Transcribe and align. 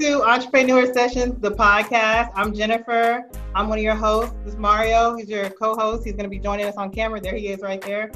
to 0.00 0.22
Entrepreneur 0.22 0.90
Sessions, 0.94 1.38
the 1.40 1.50
podcast. 1.50 2.30
I'm 2.34 2.54
Jennifer. 2.54 3.22
I'm 3.54 3.68
one 3.68 3.76
of 3.76 3.84
your 3.84 3.94
hosts. 3.94 4.34
This 4.46 4.54
is 4.54 4.58
Mario. 4.58 5.14
He's 5.14 5.28
your 5.28 5.50
co-host. 5.50 6.04
He's 6.06 6.14
going 6.14 6.24
to 6.24 6.30
be 6.30 6.38
joining 6.38 6.64
us 6.64 6.76
on 6.76 6.90
camera. 6.90 7.20
There 7.20 7.34
he 7.36 7.48
is, 7.48 7.60
right 7.60 7.82
there. 7.82 8.10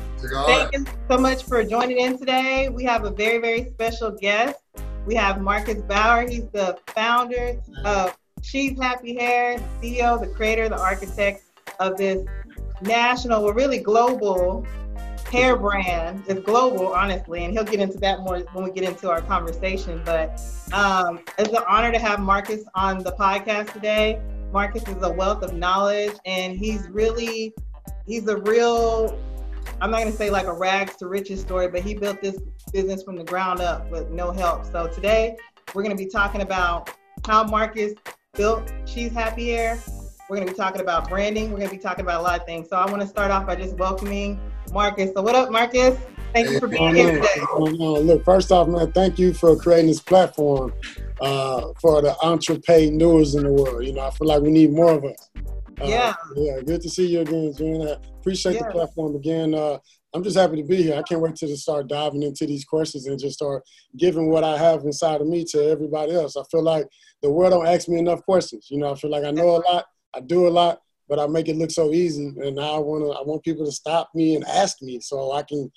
Thank 0.46 0.72
you 0.72 0.86
so 1.10 1.18
much 1.18 1.44
for 1.44 1.62
joining 1.62 1.98
in 1.98 2.16
today. 2.16 2.70
We 2.70 2.84
have 2.84 3.04
a 3.04 3.10
very, 3.10 3.36
very 3.36 3.70
special 3.74 4.12
guest. 4.12 4.60
We 5.04 5.14
have 5.16 5.42
Marcus 5.42 5.82
Bauer. 5.82 6.26
He's 6.26 6.48
the 6.54 6.78
founder 6.86 7.60
of 7.84 8.16
She's 8.40 8.80
Happy 8.80 9.14
Hair, 9.14 9.58
CEO, 9.82 10.18
the 10.18 10.28
creator, 10.28 10.70
the 10.70 10.80
architect 10.80 11.42
of 11.80 11.98
this 11.98 12.26
national, 12.80 13.44
well, 13.44 13.52
really 13.52 13.78
global 13.78 14.66
hair 15.34 15.56
brand 15.56 16.22
is 16.28 16.38
global, 16.44 16.92
honestly, 16.92 17.44
and 17.44 17.52
he'll 17.52 17.64
get 17.64 17.80
into 17.80 17.98
that 17.98 18.20
more 18.20 18.38
when 18.52 18.62
we 18.62 18.70
get 18.70 18.84
into 18.84 19.10
our 19.10 19.20
conversation. 19.20 20.00
But 20.04 20.40
um, 20.72 21.24
it's 21.38 21.48
an 21.48 21.64
honor 21.68 21.90
to 21.90 21.98
have 21.98 22.20
Marcus 22.20 22.62
on 22.76 23.02
the 23.02 23.10
podcast 23.12 23.72
today. 23.72 24.22
Marcus 24.52 24.86
is 24.86 25.02
a 25.02 25.10
wealth 25.10 25.42
of 25.42 25.52
knowledge, 25.52 26.12
and 26.24 26.56
he's 26.56 26.88
really, 26.88 27.52
he's 28.06 28.28
a 28.28 28.36
real, 28.36 29.18
I'm 29.80 29.90
not 29.90 30.04
to 30.04 30.12
say 30.12 30.30
like 30.30 30.46
a 30.46 30.52
rags 30.52 30.94
to 30.98 31.08
riches 31.08 31.40
story, 31.40 31.66
but 31.66 31.82
he 31.82 31.94
built 31.94 32.22
this 32.22 32.38
business 32.72 33.02
from 33.02 33.16
the 33.16 33.24
ground 33.24 33.60
up 33.60 33.90
with 33.90 34.10
no 34.10 34.30
help. 34.30 34.64
So 34.64 34.86
today 34.86 35.36
we're 35.74 35.82
to 35.82 35.96
be 35.96 36.08
talking 36.08 36.42
about 36.42 36.90
how 37.26 37.42
Marcus 37.42 37.94
built 38.34 38.72
She's 38.84 39.10
Happy 39.10 39.50
Hair. 39.50 39.80
We're 40.30 40.38
to 40.38 40.46
be 40.46 40.56
talking 40.56 40.80
about 40.80 41.08
branding. 41.08 41.50
We're 41.50 41.58
to 41.66 41.68
be 41.68 41.76
talking 41.76 42.04
about 42.04 42.20
a 42.20 42.22
lot 42.22 42.38
of 42.38 42.46
things. 42.46 42.68
So 42.68 42.76
I 42.76 42.88
want 42.88 43.02
to 43.02 43.08
start 43.08 43.32
off 43.32 43.48
by 43.48 43.56
just 43.56 43.76
welcoming 43.76 44.40
Marcus. 44.74 45.12
So 45.14 45.22
what 45.22 45.36
up, 45.36 45.50
Marcus? 45.52 45.96
Thank 46.34 46.50
you 46.50 46.58
for 46.58 46.66
being 46.66 46.96
here 46.96 47.12
today. 47.14 47.40
Look, 47.56 48.24
first 48.24 48.50
off, 48.50 48.66
man, 48.66 48.90
thank 48.90 49.20
you 49.20 49.32
for 49.32 49.54
creating 49.54 49.86
this 49.86 50.00
platform 50.00 50.72
uh, 51.20 51.68
for 51.80 52.02
the 52.02 52.16
entrepreneurs 52.24 53.36
in 53.36 53.44
the 53.44 53.52
world. 53.52 53.86
You 53.86 53.92
know, 53.92 54.00
I 54.00 54.10
feel 54.10 54.26
like 54.26 54.42
we 54.42 54.50
need 54.50 54.72
more 54.72 54.94
of 54.94 55.04
us. 55.04 55.30
Uh, 55.80 55.84
yeah. 55.84 56.14
Yeah, 56.34 56.60
good 56.60 56.80
to 56.82 56.90
see 56.90 57.06
you 57.06 57.20
again, 57.20 57.54
Jen. 57.56 57.82
I 57.82 57.96
appreciate 58.18 58.56
yeah. 58.56 58.64
the 58.64 58.72
platform 58.72 59.14
again. 59.14 59.54
Uh, 59.54 59.78
I'm 60.12 60.24
just 60.24 60.36
happy 60.36 60.56
to 60.56 60.64
be 60.64 60.82
here. 60.82 60.96
I 60.96 61.02
can't 61.02 61.20
wait 61.20 61.36
to 61.36 61.56
start 61.56 61.88
diving 61.88 62.24
into 62.24 62.44
these 62.44 62.64
questions 62.64 63.06
and 63.06 63.18
just 63.18 63.36
start 63.36 63.62
giving 63.96 64.28
what 64.28 64.42
I 64.42 64.58
have 64.58 64.80
inside 64.82 65.20
of 65.20 65.28
me 65.28 65.44
to 65.50 65.70
everybody 65.70 66.14
else. 66.14 66.36
I 66.36 66.42
feel 66.50 66.64
like 66.64 66.86
the 67.22 67.30
world 67.30 67.52
don't 67.52 67.66
ask 67.66 67.88
me 67.88 68.00
enough 68.00 68.24
questions. 68.24 68.66
You 68.70 68.78
know, 68.78 68.92
I 68.92 68.96
feel 68.96 69.10
like 69.10 69.24
I 69.24 69.30
know 69.30 69.50
a 69.50 69.62
lot, 69.70 69.86
I 70.14 70.20
do 70.20 70.48
a 70.48 70.50
lot, 70.50 70.80
but 71.08 71.18
I 71.18 71.26
make 71.26 71.48
it 71.48 71.56
look 71.56 71.70
so 71.70 71.92
easy. 71.92 72.26
And 72.26 72.56
now 72.56 72.74
I 72.74 72.78
want 72.78 73.04
to, 73.04 73.10
I 73.18 73.22
want 73.22 73.42
people 73.44 73.64
to 73.64 73.72
stop 73.72 74.10
me 74.14 74.36
and 74.36 74.44
ask 74.44 74.80
me 74.82 75.00
so 75.00 75.32
I 75.32 75.42
can, 75.42 75.70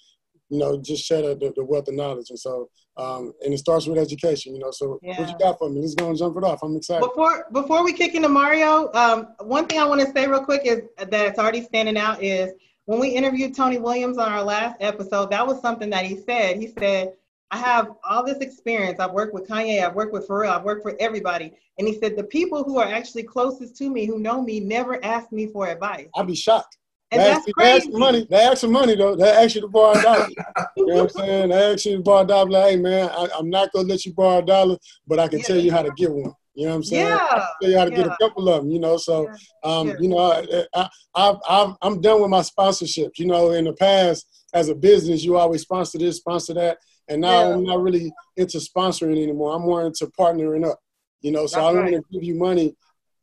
you 0.50 0.59
know, 0.59 0.80
just 0.81 1.03
share 1.03 1.22
the, 1.22 1.53
the 1.56 1.64
wealth 1.64 1.88
of 1.88 1.95
knowledge. 1.95 2.30
And 2.30 2.39
so, 2.39 2.70
um, 2.97 3.33
and 3.44 3.53
it 3.53 3.58
starts 3.58 3.86
with 3.86 3.98
education, 3.98 4.55
you 4.55 4.59
know. 4.59 4.72
So 4.72 5.00
yeah. 5.02 5.20
what 5.20 5.30
you 5.30 5.38
got 5.38 5.59
for 5.59 5.70
me? 5.70 5.81
Let's 5.81 5.95
go 5.95 6.09
and 6.09 6.17
jump 6.17 6.38
it 6.38 6.44
off. 6.44 6.59
I'm 6.64 6.75
excited. 6.75 7.02
Before 7.02 7.45
before 7.52 7.83
we 7.83 7.94
kick 7.94 8.16
into 8.16 8.30
Mario, 8.30 8.92
um, 8.94 9.28
one 9.39 9.67
thing 9.67 9.80
I 9.80 9.86
want 9.86 10.02
to 10.02 10.11
say 10.11 10.28
real 10.28 10.44
quick 10.44 10.61
is 10.66 10.81
that's 11.09 11.38
already 11.38 11.61
standing 11.61 11.98
out 11.98 12.23
is 12.23 12.53
when 12.86 13.00
we 13.00 13.09
interviewed 13.09 13.55
Tony 13.55 13.78
Williams 13.78 14.17
on 14.17 14.31
our 14.31 14.44
last 14.44 14.78
episode, 14.80 15.30
that 15.31 15.45
was 15.45 15.61
something 15.61 15.89
that 15.89 16.05
he 16.05 16.17
said. 16.17 16.58
He 16.58 16.73
said 16.80 17.14
I 17.52 17.58
have 17.58 17.94
all 18.08 18.26
this 18.26 18.40
experience. 18.40 19.00
I've 19.00 19.14
worked 19.14 19.34
with 19.34 19.48
Kanye, 19.48 19.86
I've 19.86 19.95
worked 19.95 20.14
with 20.14 20.28
Pharrell, 20.28 20.50
I've 20.50 20.64
worked 20.64 20.84
for 20.84 20.95
everybody. 21.00 21.54
And 21.78 21.88
he 21.88 21.98
said, 21.98 22.17
the 22.17 22.23
people 22.23 22.64
who 22.64 22.78
are 22.78 22.88
actually 22.88 23.23
closest 23.23 23.78
to 23.78 23.89
me, 23.89 24.06
who 24.06 24.20
know 24.20 24.42
me, 24.42 24.59
never 24.59 25.04
ask 25.06 25.31
me 25.31 25.48
for 25.48 25.67
advice. 25.67 26.08
I'd 26.16 26.28
be 26.28 26.36
shocked. 26.36 26.78
And 27.12 27.22
they 27.22 27.26
that's 27.26 27.48
ask, 27.48 27.56
crazy. 27.56 27.70
They 27.70 27.78
ask 27.78 27.92
for 27.92 27.98
money. 27.98 28.28
They 28.30 28.38
ask 28.38 28.62
for 28.62 28.67
money 28.67 28.95
though. 28.95 29.16
They 29.16 29.30
ask 29.30 29.56
you 29.56 29.62
to 29.62 29.67
borrow 29.70 29.98
a 29.98 30.02
dollar. 30.02 30.28
you 30.76 30.86
know 30.88 30.95
what 30.95 31.04
I'm 31.04 31.09
saying? 31.09 31.50
They 31.50 31.72
ask 31.72 31.86
you 31.86 31.98
to 31.98 32.04
borrow 32.04 32.23
a 32.23 32.28
dollar. 32.28 32.50
Like, 32.50 32.72
hey 32.72 32.76
man, 32.76 33.09
I, 33.09 33.28
am 33.39 33.50
not 33.50 33.72
gonna 33.72 33.88
let 33.88 34.06
you 34.06 34.14
borrow 34.14 34.39
a 34.39 34.45
dollar, 34.45 34.78
but 35.08 35.20
I 35.20 35.30
can 35.30 35.39
yeah. 35.39 35.45
tell 35.45 35.58
you 35.58 35.72
how 35.72 35.84
to 35.84 35.92
get 35.92 36.11
one. 36.11 36.34
You 36.54 36.66
know 36.66 36.72
what 36.72 36.76
I'm 36.78 36.84
saying? 36.84 37.08
Yeah. 37.08 37.17
I 37.17 37.48
tell 37.61 37.72
you 37.72 37.78
how 37.78 37.86
to 37.86 37.92
yeah. 37.92 37.98
get 37.98 38.08
a 38.08 38.17
couple 38.20 38.50
of 38.50 38.64
them. 38.64 38.72
You 38.72 38.80
know, 38.80 38.98
so 38.98 39.30
um, 39.64 39.88
yeah. 39.88 39.95
you 40.00 40.09
know, 40.09 40.17
I, 40.17 40.89
I, 41.16 41.36
I, 41.48 41.73
I'm 41.82 42.02
done 42.02 42.22
with 42.22 42.30
my 42.30 42.42
sponsorships. 42.42 43.20
You 43.20 43.27
know, 43.27 43.52
in 43.52 43.66
the 43.66 43.73
past, 43.73 44.45
as 44.54 44.67
a 44.67 44.76
business, 44.76 45.23
you 45.23 45.38
always 45.38 45.61
sponsor 45.61 46.00
this, 46.00 46.17
sponsor 46.17 46.55
that. 46.55 46.80
And 47.10 47.22
now 47.22 47.48
yeah. 47.48 47.56
I'm 47.56 47.64
not 47.64 47.82
really 47.82 48.12
into 48.36 48.58
sponsoring 48.58 49.22
anymore. 49.22 49.56
I'm 49.56 49.62
more 49.62 49.86
into 49.86 50.08
partnering 50.20 50.70
up. 50.70 50.80
You 51.22 51.32
know, 51.32 51.48
so 51.48 51.58
that's 51.58 51.70
I 51.70 51.73
right. 51.73 51.92
want 51.92 52.06
to 52.06 52.14
give 52.14 52.23
you 52.23 52.36
money 52.36 52.76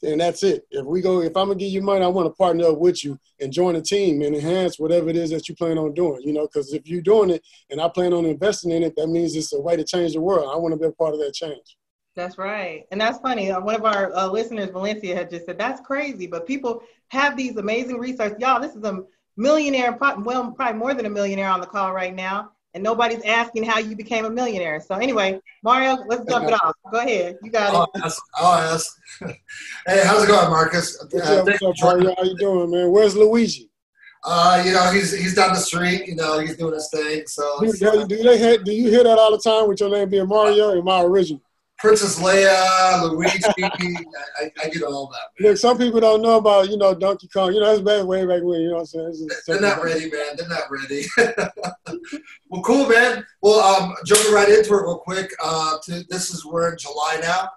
and 0.04 0.20
that's 0.20 0.42
it. 0.42 0.66
If 0.70 0.84
we 0.86 1.00
go, 1.00 1.20
if 1.20 1.36
I'm 1.36 1.48
gonna 1.48 1.54
give 1.54 1.70
you 1.70 1.82
money, 1.82 2.04
I 2.04 2.08
want 2.08 2.26
to 2.26 2.34
partner 2.34 2.66
up 2.66 2.78
with 2.78 3.04
you 3.04 3.18
and 3.40 3.52
join 3.52 3.76
a 3.76 3.80
team 3.80 4.22
and 4.22 4.34
enhance 4.34 4.78
whatever 4.78 5.08
it 5.08 5.16
is 5.16 5.30
that 5.30 5.48
you 5.48 5.54
plan 5.54 5.78
on 5.78 5.94
doing. 5.94 6.22
You 6.22 6.32
know, 6.32 6.46
because 6.46 6.72
if 6.72 6.86
you're 6.86 7.02
doing 7.02 7.30
it 7.30 7.42
and 7.70 7.80
I 7.80 7.88
plan 7.88 8.12
on 8.12 8.26
investing 8.26 8.70
in 8.70 8.82
it, 8.82 8.94
that 8.96 9.08
means 9.08 9.34
it's 9.34 9.52
a 9.52 9.60
way 9.60 9.76
to 9.76 9.84
change 9.84 10.12
the 10.12 10.20
world. 10.20 10.50
I 10.52 10.58
want 10.58 10.72
to 10.72 10.78
be 10.78 10.86
a 10.86 10.92
part 10.92 11.14
of 11.14 11.20
that 11.20 11.34
change. 11.34 11.76
That's 12.16 12.38
right, 12.38 12.84
and 12.92 13.00
that's 13.00 13.18
funny. 13.18 13.50
Uh, 13.50 13.60
one 13.60 13.74
of 13.74 13.84
our 13.84 14.14
uh, 14.14 14.28
listeners, 14.28 14.70
Valencia, 14.70 15.16
had 15.16 15.30
just 15.30 15.46
said 15.46 15.58
that's 15.58 15.80
crazy, 15.80 16.28
but 16.28 16.46
people 16.46 16.82
have 17.08 17.36
these 17.36 17.56
amazing 17.56 17.98
resources. 17.98 18.36
Y'all, 18.38 18.60
this 18.60 18.76
is 18.76 18.84
a 18.84 19.02
millionaire, 19.36 19.98
well, 20.18 20.52
probably 20.52 20.78
more 20.78 20.94
than 20.94 21.06
a 21.06 21.10
millionaire 21.10 21.48
on 21.48 21.60
the 21.60 21.66
call 21.66 21.92
right 21.92 22.14
now 22.14 22.52
and 22.74 22.82
nobody's 22.82 23.22
asking 23.22 23.64
how 23.64 23.78
you 23.78 23.96
became 23.96 24.24
a 24.24 24.30
millionaire. 24.30 24.80
So 24.80 24.96
anyway, 24.96 25.40
Mario, 25.62 25.96
let's 26.08 26.28
jump 26.28 26.48
it 26.48 26.54
off. 26.54 26.74
Go 26.90 26.98
ahead. 26.98 27.36
You 27.42 27.50
got 27.50 27.74
I'll 27.74 27.90
it. 27.94 28.04
Ask, 28.04 28.22
I'll 28.34 28.74
ask. 28.74 29.00
hey, 29.20 30.02
how's 30.04 30.24
it 30.24 30.26
going, 30.26 30.50
Marcus? 30.50 30.98
What's 31.10 31.28
uh, 31.28 31.40
up, 31.40 31.46
what's 31.46 31.62
up 31.62 31.74
Mario? 31.80 32.14
How 32.16 32.24
you 32.24 32.36
doing, 32.36 32.70
man? 32.70 32.90
Where's 32.90 33.16
Luigi? 33.16 33.70
Uh, 34.24 34.62
you 34.64 34.72
know, 34.72 34.90
he's 34.90 35.16
he's 35.16 35.34
down 35.34 35.50
the 35.50 35.60
street. 35.60 36.06
You 36.06 36.16
know, 36.16 36.38
he's 36.38 36.56
doing 36.56 36.74
his 36.74 36.88
thing. 36.90 37.22
So, 37.26 37.60
do, 37.60 37.72
do, 37.72 38.06
do 38.06 38.22
they 38.22 38.56
do 38.58 38.72
you 38.72 38.88
hear 38.88 39.04
that 39.04 39.18
all 39.18 39.30
the 39.30 39.38
time 39.38 39.68
with 39.68 39.80
your 39.80 39.90
name 39.90 40.08
being 40.08 40.26
Mario? 40.26 40.76
Am 40.76 40.88
I 40.88 41.02
original? 41.02 41.42
Princess 41.78 42.20
Leia, 42.20 43.02
Luigi. 43.10 43.42
I, 43.46 44.50
I, 44.62 44.68
get 44.68 44.82
all 44.82 45.08
that. 45.08 45.40
Man. 45.40 45.50
Look, 45.50 45.58
some 45.58 45.76
people 45.76 46.00
don't 46.00 46.22
know 46.22 46.38
about 46.38 46.70
you 46.70 46.76
know 46.76 46.94
Donkey 46.94 47.28
Kong. 47.28 47.52
You 47.52 47.60
know 47.60 47.66
that's 47.66 47.80
back 47.80 48.04
way 48.04 48.24
back 48.24 48.42
when. 48.42 48.60
You 48.60 48.70
know 48.70 48.76
what 48.76 48.94
I'm 48.94 49.14
saying? 49.14 49.28
They're 49.46 49.60
not 49.60 49.82
ready, 49.82 50.10
man. 50.10 50.36
They're 50.36 50.48
not 50.48 50.70
ready. 50.70 51.04
well, 52.48 52.62
cool, 52.62 52.88
man. 52.88 53.26
Well, 53.42 53.60
um, 53.60 53.94
jumping 54.06 54.32
right 54.32 54.48
into 54.48 54.74
it 54.74 54.82
real 54.82 54.98
quick. 54.98 55.30
Uh, 55.42 55.76
to, 55.84 56.04
this 56.08 56.30
is 56.30 56.44
we're 56.44 56.72
in 56.72 56.78
July 56.78 57.18
now, 57.20 57.50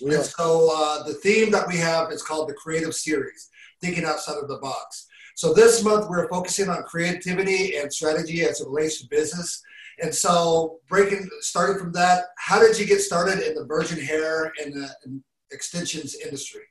yeah. 0.00 0.14
and 0.14 0.24
so 0.24 0.70
uh, 0.72 1.02
the 1.02 1.14
theme 1.14 1.50
that 1.50 1.66
we 1.66 1.76
have 1.76 2.12
is 2.12 2.22
called 2.22 2.48
the 2.48 2.54
Creative 2.54 2.94
Series, 2.94 3.50
thinking 3.80 4.04
outside 4.04 4.38
of 4.38 4.48
the 4.48 4.58
box. 4.58 5.06
So 5.34 5.52
this 5.54 5.82
month 5.82 6.06
we're 6.08 6.28
focusing 6.28 6.68
on 6.68 6.82
creativity 6.82 7.76
and 7.76 7.92
strategy 7.92 8.42
as 8.42 8.60
it 8.60 8.68
relates 8.68 9.00
to 9.00 9.08
business. 9.08 9.62
And 10.02 10.14
so, 10.14 10.78
breaking, 10.88 11.28
starting 11.40 11.78
from 11.78 11.92
that, 11.92 12.24
how 12.38 12.58
did 12.58 12.78
you 12.78 12.86
get 12.86 13.00
started 13.00 13.46
in 13.46 13.54
the 13.54 13.64
virgin 13.64 14.00
hair 14.00 14.52
and 14.62 14.72
the 14.72 15.20
extensions 15.52 16.14
industry? 16.14 16.62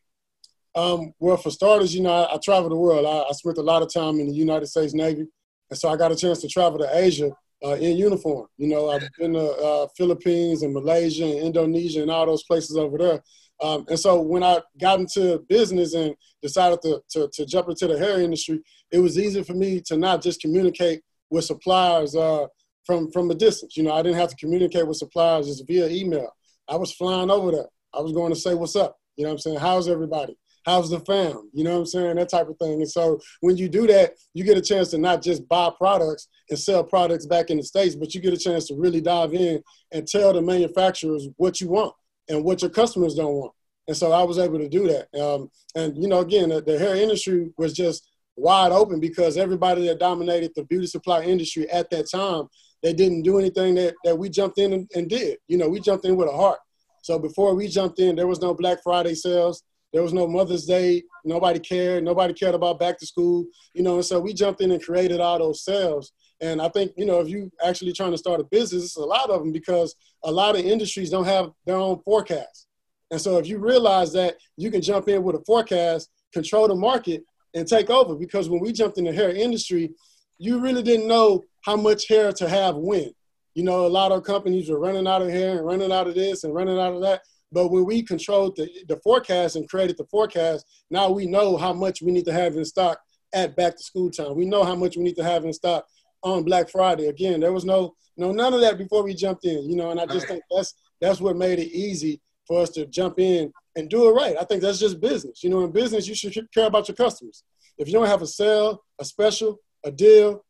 Um, 0.76 1.14
well, 1.20 1.38
for 1.38 1.52
starters, 1.52 1.94
you 1.94 2.02
know, 2.02 2.12
I, 2.12 2.36
I 2.36 2.38
travel 2.44 2.70
the 2.70 2.76
world. 2.76 3.06
I, 3.06 3.30
I, 3.30 3.32
spent 3.34 3.58
a 3.58 3.64
lot 3.64 3.82
of 3.82 3.92
time 3.92 4.20
in 4.20 4.28
the 4.28 4.34
United 4.34 4.68
States 4.68 4.94
Navy, 4.94 5.26
and 5.70 5.80
so 5.80 5.90
I 5.90 5.98
got 5.98 6.12
a 6.12 6.16
chance 6.16 6.42
to 6.42 6.48
travel 6.48 6.80
to 6.80 6.90
Asia 6.98 7.32
uh, 7.64 7.76
in 7.76 7.98
uniform. 7.98 8.48
You 8.58 8.68
know, 8.68 8.90
I've 8.90 9.08
been 9.18 9.34
to 9.34 9.52
uh, 9.52 9.88
Philippines 9.98 10.64
and 10.64 10.74
Malaysia 10.74 11.26
and 11.26 11.40
Indonesia 11.40 12.02
and 12.02 12.12
all 12.12 12.26
those 12.26 12.44
places 12.44 12.78
over 12.78 12.98
there. 12.98 13.24
Um, 13.62 13.86
and 13.90 14.00
so 14.00 14.22
when 14.22 14.44
I 14.44 14.62
got 14.80 15.00
into 15.00 15.44
business 15.50 15.94
and 15.94 16.16
decided 16.42 16.82
to, 16.84 17.02
to, 17.10 17.30
to, 17.34 17.46
jump 17.46 17.68
into 17.68 17.88
the 17.88 17.98
hair 17.98 18.22
industry, 18.22 18.62
it 18.90 19.00
was 19.00 19.20
easy 19.20 19.44
for 19.44 19.54
me 19.54 19.82
to 19.82 19.98
not 19.98 20.22
just 20.22 20.40
communicate 20.40 21.02
with 21.30 21.44
suppliers 21.44 22.16
uh, 22.16 22.46
from 22.86 23.12
from 23.12 23.30
a 23.32 23.36
distance. 23.36 23.78
You 23.78 23.84
know, 23.84 23.94
I 23.94 24.02
didn't 24.02 24.20
have 24.20 24.30
to 24.30 24.36
communicate 24.36 24.88
with 24.88 24.98
suppliers 24.98 25.48
just 25.48 25.68
via 25.68 25.88
email. 25.88 26.30
I 26.68 26.76
was 26.76 26.92
flying 26.92 27.32
over 27.32 27.52
there. 27.52 27.70
I 27.94 28.02
was 28.02 28.14
going 28.14 28.34
to 28.34 28.40
say, 28.40 28.54
"What's 28.54 28.76
up?" 28.76 28.98
You 29.16 29.24
know, 29.24 29.30
what 29.30 29.34
I'm 29.34 29.40
saying, 29.40 29.60
"How's 29.60 29.88
everybody?" 29.88 30.38
How's 30.66 30.90
the 30.90 31.00
fam? 31.00 31.50
You 31.54 31.64
know 31.64 31.72
what 31.72 31.80
I'm 31.80 31.86
saying? 31.86 32.16
That 32.18 32.30
type 32.30 32.48
of 32.48 32.58
thing. 32.58 32.74
And 32.74 32.90
so 32.90 33.20
when 33.42 33.58
you 33.58 33.70
do 33.70 33.88
that, 33.88 34.14
you 34.34 34.44
get 34.44 34.58
a 34.58 34.62
chance 34.62 34.90
to 34.90 34.98
not 34.98 35.24
just 35.24 35.48
buy 35.48 35.72
products 35.76 36.28
and 36.50 36.60
sell 36.60 36.84
products 36.84 37.26
back 37.26 37.50
in 37.50 37.58
the 37.58 37.64
States, 37.64 37.96
but 37.96 38.14
you 38.14 38.22
get 38.22 38.34
a 38.34 38.38
chance 38.38 38.68
to 38.68 38.76
really 38.76 39.02
dive 39.02 39.34
in 39.34 39.64
and 39.92 40.08
tell 40.08 40.34
the 40.34 40.42
manufacturers 40.42 41.28
what 41.38 41.62
you 41.62 41.70
want 41.70 41.94
and 42.28 42.44
what 42.44 42.62
your 42.62 42.70
customers 42.70 43.16
don't 43.16 43.34
want. 43.34 43.54
And 43.88 43.98
so 43.98 44.12
I 44.12 44.22
was 44.22 44.38
able 44.38 44.60
to 44.60 44.70
do 44.70 44.88
that. 44.88 45.08
Um, 45.20 45.50
and, 45.76 45.98
you 45.98 46.08
know, 46.08 46.20
again, 46.20 46.50
the, 46.50 46.62
the 46.62 46.78
hair 46.78 46.96
industry 46.96 47.52
was 47.58 47.74
just 47.74 48.08
wide 48.36 48.72
open 48.72 49.00
because 49.00 49.38
everybody 49.38 49.88
that 49.88 50.00
dominated 50.00 50.52
the 50.56 50.64
beauty 50.66 50.86
supply 50.88 51.24
industry 51.24 51.70
at 51.72 51.90
that 51.90 52.10
time 52.12 52.48
they 52.84 52.94
didn't 52.94 53.24
do 53.24 53.40
anything 53.40 53.76
that, 53.76 53.96
that 54.04 54.18
we 54.18 54.30
jumped 54.30 54.58
in 54.58 54.74
and, 54.74 54.90
and 54.96 55.10
did. 55.10 55.38
You 55.48 55.58
know, 55.58 55.68
we 55.68 55.80
jumped 55.80 56.06
in 56.06 56.16
with 56.16 56.30
a 56.30 56.36
heart. 56.36 56.60
So 57.02 57.20
before 57.20 57.56
we 57.56 57.68
jumped 57.68 58.00
in, 58.00 58.16
there 58.16 58.28
was 58.28 58.42
no 58.42 58.54
Black 58.54 58.80
Friday 58.84 59.16
sales. 59.16 59.64
There 59.92 60.04
was 60.04 60.14
no 60.14 60.28
Mother's 60.28 60.66
Day. 60.66 61.04
Nobody 61.26 61.60
cared. 61.60 62.04
Nobody 62.04 62.34
cared 62.34 62.56
about 62.56 62.80
back 62.80 63.00
to 63.00 63.06
school. 63.06 63.46
You 63.74 63.84
know, 63.84 63.96
and 63.96 64.06
so 64.06 64.20
we 64.20 64.34
jumped 64.34 64.62
in 64.62 64.72
and 64.72 64.84
created 64.84 65.20
all 65.20 65.40
those 65.40 65.64
sales. 65.64 66.12
And 66.42 66.62
I 66.62 66.70
think, 66.70 66.92
you 66.96 67.06
know, 67.06 67.20
if 67.20 67.28
you 67.28 67.52
actually 67.66 67.92
trying 67.92 68.12
to 68.12 68.18
start 68.18 68.40
a 68.40 68.46
business, 68.46 68.84
it's 68.84 68.96
a 68.96 69.02
lot 69.02 69.30
of 69.30 69.42
them 69.42 69.52
because 69.52 69.96
a 70.24 70.32
lot 70.32 70.58
of 70.58 70.66
industries 70.66 71.10
don't 71.10 71.26
have 71.26 71.52
their 71.66 71.76
own 71.76 72.00
forecast. 72.04 72.68
And 73.12 73.20
so 73.20 73.38
if 73.40 73.48
you 73.48 73.58
realize 73.58 74.14
that 74.14 74.38
you 74.56 74.72
can 74.72 74.82
jump 74.82 75.10
in 75.10 75.24
with 75.24 75.36
a 75.36 75.44
forecast, 75.46 76.10
control 76.32 76.68
the 76.68 76.76
market, 76.76 77.24
and 77.54 77.68
take 77.68 77.90
over. 77.90 78.16
Because 78.16 78.50
when 78.50 78.62
we 78.62 78.72
jumped 78.72 78.98
in 78.98 79.06
the 79.06 79.12
hair 79.12 79.32
industry, 79.32 79.92
you 80.40 80.60
really 80.60 80.82
didn't 80.82 81.08
know 81.08 81.44
how 81.62 81.76
much 81.76 82.08
hair 82.08 82.32
to 82.32 82.50
have 82.50 82.76
when. 82.76 83.12
You 83.54 83.64
know, 83.64 83.86
a 83.86 83.88
lot 83.88 84.12
of 84.12 84.24
companies 84.24 84.70
were 84.70 84.80
running 84.80 85.08
out 85.08 85.22
of 85.22 85.30
hair 85.30 85.58
and 85.58 85.66
running 85.66 85.92
out 85.92 86.08
of 86.08 86.16
this 86.16 86.44
and 86.44 86.54
running 86.56 86.80
out 86.80 86.94
of 86.94 87.02
that. 87.02 87.22
But 87.52 87.70
when 87.70 87.86
we 87.86 88.04
controlled 88.04 88.56
the, 88.56 88.70
the 88.88 88.98
forecast 88.98 89.56
and 89.56 89.70
created 89.70 89.98
the 89.98 90.06
forecast, 90.06 90.66
now 90.90 91.10
we 91.10 91.26
know 91.26 91.58
how 91.58 91.74
much 91.74 92.02
we 92.02 92.12
need 92.12 92.26
to 92.26 92.34
have 92.34 92.56
in 92.56 92.64
stock 92.64 93.00
at 93.34 93.56
back 93.56 93.76
to 93.76 93.84
school 93.84 94.10
time. 94.10 94.36
We 94.36 94.46
know 94.46 94.64
how 94.64 94.76
much 94.76 94.96
we 94.98 95.04
need 95.04 95.16
to 95.18 95.24
have 95.24 95.46
in 95.46 95.54
stock 95.54 95.86
on 96.24 96.44
Black 96.44 96.70
Friday. 96.70 97.08
Again, 97.08 97.40
there 97.40 97.54
was 97.54 97.66
no 97.66 97.96
no 98.18 98.32
none 98.32 98.54
of 98.54 98.62
that 98.62 98.78
before 98.78 99.04
we 99.04 99.14
jumped 99.14 99.46
in, 99.46 99.70
you 99.70 99.76
know, 99.76 99.92
and 99.92 100.00
I 100.00 100.06
just 100.06 100.28
think 100.28 100.44
that's 100.54 100.74
that's 101.02 101.22
what 101.22 101.38
made 101.38 101.60
it 101.60 101.72
easy 101.72 102.22
for 102.48 102.62
us 102.62 102.70
to 102.72 102.86
jump 102.86 103.20
in 103.20 103.52
and 103.76 103.90
do 103.90 104.10
it 104.10 104.14
right. 104.14 104.36
I 104.40 104.44
think 104.44 104.62
that's 104.62 104.80
just 104.80 105.00
business. 105.00 105.44
You 105.44 105.50
know, 105.50 105.64
in 105.64 105.72
business 105.72 106.08
you 106.08 106.16
should 106.16 106.34
care 106.54 106.68
about 106.68 106.88
your 106.88 106.96
customers. 106.96 107.44
If 107.78 107.88
you 107.88 107.94
don't 107.94 108.08
have 108.08 108.22
a 108.22 108.28
sale, 108.28 108.84
a 109.00 109.06
special, 109.06 109.60
a 109.84 109.92
deal, 109.92 110.46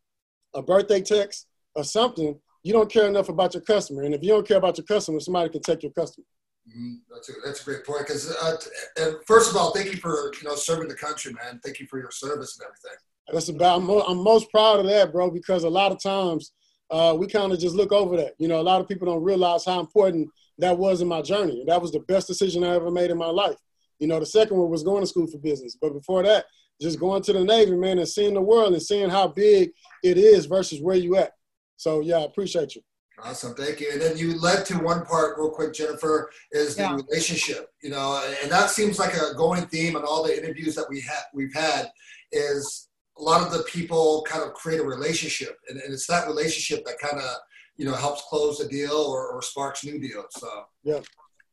a 0.53 0.61
birthday 0.61 1.01
text, 1.01 1.47
or 1.75 1.83
something, 1.83 2.39
you 2.63 2.73
don't 2.73 2.91
care 2.91 3.07
enough 3.07 3.29
about 3.29 3.53
your 3.53 3.63
customer. 3.63 4.03
And 4.03 4.13
if 4.13 4.21
you 4.21 4.29
don't 4.29 4.47
care 4.47 4.57
about 4.57 4.77
your 4.77 4.85
customer, 4.85 5.19
somebody 5.19 5.49
can 5.49 5.61
take 5.61 5.83
your 5.83 5.91
customer. 5.91 6.25
Mm-hmm. 6.67 6.95
That's 7.11 7.29
a 7.29 7.33
that's 7.43 7.61
a 7.61 7.65
great 7.65 7.85
point. 7.85 8.05
Because 8.05 8.31
uh, 8.31 8.57
and 8.99 9.15
first 9.25 9.49
of 9.49 9.57
all, 9.57 9.71
thank 9.71 9.91
you 9.91 9.97
for 9.97 10.31
you 10.41 10.47
know 10.47 10.55
serving 10.55 10.87
the 10.87 10.95
country, 10.95 11.33
man. 11.33 11.59
Thank 11.63 11.79
you 11.79 11.87
for 11.87 11.99
your 11.99 12.11
service 12.11 12.59
and 12.59 12.67
everything. 12.67 12.97
That's 13.31 13.49
about. 13.49 13.81
I'm, 13.81 13.89
I'm 13.89 14.23
most 14.23 14.51
proud 14.51 14.79
of 14.79 14.85
that, 14.87 15.11
bro. 15.11 15.31
Because 15.31 15.63
a 15.63 15.69
lot 15.69 15.91
of 15.91 16.01
times 16.01 16.51
uh, 16.91 17.15
we 17.17 17.27
kind 17.27 17.51
of 17.51 17.59
just 17.59 17.75
look 17.75 17.91
over 17.91 18.17
that. 18.17 18.33
You 18.37 18.47
know, 18.47 18.59
a 18.59 18.61
lot 18.61 18.81
of 18.81 18.87
people 18.87 19.07
don't 19.07 19.23
realize 19.23 19.65
how 19.65 19.79
important 19.79 20.29
that 20.57 20.77
was 20.77 21.01
in 21.01 21.07
my 21.07 21.21
journey. 21.21 21.63
That 21.67 21.81
was 21.81 21.91
the 21.91 22.01
best 22.01 22.27
decision 22.27 22.63
I 22.63 22.75
ever 22.75 22.91
made 22.91 23.11
in 23.11 23.17
my 23.17 23.29
life. 23.29 23.57
You 23.99 24.07
know, 24.07 24.19
the 24.19 24.25
second 24.25 24.57
one 24.57 24.69
was 24.69 24.83
going 24.83 25.01
to 25.01 25.07
school 25.07 25.27
for 25.27 25.37
business, 25.37 25.77
but 25.79 25.93
before 25.93 26.23
that, 26.23 26.45
just 26.81 26.99
going 26.99 27.21
to 27.23 27.33
the 27.33 27.43
Navy, 27.43 27.75
man, 27.75 27.99
and 27.99 28.07
seeing 28.07 28.33
the 28.33 28.41
world 28.41 28.73
and 28.73 28.81
seeing 28.81 29.09
how 29.09 29.27
big 29.27 29.71
it 30.03 30.17
is 30.17 30.45
versus 30.45 30.81
where 30.81 30.95
you 30.95 31.15
at. 31.17 31.33
So 31.77 32.01
yeah, 32.01 32.17
I 32.17 32.23
appreciate 32.23 32.75
you. 32.75 32.81
Awesome, 33.21 33.53
thank 33.53 33.81
you. 33.81 33.89
And 33.91 34.01
then 34.01 34.17
you 34.17 34.39
led 34.39 34.65
to 34.67 34.75
one 34.79 35.05
part 35.05 35.37
real 35.37 35.49
quick, 35.49 35.73
Jennifer, 35.73 36.31
is 36.51 36.75
the 36.75 36.83
yeah. 36.83 36.95
relationship. 36.95 37.67
You 37.83 37.89
know, 37.89 38.23
and 38.41 38.51
that 38.51 38.69
seems 38.69 38.97
like 38.97 39.13
a 39.13 39.33
going 39.35 39.65
theme 39.67 39.95
in 39.95 40.03
all 40.03 40.23
the 40.23 40.37
interviews 40.37 40.75
that 40.75 40.89
we 40.89 41.01
had 41.01 41.23
we've 41.33 41.53
had 41.53 41.91
is 42.31 42.87
a 43.17 43.21
lot 43.21 43.45
of 43.45 43.51
the 43.51 43.63
people 43.63 44.25
kind 44.27 44.43
of 44.43 44.53
create 44.53 44.79
a 44.79 44.83
relationship, 44.83 45.57
and, 45.67 45.79
and 45.79 45.93
it's 45.93 46.07
that 46.07 46.27
relationship 46.27 46.85
that 46.85 46.97
kind 46.99 47.21
of 47.21 47.29
you 47.75 47.85
know 47.85 47.93
helps 47.93 48.23
close 48.29 48.57
the 48.57 48.67
deal 48.67 48.91
or, 48.91 49.29
or 49.29 49.41
sparks 49.41 49.83
new 49.83 49.99
deals. 49.99 50.27
So 50.31 50.49
yeah, 50.83 50.99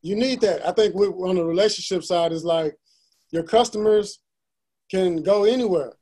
you 0.01 0.15
need 0.15 0.39
that. 0.41 0.65
I 0.65 0.71
think 0.71 0.95
we, 0.95 1.07
on 1.07 1.35
the 1.35 1.45
relationship 1.45 2.03
side 2.03 2.31
is 2.31 2.45
like 2.45 2.75
your 3.31 3.43
customers 3.43 4.19
can 4.89 5.23
go 5.23 5.43
anywhere. 5.43 5.93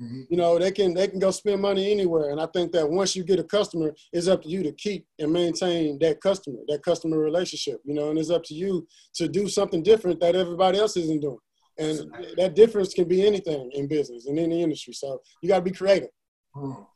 Mm-hmm. 0.00 0.22
You 0.30 0.36
know, 0.38 0.58
they 0.58 0.70
can 0.70 0.94
they 0.94 1.08
can 1.08 1.18
go 1.18 1.30
spend 1.30 1.60
money 1.60 1.92
anywhere. 1.92 2.30
And 2.30 2.40
I 2.40 2.46
think 2.46 2.72
that 2.72 2.88
once 2.88 3.14
you 3.14 3.22
get 3.22 3.38
a 3.38 3.44
customer, 3.44 3.92
it's 4.12 4.28
up 4.28 4.42
to 4.42 4.48
you 4.48 4.62
to 4.62 4.72
keep 4.72 5.06
and 5.18 5.32
maintain 5.32 5.98
that 5.98 6.20
customer, 6.22 6.58
that 6.68 6.82
customer 6.82 7.18
relationship. 7.18 7.80
You 7.84 7.94
know, 7.94 8.08
and 8.08 8.18
it's 8.18 8.30
up 8.30 8.42
to 8.44 8.54
you 8.54 8.86
to 9.14 9.28
do 9.28 9.48
something 9.48 9.82
different 9.82 10.20
that 10.20 10.36
everybody 10.36 10.78
else 10.78 10.96
isn't 10.96 11.20
doing. 11.20 11.38
And 11.78 12.14
that 12.36 12.54
difference 12.54 12.94
can 12.94 13.08
be 13.08 13.26
anything 13.26 13.70
in 13.72 13.88
business 13.88 14.26
and 14.26 14.38
in 14.38 14.50
the 14.50 14.62
industry. 14.62 14.92
So 14.92 15.20
you 15.42 15.48
got 15.48 15.56
to 15.56 15.62
be 15.62 15.70
creative. 15.70 16.10
Mm. 16.54 16.86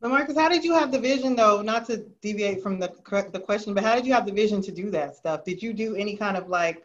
But 0.00 0.10
Marcus, 0.10 0.36
how 0.36 0.48
did 0.48 0.62
you 0.62 0.74
have 0.74 0.92
the 0.92 0.98
vision, 0.98 1.36
though? 1.36 1.62
Not 1.62 1.86
to 1.86 2.06
deviate 2.20 2.62
from 2.62 2.78
the 2.78 2.92
the 3.32 3.40
question, 3.40 3.72
but 3.72 3.82
how 3.82 3.94
did 3.94 4.06
you 4.06 4.12
have 4.12 4.26
the 4.26 4.32
vision 4.32 4.60
to 4.62 4.72
do 4.72 4.90
that 4.90 5.16
stuff? 5.16 5.42
Did 5.44 5.62
you 5.62 5.72
do 5.72 5.96
any 5.96 6.16
kind 6.16 6.36
of 6.36 6.48
like 6.48 6.82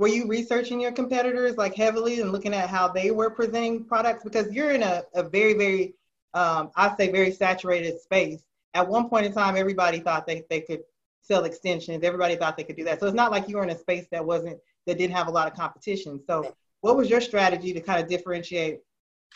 were 0.00 0.08
you 0.08 0.26
researching 0.26 0.80
your 0.80 0.92
competitors 0.92 1.58
like 1.58 1.74
heavily 1.74 2.20
and 2.20 2.32
looking 2.32 2.54
at 2.54 2.70
how 2.70 2.88
they 2.88 3.10
were 3.10 3.28
presenting 3.28 3.84
products? 3.84 4.24
Because 4.24 4.50
you're 4.50 4.70
in 4.70 4.82
a, 4.82 5.02
a 5.14 5.22
very 5.22 5.52
very 5.54 5.94
um, 6.32 6.70
i 6.74 6.94
say 6.96 7.12
very 7.12 7.30
saturated 7.30 8.00
space. 8.00 8.42
At 8.72 8.88
one 8.88 9.10
point 9.10 9.26
in 9.26 9.32
time 9.32 9.56
everybody 9.56 10.00
thought 10.00 10.26
they, 10.26 10.44
they 10.48 10.62
could 10.62 10.80
sell 11.20 11.44
extensions. 11.44 12.02
Everybody 12.02 12.36
thought 12.36 12.56
they 12.56 12.64
could 12.64 12.76
do 12.76 12.84
that. 12.84 12.98
So 12.98 13.06
it's 13.06 13.14
not 13.14 13.30
like 13.30 13.46
you 13.48 13.56
were 13.56 13.62
in 13.62 13.70
a 13.70 13.78
space 13.78 14.06
that 14.10 14.24
wasn't 14.24 14.58
that 14.86 14.96
didn't 14.96 15.14
have 15.14 15.28
a 15.28 15.30
lot 15.30 15.46
of 15.46 15.54
competition. 15.54 16.18
So 16.26 16.56
what 16.80 16.96
was 16.96 17.10
your 17.10 17.20
strategy 17.20 17.74
to 17.74 17.80
kind 17.80 18.02
of 18.02 18.08
differentiate 18.08 18.80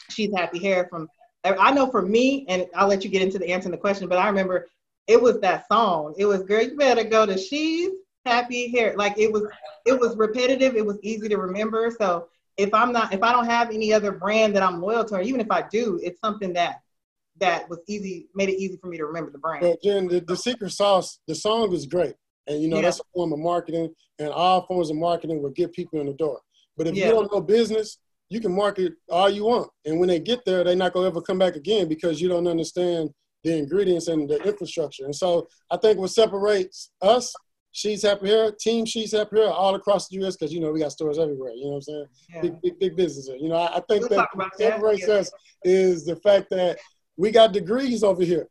she's 0.08 0.32
happy 0.34 0.58
hair 0.58 0.88
from 0.90 1.08
i 1.44 1.70
know 1.70 1.88
for 1.88 2.02
me 2.02 2.44
and 2.48 2.66
i'll 2.74 2.88
let 2.88 3.04
you 3.04 3.10
get 3.10 3.22
into 3.22 3.38
the 3.38 3.48
answering 3.48 3.70
the 3.70 3.78
question 3.78 4.08
but 4.08 4.18
i 4.18 4.26
remember 4.26 4.66
it 5.06 5.20
was 5.20 5.40
that 5.40 5.68
song. 5.68 6.14
It 6.16 6.24
was 6.24 6.42
girl 6.42 6.62
you 6.62 6.76
better 6.76 7.04
go 7.04 7.26
to 7.26 7.36
she's 7.36 7.90
happy 8.24 8.70
hair. 8.70 8.94
Like 8.96 9.18
it 9.18 9.32
was, 9.32 9.44
it 9.84 9.98
was 9.98 10.16
repetitive. 10.16 10.76
It 10.76 10.84
was 10.84 10.98
easy 11.02 11.28
to 11.28 11.36
remember. 11.36 11.90
So 11.98 12.28
if 12.56 12.72
I'm 12.72 12.92
not, 12.92 13.12
if 13.12 13.22
I 13.22 13.32
don't 13.32 13.46
have 13.46 13.70
any 13.70 13.92
other 13.92 14.12
brand 14.12 14.54
that 14.56 14.62
I'm 14.62 14.80
loyal 14.80 15.04
to, 15.06 15.16
or 15.16 15.22
even 15.22 15.40
if 15.40 15.50
I 15.50 15.62
do, 15.62 16.00
it's 16.02 16.20
something 16.20 16.52
that 16.54 16.80
that 17.38 17.68
was 17.68 17.80
easy, 17.88 18.28
made 18.34 18.48
it 18.48 18.60
easy 18.60 18.76
for 18.76 18.86
me 18.86 18.96
to 18.96 19.06
remember 19.06 19.30
the 19.30 19.38
brand. 19.38 19.76
Jen, 19.82 20.06
the, 20.06 20.20
the 20.20 20.36
secret 20.36 20.70
sauce, 20.70 21.18
the 21.26 21.34
song 21.34 21.72
is 21.72 21.86
great, 21.86 22.14
and 22.46 22.62
you 22.62 22.68
know 22.68 22.76
yeah. 22.76 22.82
that's 22.82 23.00
a 23.00 23.04
form 23.12 23.32
of 23.32 23.38
marketing, 23.38 23.92
and 24.18 24.28
all 24.28 24.66
forms 24.66 24.90
of 24.90 24.96
marketing 24.96 25.42
will 25.42 25.50
get 25.50 25.72
people 25.72 26.00
in 26.00 26.06
the 26.06 26.12
door. 26.12 26.40
But 26.76 26.86
if 26.86 26.94
yeah. 26.94 27.06
you 27.06 27.12
don't 27.12 27.32
know 27.32 27.40
business, 27.40 27.98
you 28.28 28.40
can 28.40 28.54
market 28.54 28.94
all 29.10 29.28
you 29.28 29.44
want, 29.44 29.70
and 29.84 29.98
when 29.98 30.08
they 30.08 30.20
get 30.20 30.44
there, 30.44 30.62
they're 30.62 30.76
not 30.76 30.92
gonna 30.92 31.08
ever 31.08 31.20
come 31.20 31.38
back 31.38 31.56
again 31.56 31.88
because 31.88 32.20
you 32.20 32.28
don't 32.28 32.46
understand 32.46 33.10
the 33.42 33.56
ingredients 33.56 34.08
and 34.08 34.28
the 34.28 34.42
infrastructure. 34.44 35.04
And 35.04 35.14
so 35.14 35.48
I 35.70 35.76
think 35.76 35.98
what 35.98 36.10
separates 36.10 36.90
us 37.02 37.34
She's 37.76 38.02
Happy 38.02 38.28
Hair, 38.28 38.52
Team 38.52 38.86
She's 38.86 39.10
Happy 39.10 39.36
Hair, 39.36 39.50
all 39.50 39.74
across 39.74 40.06
the 40.06 40.14
U.S. 40.18 40.36
because 40.36 40.54
you 40.54 40.60
know 40.60 40.70
we 40.70 40.78
got 40.78 40.92
stores 40.92 41.18
everywhere. 41.18 41.50
You 41.50 41.64
know 41.64 41.70
what 41.70 41.76
I'm 41.76 41.82
saying? 41.82 42.06
Yeah. 42.32 42.40
Big, 42.42 42.60
big, 42.62 42.78
big 42.78 42.96
business. 42.96 43.28
You 43.40 43.48
know, 43.48 43.56
I, 43.56 43.78
I 43.78 43.80
think 43.88 44.08
we'll 44.08 44.10
that 44.20 44.50
separates 44.56 45.08
us 45.08 45.32
is 45.64 46.04
the 46.06 46.14
fact 46.16 46.50
that 46.50 46.78
we 47.16 47.32
got 47.32 47.52
degrees 47.52 48.04
over 48.04 48.22
here. 48.22 48.46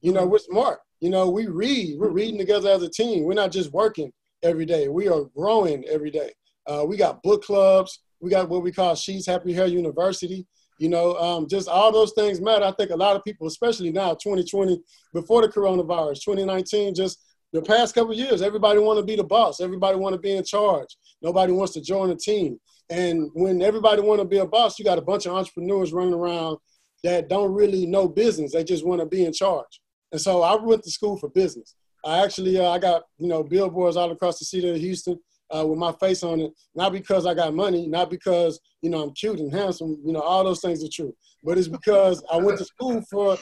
You 0.00 0.12
know, 0.12 0.26
we're 0.26 0.38
smart. 0.38 0.80
You 1.00 1.10
know, 1.10 1.30
we 1.30 1.46
read. 1.46 2.00
We're 2.00 2.10
reading 2.10 2.36
together 2.36 2.68
as 2.68 2.82
a 2.82 2.90
team. 2.90 3.22
We're 3.22 3.34
not 3.34 3.52
just 3.52 3.72
working 3.72 4.12
every 4.42 4.66
day. 4.66 4.88
We 4.88 5.06
are 5.06 5.22
growing 5.36 5.84
every 5.84 6.10
day. 6.10 6.32
Uh, 6.66 6.84
we 6.84 6.96
got 6.96 7.22
book 7.22 7.44
clubs. 7.44 8.00
We 8.20 8.28
got 8.28 8.48
what 8.48 8.64
we 8.64 8.72
call 8.72 8.96
She's 8.96 9.24
Happy 9.24 9.52
Hair 9.52 9.68
University. 9.68 10.48
You 10.80 10.88
know, 10.88 11.14
um, 11.18 11.46
just 11.48 11.68
all 11.68 11.92
those 11.92 12.12
things 12.14 12.40
matter. 12.40 12.64
I 12.64 12.72
think 12.72 12.90
a 12.90 12.96
lot 12.96 13.14
of 13.14 13.22
people, 13.22 13.46
especially 13.46 13.92
now, 13.92 14.14
2020, 14.14 14.82
before 15.12 15.42
the 15.42 15.48
coronavirus, 15.48 16.24
2019, 16.24 16.96
just 16.96 17.20
the 17.54 17.62
past 17.62 17.94
couple 17.94 18.12
years, 18.12 18.42
everybody 18.42 18.80
want 18.80 18.98
to 18.98 19.04
be 19.04 19.14
the 19.14 19.22
boss. 19.22 19.60
Everybody 19.60 19.96
want 19.96 20.12
to 20.12 20.18
be 20.18 20.32
in 20.32 20.42
charge. 20.42 20.88
Nobody 21.22 21.52
wants 21.52 21.72
to 21.74 21.80
join 21.80 22.10
a 22.10 22.16
team. 22.16 22.58
And 22.90 23.30
when 23.32 23.62
everybody 23.62 24.02
want 24.02 24.20
to 24.20 24.26
be 24.26 24.38
a 24.38 24.46
boss, 24.46 24.76
you 24.76 24.84
got 24.84 24.98
a 24.98 25.02
bunch 25.02 25.26
of 25.26 25.34
entrepreneurs 25.34 25.92
running 25.92 26.14
around 26.14 26.58
that 27.04 27.28
don't 27.28 27.52
really 27.52 27.86
know 27.86 28.08
business. 28.08 28.52
They 28.52 28.64
just 28.64 28.84
want 28.84 29.00
to 29.00 29.06
be 29.06 29.24
in 29.24 29.32
charge. 29.32 29.80
And 30.10 30.20
so 30.20 30.42
I 30.42 30.56
went 30.56 30.82
to 30.82 30.90
school 30.90 31.16
for 31.16 31.28
business. 31.28 31.76
I 32.04 32.24
actually 32.24 32.58
uh, 32.58 32.70
I 32.70 32.78
got 32.78 33.04
you 33.18 33.28
know 33.28 33.44
billboards 33.44 33.96
all 33.96 34.10
across 34.10 34.38
the 34.40 34.44
city 34.44 34.68
of 34.68 34.76
Houston 34.76 35.18
uh, 35.54 35.66
with 35.66 35.78
my 35.78 35.92
face 35.92 36.22
on 36.22 36.40
it. 36.40 36.52
Not 36.74 36.92
because 36.92 37.26
I 37.26 37.34
got 37.34 37.54
money, 37.54 37.86
not 37.86 38.10
because 38.10 38.60
you 38.82 38.90
know 38.90 39.02
I'm 39.02 39.12
cute 39.12 39.38
and 39.38 39.52
handsome. 39.52 40.00
You 40.04 40.12
know 40.12 40.20
all 40.20 40.44
those 40.44 40.60
things 40.60 40.84
are 40.84 40.88
true, 40.92 41.14
but 41.42 41.58
it's 41.58 41.68
because 41.68 42.22
I 42.32 42.36
went 42.36 42.58
to 42.58 42.64
school 42.64 43.02
for 43.10 43.36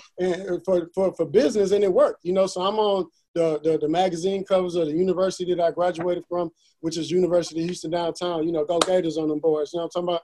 for 0.65 0.89
for, 0.95 1.15
for 1.15 1.27
business 1.27 1.73
and 1.73 1.85
it 1.85 1.93
worked. 1.93 2.25
You 2.25 2.33
know, 2.33 2.47
so 2.47 2.63
I'm 2.63 2.79
on 2.79 3.07
the, 3.35 3.61
the, 3.63 3.79
the 3.79 3.89
magazine 3.89 4.45
covers 4.45 4.75
of 4.75 4.87
the 4.87 4.93
university 4.93 5.55
that 5.55 5.63
I 5.63 5.71
graduated 5.71 6.25
from, 6.29 6.51
which 6.81 6.99
is 6.99 7.11
University 7.11 7.61
of 7.61 7.67
Houston 7.67 7.91
downtown. 7.91 8.45
You 8.45 8.53
know, 8.53 8.65
go 8.65 8.79
Gators 8.79 9.17
on 9.17 9.29
them 9.29 9.41
boys. 9.41 9.73
You 9.73 9.79
know 9.79 9.85
what 9.85 9.93
I'm 9.97 10.07
talking 10.07 10.15
about? 10.15 10.23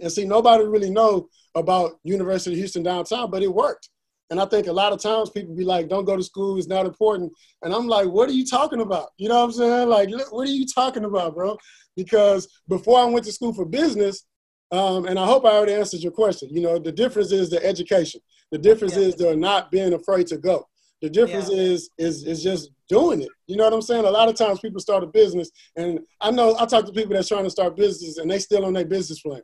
And 0.00 0.12
see, 0.12 0.24
nobody 0.24 0.64
really 0.64 0.90
know 0.90 1.28
about 1.54 1.98
University 2.04 2.54
of 2.54 2.58
Houston 2.58 2.82
downtown, 2.82 3.30
but 3.30 3.42
it 3.42 3.52
worked. 3.52 3.88
And 4.30 4.40
I 4.40 4.46
think 4.46 4.66
a 4.66 4.72
lot 4.72 4.92
of 4.92 5.02
times 5.02 5.30
people 5.30 5.54
be 5.54 5.64
like, 5.64 5.88
don't 5.88 6.06
go 6.06 6.16
to 6.16 6.22
school, 6.22 6.56
it's 6.56 6.66
not 6.66 6.86
important. 6.86 7.32
And 7.62 7.74
I'm 7.74 7.86
like, 7.86 8.08
what 8.08 8.28
are 8.28 8.32
you 8.32 8.46
talking 8.46 8.80
about? 8.80 9.08
You 9.18 9.28
know 9.28 9.36
what 9.36 9.44
I'm 9.44 9.52
saying? 9.52 9.88
Like, 9.88 10.08
what 10.30 10.48
are 10.48 10.52
you 10.52 10.66
talking 10.66 11.04
about, 11.04 11.34
bro? 11.34 11.58
Because 11.94 12.48
before 12.68 12.98
I 12.98 13.04
went 13.04 13.26
to 13.26 13.32
school 13.32 13.52
for 13.52 13.64
business, 13.64 14.24
um, 14.72 15.06
and 15.06 15.18
I 15.18 15.26
hope 15.26 15.44
I 15.44 15.50
already 15.50 15.74
answered 15.74 16.00
your 16.00 16.12
question. 16.12 16.48
You 16.50 16.62
know, 16.62 16.78
the 16.78 16.90
difference 16.90 17.32
is 17.32 17.50
the 17.50 17.64
education. 17.64 18.20
The 18.50 18.58
difference 18.58 18.96
yeah. 18.96 19.02
is 19.02 19.14
they're 19.14 19.36
not 19.36 19.70
being 19.70 19.92
afraid 19.92 20.26
to 20.28 20.38
go. 20.38 20.66
The 21.02 21.10
difference 21.10 21.50
yeah. 21.50 21.58
is 21.58 21.90
is 21.98 22.24
is 22.24 22.42
just 22.42 22.70
doing 22.88 23.20
it. 23.20 23.28
You 23.46 23.56
know 23.56 23.64
what 23.64 23.72
I'm 23.72 23.82
saying? 23.82 24.04
A 24.04 24.10
lot 24.10 24.28
of 24.28 24.36
times 24.36 24.60
people 24.60 24.80
start 24.80 25.04
a 25.04 25.06
business, 25.06 25.50
and 25.76 26.00
I 26.20 26.30
know 26.30 26.56
I 26.58 26.64
talk 26.64 26.86
to 26.86 26.92
people 26.92 27.14
that's 27.14 27.28
trying 27.28 27.44
to 27.44 27.50
start 27.50 27.76
business, 27.76 28.16
and 28.16 28.30
they 28.30 28.38
still 28.38 28.64
on 28.64 28.72
their 28.72 28.86
business 28.86 29.20
plan. 29.20 29.42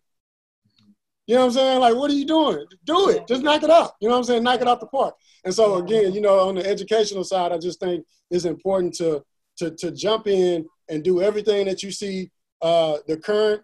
You 1.30 1.36
know 1.36 1.42
what 1.42 1.46
I'm 1.46 1.52
saying? 1.52 1.78
Like, 1.78 1.94
what 1.94 2.10
are 2.10 2.14
you 2.14 2.26
doing? 2.26 2.66
Do 2.84 3.08
it. 3.10 3.28
Just 3.28 3.44
knock 3.44 3.62
it 3.62 3.70
out. 3.70 3.92
You 4.00 4.08
know 4.08 4.14
what 4.14 4.18
I'm 4.18 4.24
saying? 4.24 4.42
Knock 4.42 4.62
it 4.62 4.66
out 4.66 4.80
the 4.80 4.88
park. 4.88 5.14
And 5.44 5.54
so 5.54 5.76
again, 5.76 6.12
you 6.12 6.20
know, 6.20 6.40
on 6.48 6.56
the 6.56 6.66
educational 6.66 7.22
side, 7.22 7.52
I 7.52 7.58
just 7.58 7.78
think 7.78 8.04
it's 8.32 8.46
important 8.46 8.94
to 8.94 9.22
to 9.58 9.70
to 9.76 9.92
jump 9.92 10.26
in 10.26 10.66
and 10.88 11.04
do 11.04 11.22
everything 11.22 11.66
that 11.66 11.84
you 11.84 11.92
see 11.92 12.32
uh, 12.62 12.96
the 13.06 13.16
current 13.16 13.62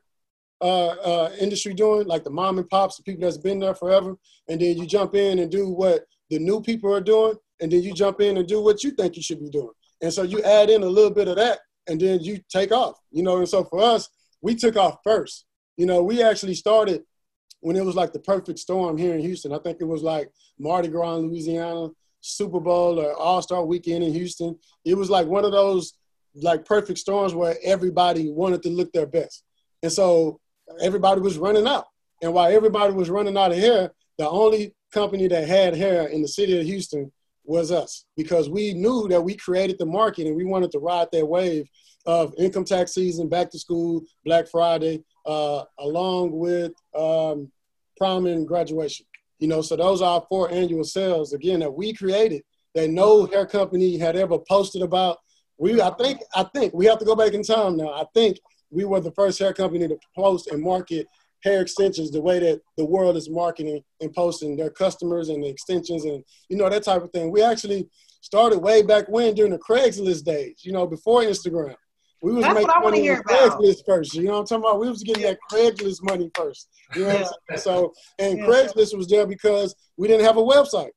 uh, 0.61 0.90
uh, 0.90 1.32
industry 1.40 1.75
doing, 1.75 2.06
like 2.06 2.23
the 2.23 2.30
mom 2.30 2.58
and 2.58 2.68
pops, 2.68 2.99
the 2.99 3.02
people 3.02 3.23
that's 3.23 3.37
been 3.37 3.58
there 3.58 3.75
forever, 3.75 4.14
and 4.49 4.61
then 4.61 4.78
you 4.78 4.87
jump 4.87 5.16
in 5.16 5.40
and 5.40 5.50
do 5.50 5.68
what 5.68 6.04
the 6.30 6.38
new 6.38 6.61
people 6.61 6.94
are 6.94 7.00
doing, 7.00 7.35
and 7.61 7.73
then 7.73 7.82
you 7.82 7.92
jump 7.92 8.20
in 8.20 8.37
and 8.37 8.46
do 8.46 8.62
what 8.62 8.85
you 8.85 8.92
think 8.92 9.16
you 9.16 9.25
should 9.25 9.40
be 9.40 9.50
doing. 9.50 9.75
And 10.00 10.12
so 10.12 10.23
you 10.23 10.40
add 10.44 10.70
in 10.70 10.85
a 10.85 10.88
little 10.88 11.11
bit 11.11 11.26
of 11.26 11.35
that, 11.35 11.58
and 11.88 12.00
then 12.00 12.20
you 12.20 12.38
take 12.49 12.70
off. 12.70 12.96
You 13.11 13.25
know, 13.25 13.38
and 13.38 13.49
so 13.49 13.64
for 13.64 13.80
us, 13.80 14.08
we 14.40 14.54
took 14.54 14.76
off 14.76 14.99
first. 15.02 15.46
You 15.76 15.87
know, 15.87 16.04
we 16.04 16.23
actually 16.23 16.54
started 16.54 17.02
when 17.60 17.76
it 17.76 17.84
was 17.84 17.94
like 17.94 18.12
the 18.12 18.20
perfect 18.20 18.58
storm 18.58 18.96
here 18.96 19.14
in 19.14 19.20
Houston. 19.20 19.52
I 19.52 19.58
think 19.58 19.78
it 19.80 19.84
was 19.84 20.02
like 20.02 20.30
Mardi 20.58 20.88
Gras 20.88 21.16
in 21.16 21.28
Louisiana, 21.28 21.88
Super 22.20 22.60
Bowl 22.60 23.00
or 23.00 23.14
All 23.14 23.42
Star 23.42 23.64
Weekend 23.64 24.04
in 24.04 24.12
Houston. 24.12 24.58
It 24.84 24.96
was 24.96 25.10
like 25.10 25.26
one 25.26 25.44
of 25.44 25.52
those 25.52 25.94
like 26.34 26.64
perfect 26.64 26.98
storms 26.98 27.34
where 27.34 27.56
everybody 27.62 28.30
wanted 28.30 28.62
to 28.62 28.68
look 28.68 28.92
their 28.92 29.06
best. 29.06 29.44
And 29.82 29.92
so 29.92 30.40
everybody 30.80 31.20
was 31.20 31.38
running 31.38 31.66
out. 31.66 31.86
And 32.22 32.32
while 32.32 32.50
everybody 32.50 32.92
was 32.92 33.10
running 33.10 33.36
out 33.36 33.52
of 33.52 33.58
hair, 33.58 33.92
the 34.18 34.28
only 34.28 34.75
company 34.92 35.28
that 35.28 35.46
had 35.46 35.75
hair 35.75 36.06
in 36.08 36.22
the 36.22 36.28
city 36.28 36.58
of 36.58 36.64
Houston 36.64 37.12
was 37.44 37.70
us 37.70 38.04
because 38.16 38.50
we 38.50 38.75
knew 38.75 39.06
that 39.08 39.22
we 39.22 39.34
created 39.34 39.78
the 39.78 39.86
market 39.86 40.26
and 40.26 40.36
we 40.36 40.44
wanted 40.44 40.70
to 40.72 40.78
ride 40.78 41.08
that 41.12 41.26
wave 41.26 41.68
of 42.06 42.34
income 42.38 42.64
tax 42.64 42.94
season, 42.94 43.28
back 43.28 43.50
to 43.50 43.58
school, 43.58 44.02
Black 44.25 44.48
Friday, 44.48 45.02
uh, 45.26 45.64
along 45.78 46.32
with 46.32 46.72
um, 46.96 47.50
prom 47.96 48.26
and 48.26 48.46
graduation. 48.46 49.06
You 49.38 49.48
know, 49.48 49.60
so 49.60 49.76
those 49.76 50.00
are 50.00 50.20
our 50.20 50.26
four 50.28 50.50
annual 50.50 50.84
sales 50.84 51.32
again 51.32 51.60
that 51.60 51.70
we 51.70 51.92
created 51.92 52.42
that 52.75 52.90
no 52.90 53.26
hair 53.26 53.46
company 53.46 53.98
had 53.98 54.16
ever 54.16 54.38
posted 54.38 54.82
about. 54.82 55.18
We, 55.58 55.80
I 55.80 55.90
think, 55.98 56.20
I 56.34 56.44
think 56.54 56.75
we 56.75 56.86
have 56.86 56.98
to 56.98 57.04
go 57.04 57.16
back 57.16 57.32
in 57.32 57.42
time 57.42 57.76
now. 57.76 57.92
I 57.92 58.04
think 58.14 58.38
we 58.70 58.84
were 58.84 59.00
the 59.00 59.12
first 59.12 59.38
hair 59.38 59.52
company 59.52 59.88
to 59.88 59.98
post 60.14 60.48
and 60.48 60.62
market 60.62 61.06
hair 61.44 61.60
extensions 61.60 62.10
the 62.10 62.20
way 62.20 62.38
that 62.38 62.60
the 62.76 62.84
world 62.84 63.16
is 63.16 63.30
marketing 63.30 63.82
and 64.00 64.12
posting 64.12 64.56
their 64.56 64.70
customers 64.70 65.28
and 65.28 65.42
the 65.42 65.48
extensions 65.48 66.04
and 66.04 66.25
you 66.48 66.56
know 66.56 66.68
that 66.68 66.82
type 66.82 67.02
of 67.02 67.10
thing. 67.10 67.30
We 67.30 67.42
actually 67.42 67.88
started 68.20 68.58
way 68.58 68.82
back 68.82 69.08
when 69.08 69.34
during 69.34 69.52
the 69.52 69.58
Craigslist 69.58 70.25
days, 70.25 70.62
you 70.62 70.72
know, 70.72 70.86
before 70.86 71.22
Instagram. 71.22 71.76
We 72.23 72.32
was 72.32 72.44
That's 72.44 72.54
making 72.54 72.82
money 72.82 73.11
on 73.11 73.23
Craigslist 73.23 73.85
first. 73.85 74.14
You 74.14 74.25
know 74.25 74.32
what 74.32 74.38
I'm 74.38 74.46
talking 74.46 74.64
about? 74.64 74.80
We 74.80 74.88
was 74.88 75.02
getting 75.02 75.25
that 75.25 75.38
Craigslist 75.50 76.02
money 76.02 76.30
first. 76.35 76.68
You 76.94 77.02
know 77.02 77.28
yeah. 77.50 77.56
So 77.56 77.92
and 78.18 78.38
yeah. 78.38 78.46
Craigslist 78.46 78.96
was 78.96 79.06
there 79.08 79.26
because 79.26 79.75
we 79.96 80.08
didn't 80.08 80.25
have 80.25 80.37
a 80.37 80.42
website. 80.42 80.90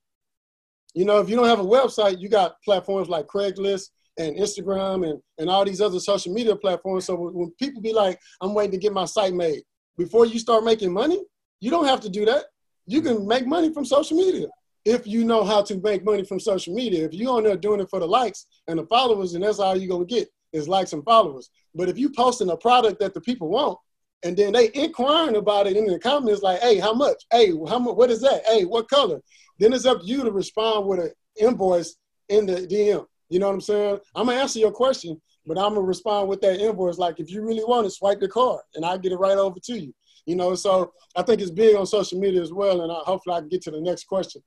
You 0.93 1.05
know, 1.05 1.19
if 1.19 1.29
you 1.29 1.35
don't 1.35 1.47
have 1.47 1.59
a 1.59 1.63
website, 1.63 2.19
you 2.19 2.29
got 2.29 2.55
platforms 2.63 3.09
like 3.09 3.27
Craigslist 3.27 3.89
and 4.17 4.37
Instagram 4.37 5.09
and, 5.09 5.21
and 5.37 5.49
all 5.49 5.65
these 5.65 5.81
other 5.81 5.99
social 5.99 6.33
media 6.33 6.55
platforms. 6.55 7.05
So 7.05 7.15
when, 7.15 7.33
when 7.33 7.51
people 7.59 7.81
be 7.81 7.93
like, 7.93 8.19
I'm 8.41 8.53
waiting 8.53 8.71
to 8.71 8.77
get 8.77 8.93
my 8.93 9.05
site 9.05 9.33
made, 9.33 9.61
before 9.97 10.25
you 10.25 10.39
start 10.39 10.63
making 10.63 10.91
money, 10.91 11.21
you 11.59 11.69
don't 11.69 11.85
have 11.85 12.01
to 12.01 12.09
do 12.09 12.25
that. 12.25 12.45
You 12.87 13.01
can 13.01 13.27
make 13.27 13.45
money 13.45 13.71
from 13.73 13.85
social 13.85 14.17
media 14.17 14.47
if 14.85 15.05
you 15.05 15.25
know 15.25 15.43
how 15.43 15.61
to 15.63 15.77
make 15.81 16.03
money 16.03 16.23
from 16.23 16.39
social 16.39 16.73
media. 16.73 17.05
If 17.05 17.13
you're 17.13 17.35
on 17.35 17.43
there 17.43 17.57
doing 17.57 17.81
it 17.81 17.89
for 17.89 17.99
the 17.99 18.07
likes 18.07 18.45
and 18.67 18.79
the 18.79 18.85
followers, 18.87 19.35
and 19.35 19.43
that's 19.43 19.59
all 19.59 19.75
you're 19.75 19.89
gonna 19.89 20.05
get 20.05 20.29
is 20.53 20.67
likes 20.67 20.93
and 20.93 21.03
followers. 21.03 21.49
But 21.75 21.89
if 21.89 21.97
you 21.97 22.09
posting 22.09 22.49
a 22.49 22.57
product 22.57 22.99
that 22.99 23.13
the 23.13 23.21
people 23.21 23.49
want, 23.49 23.77
and 24.23 24.35
then 24.35 24.53
they 24.53 24.69
inquiring 24.73 25.37
about 25.37 25.67
it 25.67 25.77
in 25.77 25.85
the 25.85 25.99
comments, 25.99 26.41
like, 26.41 26.59
"Hey, 26.59 26.77
how 26.77 26.93
much? 26.93 27.23
Hey, 27.31 27.51
how 27.67 27.79
much? 27.79 27.95
What 27.95 28.09
is 28.09 28.21
that? 28.21 28.45
Hey, 28.45 28.65
what 28.65 28.89
color?" 28.89 29.21
Then 29.59 29.73
it's 29.73 29.85
up 29.85 30.01
to 30.01 30.05
you 30.05 30.23
to 30.23 30.31
respond 30.31 30.87
with 30.87 30.99
an 30.99 31.11
invoice 31.39 31.95
in 32.27 32.45
the 32.45 32.67
DM. 32.67 33.05
You 33.29 33.39
know 33.39 33.47
what 33.47 33.53
I'm 33.53 33.61
saying? 33.61 33.99
I'm 34.15 34.25
gonna 34.25 34.39
answer 34.39 34.59
your 34.59 34.71
question, 34.71 35.21
but 35.45 35.57
I'm 35.57 35.75
gonna 35.75 35.81
respond 35.81 36.27
with 36.27 36.41
that 36.41 36.59
invoice. 36.59 36.97
Like, 36.97 37.19
if 37.19 37.29
you 37.29 37.43
really 37.43 37.63
want 37.63 37.87
it, 37.87 37.91
swipe 37.91 38.19
the 38.19 38.27
card, 38.27 38.61
and 38.75 38.85
I'll 38.85 38.97
get 38.97 39.11
it 39.11 39.17
right 39.17 39.37
over 39.37 39.59
to 39.59 39.79
you. 39.79 39.93
You 40.25 40.35
know, 40.35 40.53
so 40.55 40.93
I 41.15 41.23
think 41.23 41.41
it's 41.41 41.51
big 41.51 41.75
on 41.75 41.85
social 41.85 42.19
media 42.19 42.41
as 42.41 42.51
well, 42.51 42.81
and 42.81 42.91
I, 42.91 42.95
hopefully 42.95 43.35
I 43.35 43.39
can 43.39 43.49
get 43.49 43.61
to 43.63 43.71
the 43.71 43.81
next 43.81 44.05
question. 44.05 44.43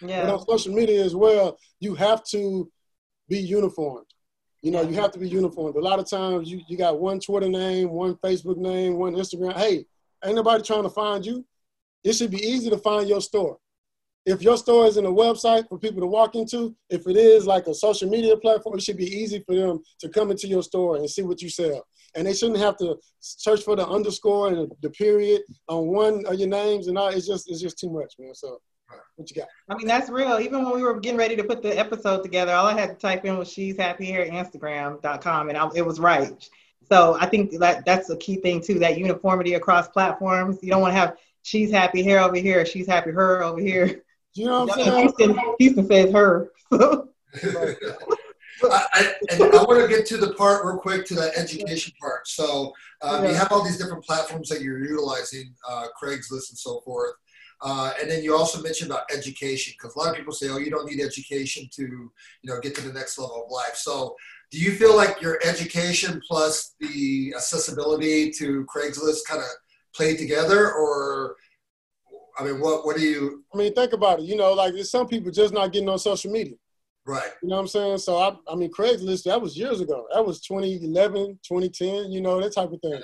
Yeah. 0.00 0.24
But 0.24 0.34
on 0.34 0.46
social 0.46 0.72
media 0.72 1.04
as 1.04 1.16
well, 1.16 1.58
you 1.80 1.94
have 1.94 2.22
to 2.24 2.70
be 3.28 3.38
uniformed. 3.38 4.06
You 4.62 4.70
know, 4.70 4.82
you 4.82 4.94
have 4.94 5.12
to 5.12 5.18
be 5.18 5.28
uniformed. 5.28 5.76
A 5.76 5.80
lot 5.80 5.98
of 5.98 6.08
times 6.08 6.50
you, 6.50 6.60
you 6.66 6.76
got 6.76 6.98
one 6.98 7.20
Twitter 7.20 7.48
name, 7.48 7.90
one 7.90 8.14
Facebook 8.16 8.56
name, 8.56 8.96
one 8.96 9.14
Instagram. 9.14 9.56
Hey, 9.56 9.84
ain't 10.24 10.36
nobody 10.36 10.62
trying 10.62 10.82
to 10.82 10.90
find 10.90 11.24
you. 11.24 11.44
It 12.02 12.14
should 12.14 12.30
be 12.30 12.44
easy 12.44 12.70
to 12.70 12.78
find 12.78 13.08
your 13.08 13.20
store. 13.20 13.58
If 14.24 14.42
your 14.42 14.56
store 14.56 14.86
isn't 14.86 15.06
a 15.06 15.10
website 15.10 15.68
for 15.68 15.78
people 15.78 16.00
to 16.00 16.06
walk 16.06 16.34
into, 16.34 16.74
if 16.90 17.06
it 17.06 17.16
is 17.16 17.46
like 17.46 17.68
a 17.68 17.74
social 17.74 18.08
media 18.08 18.36
platform, 18.36 18.76
it 18.76 18.82
should 18.82 18.96
be 18.96 19.06
easy 19.06 19.42
for 19.46 19.54
them 19.54 19.80
to 20.00 20.08
come 20.08 20.32
into 20.32 20.48
your 20.48 20.64
store 20.64 20.96
and 20.96 21.08
see 21.08 21.22
what 21.22 21.40
you 21.40 21.48
sell. 21.48 21.86
And 22.16 22.26
they 22.26 22.34
shouldn't 22.34 22.58
have 22.58 22.76
to 22.78 22.96
search 23.20 23.62
for 23.62 23.76
the 23.76 23.86
underscore 23.86 24.48
and 24.48 24.72
the 24.82 24.90
period 24.90 25.42
on 25.68 25.86
one 25.86 26.26
of 26.26 26.40
your 26.40 26.48
names 26.48 26.88
and 26.88 26.98
all. 26.98 27.08
It's 27.08 27.26
just 27.26 27.48
it's 27.48 27.60
just 27.60 27.78
too 27.78 27.90
much, 27.90 28.14
man. 28.18 28.34
So 28.34 28.58
what 29.16 29.30
you 29.30 29.36
got? 29.36 29.48
I 29.68 29.74
mean, 29.76 29.86
that's 29.86 30.10
real. 30.10 30.38
Even 30.38 30.64
when 30.64 30.74
we 30.74 30.82
were 30.82 31.00
getting 31.00 31.18
ready 31.18 31.36
to 31.36 31.44
put 31.44 31.62
the 31.62 31.76
episode 31.76 32.22
together, 32.22 32.52
all 32.52 32.66
I 32.66 32.78
had 32.78 32.90
to 32.90 32.94
type 32.94 33.24
in 33.24 33.38
was 33.38 33.50
she's 33.50 33.76
happy 33.76 34.06
hair 34.06 34.26
Instagram.com 34.26 35.48
and 35.48 35.58
I, 35.58 35.68
it 35.74 35.84
was 35.84 35.98
right. 35.98 36.48
So 36.88 37.16
I 37.18 37.26
think 37.26 37.58
that 37.58 37.84
that's 37.84 38.10
a 38.10 38.16
key 38.16 38.36
thing 38.36 38.60
too, 38.60 38.78
that 38.78 38.98
uniformity 38.98 39.54
across 39.54 39.88
platforms. 39.88 40.58
You 40.62 40.70
don't 40.70 40.82
want 40.82 40.92
to 40.92 40.98
have 40.98 41.16
she's 41.42 41.70
happy 41.70 42.02
here 42.02 42.18
over 42.18 42.36
here, 42.36 42.64
she's 42.66 42.86
happy 42.86 43.10
her 43.10 43.42
over 43.42 43.60
here. 43.60 44.02
You 44.34 44.44
know 44.44 44.64
what 44.64 44.78
I'm 44.78 44.84
saying? 44.84 45.00
Houston, 45.00 45.54
Houston 45.58 45.86
says 45.86 46.12
her. 46.12 46.50
I, 48.62 48.86
I, 48.92 49.12
and 49.30 49.42
I 49.42 49.62
want 49.64 49.82
to 49.82 49.88
get 49.88 50.06
to 50.06 50.16
the 50.16 50.32
part 50.34 50.64
real 50.64 50.78
quick 50.78 51.06
to 51.06 51.14
that 51.14 51.36
education 51.36 51.92
part. 52.00 52.26
So 52.26 52.72
um, 53.02 53.24
yeah. 53.24 53.30
you 53.30 53.36
have 53.36 53.52
all 53.52 53.64
these 53.64 53.78
different 53.78 54.04
platforms 54.04 54.48
that 54.48 54.62
you're 54.62 54.78
utilizing, 54.78 55.54
uh, 55.68 55.86
Craigslist 56.00 56.50
and 56.50 56.58
so 56.58 56.80
forth. 56.80 57.12
Uh, 57.62 57.92
and 58.00 58.10
then 58.10 58.22
you 58.22 58.36
also 58.36 58.60
mentioned 58.62 58.90
about 58.90 59.10
education 59.12 59.74
because 59.76 59.96
a 59.96 59.98
lot 59.98 60.10
of 60.10 60.16
people 60.16 60.32
say, 60.32 60.48
"Oh, 60.50 60.58
you 60.58 60.70
don't 60.70 60.86
need 60.86 61.00
education 61.00 61.68
to, 61.74 61.82
you 61.82 62.10
know, 62.44 62.60
get 62.60 62.74
to 62.76 62.82
the 62.82 62.92
next 62.92 63.18
level 63.18 63.44
of 63.44 63.50
life." 63.50 63.76
So, 63.76 64.14
do 64.50 64.58
you 64.58 64.72
feel 64.72 64.94
like 64.94 65.20
your 65.22 65.38
education 65.44 66.20
plus 66.26 66.74
the 66.80 67.32
accessibility 67.34 68.30
to 68.32 68.66
Craigslist 68.66 69.20
kind 69.26 69.40
of 69.40 69.48
play 69.94 70.16
together, 70.16 70.72
or 70.72 71.36
I 72.38 72.44
mean, 72.44 72.60
what 72.60 72.84
what 72.84 72.96
do 72.96 73.02
you? 73.02 73.44
I 73.54 73.56
mean, 73.56 73.72
think 73.74 73.94
about 73.94 74.20
it. 74.20 74.26
You 74.26 74.36
know, 74.36 74.52
like 74.52 74.74
there's 74.74 74.90
some 74.90 75.08
people 75.08 75.30
just 75.32 75.54
not 75.54 75.72
getting 75.72 75.88
on 75.88 75.98
social 75.98 76.30
media. 76.30 76.56
Right. 77.06 77.30
You 77.40 77.48
know 77.48 77.54
what 77.54 77.62
I'm 77.62 77.68
saying? 77.68 77.98
So 77.98 78.18
I, 78.18 78.36
I 78.50 78.56
mean, 78.56 78.70
Craigslist 78.70 79.24
that 79.24 79.40
was 79.40 79.56
years 79.56 79.80
ago. 79.80 80.06
That 80.12 80.26
was 80.26 80.40
2011, 80.40 81.38
2010. 81.46 82.10
You 82.10 82.20
know 82.20 82.40
that 82.40 82.52
type 82.52 82.72
of 82.72 82.80
thing. 82.80 83.00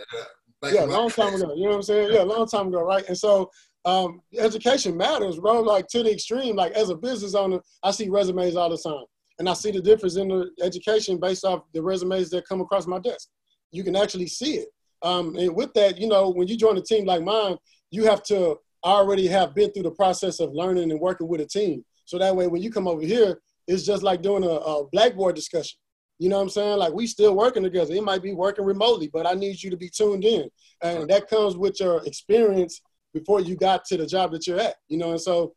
Yeah, 0.64 0.72
yeah 0.72 0.84
long 0.84 1.08
time 1.08 1.34
ago. 1.34 1.54
You 1.54 1.64
know 1.64 1.70
what 1.70 1.76
I'm 1.76 1.82
saying? 1.82 2.12
Yeah, 2.12 2.22
a 2.22 2.24
long 2.24 2.48
time 2.48 2.68
ago, 2.68 2.82
right? 2.82 3.06
And 3.08 3.16
so 3.16 3.50
um, 3.84 4.22
education 4.38 4.96
matters, 4.96 5.38
bro. 5.38 5.60
Like 5.60 5.88
to 5.88 6.02
the 6.02 6.12
extreme. 6.12 6.56
Like 6.56 6.72
as 6.72 6.90
a 6.90 6.96
business 6.96 7.34
owner, 7.34 7.60
I 7.82 7.90
see 7.90 8.08
resumes 8.08 8.56
all 8.56 8.70
the 8.70 8.78
time, 8.78 9.04
and 9.38 9.48
I 9.48 9.54
see 9.54 9.70
the 9.70 9.80
difference 9.80 10.16
in 10.16 10.28
the 10.28 10.50
education 10.62 11.18
based 11.18 11.44
off 11.44 11.62
the 11.72 11.82
resumes 11.82 12.30
that 12.30 12.46
come 12.46 12.60
across 12.60 12.86
my 12.86 12.98
desk. 12.98 13.28
You 13.72 13.82
can 13.82 13.96
actually 13.96 14.28
see 14.28 14.56
it. 14.56 14.68
Um, 15.02 15.34
and 15.36 15.54
with 15.54 15.74
that, 15.74 15.98
you 15.98 16.06
know, 16.06 16.30
when 16.30 16.46
you 16.46 16.56
join 16.56 16.76
a 16.78 16.82
team 16.82 17.06
like 17.06 17.22
mine, 17.22 17.56
you 17.90 18.04
have 18.04 18.22
to 18.24 18.56
already 18.84 19.26
have 19.28 19.54
been 19.54 19.72
through 19.72 19.84
the 19.84 19.90
process 19.90 20.38
of 20.40 20.52
learning 20.52 20.90
and 20.90 21.00
working 21.00 21.28
with 21.28 21.40
a 21.40 21.46
team. 21.46 21.84
So 22.04 22.18
that 22.18 22.34
way, 22.34 22.46
when 22.46 22.62
you 22.62 22.70
come 22.70 22.86
over 22.86 23.02
here, 23.02 23.40
it's 23.66 23.84
just 23.84 24.02
like 24.02 24.22
doing 24.22 24.44
a, 24.44 24.48
a 24.48 24.88
blackboard 24.88 25.34
discussion. 25.34 25.78
You 26.18 26.28
know 26.28 26.36
what 26.36 26.42
I'm 26.42 26.48
saying? 26.50 26.78
Like 26.78 26.92
we 26.92 27.08
still 27.08 27.34
working 27.34 27.64
together. 27.64 27.94
It 27.94 28.04
might 28.04 28.22
be 28.22 28.32
working 28.32 28.64
remotely, 28.64 29.10
but 29.12 29.26
I 29.26 29.32
need 29.32 29.60
you 29.60 29.70
to 29.70 29.76
be 29.76 29.88
tuned 29.88 30.24
in, 30.24 30.48
and 30.82 31.10
that 31.10 31.28
comes 31.28 31.56
with 31.56 31.80
your 31.80 32.04
experience 32.06 32.80
before 33.12 33.40
you 33.40 33.56
got 33.56 33.84
to 33.86 33.96
the 33.96 34.06
job 34.06 34.32
that 34.32 34.46
you're 34.46 34.60
at. 34.60 34.76
You 34.88 34.98
know, 34.98 35.10
and 35.10 35.20
so 35.20 35.54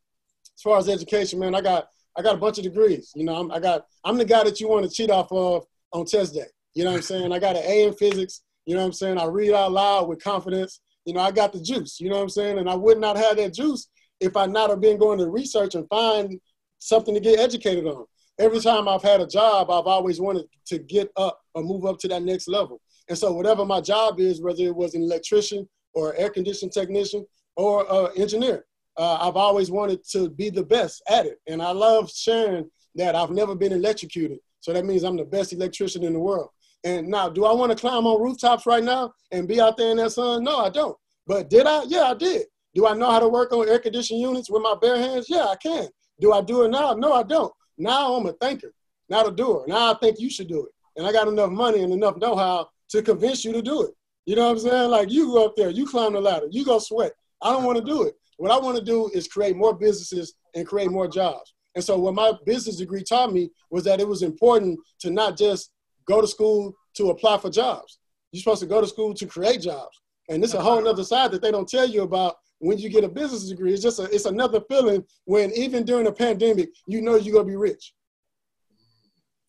as 0.55 0.61
far 0.61 0.77
as 0.77 0.89
education, 0.89 1.39
man, 1.39 1.55
I 1.55 1.61
got 1.61 1.87
I 2.17 2.21
got 2.21 2.35
a 2.35 2.39
bunch 2.39 2.57
of 2.57 2.63
degrees. 2.63 3.11
You 3.15 3.25
know, 3.25 3.35
I'm, 3.35 3.51
I 3.51 3.59
got 3.59 3.85
I'm 4.03 4.17
the 4.17 4.25
guy 4.25 4.43
that 4.43 4.59
you 4.59 4.69
want 4.69 4.85
to 4.85 4.91
cheat 4.91 5.09
off 5.09 5.31
of 5.31 5.65
on 5.91 6.05
test 6.05 6.33
day. 6.33 6.45
You 6.73 6.83
know 6.83 6.91
what 6.91 6.97
I'm 6.97 7.03
saying? 7.03 7.31
I 7.31 7.39
got 7.39 7.55
an 7.55 7.63
A 7.65 7.87
in 7.87 7.93
physics. 7.93 8.41
You 8.65 8.75
know 8.75 8.81
what 8.81 8.87
I'm 8.87 8.93
saying? 8.93 9.17
I 9.17 9.25
read 9.25 9.53
out 9.53 9.71
loud 9.71 10.09
with 10.09 10.23
confidence. 10.23 10.81
You 11.05 11.13
know, 11.13 11.21
I 11.21 11.31
got 11.31 11.53
the 11.53 11.61
juice. 11.61 11.99
You 11.99 12.09
know 12.09 12.15
what 12.15 12.23
I'm 12.23 12.29
saying? 12.29 12.57
And 12.57 12.69
I 12.69 12.75
would 12.75 12.99
not 12.99 13.15
have 13.15 13.37
that 13.37 13.53
juice 13.53 13.87
if 14.19 14.35
I 14.35 14.45
not 14.45 14.69
have 14.69 14.81
been 14.81 14.97
going 14.97 15.19
to 15.19 15.29
research 15.29 15.75
and 15.75 15.87
find 15.87 16.39
something 16.79 17.13
to 17.13 17.19
get 17.19 17.39
educated 17.39 17.85
on. 17.85 18.05
Every 18.39 18.59
time 18.59 18.87
I've 18.87 19.03
had 19.03 19.21
a 19.21 19.27
job, 19.27 19.69
I've 19.69 19.85
always 19.85 20.19
wanted 20.19 20.45
to 20.67 20.79
get 20.79 21.09
up 21.15 21.39
or 21.53 21.63
move 21.63 21.85
up 21.85 21.99
to 21.99 22.07
that 22.09 22.23
next 22.23 22.47
level. 22.47 22.81
And 23.07 23.17
so 23.17 23.31
whatever 23.31 23.65
my 23.65 23.81
job 23.81 24.19
is, 24.19 24.41
whether 24.41 24.63
it 24.63 24.75
was 24.75 24.95
an 24.95 25.03
electrician 25.03 25.69
or 25.93 26.15
air 26.15 26.29
conditioning 26.29 26.71
technician 26.71 27.25
or 27.55 27.91
uh, 27.91 28.05
engineer. 28.11 28.65
Uh, 28.97 29.27
I've 29.27 29.35
always 29.35 29.69
wanted 29.69 30.03
to 30.11 30.29
be 30.29 30.49
the 30.49 30.63
best 30.63 31.01
at 31.09 31.25
it. 31.25 31.39
And 31.47 31.61
I 31.61 31.71
love 31.71 32.09
sharing 32.11 32.69
that 32.95 33.15
I've 33.15 33.31
never 33.31 33.55
been 33.55 33.73
electrocuted. 33.73 34.39
So 34.61 34.73
that 34.73 34.85
means 34.85 35.03
I'm 35.03 35.17
the 35.17 35.25
best 35.25 35.53
electrician 35.53 36.03
in 36.03 36.13
the 36.13 36.19
world. 36.19 36.49
And 36.83 37.07
now, 37.07 37.29
do 37.29 37.45
I 37.45 37.53
want 37.53 37.71
to 37.71 37.77
climb 37.77 38.05
on 38.05 38.21
rooftops 38.21 38.65
right 38.65 38.83
now 38.83 39.13
and 39.31 39.47
be 39.47 39.59
out 39.59 39.75
there 39.75 39.91
in 39.91 39.97
that 39.97 40.11
sun? 40.11 40.43
No, 40.43 40.59
I 40.59 40.69
don't. 40.69 40.95
But 41.27 41.49
did 41.49 41.65
I? 41.65 41.83
Yeah, 41.87 42.03
I 42.03 42.13
did. 42.13 42.43
Do 42.75 42.85
I 42.85 42.93
know 42.93 43.09
how 43.09 43.19
to 43.19 43.27
work 43.27 43.51
on 43.53 43.67
air 43.67 43.79
conditioning 43.79 44.21
units 44.21 44.49
with 44.49 44.61
my 44.61 44.75
bare 44.79 44.97
hands? 44.97 45.27
Yeah, 45.29 45.45
I 45.45 45.55
can. 45.55 45.87
Do 46.19 46.33
I 46.33 46.41
do 46.41 46.63
it 46.63 46.69
now? 46.69 46.93
No, 46.93 47.13
I 47.13 47.23
don't. 47.23 47.51
Now 47.77 48.13
I'm 48.13 48.25
a 48.27 48.33
thinker, 48.33 48.73
not 49.09 49.27
a 49.27 49.31
doer. 49.31 49.65
Now 49.67 49.93
I 49.93 49.97
think 49.97 50.19
you 50.19 50.29
should 50.29 50.47
do 50.47 50.65
it. 50.65 50.71
And 50.95 51.05
I 51.05 51.11
got 51.11 51.27
enough 51.27 51.49
money 51.49 51.81
and 51.81 51.91
enough 51.91 52.17
know 52.17 52.35
how 52.35 52.69
to 52.89 53.01
convince 53.01 53.43
you 53.43 53.51
to 53.53 53.61
do 53.61 53.83
it. 53.83 53.91
You 54.25 54.35
know 54.35 54.45
what 54.45 54.51
I'm 54.51 54.59
saying? 54.59 54.89
Like 54.91 55.11
you 55.11 55.27
go 55.27 55.45
up 55.45 55.55
there, 55.55 55.69
you 55.69 55.85
climb 55.85 56.13
the 56.13 56.21
ladder, 56.21 56.47
you 56.51 56.65
go 56.65 56.79
sweat. 56.79 57.13
I 57.41 57.51
don't 57.51 57.63
want 57.63 57.77
to 57.77 57.83
do 57.83 58.03
it. 58.03 58.15
What 58.37 58.51
I 58.51 58.57
want 58.57 58.77
to 58.77 58.83
do 58.83 59.09
is 59.13 59.27
create 59.27 59.55
more 59.55 59.73
businesses 59.73 60.35
and 60.55 60.67
create 60.67 60.91
more 60.91 61.07
jobs. 61.07 61.53
And 61.75 61.83
so 61.83 61.97
what 61.99 62.15
my 62.15 62.33
business 62.45 62.77
degree 62.77 63.03
taught 63.03 63.33
me 63.33 63.49
was 63.69 63.83
that 63.83 63.99
it 63.99 64.07
was 64.07 64.23
important 64.23 64.79
to 64.99 65.09
not 65.09 65.37
just 65.37 65.71
go 66.07 66.21
to 66.21 66.27
school 66.27 66.73
to 66.95 67.09
apply 67.09 67.37
for 67.37 67.49
jobs. 67.49 67.99
You're 68.31 68.41
supposed 68.41 68.61
to 68.61 68.67
go 68.67 68.81
to 68.81 68.87
school 68.87 69.13
to 69.13 69.25
create 69.25 69.61
jobs. 69.61 70.01
And 70.29 70.41
this 70.41 70.51
is 70.51 70.55
a 70.55 70.61
whole 70.61 70.87
other 70.87 71.03
side 71.03 71.31
that 71.31 71.41
they 71.41 71.51
don't 71.51 71.67
tell 71.67 71.87
you 71.87 72.03
about 72.03 72.35
when 72.59 72.77
you 72.77 72.89
get 72.89 73.03
a 73.03 73.09
business 73.09 73.49
degree. 73.49 73.73
It's 73.73 73.83
just 73.83 73.99
a, 73.99 74.03
it's 74.03 74.25
another 74.25 74.61
feeling 74.69 75.03
when 75.25 75.51
even 75.51 75.83
during 75.83 76.07
a 76.07 76.11
pandemic, 76.11 76.69
you 76.87 77.01
know 77.01 77.15
you're 77.15 77.33
gonna 77.33 77.45
be 77.45 77.55
rich. 77.55 77.93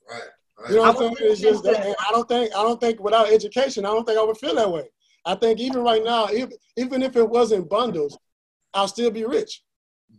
Right. 0.09 0.23
You 0.71 0.77
know 0.77 0.83
what 0.83 0.97
I'm 0.97 0.97
saying? 0.97 1.17
It's 1.21 1.41
just 1.41 1.65
that, 1.65 1.97
I 2.01 2.13
don't 2.13 2.29
think 2.29 2.51
I 2.55 2.63
don't 2.63 2.81
think 2.81 3.01
without 3.01 3.31
education, 3.31 3.85
I 3.85 3.91
don't 3.91 4.05
think 4.05 4.19
I 4.19 4.25
would 4.25 4.39
feel 4.39 4.55
that 4.57 4.71
way. 4.71 4.85
I 5.27 5.35
think 5.35 5.61
even 5.61 5.83
right 5.83 6.03
now, 6.03 6.27
if, 6.27 6.51
even 6.77 7.03
if 7.03 7.17
it 7.17 7.29
wasn't 7.29 7.69
bundles, 7.69 8.19
I'll 8.73 8.89
still 8.89 9.11
be 9.11 9.25
rich. 9.25 9.63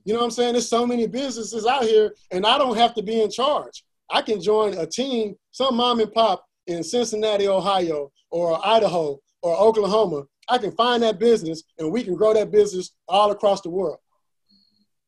You 0.04 0.14
know 0.14 0.20
what 0.20 0.26
I'm 0.26 0.32
saying? 0.32 0.54
There's 0.54 0.70
so 0.70 0.86
many 0.86 1.08
businesses 1.08 1.66
out 1.66 1.84
here, 1.84 2.14
and 2.32 2.46
I 2.46 2.58
don't 2.58 2.78
have 2.78 2.94
to 2.96 3.02
be 3.02 3.22
in 3.22 3.32
charge. 3.32 3.84
I 4.10 4.22
can 4.22 4.42
join 4.42 4.74
a 4.78 4.86
team, 4.86 5.36
some 5.52 5.76
mom 5.76 6.00
and 6.00 6.12
pop 6.12 6.46
in 6.68 6.84
Cincinnati, 6.84 7.48
Ohio, 7.48 8.12
or 8.30 8.60
Idaho, 8.66 9.20
or 9.42 9.58
Oklahoma. 9.58 10.24
I 10.50 10.58
can 10.58 10.72
find 10.74 11.02
that 11.04 11.20
business, 11.20 11.64
and 11.80 11.92
we 11.92 12.04
can 12.04 12.16
grow 12.16 12.34
that 12.34 12.52
business 12.52 12.92
all 13.08 13.32
across 13.32 13.62
the 13.62 13.70
world. 13.70 13.98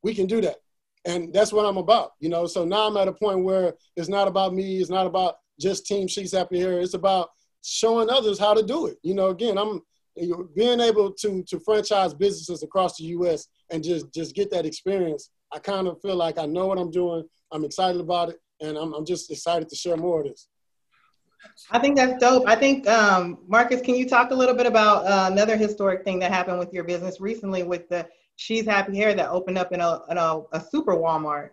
We 0.02 0.16
can 0.16 0.28
do 0.28 0.42
that 0.42 0.58
and 1.06 1.34
that's 1.34 1.54
what 1.54 1.66
I'm 1.66 1.78
about, 1.78 2.12
you 2.20 2.30
know. 2.30 2.46
So 2.46 2.66
now 2.66 2.88
I'm 2.88 2.98
at 2.98 3.08
a 3.08 3.14
point 3.14 3.44
where 3.44 3.74
it's 3.96 4.10
not 4.10 4.28
about 4.28 4.54
me, 4.54 4.80
it's 4.80 4.90
not 4.90 5.08
about 5.08 5.38
just 5.60 5.86
Team 5.86 6.08
She's 6.08 6.32
Happy 6.32 6.60
Hair. 6.60 6.80
It's 6.80 6.94
about 6.94 7.30
showing 7.64 8.10
others 8.10 8.40
how 8.40 8.54
to 8.54 8.64
do 8.64 8.88
it. 8.88 8.98
You 9.04 9.14
know, 9.14 9.28
again, 9.28 9.58
I'm 9.58 9.82
being 10.56 10.80
able 10.80 11.12
to 11.14 11.44
to 11.44 11.60
franchise 11.60 12.14
businesses 12.14 12.64
across 12.64 12.98
the 12.98 13.06
U.S. 13.06 13.48
and 13.72 13.84
just 13.84 14.14
just 14.14 14.36
get 14.36 14.52
that 14.52 14.66
experience. 14.66 15.32
I 15.52 15.60
kind 15.60 15.88
of 15.88 16.02
feel 16.02 16.16
like 16.16 16.38
I 16.38 16.46
know 16.46 16.68
what 16.68 16.78
I'm 16.78 16.92
doing. 16.92 17.24
I'm 17.52 17.66
excited 17.66 18.00
about 18.00 18.30
it, 18.30 18.38
and 18.62 18.78
I'm 18.78 18.94
I'm 18.94 19.06
just 19.06 19.32
excited 19.32 19.70
to 19.70 19.76
share 19.76 19.98
more 19.98 20.22
of 20.22 20.28
this. 20.28 20.48
I 21.72 21.80
think 21.80 21.96
that's 21.96 22.20
dope. 22.20 22.44
I 22.48 22.56
think 22.56 22.88
um, 22.88 23.40
Marcus, 23.48 23.82
can 23.82 23.96
you 23.96 24.08
talk 24.08 24.32
a 24.32 24.36
little 24.36 24.56
bit 24.56 24.66
about 24.66 25.06
uh, 25.06 25.30
another 25.32 25.56
historic 25.56 26.04
thing 26.04 26.20
that 26.20 26.32
happened 26.32 26.60
with 26.60 26.74
your 26.74 26.84
business 26.84 27.22
recently 27.22 27.64
with 27.64 27.88
the 27.90 28.08
She's 28.36 28.66
Happy 28.66 28.96
Hair 28.98 29.16
that 29.16 29.30
opened 29.30 29.58
up 29.58 29.72
in 29.72 29.82
a 29.82 30.02
in 30.10 30.18
a, 30.18 30.42
a 30.54 30.62
super 30.62 30.96
Walmart, 30.96 31.50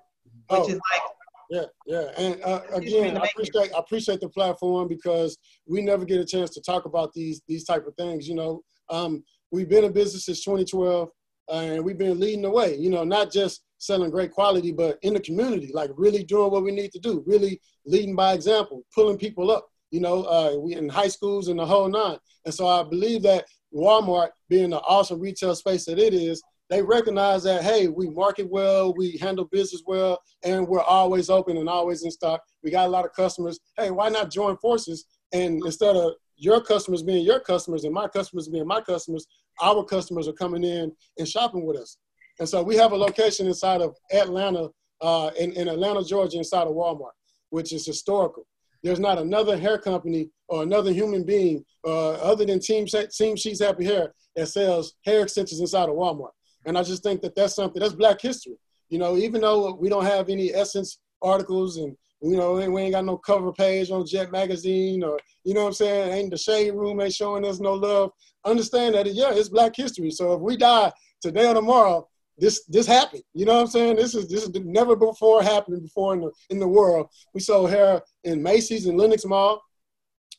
which 0.49 0.61
oh. 0.61 0.69
is 0.69 0.75
like 0.75 1.03
yeah, 1.51 1.65
yeah, 1.87 2.11
and 2.19 2.43
uh, 2.43 2.61
again, 2.73 3.17
I 3.17 3.25
appreciate 3.25 3.73
I 3.75 3.79
appreciate 3.79 4.21
the 4.21 4.29
platform 4.29 4.89
because 4.89 5.39
we 5.67 5.81
never 5.83 6.05
get 6.05 6.21
a 6.21 6.25
chance 6.25 6.51
to 6.51 6.61
talk 6.61 6.85
about 6.85 7.13
these 7.13 7.41
these 7.47 7.65
type 7.65 7.87
of 7.87 7.95
things. 7.95 8.29
You 8.29 8.35
know, 8.35 8.63
um, 8.91 9.23
we've 9.51 9.69
been 9.69 9.85
in 9.85 9.93
business 9.93 10.27
since 10.27 10.43
2012, 10.45 11.09
uh, 11.49 11.53
and 11.53 11.85
we've 11.85 11.99
been 11.99 12.19
leading 12.19 12.43
the 12.43 12.51
way. 12.51 12.77
You 12.77 12.91
know, 12.91 13.05
not 13.05 13.31
just 13.31 13.63
selling 13.79 14.11
great 14.11 14.33
quality, 14.33 14.73
but 14.73 14.99
in 15.03 15.15
the 15.15 15.21
community, 15.21 15.71
like 15.73 15.91
really 15.97 16.25
doing 16.25 16.51
what 16.51 16.65
we 16.65 16.73
need 16.73 16.93
to 16.93 16.99
do, 16.99 17.23
really 17.27 17.61
leading 17.85 18.17
by 18.17 18.33
example, 18.33 18.83
pulling 18.95 19.19
people 19.19 19.51
up. 19.51 19.67
You 19.91 20.01
know, 20.01 20.25
uh, 20.25 20.57
we 20.59 20.75
in 20.75 20.89
high 20.89 21.09
schools 21.09 21.49
and 21.49 21.59
the 21.59 21.67
whole 21.67 21.89
nine. 21.89 22.19
And 22.45 22.53
so 22.53 22.67
I 22.67 22.83
believe 22.83 23.23
that 23.23 23.45
Walmart, 23.75 24.31
being 24.49 24.71
the 24.71 24.81
awesome 24.81 25.21
retail 25.21 25.55
space 25.55 25.85
that 25.85 25.99
it 25.99 26.13
is, 26.13 26.43
they 26.69 26.83
recognize 26.83 27.45
that 27.45 27.63
hey 27.63 27.89
we 27.89 28.09
market 28.11 28.49
well 28.51 28.93
we 28.95 29.17
handle 29.19 29.45
business 29.47 29.83
well 29.87 30.19
and 30.45 30.67
we're 30.67 30.83
always 30.83 31.31
open 31.31 31.57
and 31.57 31.69
always 31.69 32.05
in 32.05 32.11
stock. 32.11 32.43
We 32.63 32.71
got 32.71 32.87
a 32.87 32.91
lot 32.91 33.05
of 33.05 33.13
customers. 33.13 33.61
Hey 33.77 33.91
why 33.91 34.09
not 34.09 34.31
join 34.31 34.57
forces? 34.59 35.07
And 35.33 35.61
instead 35.65 35.97
of 35.97 36.13
your 36.37 36.61
customers 36.61 37.03
being 37.03 37.25
your 37.25 37.41
customers 37.41 37.85
and 37.85 37.95
my 37.95 38.09
customers 38.09 38.49
being 38.49 38.67
my 38.67 38.81
customers 38.81 39.27
our 39.63 39.85
customers 39.85 40.29
are 40.29 40.33
coming 40.33 40.65
in 40.65 40.93
and 41.19 41.29
shopping 41.29 41.65
with 41.65 41.79
us. 41.79 41.99
And 42.39 42.49
so 42.49 42.63
we 42.63 42.77
have 42.77 42.93
a 42.93 42.97
location 42.97 43.47
inside 43.47 43.81
of 43.81 43.95
atlanta 44.13 44.69
uh, 45.01 45.31
in, 45.39 45.53
in 45.53 45.69
atlanta 45.69 46.05
georgia 46.05 46.39
inside 46.39 46.67
of 46.67 46.75
walmart 46.75 47.13
which 47.51 47.73
is 47.73 47.87
historical. 47.87 48.47
There's 48.83 49.01
not 49.01 49.19
another 49.19 49.57
hair 49.57 49.79
company 49.79 50.31
or 50.49 50.63
another 50.63 50.93
human 50.93 51.25
being 51.25 51.65
uh, 51.85 52.13
other 52.13 52.45
than 52.45 52.61
team, 52.61 52.87
team 52.87 53.37
she's 53.37 53.61
happy 53.61 53.85
hair 53.85 54.13
that 54.35 54.49
sells 54.49 54.95
hair 55.05 55.23
extensions 55.23 55.61
inside 55.61 55.89
of 55.89 55.95
walmart 55.95 56.31
and 56.67 56.77
I 56.77 56.83
just 56.83 57.03
think 57.03 57.23
that 57.23 57.35
that's 57.35 57.55
something 57.55 57.81
that's 57.81 57.95
Black 57.95 58.21
history. 58.21 58.57
You 58.89 58.99
know, 58.99 59.17
even 59.17 59.41
though 59.41 59.75
we 59.75 59.89
don't 59.89 60.05
have 60.05 60.29
any 60.29 60.53
Essence 60.55 60.99
articles 61.23 61.79
and 61.79 61.97
you 62.23 62.37
know, 62.37 62.55
we 62.55 62.83
ain't 62.83 62.93
got 62.93 63.05
no 63.05 63.19
cover 63.19 63.53
page 63.53 63.91
on 63.91 64.07
Jet 64.07 64.33
Magazine 64.33 65.05
or, 65.05 65.19
you 65.45 65.53
know 65.53 65.63
what 65.63 65.69
I'm 65.69 65.73
saying? 65.75 66.13
Ain't 66.13 66.31
the 66.31 66.39
Shade 66.39 66.73
Room 66.73 67.01
ain't 67.01 67.13
showing 67.13 67.45
us 67.45 67.61
no 67.61 67.75
love. 67.75 68.11
Understand 68.45 68.95
that, 68.95 69.13
yeah, 69.13 69.33
it's 69.33 69.51
Black 69.51 69.77
history. 69.77 70.11
So 70.11 70.33
if 70.33 70.41
we 70.41 70.57
die 70.57 70.93
today 71.21 71.47
or 71.47 71.55
tomorrow, 71.55 72.09
this 72.39 72.65
this 72.67 72.87
happened. 72.87 73.23
You 73.33 73.47
know 73.47 73.55
what 73.55 73.61
I'm 73.63 73.67
saying? 73.69 73.97
This 73.97 74.15
is 74.15 74.29
this 74.29 74.43
is 74.43 74.51
never 74.63 74.95
before 74.95 75.43
happened 75.43 75.83
before 75.83 76.15
in 76.15 76.21
the 76.21 76.31
in 76.51 76.59
the 76.59 76.69
world. 76.69 77.09
We 77.33 77.41
sold 77.41 77.71
hair 77.71 78.03
in 78.25 78.43
Macy's 78.43 78.87
and 78.87 78.99
Lenox 78.99 79.25
Mall, 79.25 79.63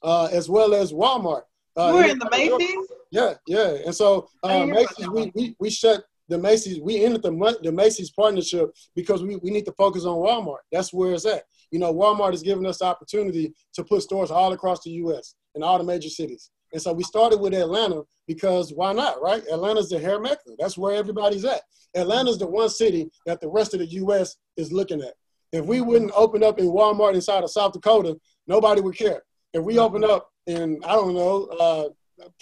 uh, 0.03 0.29
as 0.31 0.47
well 0.47 0.75
as 0.75 0.93
Walmart. 0.93 1.41
Uh, 1.75 1.87
you 1.89 1.95
were 1.95 2.05
in 2.05 2.19
the 2.19 2.29
Macy's? 2.29 2.87
Yeah, 3.09 3.33
yeah. 3.47 3.77
And 3.85 3.95
so 3.95 4.29
uh, 4.43 4.65
Macy's, 4.65 5.09
we, 5.09 5.31
we 5.33 5.55
we 5.59 5.69
shut 5.71 6.03
the 6.29 6.37
Macy's, 6.37 6.79
we 6.81 7.03
ended 7.03 7.21
the, 7.21 7.57
the 7.63 7.71
Macy's 7.71 8.11
partnership 8.11 8.69
because 8.95 9.23
we, 9.23 9.37
we 9.37 9.49
need 9.49 9.65
to 9.65 9.71
focus 9.73 10.05
on 10.05 10.17
Walmart. 10.17 10.59
That's 10.71 10.93
where 10.93 11.13
it's 11.13 11.25
at. 11.25 11.43
You 11.71 11.79
know, 11.79 11.93
Walmart 11.93 12.33
is 12.33 12.43
giving 12.43 12.65
us 12.65 12.79
the 12.79 12.85
opportunity 12.85 13.53
to 13.73 13.83
put 13.83 14.01
stores 14.01 14.31
all 14.31 14.53
across 14.53 14.83
the 14.83 14.91
U.S. 14.91 15.35
in 15.55 15.63
all 15.63 15.77
the 15.77 15.83
major 15.83 16.09
cities. 16.09 16.49
And 16.73 16.81
so 16.81 16.91
we 16.93 17.03
started 17.03 17.39
with 17.39 17.53
Atlanta 17.53 18.03
because 18.27 18.73
why 18.73 18.93
not, 18.93 19.21
right? 19.21 19.43
Atlanta's 19.51 19.89
the 19.89 19.99
hair 19.99 20.19
mecca. 20.19 20.51
That's 20.59 20.77
where 20.77 20.95
everybody's 20.95 21.45
at. 21.45 21.61
Atlanta's 21.95 22.37
the 22.37 22.47
one 22.47 22.69
city 22.69 23.09
that 23.25 23.39
the 23.39 23.47
rest 23.47 23.73
of 23.73 23.79
the 23.79 23.85
U.S. 23.87 24.35
is 24.57 24.71
looking 24.71 25.01
at. 25.01 25.13
If 25.53 25.65
we 25.65 25.79
wouldn't 25.79 26.11
open 26.13 26.43
up 26.43 26.59
in 26.59 26.65
Walmart 26.65 27.15
inside 27.15 27.43
of 27.43 27.51
South 27.51 27.71
Dakota, 27.71 28.17
nobody 28.47 28.81
would 28.81 28.97
care. 28.97 29.21
If 29.53 29.63
we 29.63 29.79
open 29.79 30.03
up 30.03 30.29
in, 30.45 30.79
I 30.85 30.93
don't 30.93 31.13
know, 31.13 31.45
uh, 31.45 31.89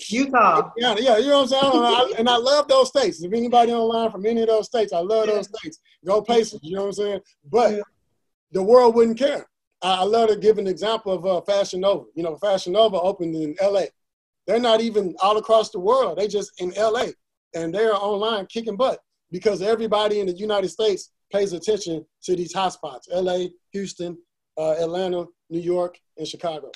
Utah. 0.10 0.72
Yeah, 0.78 0.96
yeah, 0.98 1.18
you 1.18 1.28
know 1.28 1.44
what 1.44 1.54
I'm 1.54 1.72
saying? 1.72 1.84
I, 1.84 2.14
and 2.18 2.30
I 2.30 2.38
love 2.38 2.68
those 2.68 2.90
states. 2.90 3.22
If 3.22 3.34
anybody 3.34 3.72
online 3.72 4.12
from 4.12 4.26
any 4.26 4.42
of 4.42 4.48
those 4.48 4.66
states, 4.66 4.94
I 4.94 5.00
love 5.00 5.28
yeah. 5.28 5.36
those 5.36 5.50
states. 5.58 5.80
Go 6.06 6.22
Pacers, 6.22 6.60
you 6.64 6.76
know 6.76 6.82
what 6.82 6.88
I'm 6.88 6.94
saying? 6.94 7.20
But 7.50 7.72
yeah. 7.74 7.82
the 8.52 8.64
world 8.64 8.96
wouldn't 8.96 9.18
care. 9.18 9.48
I, 9.82 9.96
I, 9.96 10.04
love 10.04 10.30
to 10.30 10.38
give 10.38 10.58
an 10.58 10.68
example 10.68 11.12
of 11.12 11.26
uh, 11.26 11.42
Fashion 11.42 11.82
Nova. 11.82 12.06
You 12.16 12.24
know, 12.24 12.36
Fashion 12.38 12.74
Nova 12.74 13.00
opened 13.00 13.36
in 13.36 13.56
LA. 13.62 13.86
They're 14.48 14.60
not 14.60 14.82
even 14.82 15.16
all 15.22 15.38
across 15.38 15.72
the 15.72 15.80
world. 15.80 16.18
They 16.18 16.28
just 16.28 16.60
in 16.62 16.72
LA. 16.78 17.08
And 17.54 17.74
they're 17.74 17.96
online 17.96 18.46
kicking 18.48 18.76
butt 18.76 19.00
because 19.32 19.62
everybody 19.62 20.20
in 20.20 20.28
the 20.28 20.34
United 20.34 20.70
States 20.70 21.12
pays 21.32 21.54
attention 21.54 22.06
to 22.24 22.36
these 22.36 22.54
hotspots 22.54 23.08
LA, 23.12 23.48
Houston, 23.72 24.18
uh, 24.58 24.74
Atlanta, 24.74 25.26
New 25.50 25.60
York, 25.60 26.00
and 26.18 26.28
Chicago. 26.28 26.72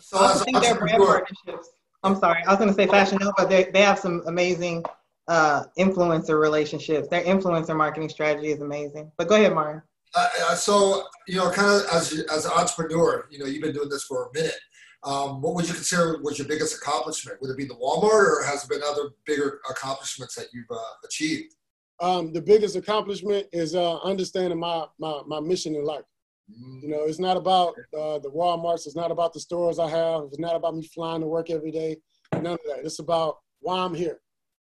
So 0.00 0.18
I 0.18 0.34
think 0.34 0.60
they're 0.60 0.74
brand 0.74 1.02
partnerships. 1.02 1.70
I'm 2.02 2.16
sorry, 2.16 2.42
I 2.44 2.50
was 2.50 2.58
going 2.58 2.68
to 2.68 2.74
say 2.74 2.86
Fashion 2.86 3.18
Nova. 3.20 3.48
They 3.48 3.70
they 3.72 3.82
have 3.82 3.98
some 3.98 4.22
amazing 4.26 4.84
uh, 5.28 5.64
influencer 5.78 6.38
relationships. 6.38 7.08
Their 7.08 7.22
influencer 7.22 7.76
marketing 7.76 8.08
strategy 8.08 8.48
is 8.48 8.60
amazing. 8.60 9.10
But 9.16 9.28
go 9.28 9.36
ahead, 9.36 9.54
Martin. 9.54 9.82
Uh, 10.14 10.28
uh, 10.42 10.54
so 10.54 11.04
you 11.26 11.36
know, 11.36 11.50
kind 11.50 11.68
of 11.68 11.88
as 11.92 12.12
as 12.30 12.44
an 12.44 12.52
entrepreneur, 12.52 13.26
you 13.30 13.38
know, 13.38 13.46
you've 13.46 13.62
been 13.62 13.74
doing 13.74 13.88
this 13.88 14.04
for 14.04 14.26
a 14.26 14.28
minute. 14.34 14.58
Um, 15.02 15.42
what 15.42 15.54
would 15.54 15.68
you 15.68 15.74
consider 15.74 16.18
was 16.22 16.38
your 16.38 16.48
biggest 16.48 16.76
accomplishment? 16.76 17.40
Would 17.40 17.50
it 17.50 17.56
be 17.56 17.66
the 17.66 17.74
Walmart, 17.74 18.04
or 18.12 18.44
has 18.44 18.64
there 18.64 18.78
been 18.78 18.86
other 18.86 19.10
bigger 19.26 19.60
accomplishments 19.68 20.34
that 20.36 20.46
you've 20.52 20.70
uh, 20.70 20.94
achieved? 21.04 21.54
Um, 22.00 22.32
the 22.32 22.40
biggest 22.40 22.76
accomplishment 22.76 23.46
is 23.52 23.74
uh, 23.74 23.98
understanding 23.98 24.58
my, 24.58 24.86
my 24.98 25.20
my 25.26 25.40
mission 25.40 25.74
in 25.74 25.84
life. 25.84 26.04
You 26.48 26.88
know, 26.88 27.04
it's 27.04 27.18
not 27.18 27.36
about 27.36 27.74
uh, 27.98 28.18
the 28.18 28.30
Walmarts. 28.30 28.86
It's 28.86 28.96
not 28.96 29.10
about 29.10 29.32
the 29.32 29.40
stores 29.40 29.78
I 29.78 29.88
have. 29.88 30.24
It's 30.24 30.38
not 30.38 30.56
about 30.56 30.76
me 30.76 30.86
flying 30.86 31.22
to 31.22 31.26
work 31.26 31.50
every 31.50 31.70
day. 31.70 31.96
None 32.32 32.46
of 32.46 32.60
that. 32.68 32.84
It's 32.84 32.98
about 32.98 33.38
why 33.60 33.78
I'm 33.78 33.94
here. 33.94 34.20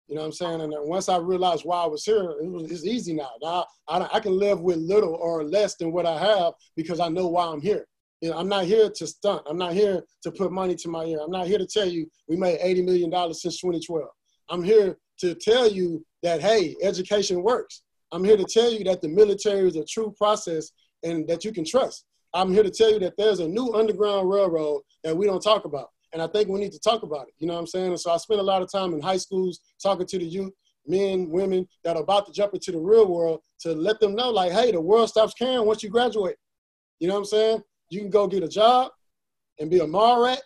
You 0.09 0.15
know 0.15 0.23
what 0.23 0.29
I'm 0.29 0.33
saying? 0.33 0.61
And 0.63 0.73
once 0.89 1.11
I 1.11 1.19
realized 1.19 1.65
why 1.65 1.83
I 1.83 1.87
was 1.87 2.05
here, 2.05 2.31
it 2.41 2.51
was, 2.51 2.71
it's 2.71 2.87
easy 2.87 3.13
now. 3.13 3.31
Now 3.43 3.67
I, 3.89 4.09
I 4.15 4.21
can 4.21 4.39
live 4.39 4.61
with 4.61 4.79
little 4.79 5.15
or 5.15 5.45
less 5.45 5.77
than 5.77 5.93
what 5.93 6.07
I 6.07 6.19
have 6.19 6.55
because 6.77 6.99
I 6.99 7.09
know 7.09 7.29
why 7.29 7.47
I'm 7.47 7.61
here. 7.61 7.87
You 8.23 8.31
know, 8.31 8.39
I'm 8.39 8.49
not 8.49 8.65
here 8.65 8.91
to 8.91 9.07
stunt. 9.07 9.43
I'm 9.47 9.59
not 9.59 9.75
here 9.75 10.03
to 10.23 10.33
put 10.33 10.51
money 10.51 10.75
to 10.77 10.89
my 10.89 11.05
ear. 11.05 11.19
I'm 11.23 11.31
not 11.31 11.47
here 11.47 11.59
to 11.59 11.67
tell 11.67 11.87
you 11.87 12.11
we 12.27 12.37
made 12.37 12.59
$80 12.61 12.85
million 12.85 13.35
since 13.35 13.61
2012. 13.61 14.09
I'm 14.49 14.63
here 14.63 14.97
to 15.19 15.35
tell 15.35 15.71
you 15.71 16.05
that, 16.23 16.41
hey, 16.41 16.75
education 16.83 17.43
works. 17.43 17.83
I'm 18.11 18.25
here 18.25 18.39
to 18.39 18.45
tell 18.45 18.73
you 18.73 18.85
that 18.85 19.03
the 19.03 19.09
military 19.09 19.69
is 19.69 19.77
a 19.77 19.85
true 19.85 20.15
process 20.17 20.73
and 21.03 21.27
that 21.29 21.45
you 21.45 21.53
can 21.53 21.65
trust. 21.65 22.05
I'm 22.35 22.53
here 22.53 22.63
to 22.63 22.71
tell 22.71 22.93
you 22.93 22.99
that 23.01 23.15
there's 23.17 23.41
a 23.41 23.49
new 23.49 23.73
underground 23.75 24.29
railroad 24.29 24.83
that 25.05 25.17
we 25.17 25.27
don't 25.27 25.41
talk 25.41 25.65
about. 25.65 25.89
And 26.13 26.23
I 26.23 26.27
think 26.27 26.49
we 26.49 26.61
need 26.61 26.73
to 26.73 26.81
talk 26.81 27.03
about 27.03 27.29
it. 27.29 27.35
You 27.39 27.47
know 27.47 27.55
what 27.55 27.61
I'm 27.61 27.67
saying? 27.67 27.89
And 27.89 28.01
so 28.01 28.11
I 28.11 28.17
spent 28.17 28.41
a 28.41 28.43
lot 28.43 28.63
of 28.63 28.71
time 28.71 28.93
in 28.95 29.01
high 29.01 29.17
schools 29.17 29.61
talking 29.83 30.07
to 30.07 30.19
the 30.19 30.25
youth, 30.25 30.53
men, 30.87 31.29
women 31.29 31.67
that 31.85 31.97
are 31.97 32.03
about 32.03 32.27
to 32.27 32.33
jump 32.33 32.55
into 32.55 32.73
the 32.73 32.79
real 32.79 33.07
world 33.07 33.41
to 33.61 33.73
let 33.73 34.01
them 34.01 34.15
know, 34.15 34.31
like, 34.31 34.53
hey, 34.53 34.73
the 34.73 34.81
world 34.81 35.09
stops 35.09 35.35
caring 35.35 35.67
once 35.67 35.83
you 35.83 35.91
graduate. 35.91 36.37
You 36.99 37.09
know 37.09 37.15
what 37.15 37.21
I'm 37.21 37.27
saying? 37.27 37.63
You 37.91 38.01
can 38.01 38.11
go 38.11 38.27
get 38.27 38.43
a 38.43 38.49
job 38.49 38.91
and 39.59 39.71
be 39.71 39.81
a 39.81 39.87
mall 39.87 40.23
rat. 40.23 40.43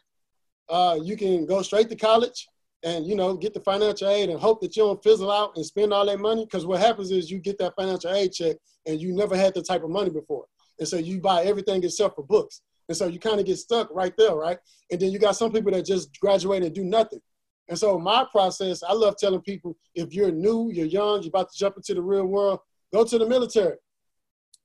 Uh, 0.68 0.98
you 1.02 1.16
can 1.16 1.46
go 1.46 1.62
straight 1.62 1.88
to 1.90 1.96
college 1.96 2.48
and 2.84 3.06
you 3.06 3.14
know 3.14 3.36
get 3.36 3.54
the 3.54 3.60
financial 3.60 4.08
aid 4.08 4.28
and 4.28 4.40
hope 4.40 4.60
that 4.60 4.76
you 4.76 4.82
don't 4.82 5.02
fizzle 5.02 5.30
out 5.30 5.52
and 5.56 5.64
spend 5.64 5.92
all 5.92 6.06
that 6.06 6.18
money 6.18 6.44
because 6.44 6.66
what 6.66 6.80
happens 6.80 7.10
is 7.10 7.30
you 7.30 7.38
get 7.38 7.58
that 7.58 7.74
financial 7.76 8.12
aid 8.12 8.32
check 8.32 8.56
and 8.86 9.00
you 9.00 9.12
never 9.14 9.36
had 9.36 9.54
the 9.54 9.62
type 9.62 9.84
of 9.84 9.90
money 9.90 10.10
before. 10.10 10.44
And 10.78 10.88
so 10.88 10.96
you 10.96 11.20
buy 11.20 11.44
everything 11.44 11.84
except 11.84 12.16
for 12.16 12.24
books. 12.24 12.62
And 12.88 12.96
so 12.96 13.06
you 13.06 13.20
kind 13.20 13.38
of 13.38 13.46
get 13.46 13.58
stuck 13.58 13.88
right 13.92 14.12
there 14.18 14.34
right? 14.34 14.58
And 14.90 15.00
then 15.00 15.12
you 15.12 15.18
got 15.18 15.36
some 15.36 15.52
people 15.52 15.70
that 15.72 15.86
just 15.86 16.18
graduate 16.20 16.62
and 16.62 16.74
do 16.74 16.84
nothing. 16.84 17.20
And 17.68 17.78
so 17.78 17.98
my 17.98 18.26
process 18.30 18.82
i 18.82 18.92
love 18.92 19.16
telling 19.16 19.40
people 19.40 19.76
if 19.94 20.12
you're 20.12 20.32
new 20.32 20.70
you're 20.72 20.86
young 20.86 21.22
you're 21.22 21.28
about 21.28 21.52
to 21.52 21.58
jump 21.58 21.76
into 21.76 21.94
the 21.94 22.02
real 22.02 22.26
world 22.26 22.60
go 22.92 23.04
to 23.04 23.18
the 23.18 23.26
military. 23.26 23.76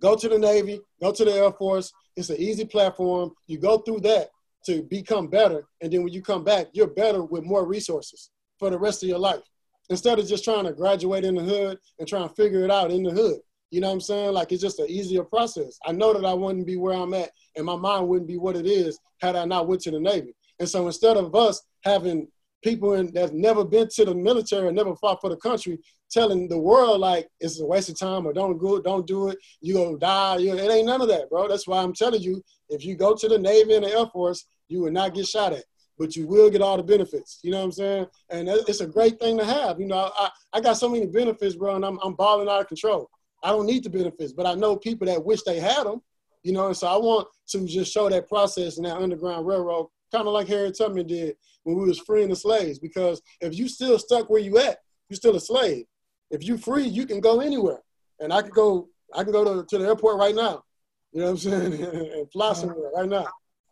Go 0.01 0.15
to 0.15 0.29
the 0.29 0.37
Navy, 0.37 0.79
go 1.01 1.11
to 1.11 1.25
the 1.25 1.33
Air 1.33 1.51
Force. 1.51 1.91
It's 2.15 2.29
an 2.29 2.37
easy 2.37 2.65
platform. 2.65 3.31
You 3.47 3.57
go 3.57 3.79
through 3.79 4.01
that 4.01 4.29
to 4.67 4.83
become 4.83 5.27
better. 5.27 5.65
And 5.81 5.91
then 5.91 6.03
when 6.03 6.13
you 6.13 6.21
come 6.21 6.43
back, 6.43 6.67
you're 6.73 6.87
better 6.87 7.23
with 7.23 7.43
more 7.43 7.65
resources 7.67 8.29
for 8.59 8.69
the 8.69 8.79
rest 8.79 9.03
of 9.03 9.09
your 9.09 9.19
life. 9.19 9.41
Instead 9.89 10.19
of 10.19 10.27
just 10.27 10.43
trying 10.43 10.65
to 10.65 10.73
graduate 10.73 11.23
in 11.23 11.35
the 11.35 11.43
hood 11.43 11.77
and 11.99 12.07
trying 12.07 12.27
to 12.27 12.35
figure 12.35 12.63
it 12.63 12.71
out 12.71 12.91
in 12.91 13.03
the 13.03 13.11
hood. 13.11 13.39
You 13.71 13.81
know 13.81 13.87
what 13.87 13.93
I'm 13.93 14.01
saying? 14.01 14.33
Like 14.33 14.51
it's 14.51 14.61
just 14.61 14.79
an 14.79 14.87
easier 14.89 15.23
process. 15.23 15.77
I 15.85 15.91
know 15.91 16.13
that 16.13 16.25
I 16.25 16.33
wouldn't 16.33 16.65
be 16.65 16.77
where 16.77 16.93
I'm 16.93 17.13
at 17.13 17.31
and 17.55 17.65
my 17.65 17.75
mind 17.75 18.07
wouldn't 18.07 18.27
be 18.27 18.37
what 18.37 18.55
it 18.55 18.65
is 18.65 18.99
had 19.21 19.35
I 19.35 19.45
not 19.45 19.67
went 19.67 19.81
to 19.81 19.91
the 19.91 19.99
Navy. 19.99 20.33
And 20.59 20.67
so 20.67 20.85
instead 20.85 21.17
of 21.17 21.35
us 21.35 21.61
having 21.83 22.27
people 22.63 22.93
in, 22.93 23.11
that's 23.13 23.31
never 23.31 23.63
been 23.63 23.87
to 23.95 24.05
the 24.05 24.15
military 24.15 24.67
and 24.67 24.75
never 24.75 24.95
fought 24.95 25.21
for 25.21 25.29
the 25.29 25.37
country 25.37 25.79
telling 26.09 26.47
the 26.47 26.57
world 26.57 26.99
like 26.99 27.27
it's 27.39 27.59
a 27.59 27.65
waste 27.65 27.89
of 27.89 27.99
time 27.99 28.25
or 28.25 28.33
don't 28.33 28.57
go, 28.57 28.81
don't 28.81 29.05
do 29.05 29.29
it, 29.29 29.37
you 29.61 29.73
gonna 29.73 29.97
die. 29.97 30.37
You, 30.37 30.55
it 30.55 30.71
ain't 30.71 30.87
none 30.87 31.01
of 31.01 31.07
that, 31.09 31.29
bro. 31.29 31.47
That's 31.47 31.67
why 31.67 31.81
I'm 31.81 31.93
telling 31.93 32.21
you, 32.21 32.41
if 32.69 32.85
you 32.85 32.95
go 32.95 33.15
to 33.15 33.27
the 33.27 33.37
Navy 33.37 33.75
and 33.75 33.83
the 33.83 33.91
Air 33.91 34.05
Force, 34.07 34.45
you 34.67 34.81
will 34.81 34.91
not 34.91 35.13
get 35.13 35.27
shot 35.27 35.53
at, 35.53 35.63
but 35.97 36.15
you 36.15 36.27
will 36.27 36.49
get 36.49 36.61
all 36.61 36.77
the 36.77 36.83
benefits. 36.83 37.39
You 37.43 37.51
know 37.51 37.59
what 37.59 37.65
I'm 37.65 37.71
saying? 37.71 38.07
And 38.29 38.49
it's 38.49 38.81
a 38.81 38.87
great 38.87 39.19
thing 39.19 39.37
to 39.37 39.45
have. 39.45 39.79
You 39.79 39.87
know, 39.87 40.11
I, 40.17 40.29
I 40.53 40.61
got 40.61 40.77
so 40.77 40.89
many 40.89 41.07
benefits, 41.07 41.55
bro, 41.55 41.75
and 41.75 41.85
I'm, 41.85 41.99
I'm 42.03 42.13
balling 42.13 42.47
out 42.47 42.61
of 42.61 42.67
control. 42.67 43.09
I 43.43 43.49
don't 43.49 43.65
need 43.65 43.83
the 43.83 43.89
benefits, 43.89 44.33
but 44.33 44.45
I 44.45 44.55
know 44.55 44.75
people 44.75 45.07
that 45.07 45.23
wish 45.23 45.43
they 45.43 45.59
had 45.59 45.85
them. 45.85 46.01
You 46.43 46.53
know, 46.53 46.67
and 46.67 46.77
so 46.77 46.87
I 46.87 46.95
want 46.97 47.27
to 47.49 47.65
just 47.65 47.91
show 47.91 48.09
that 48.09 48.29
process 48.29 48.77
in 48.77 48.83
that 48.83 48.97
Underground 48.97 49.45
Railroad, 49.45 49.87
kind 50.13 50.27
of 50.27 50.33
like 50.33 50.47
Harriet 50.47 50.77
Tubman 50.77 51.07
did 51.07 51.35
when 51.63 51.77
we 51.77 51.85
was 51.85 51.99
freeing 51.99 52.29
the 52.29 52.35
slaves. 52.35 52.79
Because 52.79 53.21
if 53.41 53.57
you 53.57 53.67
still 53.67 53.99
stuck 53.99 54.29
where 54.29 54.39
you 54.39 54.57
at, 54.57 54.77
you're 55.09 55.17
still 55.17 55.35
a 55.35 55.41
slave. 55.41 55.85
If 56.31 56.45
you 56.45 56.57
free, 56.57 56.87
you 56.87 57.05
can 57.05 57.19
go 57.19 57.41
anywhere. 57.41 57.79
And 58.19 58.31
I 58.31 58.41
could 58.41 58.53
go, 58.53 58.87
I 59.13 59.23
can 59.23 59.31
go 59.31 59.43
to, 59.43 59.65
to 59.65 59.77
the 59.77 59.87
airport 59.87 60.17
right 60.17 60.35
now. 60.35 60.63
You 61.11 61.21
know 61.21 61.31
what 61.31 61.31
I'm 61.31 61.37
saying? 61.37 61.83
and 62.13 62.31
fly 62.31 62.53
somewhere 62.53 62.91
right 62.95 63.09
now. 63.09 63.27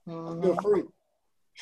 Mm-hmm. 0.07 0.41
Feel 0.43 0.55
free. 0.61 0.83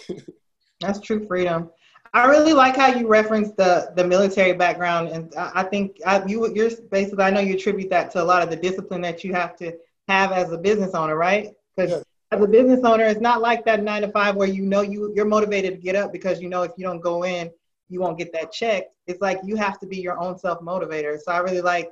That's 0.80 1.00
true 1.00 1.26
freedom. 1.28 1.70
I 2.14 2.26
really 2.28 2.54
like 2.54 2.76
how 2.76 2.88
you 2.88 3.08
referenced 3.08 3.58
the 3.58 3.92
the 3.96 4.06
military 4.06 4.54
background, 4.54 5.10
and 5.10 5.34
I, 5.36 5.64
think 5.64 5.98
I, 6.06 6.24
you 6.26 6.54
you're 6.54 6.70
basically 6.92 7.24
I 7.24 7.32
know 7.32 7.40
you 7.40 7.56
attribute 7.56 7.90
that 7.90 8.12
to 8.12 8.22
a 8.22 8.24
lot 8.24 8.44
of 8.44 8.52
the 8.52 8.56
discipline 8.56 9.02
that 9.02 9.24
you 9.24 9.34
have 9.34 9.56
to 9.58 9.74
have 10.08 10.32
as 10.32 10.52
a 10.52 10.58
business 10.58 10.94
owner, 10.94 11.16
right? 11.16 11.54
Because 11.76 11.92
yeah. 11.92 12.02
as 12.32 12.44
a 12.44 12.48
business 12.48 12.82
owner, 12.84 13.06
it's 13.06 13.22
not 13.22 13.42
like 13.42 13.66
that 13.66 13.82
nine 13.82 14.04
to 14.04 14.12
five 14.12 14.36
where 14.36 14.48
you 14.48 14.64
know 14.64 14.82
you 14.82 15.12
you're 15.16 15.26
motivated 15.26 15.74
to 15.74 15.80
get 15.80 15.96
up 15.96 16.12
because 16.12 16.40
you 16.40 16.50
know 16.50 16.62
if 16.62 16.72
you 16.78 16.84
don't 16.84 17.00
go 17.00 17.24
in, 17.24 17.50
you 17.90 18.00
won't 18.00 18.20
get 18.20 18.32
that 18.34 18.52
check. 18.52 18.84
It's 19.08 19.22
like 19.22 19.40
you 19.44 19.56
have 19.56 19.80
to 19.80 19.88
be 19.88 19.98
your 19.98 20.20
own 20.20 20.38
self 20.38 20.60
motivator. 20.60 21.18
So 21.20 21.32
I 21.32 21.40
really 21.40 21.62
like 21.62 21.90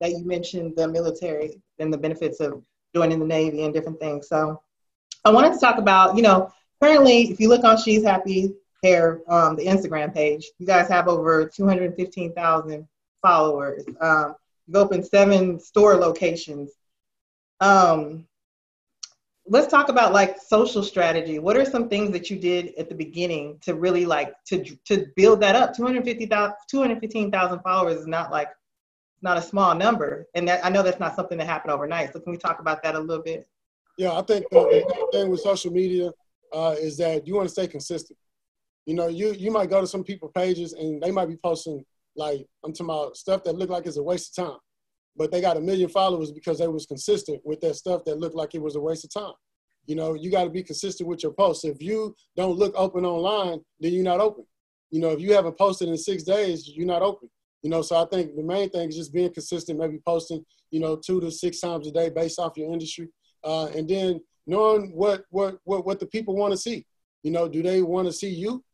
that 0.00 0.10
you 0.10 0.24
mentioned 0.24 0.74
the 0.76 0.88
military 0.88 1.60
and 1.78 1.92
the 1.92 1.98
benefits 1.98 2.40
of 2.40 2.62
joining 2.92 3.20
the 3.20 3.26
Navy 3.26 3.64
and 3.64 3.72
different 3.72 4.00
things. 4.00 4.28
So 4.28 4.60
I 5.24 5.30
wanted 5.30 5.52
to 5.52 5.58
talk 5.58 5.78
about, 5.78 6.16
you 6.16 6.22
know, 6.22 6.52
currently 6.82 7.30
if 7.30 7.40
you 7.40 7.48
look 7.48 7.64
on 7.64 7.76
She's 7.76 8.04
Happy 8.04 8.54
Hair, 8.82 9.20
um, 9.28 9.56
the 9.56 9.66
Instagram 9.66 10.14
page, 10.14 10.46
you 10.58 10.66
guys 10.66 10.88
have 10.88 11.08
over 11.08 11.46
215,000 11.46 12.88
followers. 13.20 13.84
Um, 14.00 14.34
you've 14.66 14.76
opened 14.76 15.06
seven 15.06 15.60
store 15.60 15.96
locations. 15.96 16.70
Um, 17.60 18.26
let's 19.46 19.66
talk 19.66 19.88
about 19.88 20.12
like 20.12 20.40
social 20.40 20.82
strategy. 20.82 21.38
What 21.38 21.56
are 21.56 21.64
some 21.64 21.88
things 21.88 22.12
that 22.12 22.30
you 22.30 22.38
did 22.38 22.72
at 22.78 22.88
the 22.88 22.94
beginning 22.94 23.58
to 23.62 23.74
really 23.74 24.06
like 24.06 24.32
to 24.46 24.64
to 24.86 25.06
build 25.16 25.40
that 25.40 25.56
up? 25.56 25.76
250,000 25.76 26.54
215,000 26.70 27.60
followers 27.60 27.98
is 27.98 28.06
not 28.06 28.30
like 28.30 28.48
not 29.22 29.36
a 29.36 29.42
small 29.42 29.74
number, 29.74 30.26
and 30.34 30.48
that, 30.48 30.64
I 30.64 30.70
know 30.70 30.82
that's 30.82 31.00
not 31.00 31.14
something 31.14 31.36
that 31.38 31.46
happened 31.46 31.72
overnight. 31.72 32.12
So 32.12 32.20
can 32.20 32.32
we 32.32 32.38
talk 32.38 32.60
about 32.60 32.82
that 32.82 32.94
a 32.94 32.98
little 32.98 33.22
bit? 33.22 33.46
Yeah, 34.00 34.12
I 34.12 34.22
think 34.22 34.48
the 34.50 35.08
thing 35.12 35.28
with 35.28 35.40
social 35.40 35.70
media 35.70 36.10
uh, 36.54 36.74
is 36.78 36.96
that 36.96 37.26
you 37.26 37.34
want 37.34 37.48
to 37.48 37.52
stay 37.52 37.66
consistent. 37.66 38.18
You 38.86 38.94
know, 38.94 39.08
you 39.08 39.32
you 39.34 39.50
might 39.50 39.68
go 39.68 39.78
to 39.82 39.86
some 39.86 40.04
people 40.04 40.30
pages 40.34 40.72
and 40.72 41.02
they 41.02 41.10
might 41.10 41.28
be 41.28 41.36
posting 41.36 41.84
like 42.16 42.46
I'm 42.64 42.72
talking 42.72 42.86
about 42.86 43.18
stuff 43.18 43.44
that 43.44 43.56
look 43.56 43.68
like 43.68 43.84
it's 43.84 43.98
a 43.98 44.02
waste 44.02 44.38
of 44.38 44.46
time, 44.46 44.58
but 45.18 45.30
they 45.30 45.42
got 45.42 45.58
a 45.58 45.60
million 45.60 45.90
followers 45.90 46.32
because 46.32 46.58
they 46.58 46.66
was 46.66 46.86
consistent 46.86 47.42
with 47.44 47.60
that 47.60 47.76
stuff 47.76 48.06
that 48.06 48.18
looked 48.18 48.34
like 48.34 48.54
it 48.54 48.62
was 48.62 48.74
a 48.74 48.80
waste 48.80 49.04
of 49.04 49.12
time. 49.12 49.34
You 49.84 49.96
know, 49.96 50.14
you 50.14 50.30
got 50.30 50.44
to 50.44 50.50
be 50.50 50.62
consistent 50.62 51.06
with 51.06 51.22
your 51.22 51.34
posts. 51.34 51.66
If 51.66 51.82
you 51.82 52.14
don't 52.36 52.56
look 52.56 52.72
open 52.76 53.04
online, 53.04 53.60
then 53.80 53.92
you're 53.92 54.02
not 54.12 54.20
open. 54.20 54.46
You 54.90 55.02
know, 55.02 55.10
if 55.10 55.20
you 55.20 55.34
haven't 55.34 55.58
posted 55.58 55.90
in 55.90 55.98
six 55.98 56.22
days, 56.22 56.66
you're 56.66 56.86
not 56.86 57.02
open. 57.02 57.28
You 57.62 57.68
know, 57.68 57.82
so 57.82 58.02
I 58.02 58.06
think 58.06 58.34
the 58.34 58.42
main 58.42 58.70
thing 58.70 58.88
is 58.88 58.96
just 58.96 59.12
being 59.12 59.30
consistent, 59.30 59.78
maybe 59.78 59.98
posting, 60.06 60.42
you 60.70 60.80
know, 60.80 60.96
two 60.96 61.20
to 61.20 61.30
six 61.30 61.60
times 61.60 61.86
a 61.86 61.92
day 61.92 62.08
based 62.08 62.38
off 62.38 62.56
your 62.56 62.72
industry, 62.72 63.08
uh, 63.44 63.66
and 63.66 63.88
then 63.88 64.20
knowing 64.46 64.90
what 64.92 65.24
what 65.30 65.58
what 65.64 65.86
what 65.86 66.00
the 66.00 66.06
people 66.06 66.36
want 66.36 66.52
to 66.52 66.56
see. 66.56 66.86
You 67.22 67.30
know, 67.30 67.48
do 67.48 67.62
they 67.62 67.82
want 67.82 68.06
to 68.06 68.12
see 68.12 68.30
you? 68.30 68.64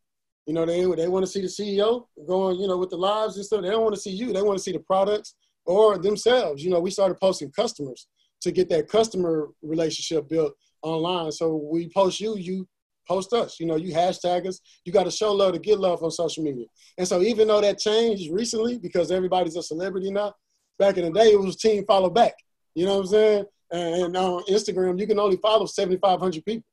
You 0.47 0.55
know, 0.55 0.65
they 0.65 0.85
they 0.95 1.09
want 1.09 1.25
to 1.25 1.31
see 1.31 1.41
the 1.41 1.49
CEO 1.49 2.07
going, 2.27 2.61
you 2.61 2.69
know, 2.69 2.79
with 2.79 2.91
the 2.91 2.97
lives 2.97 3.37
and 3.37 3.45
stuff. 3.45 3.63
They 3.63 3.71
don't 3.71 3.83
want 3.83 3.95
to 3.95 4.01
see 4.01 4.11
you. 4.11 4.33
They 4.33 4.43
want 4.43 4.59
to 4.59 4.63
see 4.63 4.73
the 4.73 4.81
products 4.81 5.35
or 5.65 5.99
themselves. 5.99 6.63
You 6.63 6.71
know, 6.71 6.81
we 6.81 6.91
started 6.91 7.19
posting 7.21 7.51
customers 7.51 8.07
to 8.43 8.53
get 8.53 8.69
that 8.69 8.89
customer 8.89 9.49
relationship 9.63 10.29
built 10.29 10.55
online. 10.83 11.33
So 11.33 11.57
we 11.57 11.89
post 11.89 12.21
you, 12.21 12.37
you 12.37 12.69
post 13.09 13.33
us. 13.33 13.59
You 13.59 13.67
know, 13.67 13.77
you 13.77 13.95
hashtag 13.95 14.47
us. 14.47 14.61
You 14.85 14.93
got 14.93 15.05
to 15.05 15.11
show 15.11 15.33
love 15.33 15.55
to 15.55 15.59
get 15.59 15.81
love 15.81 16.03
on 16.03 16.11
social 16.11 16.45
media. 16.45 16.67
And 16.99 17.07
so 17.07 17.23
even 17.23 17.49
though 17.49 17.61
that 17.61 17.79
changed 17.79 18.33
recently 18.33 18.79
because 18.79 19.11
everybody's 19.11 19.57
a 19.57 19.63
celebrity 19.63 20.11
now, 20.11 20.35
back 20.79 20.97
in 20.97 21.05
the 21.05 21.19
day 21.19 21.33
it 21.33 21.41
was 21.41 21.57
team 21.57 21.85
follow 21.87 22.11
back. 22.11 22.35
You 22.75 22.85
know 22.85 22.95
what 22.95 23.01
I'm 23.01 23.07
saying? 23.07 23.45
And 23.73 24.17
on 24.17 24.45
Instagram, 24.45 24.99
you 24.99 25.07
can 25.07 25.19
only 25.19 25.37
follow 25.39 25.67
7,500 25.67 26.45
people. 26.45 26.65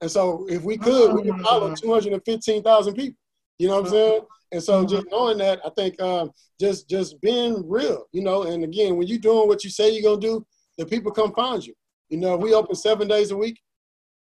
And 0.00 0.10
so 0.10 0.46
if 0.48 0.62
we 0.62 0.78
could, 0.78 1.14
we 1.14 1.22
could 1.22 1.40
follow 1.42 1.70
mm-hmm. 1.70 1.86
215,000 1.86 2.94
people. 2.94 3.18
You 3.58 3.68
know 3.68 3.76
what 3.76 3.86
I'm 3.86 3.90
saying? 3.90 4.20
And 4.52 4.62
so 4.62 4.84
just 4.84 5.06
mm-hmm. 5.06 5.10
knowing 5.10 5.38
that, 5.38 5.60
I 5.64 5.70
think 5.70 6.00
um, 6.00 6.30
just 6.58 6.88
just 6.88 7.20
being 7.20 7.68
real, 7.68 8.06
you 8.12 8.22
know, 8.22 8.44
and 8.44 8.64
again, 8.64 8.96
when 8.96 9.06
you're 9.06 9.18
doing 9.18 9.48
what 9.48 9.64
you 9.64 9.70
say 9.70 9.90
you're 9.90 10.02
going 10.02 10.20
to 10.20 10.26
do, 10.26 10.46
the 10.78 10.86
people 10.86 11.12
come 11.12 11.34
find 11.34 11.64
you. 11.64 11.74
You 12.08 12.18
know, 12.18 12.36
we 12.36 12.54
open 12.54 12.74
seven 12.74 13.08
days 13.08 13.30
a 13.30 13.36
week, 13.36 13.60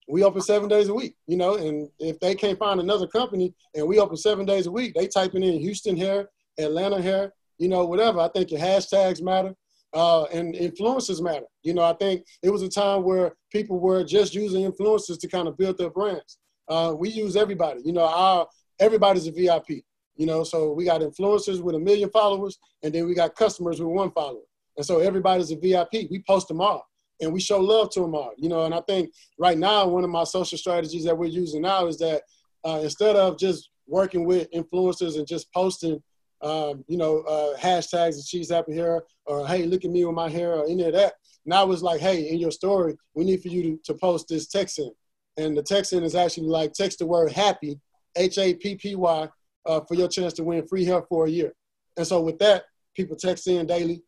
we 0.08 0.24
open 0.24 0.40
seven 0.40 0.68
days 0.68 0.88
a 0.88 0.94
week, 0.94 1.14
you 1.28 1.36
know, 1.36 1.54
and 1.54 1.88
if 2.00 2.18
they 2.18 2.34
can't 2.34 2.58
find 2.58 2.80
another 2.80 3.06
company 3.06 3.54
and 3.74 3.86
we 3.86 4.00
open 4.00 4.16
seven 4.16 4.44
days 4.44 4.66
a 4.66 4.72
week, 4.72 4.94
they 4.94 5.06
typing 5.06 5.44
in 5.44 5.60
Houston 5.60 5.96
hair, 5.96 6.28
Atlanta 6.58 7.00
hair, 7.00 7.32
you 7.58 7.68
know, 7.68 7.84
whatever. 7.84 8.18
I 8.18 8.28
think 8.28 8.50
your 8.50 8.60
hashtags 8.60 9.22
matter 9.22 9.54
uh, 9.92 10.24
and 10.24 10.54
influencers 10.54 11.20
matter. 11.20 11.46
You 11.62 11.74
know, 11.74 11.82
I 11.82 11.94
think 11.94 12.24
it 12.42 12.50
was 12.50 12.62
a 12.62 12.68
time 12.68 13.02
where 13.02 13.34
people 13.50 13.78
were 13.80 14.04
just 14.04 14.34
using 14.34 14.70
influencers 14.70 15.20
to 15.20 15.28
kind 15.28 15.48
of 15.48 15.56
build 15.56 15.78
their 15.78 15.90
brands. 15.90 16.38
Uh, 16.68 16.94
we 16.96 17.08
use 17.10 17.36
everybody. 17.36 17.80
You 17.84 17.92
know, 17.92 18.06
our 18.06 18.46
everybody's 18.78 19.26
a 19.26 19.32
VIP. 19.32 19.84
You 20.16 20.26
know, 20.26 20.44
so 20.44 20.72
we 20.72 20.84
got 20.84 21.00
influencers 21.00 21.60
with 21.60 21.74
a 21.74 21.78
million 21.78 22.10
followers, 22.10 22.58
and 22.82 22.94
then 22.94 23.06
we 23.06 23.14
got 23.14 23.34
customers 23.34 23.80
with 23.80 23.88
one 23.88 24.10
follower. 24.12 24.42
And 24.76 24.84
so 24.84 25.00
everybody's 25.00 25.50
a 25.50 25.56
VIP. 25.56 26.10
We 26.10 26.22
post 26.26 26.48
them 26.48 26.60
all 26.60 26.86
and 27.20 27.32
we 27.32 27.40
show 27.40 27.60
love 27.60 27.90
to 27.90 28.00
them 28.00 28.14
all. 28.14 28.32
You 28.36 28.48
know, 28.48 28.64
and 28.64 28.74
I 28.74 28.80
think 28.82 29.12
right 29.38 29.58
now 29.58 29.86
one 29.86 30.04
of 30.04 30.10
my 30.10 30.24
social 30.24 30.58
strategies 30.58 31.04
that 31.04 31.16
we're 31.16 31.26
using 31.26 31.62
now 31.62 31.86
is 31.86 31.98
that 31.98 32.22
uh, 32.64 32.80
instead 32.82 33.16
of 33.16 33.38
just 33.38 33.70
working 33.86 34.24
with 34.24 34.50
influencers 34.52 35.16
and 35.16 35.26
just 35.26 35.52
posting, 35.52 36.02
um, 36.42 36.84
you 36.88 36.96
know, 36.96 37.20
uh, 37.20 37.58
hashtags 37.58 38.14
and 38.14 38.24
she's 38.24 38.50
happy 38.50 38.74
hair 38.74 39.02
or 39.30 39.46
hey, 39.46 39.64
look 39.64 39.84
at 39.84 39.92
me 39.92 40.04
with 40.04 40.14
my 40.14 40.28
hair 40.28 40.54
or 40.54 40.64
any 40.66 40.82
of 40.82 40.92
that. 40.92 41.14
Now 41.46 41.70
it's 41.70 41.82
like, 41.82 42.00
hey, 42.00 42.28
in 42.28 42.38
your 42.38 42.50
story, 42.50 42.96
we 43.14 43.24
need 43.24 43.40
for 43.40 43.48
you 43.48 43.62
to, 43.62 43.78
to 43.84 43.94
post 43.94 44.26
this 44.28 44.48
text 44.48 44.80
in. 44.80 44.90
And 45.36 45.56
the 45.56 45.62
text 45.62 45.92
in 45.92 46.02
is 46.02 46.16
actually 46.16 46.48
like 46.48 46.72
text 46.72 46.98
the 46.98 47.06
word 47.06 47.30
happy, 47.30 47.78
H 48.16 48.38
A 48.38 48.54
P 48.54 48.74
P 48.74 48.96
Y, 48.96 49.28
uh, 49.66 49.80
for 49.86 49.94
your 49.94 50.08
chance 50.08 50.32
to 50.34 50.44
win 50.44 50.66
free 50.66 50.84
hair 50.84 51.02
for 51.08 51.26
a 51.26 51.30
year. 51.30 51.52
And 51.96 52.06
so 52.06 52.20
with 52.20 52.38
that, 52.40 52.64
people 52.96 53.16
text 53.16 53.46
in 53.46 53.66
daily. 53.66 54.02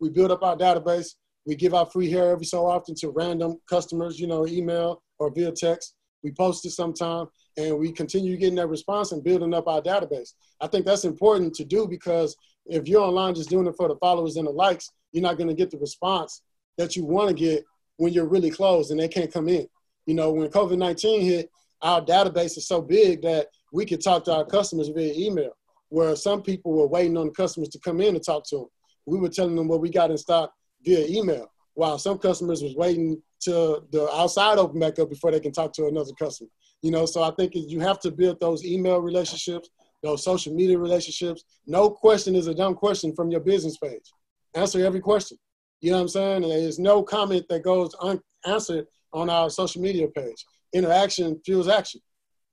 We 0.00 0.08
build 0.08 0.32
up 0.32 0.42
our 0.42 0.56
database. 0.56 1.10
We 1.44 1.54
give 1.54 1.74
out 1.74 1.92
free 1.92 2.10
hair 2.10 2.30
every 2.30 2.46
so 2.46 2.66
often 2.66 2.94
to 2.96 3.10
random 3.10 3.58
customers, 3.68 4.18
you 4.18 4.26
know, 4.26 4.46
email 4.46 5.02
or 5.18 5.30
via 5.30 5.52
text. 5.52 5.94
We 6.24 6.30
post 6.32 6.64
it 6.64 6.70
sometime 6.70 7.26
and 7.58 7.78
we 7.78 7.92
continue 7.92 8.36
getting 8.36 8.54
that 8.56 8.68
response 8.68 9.12
and 9.12 9.22
building 9.22 9.52
up 9.52 9.68
our 9.68 9.82
database. 9.82 10.30
I 10.60 10.66
think 10.68 10.86
that's 10.86 11.04
important 11.04 11.54
to 11.54 11.64
do 11.64 11.86
because 11.86 12.34
if 12.66 12.88
you're 12.88 13.02
online 13.02 13.34
just 13.34 13.50
doing 13.50 13.66
it 13.66 13.74
for 13.76 13.88
the 13.88 13.96
followers 13.96 14.36
and 14.36 14.46
the 14.46 14.52
likes, 14.52 14.90
you're 15.12 15.22
not 15.22 15.36
going 15.36 15.48
to 15.48 15.54
get 15.54 15.70
the 15.70 15.78
response 15.78 16.42
that 16.78 16.96
you 16.96 17.04
want 17.04 17.28
to 17.28 17.34
get 17.34 17.64
when 17.96 18.12
you're 18.12 18.28
really 18.28 18.50
closed 18.50 18.90
and 18.90 19.00
they 19.00 19.08
can't 19.08 19.32
come 19.32 19.48
in. 19.48 19.66
You 20.06 20.14
know, 20.14 20.32
when 20.32 20.48
COVID 20.48 20.78
19 20.78 21.22
hit, 21.22 21.50
our 21.82 22.00
database 22.00 22.56
is 22.56 22.66
so 22.66 22.80
big 22.80 23.22
that 23.22 23.48
we 23.72 23.84
could 23.84 24.02
talk 24.02 24.24
to 24.24 24.34
our 24.34 24.44
customers 24.44 24.88
via 24.88 25.12
email, 25.14 25.52
where 25.88 26.16
some 26.16 26.42
people 26.42 26.72
were 26.72 26.86
waiting 26.86 27.16
on 27.16 27.26
the 27.26 27.32
customers 27.32 27.68
to 27.70 27.78
come 27.80 28.00
in 28.00 28.14
and 28.14 28.24
talk 28.24 28.44
to 28.48 28.56
them. 28.56 28.66
We 29.06 29.18
were 29.18 29.28
telling 29.28 29.56
them 29.56 29.68
what 29.68 29.80
we 29.80 29.90
got 29.90 30.10
in 30.10 30.18
stock 30.18 30.52
via 30.84 31.06
email, 31.06 31.50
while 31.74 31.98
some 31.98 32.18
customers 32.18 32.62
was 32.62 32.74
waiting 32.76 33.20
to 33.40 33.82
the 33.90 34.08
outside 34.12 34.58
open 34.58 34.78
back 34.78 34.98
up 34.98 35.10
before 35.10 35.32
they 35.32 35.40
can 35.40 35.52
talk 35.52 35.72
to 35.74 35.86
another 35.86 36.12
customer. 36.18 36.50
You 36.82 36.90
know, 36.90 37.06
so 37.06 37.22
I 37.22 37.30
think 37.32 37.52
you 37.54 37.80
have 37.80 38.00
to 38.00 38.10
build 38.10 38.40
those 38.40 38.64
email 38.64 39.00
relationships, 39.00 39.68
those 40.02 40.24
social 40.24 40.54
media 40.54 40.78
relationships. 40.78 41.44
No 41.66 41.90
question 41.90 42.34
is 42.34 42.46
a 42.46 42.54
dumb 42.54 42.74
question 42.74 43.14
from 43.14 43.30
your 43.30 43.40
business 43.40 43.76
page. 43.78 44.10
Answer 44.54 44.84
every 44.84 45.00
question. 45.00 45.38
You 45.80 45.90
know 45.90 45.98
what 45.98 46.02
I'm 46.02 46.08
saying? 46.08 46.42
There's 46.42 46.78
no 46.78 47.02
comment 47.02 47.46
that 47.48 47.62
goes 47.62 47.94
unanswered 47.94 48.86
on 49.12 49.30
our 49.30 49.50
social 49.50 49.82
media 49.82 50.08
page. 50.08 50.44
Interaction 50.72 51.40
fuels 51.44 51.68
action. 51.68 52.00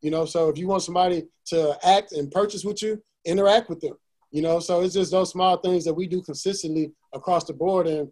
You 0.01 0.11
know, 0.11 0.25
so 0.25 0.49
if 0.49 0.57
you 0.57 0.67
want 0.67 0.83
somebody 0.83 1.27
to 1.47 1.77
act 1.83 2.13
and 2.13 2.31
purchase 2.31 2.63
with 2.63 2.81
you, 2.81 3.01
interact 3.25 3.69
with 3.69 3.81
them. 3.81 3.97
You 4.31 4.41
know, 4.41 4.59
so 4.59 4.81
it's 4.81 4.93
just 4.93 5.11
those 5.11 5.31
small 5.31 5.57
things 5.57 5.83
that 5.85 5.93
we 5.93 6.07
do 6.07 6.21
consistently 6.21 6.91
across 7.13 7.45
the 7.45 7.53
board. 7.53 7.87
And 7.87 8.09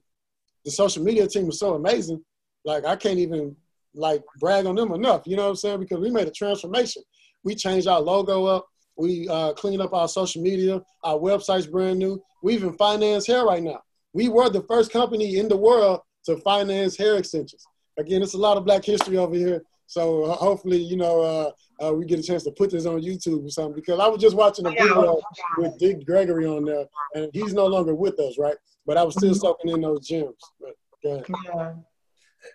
the 0.66 0.72
social 0.72 1.04
media 1.04 1.28
team 1.28 1.46
was 1.46 1.60
so 1.60 1.76
amazing. 1.76 2.24
Like 2.66 2.86
I 2.86 2.96
can't 2.96 3.20
even 3.20 3.56
like 3.94 4.24
brag 4.40 4.66
on 4.66 4.76
them 4.76 4.92
enough. 4.94 5.24
You 5.26 5.38
know 5.38 5.44
what 5.44 5.50
I'm 5.50 5.56
saying? 5.56 5.80
Because 5.80 6.00
we 6.00 6.10
made 6.10 6.28
a 6.28 6.32
transformation. 6.32 7.04
We 7.44 7.56
changed 7.56 7.88
our 7.88 8.02
logo 8.02 8.46
up. 8.46 8.68
We 8.98 9.28
uh, 9.30 9.54
cleaned 9.54 9.82
up 9.82 9.94
our 9.94 10.08
social 10.08 10.42
media. 10.42 10.82
Our 11.04 11.18
website's 11.18 11.68
brand 11.68 12.00
new. 12.00 12.22
We 12.42 12.56
even 12.56 12.74
finance 12.74 13.28
hair 13.28 13.46
right 13.46 13.64
now. 13.64 13.82
We 14.14 14.30
were 14.30 14.50
the 14.50 14.64
first 14.64 14.92
company 14.92 15.38
in 15.38 15.48
the 15.48 15.58
world 15.58 16.02
to 16.26 16.38
finance 16.38 16.98
hair 16.98 17.18
extensions. 17.18 17.66
Again, 17.98 18.22
it's 18.22 18.34
a 18.34 18.38
lot 18.38 18.58
of 18.58 18.66
Black 18.66 18.84
history 18.84 19.18
over 19.18 19.36
here. 19.36 19.64
So 19.88 20.26
uh, 20.26 20.36
hopefully, 20.36 20.78
you 20.78 20.98
know, 20.98 21.22
uh, 21.22 21.52
uh, 21.86 21.94
we 21.94 22.06
get 22.06 22.20
a 22.20 22.24
chance 22.24 22.44
to 22.44 22.52
put 22.52 22.72
this 22.72 22.86
on 22.86 23.02
YouTube 23.02 23.46
or 23.46 23.50
something 23.50 23.76
because 23.76 24.00
I 24.00 24.08
was 24.08 24.22
just 24.22 24.36
watching 24.36 24.66
a 24.66 24.72
video 24.72 25.22
with 25.58 25.78
Dick 25.80 26.06
Gregory 26.06 26.46
on 26.46 26.66
there, 26.66 26.86
and 27.16 27.30
he's 27.34 27.54
no 27.54 27.66
longer 27.66 27.96
with 27.96 28.20
us, 28.20 28.38
right? 28.38 28.58
But 28.86 28.98
I 28.98 29.04
was 29.04 29.16
still 29.16 29.32
mm-hmm. 29.32 29.40
soaking 29.40 29.72
in 29.72 29.82
those 29.82 30.06
gems. 30.06 30.36
But, 30.60 30.76
yeah. 31.04 31.74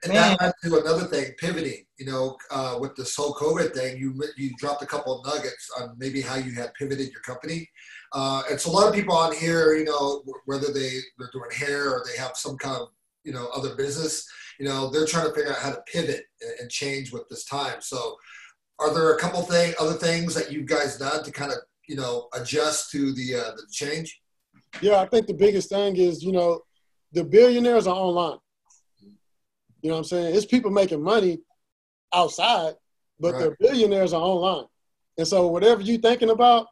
And 0.05 0.13
that 0.15 0.41
led 0.41 0.53
to 0.65 0.81
another 0.81 1.05
thing, 1.05 1.33
pivoting. 1.39 1.85
You 1.99 2.07
know, 2.07 2.37
uh, 2.51 2.79
with 2.81 2.97
this 2.97 3.15
whole 3.15 3.35
COVID 3.35 3.75
thing, 3.75 3.99
you 3.99 4.21
you 4.37 4.51
dropped 4.59 4.83
a 4.83 4.87
couple 4.87 5.19
of 5.19 5.27
nuggets 5.27 5.71
on 5.79 5.95
maybe 5.99 6.21
how 6.21 6.37
you 6.37 6.53
had 6.53 6.75
pivoted 6.75 7.11
your 7.11 7.21
company. 7.23 7.69
Uh, 8.13 8.43
and 8.51 8.61
so 8.61 8.71
a 8.71 8.73
lot 8.73 8.89
of 8.89 8.95
people 8.95 9.17
on 9.17 9.35
here, 9.35 9.75
you 9.75 9.85
know, 9.85 10.23
whether 10.47 10.73
they 10.73 10.99
they're 11.19 11.31
doing 11.33 11.51
hair 11.53 11.91
or 11.91 12.05
they 12.07 12.21
have 12.21 12.37
some 12.37 12.57
kind 12.59 12.81
of 12.81 12.89
you 13.25 13.33
know 13.33 13.49
other 13.55 13.75
business, 13.77 14.29
you 14.59 14.67
know, 14.67 14.91
they're 14.91 15.07
trying 15.07 15.27
to 15.27 15.35
figure 15.35 15.53
out 15.53 15.59
how 15.59 15.71
to 15.71 15.83
pivot 15.93 16.25
and 16.61 16.71
change 16.71 17.13
with 17.13 17.29
this 17.29 17.45
time. 17.45 17.81
So 17.81 18.17
are 18.79 18.93
there 18.93 19.15
a 19.15 19.19
couple 19.19 19.43
thing 19.43 19.75
other 19.79 19.95
things 19.95 20.35
that 20.35 20.51
you 20.51 20.63
guys 20.65 20.99
done 20.99 21.23
to 21.25 21.31
kind 21.31 21.53
of 21.53 21.59
you 21.89 21.97
know 21.97 22.29
adjust 22.35 22.91
to 22.93 23.13
the 23.13 23.35
uh, 23.37 23.51
the 23.57 23.63
change? 23.71 24.21
Yeah, 24.81 25.01
I 25.01 25.07
think 25.07 25.27
the 25.27 25.35
biggest 25.35 25.69
thing 25.69 25.97
is 25.97 26.23
you 26.23 26.33
know 26.33 26.63
the 27.13 27.25
billionaires 27.25 27.87
are 27.87 27.95
online. 27.95 28.39
You 29.83 29.89
know 29.89 29.97
what 29.97 29.99
I'm 29.99 30.05
saying? 30.05 30.35
It's 30.35 30.47
people 30.47 30.71
making 30.71 31.03
money 31.03 31.41
outside, 32.15 32.75
but 33.19 33.35
right. 33.35 33.43
the 33.43 33.57
billionaires 33.61 34.13
are 34.13 34.23
online. 34.23 34.67
And 35.19 35.27
so 35.27 35.49
whatever 35.49 35.83
you're 35.83 36.01
thinking 36.01 36.31
about, 36.31 36.67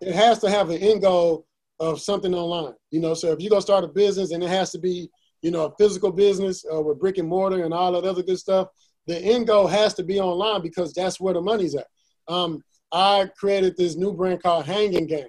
it 0.00 0.14
has 0.14 0.38
to 0.40 0.50
have 0.50 0.70
an 0.70 0.78
end 0.78 1.02
goal 1.02 1.46
of 1.78 2.00
something 2.00 2.34
online. 2.34 2.74
You 2.90 3.00
know, 3.00 3.14
so 3.14 3.32
if 3.32 3.40
you're 3.40 3.50
gonna 3.50 3.62
start 3.62 3.84
a 3.84 3.88
business 3.88 4.32
and 4.32 4.42
it 4.42 4.48
has 4.48 4.72
to 4.72 4.78
be, 4.78 5.10
you 5.42 5.50
know, 5.50 5.66
a 5.66 5.76
physical 5.76 6.10
business 6.10 6.64
uh, 6.72 6.80
with 6.80 6.98
brick 6.98 7.18
and 7.18 7.28
mortar 7.28 7.64
and 7.64 7.72
all 7.72 7.92
that 7.92 8.08
other 8.08 8.22
good 8.22 8.38
stuff, 8.38 8.68
the 9.06 9.18
end 9.18 9.46
goal 9.46 9.66
has 9.66 9.94
to 9.94 10.02
be 10.02 10.20
online 10.20 10.62
because 10.62 10.92
that's 10.92 11.20
where 11.20 11.34
the 11.34 11.40
money's 11.40 11.74
at. 11.74 11.86
Um, 12.28 12.62
I 12.92 13.28
created 13.38 13.76
this 13.76 13.96
new 13.96 14.12
brand 14.12 14.42
called 14.42 14.64
Hanging 14.64 15.06
Game. 15.06 15.28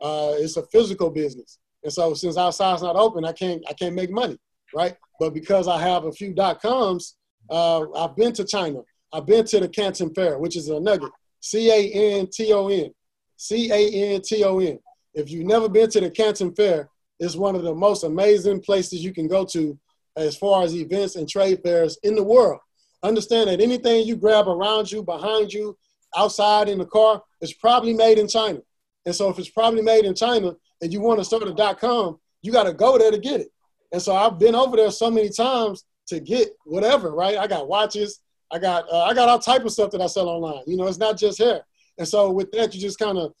Uh, 0.00 0.32
it's 0.36 0.56
a 0.56 0.66
physical 0.66 1.10
business, 1.10 1.58
and 1.82 1.92
so 1.92 2.14
since 2.14 2.36
outside's 2.36 2.82
not 2.82 2.96
open, 2.96 3.24
I 3.24 3.32
can't 3.32 3.62
I 3.68 3.72
can't 3.72 3.94
make 3.94 4.10
money, 4.10 4.38
right? 4.74 4.96
But 5.20 5.34
because 5.34 5.68
I 5.68 5.80
have 5.80 6.04
a 6.04 6.12
few 6.12 6.32
dot 6.32 6.60
coms, 6.60 7.16
uh, 7.50 7.90
I've 7.92 8.16
been 8.16 8.32
to 8.34 8.44
China. 8.44 8.80
I've 9.12 9.26
been 9.26 9.44
to 9.46 9.60
the 9.60 9.68
Canton 9.68 10.12
Fair, 10.14 10.38
which 10.38 10.56
is 10.56 10.68
a 10.68 10.80
nugget. 10.80 11.12
C 11.40 11.70
A 11.70 12.18
N 12.18 12.28
T 12.32 12.52
O 12.52 12.68
N. 12.68 12.90
C 13.36 13.70
A 13.70 14.14
N 14.14 14.22
T 14.22 14.42
O 14.44 14.58
N. 14.58 14.78
If 15.14 15.30
you've 15.30 15.46
never 15.46 15.68
been 15.68 15.88
to 15.90 16.00
the 16.00 16.10
Canton 16.10 16.54
Fair, 16.54 16.88
it's 17.20 17.36
one 17.36 17.54
of 17.54 17.62
the 17.62 17.74
most 17.74 18.02
amazing 18.02 18.60
places 18.60 19.04
you 19.04 19.12
can 19.12 19.28
go 19.28 19.44
to 19.44 19.78
as 20.16 20.36
far 20.36 20.64
as 20.64 20.74
events 20.74 21.16
and 21.16 21.28
trade 21.28 21.60
fairs 21.62 21.98
in 22.02 22.16
the 22.16 22.24
world. 22.24 22.58
Understand 23.02 23.50
that 23.50 23.60
anything 23.60 24.06
you 24.06 24.16
grab 24.16 24.48
around 24.48 24.90
you, 24.90 25.02
behind 25.02 25.52
you, 25.52 25.76
outside 26.16 26.68
in 26.68 26.78
the 26.78 26.86
car, 26.86 27.22
is 27.40 27.52
probably 27.52 27.92
made 27.92 28.18
in 28.18 28.26
China. 28.26 28.60
And 29.06 29.14
so 29.14 29.28
if 29.28 29.38
it's 29.38 29.50
probably 29.50 29.82
made 29.82 30.04
in 30.06 30.14
China 30.14 30.56
and 30.80 30.92
you 30.92 31.00
want 31.00 31.20
to 31.20 31.24
start 31.24 31.42
a 31.42 31.52
dot 31.52 31.78
com, 31.78 32.18
you 32.42 32.50
got 32.50 32.64
to 32.64 32.72
go 32.72 32.98
there 32.98 33.10
to 33.10 33.18
get 33.18 33.40
it. 33.40 33.48
And 33.92 34.02
so 34.02 34.14
I've 34.14 34.38
been 34.38 34.54
over 34.54 34.76
there 34.76 34.90
so 34.90 35.10
many 35.10 35.28
times 35.28 35.84
to 36.08 36.20
get 36.20 36.48
whatever, 36.64 37.12
right? 37.12 37.38
I 37.38 37.46
got 37.46 37.68
watches, 37.68 38.20
I 38.52 38.58
got 38.58 38.84
uh, 38.92 39.04
I 39.04 39.14
got 39.14 39.28
all 39.28 39.38
type 39.38 39.64
of 39.64 39.72
stuff 39.72 39.90
that 39.92 40.00
I 40.00 40.06
sell 40.06 40.28
online. 40.28 40.62
You 40.66 40.76
know, 40.76 40.86
it's 40.86 40.98
not 40.98 41.18
just 41.18 41.38
hair. 41.38 41.62
And 41.98 42.06
so 42.06 42.30
with 42.30 42.50
that, 42.52 42.74
you 42.74 42.80
just 42.80 42.98
kind 42.98 43.18
of 43.18 43.32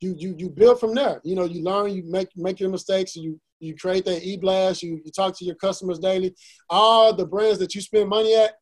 you 0.00 0.14
you 0.18 0.34
you 0.38 0.50
build 0.50 0.80
from 0.80 0.94
there. 0.94 1.20
You 1.24 1.34
know, 1.34 1.44
you 1.44 1.62
learn, 1.62 1.92
you 1.92 2.02
make 2.04 2.28
make 2.36 2.60
your 2.60 2.70
mistakes, 2.70 3.16
you 3.16 3.40
you 3.60 3.76
create 3.76 4.04
that 4.06 4.22
e-blast, 4.24 4.82
you 4.82 5.00
you 5.04 5.10
talk 5.10 5.36
to 5.38 5.44
your 5.44 5.54
customers 5.54 5.98
daily. 5.98 6.34
All 6.68 7.14
the 7.14 7.26
brands 7.26 7.58
that 7.60 7.74
you 7.74 7.80
spend 7.80 8.08
money 8.08 8.34
at, 8.34 8.52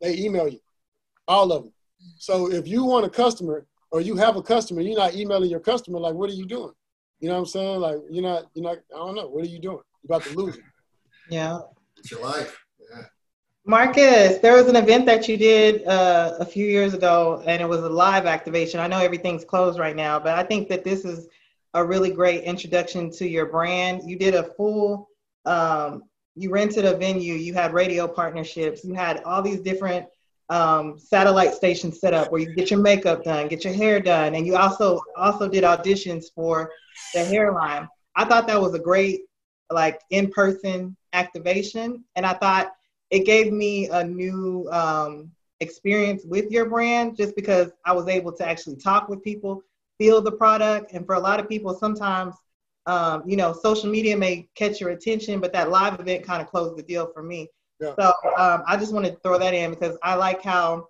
they 0.00 0.16
email 0.18 0.48
you, 0.48 0.58
all 1.28 1.52
of 1.52 1.64
them. 1.64 1.72
So 2.16 2.50
if 2.50 2.66
you 2.66 2.84
want 2.84 3.06
a 3.06 3.10
customer 3.10 3.66
or 3.90 4.00
you 4.00 4.16
have 4.16 4.36
a 4.36 4.42
customer, 4.42 4.80
you're 4.80 4.98
not 4.98 5.14
emailing 5.14 5.50
your 5.50 5.60
customer 5.60 6.00
like, 6.00 6.14
what 6.14 6.30
are 6.30 6.34
you 6.34 6.46
doing? 6.46 6.72
You 7.20 7.28
know 7.28 7.34
what 7.34 7.40
I'm 7.40 7.46
saying? 7.46 7.80
Like 7.80 7.98
you're 8.10 8.22
not, 8.22 8.46
you're 8.54 8.64
not. 8.64 8.78
I 8.94 8.98
don't 8.98 9.14
know. 9.14 9.28
What 9.28 9.44
are 9.44 9.48
you 9.48 9.60
doing? 9.60 9.78
You're 10.02 10.16
about 10.16 10.22
to 10.24 10.34
lose 10.36 10.56
it. 10.56 10.64
Yeah. 11.32 11.60
It's 11.96 12.10
your 12.10 12.20
life. 12.20 12.62
Yeah. 12.78 13.04
Marcus, 13.64 14.38
there 14.38 14.54
was 14.54 14.66
an 14.66 14.76
event 14.76 15.06
that 15.06 15.28
you 15.28 15.38
did 15.38 15.86
uh, 15.86 16.36
a 16.38 16.44
few 16.44 16.66
years 16.66 16.92
ago, 16.92 17.42
and 17.46 17.62
it 17.62 17.68
was 17.68 17.80
a 17.80 17.88
live 17.88 18.26
activation. 18.26 18.80
I 18.80 18.86
know 18.86 18.98
everything's 18.98 19.44
closed 19.44 19.78
right 19.78 19.96
now, 19.96 20.18
but 20.18 20.38
I 20.38 20.42
think 20.42 20.68
that 20.68 20.84
this 20.84 21.06
is 21.06 21.28
a 21.72 21.82
really 21.82 22.10
great 22.10 22.44
introduction 22.44 23.10
to 23.12 23.26
your 23.26 23.46
brand. 23.46 24.02
You 24.04 24.18
did 24.18 24.34
a 24.34 24.42
full 24.42 25.08
um, 25.46 26.04
you 26.34 26.50
rented 26.50 26.84
a 26.84 26.96
venue, 26.96 27.34
you 27.34 27.54
had 27.54 27.72
radio 27.72 28.06
partnerships, 28.06 28.84
you 28.84 28.94
had 28.94 29.22
all 29.24 29.42
these 29.42 29.60
different 29.60 30.06
um, 30.48 30.98
satellite 30.98 31.54
stations 31.54 31.98
set 32.00 32.14
up 32.14 32.30
where 32.30 32.42
you 32.42 32.54
get 32.54 32.70
your 32.70 32.80
makeup 32.80 33.24
done, 33.24 33.48
get 33.48 33.64
your 33.64 33.72
hair 33.72 34.00
done, 34.00 34.34
and 34.34 34.46
you 34.46 34.56
also 34.56 35.00
also 35.16 35.48
did 35.48 35.64
auditions 35.64 36.26
for 36.34 36.70
the 37.14 37.24
hairline. 37.24 37.88
I 38.16 38.26
thought 38.26 38.46
that 38.48 38.60
was 38.60 38.74
a 38.74 38.78
great 38.78 39.22
like 39.70 40.00
in-person 40.10 40.94
activation, 41.12 42.04
and 42.16 42.26
I 42.26 42.34
thought 42.34 42.72
it 43.10 43.26
gave 43.26 43.52
me 43.52 43.88
a 43.90 44.04
new 44.04 44.68
um, 44.70 45.30
experience 45.60 46.24
with 46.24 46.50
your 46.50 46.68
brand 46.68 47.16
just 47.16 47.36
because 47.36 47.70
I 47.84 47.92
was 47.92 48.08
able 48.08 48.32
to 48.32 48.48
actually 48.48 48.76
talk 48.76 49.08
with 49.08 49.22
people, 49.22 49.62
feel 49.98 50.20
the 50.20 50.32
product, 50.32 50.92
and 50.92 51.06
for 51.06 51.14
a 51.14 51.20
lot 51.20 51.40
of 51.40 51.48
people, 51.48 51.74
sometimes 51.74 52.34
um, 52.86 53.22
you 53.26 53.36
know, 53.36 53.52
social 53.52 53.88
media 53.88 54.16
may 54.16 54.48
catch 54.54 54.80
your 54.80 54.90
attention, 54.90 55.40
but 55.40 55.52
that 55.52 55.70
live 55.70 56.00
event 56.00 56.24
kind 56.24 56.42
of 56.42 56.48
closed 56.48 56.76
the 56.76 56.82
deal 56.82 57.10
for 57.12 57.22
me. 57.22 57.48
Yeah. 57.80 57.94
So 57.98 58.12
um, 58.36 58.62
I 58.66 58.76
just 58.76 58.92
wanted 58.92 59.10
to 59.10 59.20
throw 59.20 59.38
that 59.38 59.54
in 59.54 59.70
because 59.70 59.96
I 60.02 60.14
like 60.14 60.42
how 60.42 60.88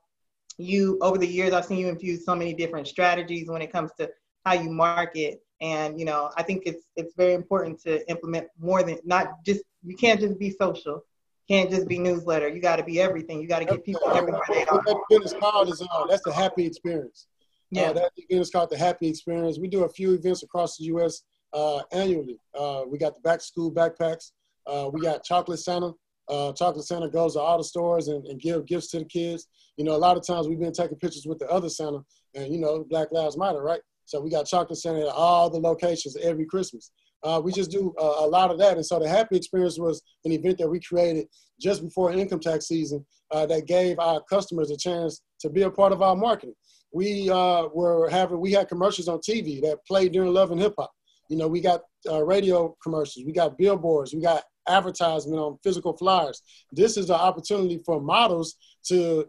you, 0.59 0.99
over 1.03 1.19
the 1.19 1.27
years, 1.27 1.53
I've 1.53 1.65
seen 1.65 1.79
you 1.79 1.89
infuse 1.89 2.25
so 2.25 2.35
many 2.35 2.55
different 2.55 2.89
strategies 2.89 3.49
when 3.49 3.63
it 3.63 3.73
comes 3.73 3.91
to 3.99 4.11
how 4.45 4.55
you 4.55 4.71
market. 4.71 5.43
And 5.61 5.99
you 5.99 6.05
know, 6.05 6.31
I 6.37 6.43
think 6.43 6.63
it's 6.67 6.87
it's 6.97 7.15
very 7.15 7.35
important 7.35 7.81
to 7.83 8.09
implement 8.11 8.49
more 8.59 8.83
than 8.83 8.99
not 9.05 9.45
just 9.45 9.63
you 9.85 9.97
can't 9.97 10.21
just 10.21 10.39
be 10.39 10.51
social, 10.51 11.05
can't 11.49 11.71
just 11.71 11.89
be 11.89 11.99
newsletter. 11.99 12.49
You 12.49 12.61
got 12.61 12.77
to 12.77 12.85
be 12.85 13.01
everything. 13.01 13.41
You 13.41 13.49
got 13.49 13.61
to 13.61 13.65
get 13.65 13.85
people 13.85 14.09
everywhere 14.13 14.43
they 14.49 14.65
are. 14.65 14.83
That 14.85 15.01
event 15.11 15.25
is 15.25 15.35
called 15.35 15.69
is 15.69 15.83
uh, 15.83 16.07
that's 16.07 16.23
the 16.25 16.33
happy 16.33 16.67
experience. 16.67 17.27
Yeah, 17.71 17.85
uh, 17.85 17.93
that 17.95 18.11
event 18.17 18.43
is 18.43 18.51
called 18.51 18.71
the 18.71 18.79
happy 18.79 19.09
experience. 19.09 19.59
We 19.59 19.69
do 19.69 19.85
a 19.85 19.89
few 19.89 20.13
events 20.15 20.43
across 20.43 20.77
the 20.77 20.85
U.S 20.85 21.23
uh, 21.53 21.83
annually. 21.93 22.39
Uh, 22.59 22.83
we 22.89 22.99
got 22.99 23.15
the 23.15 23.21
back 23.21 23.39
to 23.39 23.45
school 23.45 23.71
backpacks. 23.71 24.33
Uh, 24.67 24.89
we 24.93 25.01
got 25.01 25.25
Chocolate 25.25 25.59
Santa. 25.59 25.93
Uh, 26.29 26.53
Chocolate 26.53 26.85
Santa 26.85 27.09
goes 27.09 27.35
to 27.35 27.41
all 27.41 27.59
the 27.59 27.65
stores 27.65 28.09
and, 28.09 28.25
and 28.27 28.41
give 28.41 28.65
gifts 28.67 28.89
to 28.89 28.99
the 29.01 29.05
kids. 29.05 29.49
You 29.77 29.85
know, 29.85 29.93
a 29.93 29.99
lot 29.99 30.17
of 30.17 30.27
times 30.27 30.49
we've 30.49 30.61
been 30.61 30.73
taking 30.73 30.99
pictures 30.99 31.27
with 31.27 31.39
the 31.39 31.49
other 31.49 31.69
Santa, 31.69 32.01
and 32.35 32.53
you 32.53 32.61
know, 32.61 32.85
Black 32.89 33.11
Lives 33.13 33.37
Matter, 33.37 33.63
right? 33.63 33.81
So 34.05 34.21
we 34.21 34.31
got 34.31 34.47
Chocolate 34.47 34.79
Santa 34.79 35.01
at 35.01 35.09
all 35.09 35.51
the 35.51 35.59
locations 35.59 36.17
every 36.17 36.45
Christmas. 36.45 36.91
Uh, 37.25 37.41
we 37.43 37.53
just 37.53 37.71
do 37.71 37.95
a, 37.99 38.03
a, 38.03 38.27
lot 38.27 38.51
of 38.51 38.59
that. 38.59 38.77
And 38.77 38.85
so 38.85 38.99
the 38.99 39.09
Happy 39.09 39.37
Experience 39.37 39.79
was 39.79 40.03
an 40.25 40.33
event 40.33 40.59
that 40.59 40.69
we 40.69 40.81
created 40.81 41.27
just 41.61 41.83
before 41.83 42.13
income 42.13 42.41
tax 42.41 42.67
season 42.67 43.05
uh, 43.31 43.47
that 43.47 43.67
gave 43.67 43.99
our 43.99 44.21
customers 44.23 44.71
a 44.71 44.77
chance 44.77 45.23
to 45.41 45.49
be 45.49 45.63
a 45.63 45.71
part 45.71 45.93
of 45.93 46.03
our 46.03 46.17
marketing. 46.17 46.55
We 46.93 47.31
uh, 47.31 47.69
were 47.73 48.09
having, 48.11 48.41
we 48.41 48.53
had 48.53 48.69
commercials 48.69 49.09
on 49.09 49.19
TV 49.19 49.61
that 49.63 49.79
played 49.87 50.13
during 50.13 50.33
Love 50.33 50.51
and 50.51 50.61
Hip 50.61 50.75
Hop. 50.79 50.91
You 51.29 51.37
know, 51.37 51.49
we 51.49 51.61
got 51.61 51.83
uh, 52.11 52.25
radio 52.25 52.77
commercials, 52.83 53.25
we 53.25 53.33
got 53.33 53.57
billboards, 53.57 54.13
we 54.13 54.21
got 54.21 54.43
advertisement 54.69 55.39
on 55.39 55.59
physical 55.63 55.97
flyers. 55.97 56.43
This 56.73 56.97
is 56.97 57.09
an 57.09 57.17
opportunity 57.17 57.81
for 57.87 58.01
models 58.01 58.57
to 58.87 59.27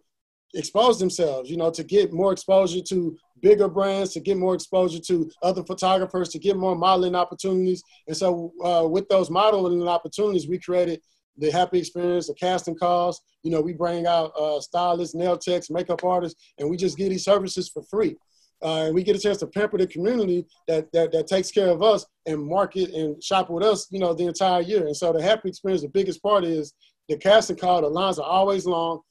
expose 0.53 0.99
themselves, 0.99 1.49
you 1.49 1.57
know, 1.57 1.71
to 1.71 1.83
get 1.83 2.13
more 2.13 2.31
exposure 2.31 2.81
to 2.81 3.17
bigger 3.43 3.67
brands, 3.67 4.13
to 4.13 4.19
get 4.21 4.37
more 4.37 4.55
exposure 4.55 4.99
to 5.09 5.29
other 5.43 5.63
photographers, 5.63 6.29
to 6.29 6.39
get 6.39 6.57
more 6.57 6.75
modeling 6.75 7.13
opportunities. 7.13 7.83
And 8.07 8.17
so 8.17 8.53
uh, 8.63 8.87
with 8.87 9.07
those 9.09 9.29
modeling 9.29 9.87
opportunities, 9.87 10.47
we 10.47 10.57
created 10.57 10.99
the 11.37 11.51
happy 11.51 11.79
experience, 11.79 12.27
the 12.27 12.33
casting 12.35 12.75
calls. 12.75 13.21
You 13.43 13.51
know, 13.51 13.61
we 13.61 13.73
bring 13.73 14.07
out 14.07 14.31
uh, 14.39 14.59
stylists, 14.61 15.13
nail 15.13 15.37
techs, 15.37 15.69
makeup 15.69 16.03
artists, 16.03 16.41
and 16.57 16.69
we 16.69 16.77
just 16.77 16.97
give 16.97 17.09
these 17.09 17.25
services 17.25 17.69
for 17.69 17.83
free. 17.83 18.15
uh, 18.63 18.85
and 18.85 18.95
we 18.95 19.03
get 19.03 19.15
a 19.15 19.19
chance 19.19 19.37
to 19.39 19.47
pamper 19.47 19.77
the 19.77 19.87
community 19.87 20.45
that, 20.67 20.91
that 20.93 21.11
that 21.11 21.27
takes 21.27 21.51
care 21.51 21.67
of 21.69 21.83
us 21.83 22.05
and 22.25 22.41
market 22.41 22.91
and 22.93 23.21
shop 23.21 23.49
with 23.49 23.63
us, 23.63 23.87
you 23.91 23.99
know, 23.99 24.13
the 24.13 24.25
entire 24.25 24.61
year. 24.61 24.85
And 24.85 24.95
so 24.95 25.11
the 25.11 25.21
happy 25.21 25.49
experience, 25.49 25.81
the 25.81 25.89
biggest 25.89 26.23
part 26.23 26.45
is 26.45 26.73
the 27.09 27.17
casting 27.17 27.57
call. 27.57 27.81
The 27.81 27.89
lines 27.89 28.19
are 28.19 28.25
always 28.25 28.65
long, 28.65 29.01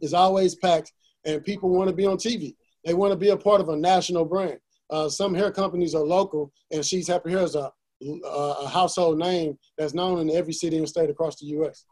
is 0.00 0.12
always 0.12 0.56
packed, 0.56 0.92
and 1.24 1.44
people 1.44 1.70
want 1.70 1.88
to 1.88 1.94
be 1.94 2.06
on 2.06 2.16
TV. 2.16 2.56
They 2.84 2.94
want 2.94 3.12
to 3.12 3.16
be 3.16 3.30
a 3.30 3.36
part 3.36 3.60
of 3.60 3.68
a 3.68 3.76
national 3.76 4.24
brand. 4.24 4.58
Uh, 4.88 5.08
some 5.08 5.34
hair 5.34 5.50
companies 5.50 5.94
are 5.94 6.04
local, 6.04 6.52
and 6.72 6.84
She's 6.84 7.08
Happy 7.08 7.30
Hair 7.30 7.42
is 7.42 7.54
a, 7.54 7.70
a 8.24 8.68
household 8.68 9.18
name 9.18 9.58
that's 9.78 9.94
known 9.94 10.18
in 10.18 10.36
every 10.36 10.52
city 10.52 10.78
and 10.78 10.88
state 10.88 11.10
across 11.10 11.38
the 11.38 11.46
U.S. 11.46 11.84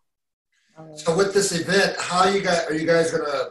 So 0.95 1.17
with 1.17 1.35
this 1.35 1.53
event, 1.53 1.97
how 1.99 2.29
you 2.29 2.41
guys 2.41 2.67
are 2.69 2.75
you 2.75 2.87
guys 2.87 3.11
gonna 3.11 3.51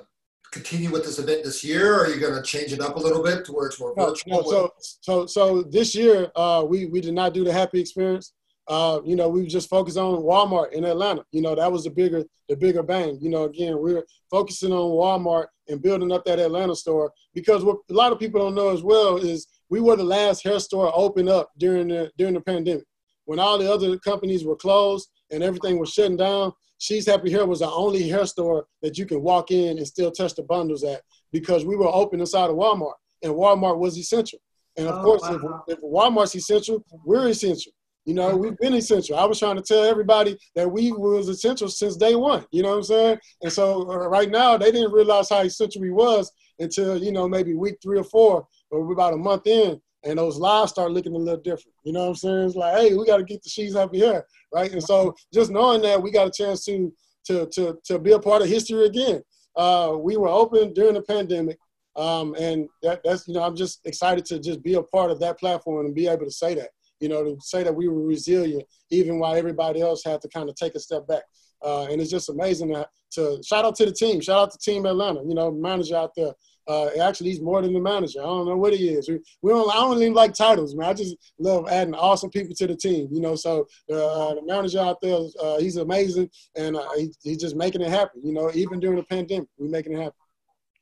continue 0.52 0.90
with 0.90 1.04
this 1.04 1.20
event 1.20 1.44
this 1.44 1.64
year, 1.64 1.94
or 1.94 2.06
are 2.06 2.10
you 2.10 2.20
gonna 2.20 2.42
change 2.42 2.72
it 2.72 2.80
up 2.80 2.96
a 2.96 3.00
little 3.00 3.22
bit 3.22 3.46
to 3.46 3.52
where 3.52 3.68
it's 3.68 3.80
more 3.80 3.94
no, 3.98 4.10
virtual? 4.10 4.44
No, 4.44 4.50
so 4.50 4.74
so 4.80 5.26
so 5.26 5.62
this 5.64 5.94
year 5.94 6.32
uh, 6.36 6.66
we 6.68 6.86
we 6.86 7.02
did 7.02 7.14
not 7.14 7.34
do 7.34 7.44
the 7.44 7.52
happy 7.52 7.80
experience. 7.82 8.34
Uh, 8.68 9.00
you 9.06 9.16
know, 9.16 9.30
we 9.30 9.48
just 9.48 9.70
focused 9.70 9.98
on 9.98 10.22
Walmart 10.22 10.74
in 10.74 10.84
Atlanta. 10.84 11.24
You 11.32 11.42
know, 11.42 11.56
that 11.56 11.72
was 11.72 11.86
the 11.86 11.90
bigger 11.90 12.24
the 12.50 12.56
bigger 12.56 12.84
bang. 12.84 13.18
You 13.22 13.30
know, 13.30 13.46
again, 13.46 13.80
we're 13.80 14.06
focusing 14.30 14.72
on 14.72 14.92
Walmart 14.92 15.48
and 15.70 15.82
building 15.82 16.12
up 16.12 16.26
that 16.26 16.40
Atlanta 16.40 16.76
store 16.76 17.12
because 17.34 17.64
what 17.64 17.78
a 17.90 17.94
lot 17.94 18.12
of 18.12 18.20
people 18.20 18.42
don't 18.42 18.56
know 18.56 18.70
as 18.70 18.84
well 18.84 19.18
is 19.18 19.48
we 19.70 19.80
were 19.80 19.96
the 19.96 20.04
last 20.04 20.44
hair 20.44 20.60
store 20.60 20.92
open 20.96 21.30
up 21.30 21.50
during 21.58 21.90
the 21.90 22.12
during 22.18 22.34
the 22.34 22.42
pandemic 22.42 22.86
when 23.26 23.40
all 23.40 23.58
the 23.58 23.72
other 23.72 23.98
companies 24.00 24.46
were 24.46 24.56
closed 24.56 25.10
and 25.32 25.44
everything 25.44 25.78
was 25.78 25.92
shutting 25.92 26.18
down. 26.18 26.52
She's 26.80 27.08
Happy 27.08 27.32
Hair 27.32 27.46
was 27.46 27.60
the 27.60 27.70
only 27.70 28.08
hair 28.08 28.26
store 28.26 28.68
that 28.82 28.98
you 28.98 29.06
can 29.06 29.22
walk 29.22 29.52
in 29.52 29.78
and 29.78 29.88
still 29.88 30.12
touch 30.12 30.36
the 30.36 30.44
bundles 30.44 30.84
at 30.84 31.02
because 31.32 31.66
we 31.66 31.76
were 31.76 31.88
open 31.88 32.20
inside 32.20 32.50
of 32.50 32.56
Walmart 32.56 32.94
and 33.24 33.34
Walmart 33.34 33.80
was 33.80 33.98
essential. 33.98 34.40
And 34.78 34.88
of 34.88 35.00
oh, 35.00 35.04
course, 35.04 35.22
wow. 35.24 35.64
if, 35.68 35.78
if 35.78 35.84
Walmart's 35.84 36.36
essential, 36.36 36.86
we're 37.04 37.30
essential. 37.30 37.72
You 38.08 38.14
know, 38.14 38.38
we've 38.38 38.58
been 38.58 38.74
essential. 38.74 39.18
I 39.18 39.26
was 39.26 39.38
trying 39.38 39.58
to 39.58 39.62
tell 39.62 39.84
everybody 39.84 40.38
that 40.56 40.72
we 40.72 40.94
was 40.94 41.28
essential 41.28 41.68
since 41.68 41.98
day 41.98 42.16
one. 42.16 42.46
You 42.52 42.64
know 42.64 42.70
what 42.70 42.78
I'm 42.78 42.84
saying? 42.84 43.18
And 43.42 43.52
so 43.52 43.82
uh, 43.82 44.08
right 44.08 44.32
now, 44.32 44.56
they 44.56 44.72
didn't 44.72 44.94
realize 44.94 45.28
how 45.28 45.42
essential 45.42 45.82
we 45.82 45.92
was 45.92 46.32
until 46.58 46.98
you 46.98 47.12
know 47.12 47.28
maybe 47.28 47.54
week 47.54 47.76
three 47.84 48.00
or 48.00 48.06
four, 48.06 48.48
or 48.72 48.94
about 48.94 49.14
a 49.14 49.18
month 49.18 49.46
in, 49.46 49.82
and 50.06 50.18
those 50.18 50.38
lives 50.38 50.72
start 50.72 50.94
looking 50.94 51.16
a 51.16 51.18
little 51.18 51.42
different. 51.42 51.76
You 51.84 51.92
know 51.92 52.04
what 52.04 52.08
I'm 52.08 52.16
saying? 52.16 52.44
It's 52.46 52.56
like, 52.56 52.78
hey, 52.78 52.94
we 52.94 53.06
got 53.06 53.18
to 53.18 53.26
get 53.26 53.44
the 53.44 53.50
sheets 53.50 53.76
up 53.76 53.94
here, 53.94 54.26
right? 54.54 54.72
And 54.72 54.82
so 54.82 55.14
just 55.34 55.52
knowing 55.52 55.82
that 55.82 56.02
we 56.02 56.10
got 56.10 56.28
a 56.28 56.32
chance 56.32 56.64
to 56.64 56.94
to 57.26 57.46
to 57.48 57.78
to 57.84 58.00
be 58.00 58.14
a 58.14 58.20
part 58.20 58.42
of 58.42 58.48
history 58.48 58.86
again. 58.86 59.22
Uh, 59.58 59.98
we 60.00 60.16
were 60.16 60.30
open 60.30 60.72
during 60.72 60.94
the 60.94 61.02
pandemic, 61.02 61.58
um, 61.98 62.36
and 62.36 62.70
that, 62.84 63.02
that's 63.04 63.28
you 63.28 63.34
know 63.34 63.44
I'm 63.44 63.58
just 63.58 63.82
excited 63.86 64.24
to 64.28 64.40
just 64.40 64.64
be 64.64 64.76
a 64.76 64.84
part 64.84 65.12
of 65.12 65.20
that 65.20 65.38
platform 65.38 65.86
and 65.86 65.94
be 65.94 66.08
able 66.08 66.24
to 66.24 66.32
say 66.32 66.56
that. 66.56 66.70
You 67.00 67.10
know, 67.10 67.24
to 67.24 67.38
say 67.42 67.64
that 67.64 67.76
we 67.76 67.88
were 67.88 68.04
resilient 68.04 68.64
even 68.90 69.20
while 69.20 69.36
everybody 69.36 69.82
else 69.82 70.04
had 70.04 70.22
to 70.22 70.30
kind 70.30 70.50
of 70.50 70.56
take 70.56 70.76
a 70.76 70.80
step 70.80 71.08
back. 71.08 71.24
Uh, 71.64 71.88
and 71.90 72.00
it's 72.00 72.12
just 72.12 72.30
amazing 72.30 72.70
to, 72.70 72.88
to 73.12 73.42
shout 73.44 73.66
out 73.66 73.76
to 73.76 73.86
the 73.86 73.92
team, 73.92 74.22
shout 74.22 74.40
out 74.40 74.52
to 74.52 74.58
Team 74.60 74.86
Atlanta. 74.86 75.22
You 75.28 75.34
know, 75.34 75.52
manager 75.52 75.96
out 75.96 76.12
there 76.16 76.34
uh, 76.68 76.90
actually, 77.02 77.30
he's 77.30 77.42
more 77.42 77.62
than 77.62 77.74
the 77.74 77.80
manager. 77.80 78.20
I 78.20 78.26
don't 78.26 78.46
know 78.46 78.58
what 78.58 78.74
he 78.74 78.90
is. 78.90 79.08
We, 79.08 79.20
we 79.42 79.52
don't. 79.52 79.70
I 79.70 79.76
don't 79.76 80.02
even 80.02 80.14
like 80.14 80.34
titles, 80.34 80.76
man. 80.76 80.90
I 80.90 80.94
just 80.94 81.16
love 81.40 81.68
adding 81.70 81.96
awesome 81.96 82.30
people 82.30 82.54
to 82.56 82.68
the 82.68 82.76
team. 82.76 83.08
You 83.10 83.22
know, 83.22 83.36
so 83.36 83.62
uh, 83.90 84.36
the 84.36 84.42
manager 84.46 84.80
out 84.80 85.00
there, 85.02 85.18
uh, 85.42 85.60
he's 85.60 85.78
amazing, 85.78 86.30
and 86.56 86.76
uh, 86.76 86.90
he, 86.98 87.14
he's 87.24 87.38
just 87.38 87.56
making 87.56 87.82
it 87.82 87.90
happen. 87.90 88.22
You 88.24 88.34
know, 88.34 88.52
even 88.54 88.82
during 88.82 88.98
the 88.98 89.04
pandemic, 89.04 89.48
we're 89.58 89.70
making 89.70 89.94
it 89.94 90.00
happen. 90.00 90.14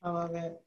I 0.03 0.09
love 0.09 0.35
it. 0.35 0.59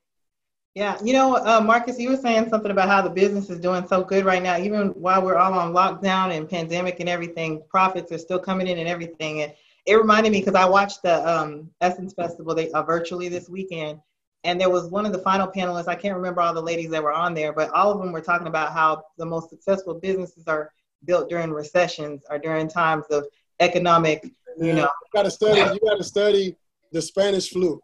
Yeah, 0.78 0.96
you 1.02 1.12
know, 1.12 1.34
uh, 1.34 1.60
Marcus, 1.60 1.98
you 1.98 2.08
were 2.08 2.16
saying 2.16 2.50
something 2.50 2.70
about 2.70 2.88
how 2.88 3.02
the 3.02 3.10
business 3.10 3.50
is 3.50 3.58
doing 3.58 3.84
so 3.88 4.04
good 4.04 4.24
right 4.24 4.40
now, 4.40 4.58
even 4.58 4.90
while 4.90 5.20
we're 5.20 5.34
all 5.34 5.52
on 5.52 5.72
lockdown 5.72 6.36
and 6.36 6.48
pandemic 6.48 7.00
and 7.00 7.08
everything. 7.08 7.64
Profits 7.68 8.12
are 8.12 8.18
still 8.18 8.38
coming 8.38 8.68
in 8.68 8.78
and 8.78 8.86
everything, 8.86 9.42
and 9.42 9.52
it 9.86 9.96
reminded 9.96 10.30
me 10.30 10.38
because 10.38 10.54
I 10.54 10.68
watched 10.68 11.02
the 11.02 11.28
um, 11.28 11.68
Essence 11.80 12.14
Festival 12.14 12.54
they, 12.54 12.70
uh, 12.70 12.84
virtually 12.84 13.28
this 13.28 13.48
weekend, 13.48 13.98
and 14.44 14.60
there 14.60 14.70
was 14.70 14.86
one 14.86 15.04
of 15.04 15.10
the 15.10 15.18
final 15.18 15.48
panelists 15.48 15.88
i 15.88 15.96
can't 15.96 16.14
remember 16.14 16.40
all 16.40 16.54
the 16.54 16.62
ladies 16.62 16.90
that 16.90 17.02
were 17.02 17.12
on 17.12 17.34
there 17.34 17.52
but 17.52 17.68
all 17.70 17.90
of 17.90 17.98
them 17.98 18.12
were 18.12 18.20
talking 18.20 18.46
about 18.46 18.72
how 18.72 19.02
the 19.16 19.26
most 19.26 19.50
successful 19.50 19.94
businesses 19.94 20.46
are 20.46 20.70
built 21.06 21.28
during 21.28 21.50
recessions 21.50 22.22
or 22.30 22.38
during 22.38 22.68
times 22.68 23.04
of 23.10 23.26
economic 23.58 24.30
you 24.56 24.72
know. 24.72 24.82
you 24.82 25.10
got 25.12 25.24
to 25.24 25.30
study 25.30 25.58
you 25.58 25.80
got 25.90 25.96
to 25.96 26.04
study 26.04 26.56
the 26.92 27.02
spanish 27.02 27.50
flu 27.50 27.80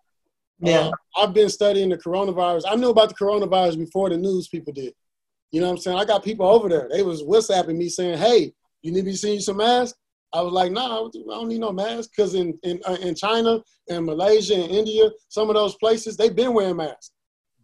yeah 0.61 0.89
uh, 0.89 0.91
i've 1.17 1.35
been 1.35 1.49
studying 1.49 1.89
the 1.89 1.97
coronavirus 1.97 2.63
i 2.69 2.75
knew 2.75 2.91
about 2.91 3.09
the 3.09 3.15
coronavirus 3.15 3.79
before 3.79 4.09
the 4.09 4.17
news 4.17 4.49
people 4.49 4.73
did 4.73 4.93
you 5.51 5.61
know 5.61 5.67
what 5.67 5.73
i'm 5.73 5.79
saying 5.79 5.99
i 5.99 6.05
got 6.05 6.25
people 6.25 6.47
over 6.47 6.69
there 6.69 6.89
they 6.93 7.03
was 7.03 7.23
whatsapping 7.23 7.79
me 7.79 7.89
saying 7.89 8.19
hey 8.19 8.53
you 8.83 8.93
need 8.93 9.05
me 9.05 9.13
to 9.13 9.19
send 9.19 9.35
you 9.35 9.41
some 9.41 9.57
masks 9.57 9.99
I 10.35 10.41
was 10.41 10.53
like, 10.53 10.73
nah, 10.73 11.07
I 11.07 11.09
don't 11.29 11.49
need 11.49 11.61
no 11.61 11.73
mask 11.73 12.11
because 12.11 12.35
in 12.35 12.59
in 12.65 12.81
uh, 12.85 12.97
in 13.01 13.15
China 13.15 13.61
and 13.89 14.05
Malaysia 14.05 14.55
and 14.55 14.71
India, 14.71 15.09
some 15.29 15.49
of 15.49 15.55
those 15.55 15.77
places 15.77 16.17
they've 16.17 16.35
been 16.35 16.53
wearing 16.53 16.77
masks. 16.77 17.13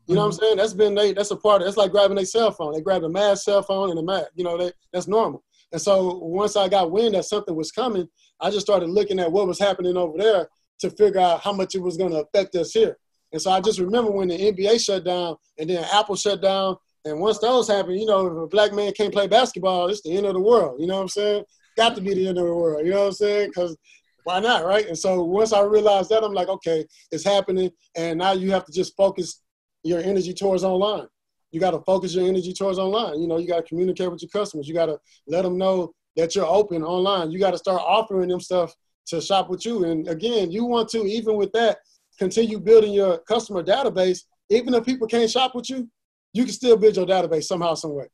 You 0.06 0.14
know 0.14 0.22
what 0.22 0.26
I'm 0.26 0.30
mm-hmm. 0.32 0.44
saying? 0.44 0.56
That's 0.56 0.72
been 0.72 0.94
they 0.94 1.12
that's 1.12 1.32
a 1.32 1.36
part. 1.36 1.62
Of, 1.62 1.66
that's 1.66 1.76
like 1.76 1.90
grabbing 1.90 2.18
a 2.18 2.24
cell 2.24 2.52
phone. 2.52 2.72
They 2.72 2.80
grab 2.80 3.02
a 3.02 3.08
mask, 3.08 3.42
cell 3.42 3.62
phone, 3.62 3.90
and 3.90 3.98
a 3.98 4.02
mask. 4.02 4.28
You 4.36 4.44
know, 4.44 4.56
they, 4.56 4.72
that's 4.92 5.08
normal. 5.08 5.42
And 5.72 5.82
so 5.82 6.18
once 6.18 6.56
I 6.56 6.68
got 6.68 6.92
wind 6.92 7.14
that 7.14 7.24
something 7.24 7.56
was 7.56 7.72
coming, 7.72 8.08
I 8.40 8.50
just 8.50 8.66
started 8.66 8.88
looking 8.88 9.18
at 9.18 9.30
what 9.30 9.48
was 9.48 9.58
happening 9.58 9.96
over 9.96 10.16
there 10.16 10.48
to 10.80 10.90
figure 10.90 11.20
out 11.20 11.40
how 11.40 11.52
much 11.52 11.74
it 11.74 11.82
was 11.82 11.96
going 11.96 12.12
to 12.12 12.22
affect 12.22 12.54
us 12.56 12.72
here. 12.72 12.96
And 13.32 13.40
so 13.40 13.50
I 13.50 13.60
just 13.60 13.78
remember 13.78 14.10
when 14.10 14.28
the 14.28 14.38
NBA 14.38 14.84
shut 14.84 15.04
down 15.04 15.36
and 15.58 15.70
then 15.70 15.84
Apple 15.92 16.16
shut 16.16 16.42
down. 16.42 16.76
And 17.04 17.20
once 17.20 17.38
those 17.38 17.68
happened, 17.68 17.98
you 17.98 18.06
know, 18.06 18.26
if 18.26 18.32
a 18.32 18.46
black 18.46 18.72
man 18.72 18.92
can't 18.92 19.12
play 19.12 19.26
basketball, 19.26 19.88
it's 19.88 20.02
the 20.02 20.16
end 20.16 20.26
of 20.26 20.34
the 20.34 20.40
world. 20.40 20.80
You 20.80 20.86
know 20.86 20.96
what 20.96 21.02
I'm 21.02 21.08
saying? 21.08 21.44
got 21.76 21.94
to 21.94 22.00
be 22.02 22.14
the 22.14 22.28
end 22.28 22.38
of 22.38 22.44
the 22.44 22.54
world. 22.54 22.84
You 22.84 22.92
know 22.92 23.00
what 23.00 23.06
I'm 23.06 23.12
saying? 23.12 23.48
Because 23.48 23.76
why 24.24 24.40
not, 24.40 24.64
right? 24.66 24.86
And 24.86 24.98
so 24.98 25.24
once 25.24 25.52
I 25.52 25.62
realized 25.62 26.10
that, 26.10 26.22
I'm 26.22 26.34
like, 26.34 26.48
okay, 26.48 26.84
it's 27.10 27.24
happening, 27.24 27.70
and 27.96 28.18
now 28.18 28.32
you 28.32 28.50
have 28.52 28.66
to 28.66 28.72
just 28.72 28.94
focus 28.96 29.42
your 29.82 30.00
energy 30.00 30.34
towards 30.34 30.62
online. 30.62 31.06
You 31.52 31.60
got 31.60 31.70
to 31.70 31.80
focus 31.80 32.14
your 32.14 32.28
energy 32.28 32.52
towards 32.52 32.78
online. 32.78 33.20
You 33.20 33.26
know, 33.26 33.38
you 33.38 33.48
got 33.48 33.56
to 33.56 33.62
communicate 33.62 34.10
with 34.10 34.22
your 34.22 34.28
customers. 34.28 34.68
You 34.68 34.74
got 34.74 34.86
to 34.86 34.98
let 35.26 35.42
them 35.42 35.56
know 35.56 35.94
that 36.16 36.36
you're 36.36 36.46
open 36.46 36.84
online. 36.84 37.30
You 37.30 37.38
got 37.38 37.52
to 37.52 37.58
start 37.58 37.80
offering 37.84 38.28
them 38.28 38.40
stuff 38.40 38.74
to 39.06 39.20
shop 39.20 39.50
with 39.50 39.64
you. 39.64 39.84
And 39.84 40.08
again, 40.08 40.50
you 40.50 40.64
want 40.64 40.88
to 40.90 40.98
even 40.98 41.36
with 41.36 41.52
that 41.52 41.78
continue 42.18 42.58
building 42.60 42.92
your 42.92 43.18
customer 43.18 43.62
database. 43.62 44.20
Even 44.50 44.74
if 44.74 44.84
people 44.84 45.06
can't 45.06 45.30
shop 45.30 45.54
with 45.54 45.70
you, 45.70 45.88
you 46.32 46.44
can 46.44 46.52
still 46.52 46.76
build 46.76 46.96
your 46.96 47.06
database 47.06 47.44
somehow, 47.44 47.74
some 47.74 47.94
way 47.94 48.06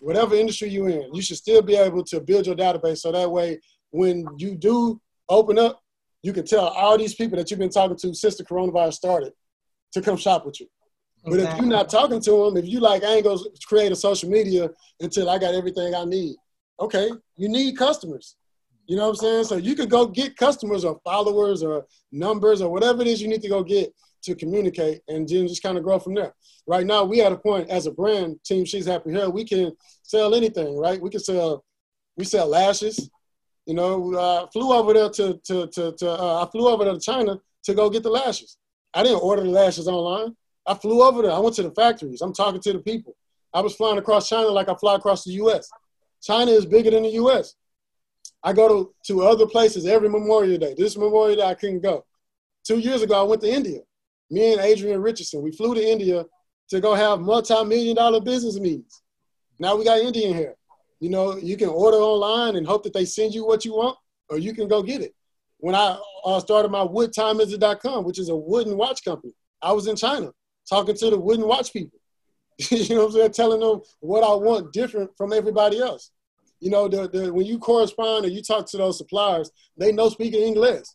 whatever 0.00 0.34
industry 0.34 0.68
you're 0.68 0.88
in, 0.88 1.14
you 1.14 1.22
should 1.22 1.36
still 1.36 1.62
be 1.62 1.76
able 1.76 2.04
to 2.04 2.20
build 2.20 2.46
your 2.46 2.56
database 2.56 2.98
so 2.98 3.12
that 3.12 3.30
way 3.30 3.58
when 3.90 4.26
you 4.36 4.54
do 4.54 5.00
open 5.28 5.58
up, 5.58 5.80
you 6.22 6.32
can 6.32 6.44
tell 6.44 6.66
all 6.66 6.98
these 6.98 7.14
people 7.14 7.36
that 7.38 7.50
you've 7.50 7.60
been 7.60 7.70
talking 7.70 7.96
to 7.96 8.14
since 8.14 8.36
the 8.36 8.44
coronavirus 8.44 8.94
started 8.94 9.32
to 9.92 10.00
come 10.00 10.16
shop 10.16 10.44
with 10.44 10.60
you. 10.60 10.66
But 11.24 11.40
if 11.40 11.56
you're 11.56 11.66
not 11.66 11.88
talking 11.88 12.20
to 12.20 12.30
them, 12.30 12.56
if 12.56 12.68
you 12.68 12.78
like, 12.78 13.02
I 13.02 13.14
ain't 13.14 13.24
gonna 13.24 13.40
create 13.66 13.90
a 13.90 13.96
social 13.96 14.30
media 14.30 14.70
until 15.00 15.28
I 15.28 15.38
got 15.38 15.54
everything 15.54 15.92
I 15.94 16.04
need. 16.04 16.36
Okay, 16.78 17.10
you 17.36 17.48
need 17.48 17.76
customers. 17.76 18.36
You 18.86 18.96
know 18.96 19.04
what 19.04 19.10
I'm 19.10 19.16
saying? 19.16 19.44
So 19.44 19.56
you 19.56 19.74
could 19.74 19.90
go 19.90 20.06
get 20.06 20.36
customers 20.36 20.84
or 20.84 21.00
followers 21.04 21.62
or 21.62 21.86
numbers 22.12 22.62
or 22.62 22.70
whatever 22.70 23.02
it 23.02 23.08
is 23.08 23.20
you 23.20 23.28
need 23.28 23.42
to 23.42 23.48
go 23.48 23.62
get 23.62 23.92
to 24.22 24.34
communicate 24.34 25.00
and 25.08 25.28
then 25.28 25.48
just 25.48 25.62
kind 25.62 25.76
of 25.76 25.84
grow 25.84 25.98
from 25.98 26.14
there. 26.14 26.34
Right 26.66 26.86
now, 26.86 27.04
we 27.04 27.20
at 27.20 27.32
a 27.32 27.36
point 27.36 27.68
as 27.70 27.86
a 27.86 27.90
brand, 27.90 28.38
Team 28.44 28.64
She's 28.64 28.86
Happy 28.86 29.12
Hair, 29.12 29.30
we 29.30 29.44
can 29.44 29.72
sell 30.02 30.34
anything, 30.34 30.76
right? 30.76 31.00
We 31.00 31.10
can 31.10 31.20
sell, 31.20 31.64
we 32.16 32.24
sell 32.24 32.48
lashes. 32.48 33.10
You 33.66 33.74
know, 33.74 34.14
uh, 34.14 34.46
flew 34.52 34.72
over 34.72 34.92
there 34.92 35.10
to, 35.10 35.40
to, 35.44 35.66
to, 35.66 35.92
to 35.92 36.10
uh, 36.10 36.44
I 36.46 36.50
flew 36.52 36.68
over 36.68 36.84
to 36.84 37.00
China 37.00 37.40
to 37.64 37.74
go 37.74 37.90
get 37.90 38.04
the 38.04 38.10
lashes. 38.10 38.58
I 38.94 39.02
didn't 39.02 39.22
order 39.22 39.42
the 39.42 39.50
lashes 39.50 39.88
online. 39.88 40.36
I 40.66 40.74
flew 40.74 41.02
over 41.02 41.22
there. 41.22 41.32
I 41.32 41.38
went 41.40 41.56
to 41.56 41.64
the 41.64 41.72
factories. 41.72 42.20
I'm 42.20 42.32
talking 42.32 42.60
to 42.60 42.72
the 42.72 42.78
people. 42.78 43.16
I 43.52 43.60
was 43.60 43.74
flying 43.74 43.98
across 43.98 44.28
China 44.28 44.48
like 44.48 44.68
I 44.68 44.74
fly 44.74 44.94
across 44.94 45.24
the 45.24 45.32
U.S. 45.32 45.68
China 46.22 46.50
is 46.50 46.66
bigger 46.66 46.90
than 46.90 47.02
the 47.02 47.10
U.S. 47.10 47.54
I 48.42 48.52
go 48.52 48.68
to, 48.68 48.94
to 49.08 49.22
other 49.22 49.46
places 49.46 49.86
every 49.86 50.08
Memorial 50.08 50.58
Day. 50.58 50.74
This 50.76 50.96
Memorial 50.96 51.36
Day, 51.36 51.42
I 51.42 51.54
couldn't 51.54 51.80
go. 51.80 52.04
Two 52.64 52.78
years 52.78 53.02
ago, 53.02 53.18
I 53.18 53.22
went 53.22 53.42
to 53.42 53.50
India 53.50 53.80
me 54.30 54.52
and 54.52 54.60
Adrian 54.60 55.00
Richardson, 55.00 55.42
we 55.42 55.52
flew 55.52 55.74
to 55.74 55.84
India 55.84 56.24
to 56.68 56.80
go 56.80 56.94
have 56.94 57.20
multi-million 57.20 57.96
dollar 57.96 58.20
business 58.20 58.58
meetings. 58.58 59.02
Now 59.58 59.76
we 59.76 59.84
got 59.84 60.00
Indian 60.00 60.34
here. 60.34 60.54
You 61.00 61.10
know, 61.10 61.36
you 61.36 61.56
can 61.56 61.68
order 61.68 61.98
online 61.98 62.56
and 62.56 62.66
hope 62.66 62.82
that 62.84 62.92
they 62.92 63.04
send 63.04 63.34
you 63.34 63.46
what 63.46 63.64
you 63.64 63.74
want, 63.74 63.96
or 64.28 64.38
you 64.38 64.52
can 64.54 64.66
go 64.66 64.82
get 64.82 65.02
it. 65.02 65.14
When 65.58 65.74
I 65.74 65.98
uh, 66.24 66.40
started 66.40 66.70
my 66.70 66.84
woodtimeisit.com, 66.84 68.04
which 68.04 68.18
is 68.18 68.28
a 68.28 68.36
wooden 68.36 68.76
watch 68.76 69.04
company, 69.04 69.32
I 69.62 69.72
was 69.72 69.86
in 69.86 69.96
China 69.96 70.32
talking 70.68 70.96
to 70.96 71.10
the 71.10 71.18
wooden 71.18 71.46
watch 71.46 71.72
people. 71.72 71.98
you 72.70 72.94
know 72.94 73.02
what 73.02 73.06
I'm 73.06 73.12
saying? 73.12 73.32
Telling 73.32 73.60
them 73.60 73.80
what 74.00 74.24
I 74.24 74.34
want 74.34 74.72
different 74.72 75.10
from 75.16 75.32
everybody 75.32 75.78
else. 75.78 76.10
You 76.60 76.70
know, 76.70 76.88
the, 76.88 77.08
the, 77.08 77.32
when 77.32 77.46
you 77.46 77.58
correspond 77.58 78.24
or 78.24 78.28
you 78.28 78.42
talk 78.42 78.66
to 78.70 78.76
those 78.76 78.98
suppliers, 78.98 79.50
they 79.76 79.92
know 79.92 80.08
speaking 80.08 80.42
English. 80.42 80.86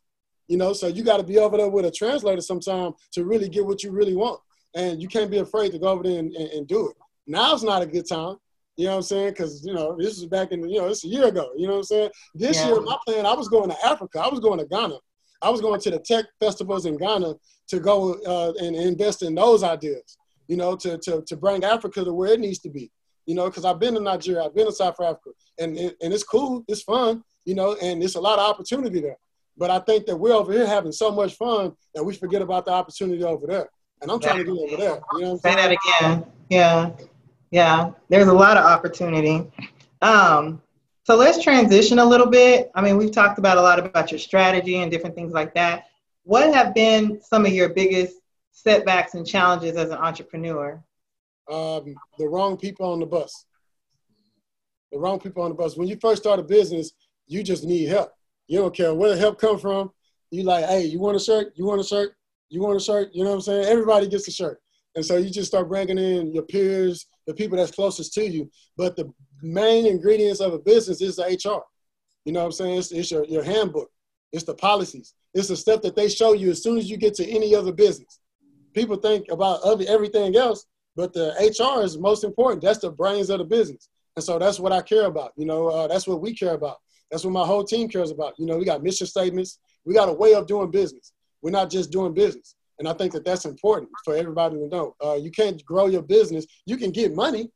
You 0.47 0.57
know, 0.57 0.73
so 0.73 0.87
you 0.87 1.03
got 1.03 1.17
to 1.17 1.23
be 1.23 1.37
over 1.37 1.57
there 1.57 1.69
with 1.69 1.85
a 1.85 1.91
translator 1.91 2.41
sometime 2.41 2.91
to 3.13 3.25
really 3.25 3.47
get 3.47 3.65
what 3.65 3.83
you 3.83 3.91
really 3.91 4.15
want. 4.15 4.39
and 4.75 5.01
you 5.01 5.07
can't 5.07 5.31
be 5.31 5.39
afraid 5.39 5.71
to 5.71 5.79
go 5.79 5.87
over 5.87 6.03
there 6.03 6.19
and, 6.19 6.33
and, 6.35 6.49
and 6.49 6.67
do 6.67 6.89
it. 6.89 6.95
Now's 7.27 7.63
not 7.63 7.81
a 7.81 7.85
good 7.85 8.07
time. 8.07 8.37
You 8.77 8.85
know 8.85 8.91
what 8.91 8.97
I'm 8.97 9.03
saying? 9.03 9.29
Because 9.29 9.63
you 9.65 9.73
know 9.73 9.95
this 9.97 10.17
is 10.17 10.25
back 10.25 10.51
in 10.51 10.67
you 10.67 10.79
know 10.79 10.87
it's 10.87 11.03
a 11.03 11.07
year 11.07 11.27
ago. 11.27 11.51
You 11.55 11.67
know 11.67 11.73
what 11.73 11.79
I'm 11.79 11.83
saying? 11.83 12.09
This 12.33 12.57
yeah. 12.57 12.67
year 12.67 12.81
my 12.81 12.97
plan 13.05 13.25
I 13.25 13.33
was 13.33 13.47
going 13.47 13.69
to 13.69 13.85
Africa. 13.85 14.19
I 14.19 14.29
was 14.29 14.39
going 14.39 14.59
to 14.59 14.65
Ghana. 14.65 14.95
I 15.41 15.49
was 15.49 15.61
going 15.61 15.79
to 15.81 15.91
the 15.91 15.99
tech 15.99 16.25
festivals 16.39 16.85
in 16.85 16.97
Ghana 16.97 17.33
to 17.67 17.79
go 17.79 18.13
uh, 18.25 18.53
and 18.59 18.75
invest 18.75 19.23
in 19.23 19.35
those 19.35 19.63
ideas. 19.63 20.17
You 20.47 20.57
know, 20.57 20.75
to 20.77 20.97
to 20.99 21.21
to 21.27 21.37
bring 21.37 21.63
Africa 21.63 22.03
to 22.03 22.13
where 22.13 22.33
it 22.33 22.39
needs 22.39 22.59
to 22.59 22.69
be. 22.69 22.91
You 23.31 23.35
know, 23.35 23.45
because 23.45 23.63
I've 23.63 23.79
been 23.79 23.95
in 23.95 24.03
Nigeria, 24.03 24.43
I've 24.43 24.53
been 24.53 24.67
in 24.67 24.73
South 24.73 24.99
Africa, 24.99 25.29
and 25.57 25.77
and 25.77 26.13
it's 26.13 26.25
cool, 26.25 26.65
it's 26.67 26.81
fun. 26.81 27.23
You 27.45 27.55
know, 27.55 27.77
and 27.81 28.03
it's 28.03 28.15
a 28.15 28.19
lot 28.19 28.39
of 28.39 28.49
opportunity 28.49 28.99
there. 28.99 29.15
But 29.55 29.71
I 29.71 29.79
think 29.79 30.05
that 30.07 30.17
we're 30.17 30.33
over 30.33 30.51
here 30.51 30.67
having 30.67 30.91
so 30.91 31.11
much 31.11 31.35
fun 31.35 31.71
that 31.95 32.03
we 32.03 32.13
forget 32.13 32.41
about 32.41 32.65
the 32.65 32.71
opportunity 32.71 33.23
over 33.23 33.47
there. 33.47 33.69
And 34.01 34.11
I'm 34.11 34.19
trying 34.19 34.39
to 34.39 34.43
do 34.43 34.59
over 34.59 34.75
there. 34.75 34.99
You 35.13 35.21
know 35.21 35.37
Say 35.37 35.55
that 35.55 35.71
again. 35.71 36.25
Yeah. 36.49 36.91
Yeah. 37.51 37.91
There's 38.09 38.27
a 38.27 38.33
lot 38.33 38.57
of 38.57 38.65
opportunity. 38.65 39.49
Um, 40.01 40.61
so 41.03 41.15
let's 41.15 41.41
transition 41.41 41.99
a 41.99 42.05
little 42.05 42.27
bit. 42.27 42.69
I 42.75 42.81
mean, 42.81 42.97
we've 42.97 43.13
talked 43.13 43.39
about 43.39 43.57
a 43.57 43.61
lot 43.61 43.79
about 43.79 44.11
your 44.11 44.19
strategy 44.19 44.81
and 44.81 44.91
different 44.91 45.15
things 45.15 45.31
like 45.31 45.53
that. 45.53 45.85
What 46.23 46.53
have 46.53 46.75
been 46.75 47.21
some 47.21 47.45
of 47.45 47.53
your 47.53 47.69
biggest 47.69 48.17
setbacks 48.51 49.13
and 49.13 49.25
challenges 49.25 49.77
as 49.77 49.89
an 49.89 49.99
entrepreneur? 49.99 50.83
Um, 51.49 51.95
the 52.17 52.27
wrong 52.27 52.57
people 52.57 52.91
on 52.91 52.99
the 52.99 53.05
bus. 53.05 53.45
The 54.91 54.99
wrong 54.99 55.19
people 55.19 55.43
on 55.43 55.49
the 55.49 55.55
bus. 55.55 55.77
When 55.77 55.87
you 55.87 55.97
first 56.01 56.21
start 56.21 56.39
a 56.39 56.43
business, 56.43 56.91
you 57.27 57.43
just 57.43 57.63
need 57.63 57.87
help. 57.87 58.11
You 58.47 58.59
don't 58.59 58.75
care 58.75 58.93
where 58.93 59.09
the 59.09 59.17
help 59.17 59.39
come 59.39 59.57
from. 59.57 59.91
You 60.31 60.43
like, 60.43 60.65
hey, 60.65 60.85
you 60.85 60.99
want 60.99 61.15
a 61.15 61.19
shirt? 61.19 61.53
You 61.55 61.65
want 61.65 61.81
a 61.81 61.83
shirt? 61.83 62.15
You 62.49 62.61
want 62.61 62.77
a 62.77 62.83
shirt? 62.83 63.09
You 63.13 63.23
know 63.23 63.29
what 63.29 63.35
I'm 63.37 63.41
saying? 63.41 63.65
Everybody 63.65 64.07
gets 64.07 64.27
a 64.27 64.31
shirt. 64.31 64.61
And 64.95 65.05
so 65.05 65.17
you 65.17 65.29
just 65.29 65.47
start 65.47 65.69
bringing 65.69 65.97
in 65.97 66.33
your 66.33 66.43
peers, 66.43 67.05
the 67.25 67.33
people 67.33 67.57
that's 67.57 67.71
closest 67.71 68.13
to 68.13 68.25
you. 68.25 68.49
But 68.75 68.95
the 68.95 69.11
main 69.41 69.85
ingredients 69.85 70.41
of 70.41 70.53
a 70.53 70.59
business 70.59 71.01
is 71.01 71.15
the 71.15 71.23
HR. 71.23 71.63
You 72.25 72.33
know 72.33 72.39
what 72.41 72.47
I'm 72.47 72.51
saying? 72.51 72.77
It's, 72.77 72.91
it's 72.91 73.11
your, 73.11 73.25
your 73.25 73.43
handbook. 73.43 73.89
It's 74.31 74.43
the 74.43 74.53
policies. 74.53 75.13
It's 75.33 75.47
the 75.47 75.55
stuff 75.55 75.81
that 75.81 75.95
they 75.95 76.09
show 76.09 76.33
you 76.33 76.51
as 76.51 76.61
soon 76.61 76.77
as 76.77 76.89
you 76.89 76.97
get 76.97 77.13
to 77.15 77.29
any 77.29 77.55
other 77.55 77.71
business. 77.71 78.19
People 78.73 78.97
think 78.97 79.27
about 79.29 79.61
other, 79.61 79.85
everything 79.87 80.35
else, 80.35 80.65
but 80.95 81.13
the 81.13 81.33
HR 81.39 81.83
is 81.83 81.97
most 81.97 82.23
important. 82.23 82.61
That's 82.61 82.79
the 82.79 82.91
brains 82.91 83.29
of 83.29 83.39
the 83.39 83.45
business. 83.45 83.89
And 84.15 84.23
so 84.23 84.37
that's 84.37 84.59
what 84.59 84.71
I 84.71 84.81
care 84.81 85.05
about. 85.05 85.31
You 85.37 85.45
know, 85.45 85.67
uh, 85.67 85.87
that's 85.87 86.07
what 86.07 86.21
we 86.21 86.33
care 86.33 86.53
about. 86.53 86.77
That's 87.09 87.23
what 87.23 87.31
my 87.31 87.45
whole 87.45 87.63
team 87.63 87.87
cares 87.87 88.11
about. 88.11 88.33
You 88.37 88.45
know, 88.45 88.57
we 88.57 88.65
got 88.65 88.83
mission 88.83 89.07
statements. 89.07 89.59
We 89.85 89.93
got 89.93 90.09
a 90.09 90.13
way 90.13 90.33
of 90.33 90.47
doing 90.47 90.71
business. 90.71 91.13
We're 91.41 91.51
not 91.51 91.69
just 91.69 91.91
doing 91.91 92.13
business. 92.13 92.55
And 92.79 92.87
I 92.87 92.93
think 92.93 93.13
that 93.13 93.25
that's 93.25 93.45
important 93.45 93.89
for 94.03 94.15
everybody 94.15 94.55
to 94.55 94.67
know. 94.67 94.95
Uh, 95.03 95.13
you 95.13 95.31
can't 95.31 95.63
grow 95.65 95.87
your 95.87 96.01
business. 96.01 96.45
You 96.65 96.77
can 96.77 96.91
get 96.91 97.13
money, 97.13 97.49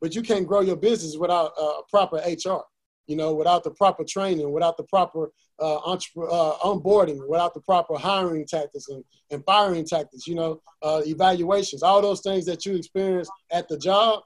but 0.00 0.14
you 0.14 0.22
can't 0.22 0.46
grow 0.46 0.60
your 0.60 0.76
business 0.76 1.16
without 1.16 1.52
uh, 1.60 1.82
proper 1.90 2.16
HR. 2.16 2.62
You 3.08 3.16
know, 3.16 3.34
without 3.34 3.64
the 3.64 3.70
proper 3.70 4.04
training, 4.04 4.52
without 4.52 4.76
the 4.76 4.84
proper 4.84 5.32
uh, 5.58 5.78
entre- 5.78 6.30
uh, 6.30 6.58
onboarding, 6.58 7.26
without 7.26 7.54
the 7.54 7.60
proper 7.62 7.96
hiring 7.96 8.46
tactics 8.46 8.88
and, 8.88 9.02
and 9.30 9.42
firing 9.44 9.84
tactics. 9.84 10.26
You 10.26 10.36
know, 10.36 10.60
uh, 10.82 11.02
evaluations, 11.06 11.82
all 11.82 12.02
those 12.02 12.20
things 12.20 12.44
that 12.46 12.64
you 12.66 12.76
experience 12.76 13.28
at 13.50 13.66
the 13.66 13.78
job. 13.78 14.22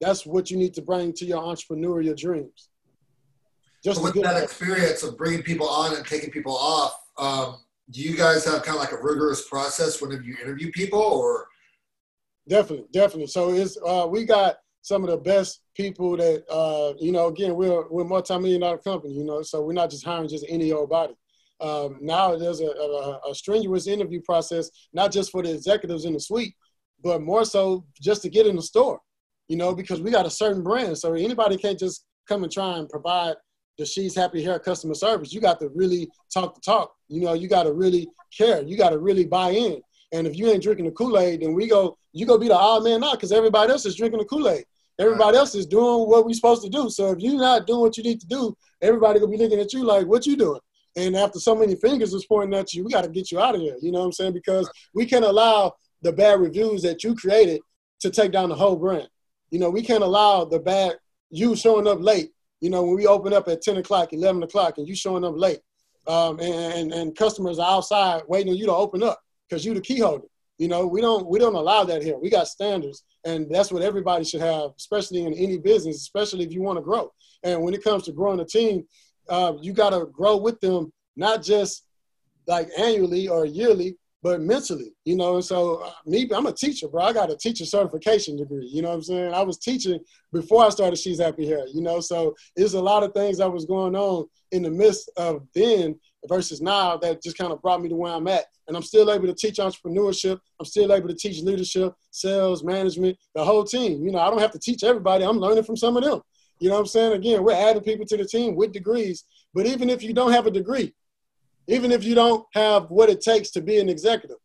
That's 0.00 0.26
what 0.26 0.50
you 0.50 0.56
need 0.56 0.74
to 0.74 0.82
bring 0.82 1.12
to 1.14 1.24
your 1.24 1.42
entrepreneurial 1.42 2.16
dreams. 2.16 2.70
Just 3.84 4.02
with 4.02 4.14
that 4.22 4.42
experience 4.42 5.02
of 5.02 5.16
bringing 5.18 5.42
people 5.42 5.68
on 5.68 5.94
and 5.94 6.06
taking 6.06 6.30
people 6.30 6.56
off, 6.56 6.98
um, 7.18 7.58
do 7.90 8.00
you 8.00 8.16
guys 8.16 8.44
have 8.46 8.62
kind 8.62 8.76
of 8.76 8.82
like 8.82 8.92
a 8.92 9.02
rigorous 9.02 9.46
process 9.46 10.00
whenever 10.00 10.22
you 10.22 10.36
interview 10.42 10.70
people, 10.72 10.98
or? 10.98 11.46
Definitely, 12.48 12.86
definitely. 12.92 13.26
So 13.26 13.52
it's 13.52 13.76
uh, 13.86 14.06
we 14.10 14.24
got 14.24 14.56
some 14.84 15.02
of 15.02 15.08
the 15.08 15.16
best 15.16 15.62
people 15.74 16.14
that 16.14 16.44
uh, 16.50 16.92
you 16.98 17.10
know. 17.10 17.28
Again, 17.28 17.56
we're 17.56 17.88
we're 17.88 18.04
multi-million 18.04 18.60
dollar 18.60 18.76
company, 18.76 19.14
you 19.14 19.24
know, 19.24 19.40
so 19.40 19.62
we're 19.62 19.72
not 19.72 19.90
just 19.90 20.04
hiring 20.04 20.28
just 20.28 20.44
any 20.46 20.72
old 20.72 20.90
body. 20.90 21.14
Um, 21.60 21.96
now 22.02 22.36
there's 22.36 22.60
a, 22.60 22.66
a, 22.66 23.30
a 23.30 23.34
strenuous 23.34 23.86
interview 23.86 24.20
process, 24.20 24.70
not 24.92 25.10
just 25.10 25.30
for 25.30 25.42
the 25.42 25.54
executives 25.54 26.04
in 26.04 26.12
the 26.12 26.20
suite, 26.20 26.54
but 27.02 27.22
more 27.22 27.46
so 27.46 27.86
just 27.98 28.20
to 28.22 28.28
get 28.28 28.46
in 28.46 28.56
the 28.56 28.62
store, 28.62 29.00
you 29.48 29.56
know, 29.56 29.74
because 29.74 30.02
we 30.02 30.10
got 30.10 30.26
a 30.26 30.30
certain 30.30 30.62
brand. 30.62 30.98
So 30.98 31.14
anybody 31.14 31.56
can't 31.56 31.78
just 31.78 32.04
come 32.28 32.42
and 32.42 32.52
try 32.52 32.76
and 32.76 32.86
provide 32.86 33.36
the 33.78 33.86
She's 33.86 34.14
Happy 34.14 34.42
Hair 34.42 34.58
customer 34.58 34.94
service. 34.94 35.32
You 35.32 35.40
got 35.40 35.60
to 35.60 35.70
really 35.74 36.10
talk 36.32 36.54
the 36.54 36.60
talk. 36.60 36.92
You 37.08 37.22
know, 37.22 37.32
you 37.32 37.48
got 37.48 37.62
to 37.62 37.72
really 37.72 38.06
care. 38.36 38.62
You 38.62 38.76
got 38.76 38.90
to 38.90 38.98
really 38.98 39.24
buy 39.24 39.50
in. 39.50 39.80
And 40.12 40.26
if 40.26 40.36
you 40.36 40.48
ain't 40.48 40.62
drinking 40.62 40.84
the 40.84 40.92
Kool 40.92 41.18
Aid, 41.18 41.40
then 41.40 41.54
we 41.54 41.68
go, 41.68 41.96
you 42.12 42.26
go 42.26 42.36
be 42.36 42.48
the 42.48 42.56
odd 42.56 42.84
man 42.84 43.02
out 43.02 43.14
because 43.14 43.32
everybody 43.32 43.72
else 43.72 43.86
is 43.86 43.96
drinking 43.96 44.18
the 44.18 44.26
Kool 44.26 44.48
Aid. 44.48 44.64
Everybody 44.98 45.36
else 45.36 45.54
is 45.54 45.66
doing 45.66 46.08
what 46.08 46.24
we're 46.24 46.34
supposed 46.34 46.62
to 46.62 46.68
do. 46.68 46.88
So 46.88 47.10
if 47.10 47.18
you're 47.18 47.34
not 47.34 47.66
doing 47.66 47.80
what 47.80 47.96
you 47.96 48.02
need 48.04 48.20
to 48.20 48.26
do, 48.26 48.56
everybody 48.80 49.18
gonna 49.18 49.30
be 49.30 49.38
looking 49.38 49.60
at 49.60 49.72
you 49.72 49.84
like, 49.84 50.06
what 50.06 50.26
you 50.26 50.36
doing? 50.36 50.60
And 50.96 51.16
after 51.16 51.40
so 51.40 51.54
many 51.54 51.74
fingers 51.74 52.14
is 52.14 52.26
pointing 52.26 52.58
at 52.58 52.72
you, 52.72 52.84
we 52.84 52.92
got 52.92 53.02
to 53.02 53.10
get 53.10 53.32
you 53.32 53.40
out 53.40 53.56
of 53.56 53.60
here. 53.60 53.74
You 53.80 53.90
know 53.90 53.98
what 53.98 54.04
I'm 54.04 54.12
saying? 54.12 54.32
Because 54.32 54.70
we 54.94 55.06
can't 55.06 55.24
allow 55.24 55.74
the 56.02 56.12
bad 56.12 56.38
reviews 56.38 56.82
that 56.82 57.02
you 57.02 57.16
created 57.16 57.60
to 58.00 58.10
take 58.10 58.30
down 58.30 58.48
the 58.48 58.54
whole 58.54 58.76
brand. 58.76 59.08
You 59.50 59.58
know, 59.58 59.70
we 59.70 59.82
can't 59.82 60.04
allow 60.04 60.44
the 60.44 60.60
bad 60.60 60.94
you 61.30 61.56
showing 61.56 61.88
up 61.88 62.00
late 62.00 62.30
you 62.64 62.70
know, 62.70 62.82
when 62.82 62.96
we 62.96 63.06
open 63.06 63.34
up 63.34 63.46
at 63.48 63.60
10 63.60 63.76
o'clock, 63.76 64.14
11 64.14 64.42
o'clock, 64.42 64.78
and 64.78 64.88
you 64.88 64.96
showing 64.96 65.22
up 65.22 65.34
late, 65.36 65.60
um, 66.06 66.40
and, 66.40 66.94
and 66.94 67.14
customers 67.14 67.58
are 67.58 67.76
outside 67.76 68.22
waiting 68.26 68.52
on 68.52 68.56
you 68.56 68.64
to 68.64 68.72
open 68.72 69.02
up 69.02 69.20
because 69.46 69.66
you 69.66 69.74
the 69.74 69.82
key 69.82 69.98
holder. 69.98 70.24
You 70.58 70.68
know, 70.68 70.86
we 70.86 71.00
don't 71.00 71.26
we 71.26 71.38
don't 71.38 71.54
allow 71.54 71.84
that 71.84 72.02
here. 72.02 72.16
We 72.16 72.30
got 72.30 72.46
standards, 72.46 73.04
and 73.24 73.50
that's 73.50 73.72
what 73.72 73.82
everybody 73.82 74.24
should 74.24 74.40
have, 74.40 74.70
especially 74.78 75.24
in 75.24 75.34
any 75.34 75.58
business, 75.58 75.96
especially 75.96 76.44
if 76.44 76.52
you 76.52 76.62
want 76.62 76.78
to 76.78 76.82
grow. 76.82 77.12
And 77.42 77.62
when 77.62 77.74
it 77.74 77.82
comes 77.82 78.04
to 78.04 78.12
growing 78.12 78.40
a 78.40 78.44
team, 78.44 78.84
uh, 79.28 79.54
you 79.60 79.72
got 79.72 79.90
to 79.90 80.06
grow 80.06 80.36
with 80.36 80.60
them, 80.60 80.92
not 81.16 81.42
just 81.42 81.86
like 82.46 82.68
annually 82.78 83.26
or 83.26 83.46
yearly, 83.46 83.96
but 84.22 84.40
mentally, 84.40 84.94
you 85.04 85.16
know. 85.16 85.34
And 85.34 85.44
so, 85.44 85.82
uh, 85.84 85.90
me, 86.06 86.28
I'm 86.34 86.46
a 86.46 86.52
teacher, 86.52 86.88
bro. 86.88 87.02
I 87.02 87.12
got 87.12 87.30
a 87.30 87.36
teacher 87.36 87.64
certification 87.64 88.36
degree. 88.36 88.66
You 88.72 88.82
know 88.82 88.88
what 88.88 88.94
I'm 88.96 89.02
saying? 89.02 89.34
I 89.34 89.42
was 89.42 89.58
teaching 89.58 90.00
before 90.32 90.64
I 90.64 90.70
started 90.70 90.96
She's 90.96 91.20
Happy 91.20 91.46
Hair. 91.46 91.66
You 91.72 91.82
know, 91.82 92.00
so 92.00 92.34
there's 92.56 92.74
a 92.74 92.80
lot 92.80 93.02
of 93.02 93.12
things 93.12 93.38
that 93.38 93.52
was 93.52 93.66
going 93.66 93.94
on 93.94 94.26
in 94.52 94.62
the 94.62 94.70
midst 94.70 95.10
of 95.16 95.46
then 95.54 96.00
versus 96.28 96.60
now 96.60 96.96
that 96.98 97.22
just 97.22 97.38
kind 97.38 97.52
of 97.52 97.60
brought 97.60 97.82
me 97.82 97.88
to 97.88 97.96
where 97.96 98.12
I'm 98.12 98.28
at. 98.28 98.44
And 98.66 98.76
I'm 98.76 98.82
still 98.82 99.10
able 99.10 99.26
to 99.26 99.34
teach 99.34 99.56
entrepreneurship. 99.56 100.38
I'm 100.58 100.66
still 100.66 100.92
able 100.92 101.08
to 101.08 101.14
teach 101.14 101.42
leadership, 101.42 101.92
sales, 102.10 102.64
management, 102.64 103.18
the 103.34 103.44
whole 103.44 103.64
team. 103.64 104.04
You 104.04 104.12
know, 104.12 104.18
I 104.18 104.30
don't 104.30 104.40
have 104.40 104.52
to 104.52 104.58
teach 104.58 104.82
everybody. 104.82 105.24
I'm 105.24 105.38
learning 105.38 105.64
from 105.64 105.76
some 105.76 105.96
of 105.96 106.04
them. 106.04 106.20
You 106.60 106.68
know 106.68 106.76
what 106.76 106.80
I'm 106.80 106.86
saying? 106.86 107.12
Again, 107.12 107.42
we're 107.42 107.52
adding 107.52 107.82
people 107.82 108.06
to 108.06 108.16
the 108.16 108.24
team 108.24 108.56
with 108.56 108.72
degrees. 108.72 109.24
But 109.52 109.66
even 109.66 109.90
if 109.90 110.02
you 110.02 110.14
don't 110.14 110.32
have 110.32 110.46
a 110.46 110.50
degree, 110.50 110.94
even 111.66 111.92
if 111.92 112.04
you 112.04 112.14
don't 112.14 112.46
have 112.54 112.90
what 112.90 113.10
it 113.10 113.20
takes 113.20 113.50
to 113.50 113.60
be 113.60 113.78
an 113.78 113.88
executive 113.88 114.36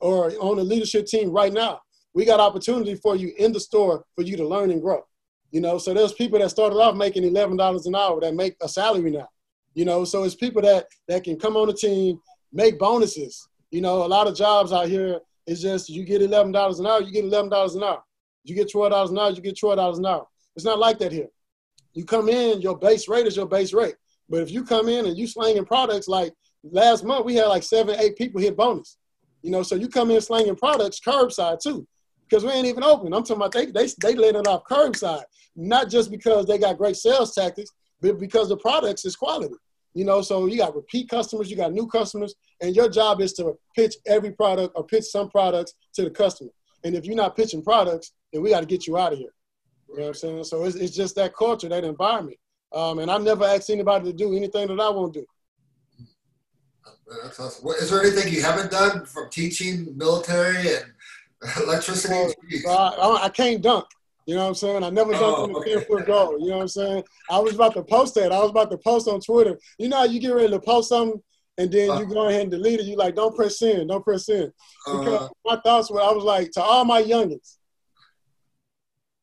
or 0.00 0.32
on 0.40 0.58
a 0.58 0.62
leadership 0.62 1.06
team 1.06 1.30
right 1.30 1.52
now, 1.52 1.80
we 2.14 2.24
got 2.24 2.40
opportunity 2.40 2.94
for 2.94 3.16
you 3.16 3.32
in 3.38 3.52
the 3.52 3.60
store 3.60 4.04
for 4.14 4.22
you 4.22 4.36
to 4.36 4.46
learn 4.46 4.70
and 4.70 4.82
grow. 4.82 5.02
You 5.50 5.60
know, 5.60 5.78
so 5.78 5.94
there's 5.94 6.12
people 6.12 6.38
that 6.38 6.50
started 6.50 6.76
off 6.76 6.94
making 6.96 7.24
eleven 7.24 7.56
dollars 7.56 7.86
an 7.86 7.94
hour 7.94 8.20
that 8.20 8.34
make 8.34 8.56
a 8.60 8.68
salary 8.68 9.10
now. 9.10 9.28
You 9.78 9.84
know, 9.84 10.04
so 10.04 10.24
it's 10.24 10.34
people 10.34 10.60
that 10.62 10.88
that 11.06 11.22
can 11.22 11.38
come 11.38 11.56
on 11.56 11.68
the 11.68 11.72
team, 11.72 12.18
make 12.52 12.80
bonuses. 12.80 13.48
You 13.70 13.80
know, 13.80 14.04
a 14.04 14.08
lot 14.08 14.26
of 14.26 14.34
jobs 14.34 14.72
out 14.72 14.88
here 14.88 15.20
is 15.46 15.62
just 15.62 15.88
you 15.88 16.04
get 16.04 16.20
eleven 16.20 16.50
dollars 16.50 16.80
an 16.80 16.88
hour, 16.88 17.00
you 17.00 17.12
get 17.12 17.22
eleven 17.22 17.48
dollars 17.48 17.76
an 17.76 17.84
hour. 17.84 18.02
You 18.42 18.56
get 18.56 18.72
twelve 18.72 18.90
dollars 18.90 19.12
an 19.12 19.18
hour, 19.18 19.30
you 19.30 19.40
get 19.40 19.56
twelve 19.56 19.76
dollars 19.76 19.98
an 19.98 20.06
hour. 20.06 20.26
It's 20.56 20.64
not 20.64 20.80
like 20.80 20.98
that 20.98 21.12
here. 21.12 21.28
You 21.92 22.04
come 22.04 22.28
in, 22.28 22.60
your 22.60 22.76
base 22.76 23.06
rate 23.06 23.28
is 23.28 23.36
your 23.36 23.46
base 23.46 23.72
rate. 23.72 23.94
But 24.28 24.40
if 24.40 24.50
you 24.50 24.64
come 24.64 24.88
in 24.88 25.06
and 25.06 25.16
you 25.16 25.28
slanging 25.28 25.64
products 25.64 26.08
like 26.08 26.34
last 26.64 27.04
month 27.04 27.24
we 27.24 27.36
had 27.36 27.46
like 27.46 27.62
seven, 27.62 27.94
eight 28.00 28.16
people 28.16 28.40
hit 28.40 28.56
bonus. 28.56 28.96
You 29.42 29.52
know, 29.52 29.62
so 29.62 29.76
you 29.76 29.86
come 29.86 30.10
in 30.10 30.20
slanging 30.20 30.56
products 30.56 30.98
curbside 30.98 31.60
too, 31.60 31.86
because 32.28 32.44
we 32.44 32.50
ain't 32.50 32.66
even 32.66 32.82
open. 32.82 33.14
I'm 33.14 33.22
talking 33.22 33.36
about 33.36 33.52
they 33.52 33.66
they 33.66 33.86
they 34.02 34.16
let 34.16 34.34
it 34.34 34.48
off 34.48 34.64
curbside, 34.68 35.22
not 35.54 35.88
just 35.88 36.10
because 36.10 36.46
they 36.46 36.58
got 36.58 36.78
great 36.78 36.96
sales 36.96 37.32
tactics, 37.32 37.70
but 38.00 38.18
because 38.18 38.48
the 38.48 38.56
products 38.56 39.04
is 39.04 39.14
quality. 39.14 39.54
You 39.94 40.04
know, 40.04 40.22
so 40.22 40.46
you 40.46 40.58
got 40.58 40.74
repeat 40.76 41.08
customers, 41.08 41.50
you 41.50 41.56
got 41.56 41.72
new 41.72 41.86
customers, 41.86 42.34
and 42.60 42.74
your 42.76 42.88
job 42.88 43.20
is 43.20 43.32
to 43.34 43.58
pitch 43.74 43.96
every 44.06 44.30
product 44.30 44.72
or 44.76 44.84
pitch 44.84 45.04
some 45.04 45.30
products 45.30 45.74
to 45.94 46.04
the 46.04 46.10
customer. 46.10 46.50
And 46.84 46.94
if 46.94 47.04
you're 47.04 47.16
not 47.16 47.36
pitching 47.36 47.62
products, 47.62 48.12
then 48.32 48.42
we 48.42 48.50
got 48.50 48.60
to 48.60 48.66
get 48.66 48.86
you 48.86 48.96
out 48.98 49.12
of 49.12 49.18
here. 49.18 49.32
You 49.88 49.96
know 49.96 50.02
what 50.02 50.08
I'm 50.08 50.14
saying? 50.14 50.44
So 50.44 50.64
it's, 50.64 50.76
it's 50.76 50.94
just 50.94 51.16
that 51.16 51.34
culture, 51.34 51.68
that 51.68 51.84
environment. 51.84 52.36
Um, 52.72 52.98
and 52.98 53.10
I 53.10 53.18
never 53.18 53.44
asked 53.44 53.70
anybody 53.70 54.10
to 54.10 54.12
do 54.12 54.36
anything 54.36 54.68
that 54.68 54.80
I 54.80 54.90
won't 54.90 55.14
do. 55.14 55.24
That's 57.22 57.40
awesome. 57.40 57.68
Is 57.70 57.90
there 57.90 58.02
anything 58.02 58.32
you 58.32 58.42
haven't 58.42 58.70
done 58.70 59.06
from 59.06 59.30
teaching 59.30 59.96
military 59.96 60.74
and 60.74 60.84
electricity? 61.62 62.34
Well, 62.64 63.18
I, 63.18 63.24
I, 63.24 63.28
can't 63.30 63.62
dunk. 63.62 63.86
You 64.28 64.34
know 64.34 64.42
what 64.42 64.48
I'm 64.48 64.54
saying? 64.56 64.84
I 64.84 64.90
never 64.90 65.14
dunked 65.14 65.38
oh, 65.38 65.44
in 65.44 65.52
the 65.54 65.58
okay. 65.60 65.74
10 65.76 65.84
foot 65.86 66.06
goal. 66.06 66.38
You 66.38 66.50
know 66.50 66.56
what 66.56 66.62
I'm 66.62 66.68
saying? 66.68 67.02
I 67.30 67.38
was 67.38 67.54
about 67.54 67.72
to 67.72 67.82
post 67.82 68.14
that. 68.16 68.30
I 68.30 68.38
was 68.40 68.50
about 68.50 68.70
to 68.70 68.76
post 68.76 69.08
on 69.08 69.20
Twitter. 69.20 69.58
You 69.78 69.88
know, 69.88 70.04
you 70.04 70.20
get 70.20 70.34
ready 70.34 70.50
to 70.50 70.60
post 70.60 70.90
something 70.90 71.22
and 71.56 71.72
then 71.72 71.88
uh, 71.88 71.98
you 72.00 72.04
go 72.04 72.28
ahead 72.28 72.42
and 72.42 72.50
delete 72.50 72.80
it. 72.80 72.84
You 72.84 72.96
like, 72.96 73.14
don't 73.14 73.34
press 73.34 73.58
send, 73.58 73.88
don't 73.88 74.04
press 74.04 74.26
send. 74.26 74.52
Because 74.84 75.22
uh, 75.22 75.28
my 75.46 75.58
thoughts 75.64 75.90
were, 75.90 76.02
I 76.02 76.12
was 76.12 76.24
like, 76.24 76.50
to 76.52 76.60
all 76.60 76.84
my 76.84 77.02
youngins, 77.02 77.56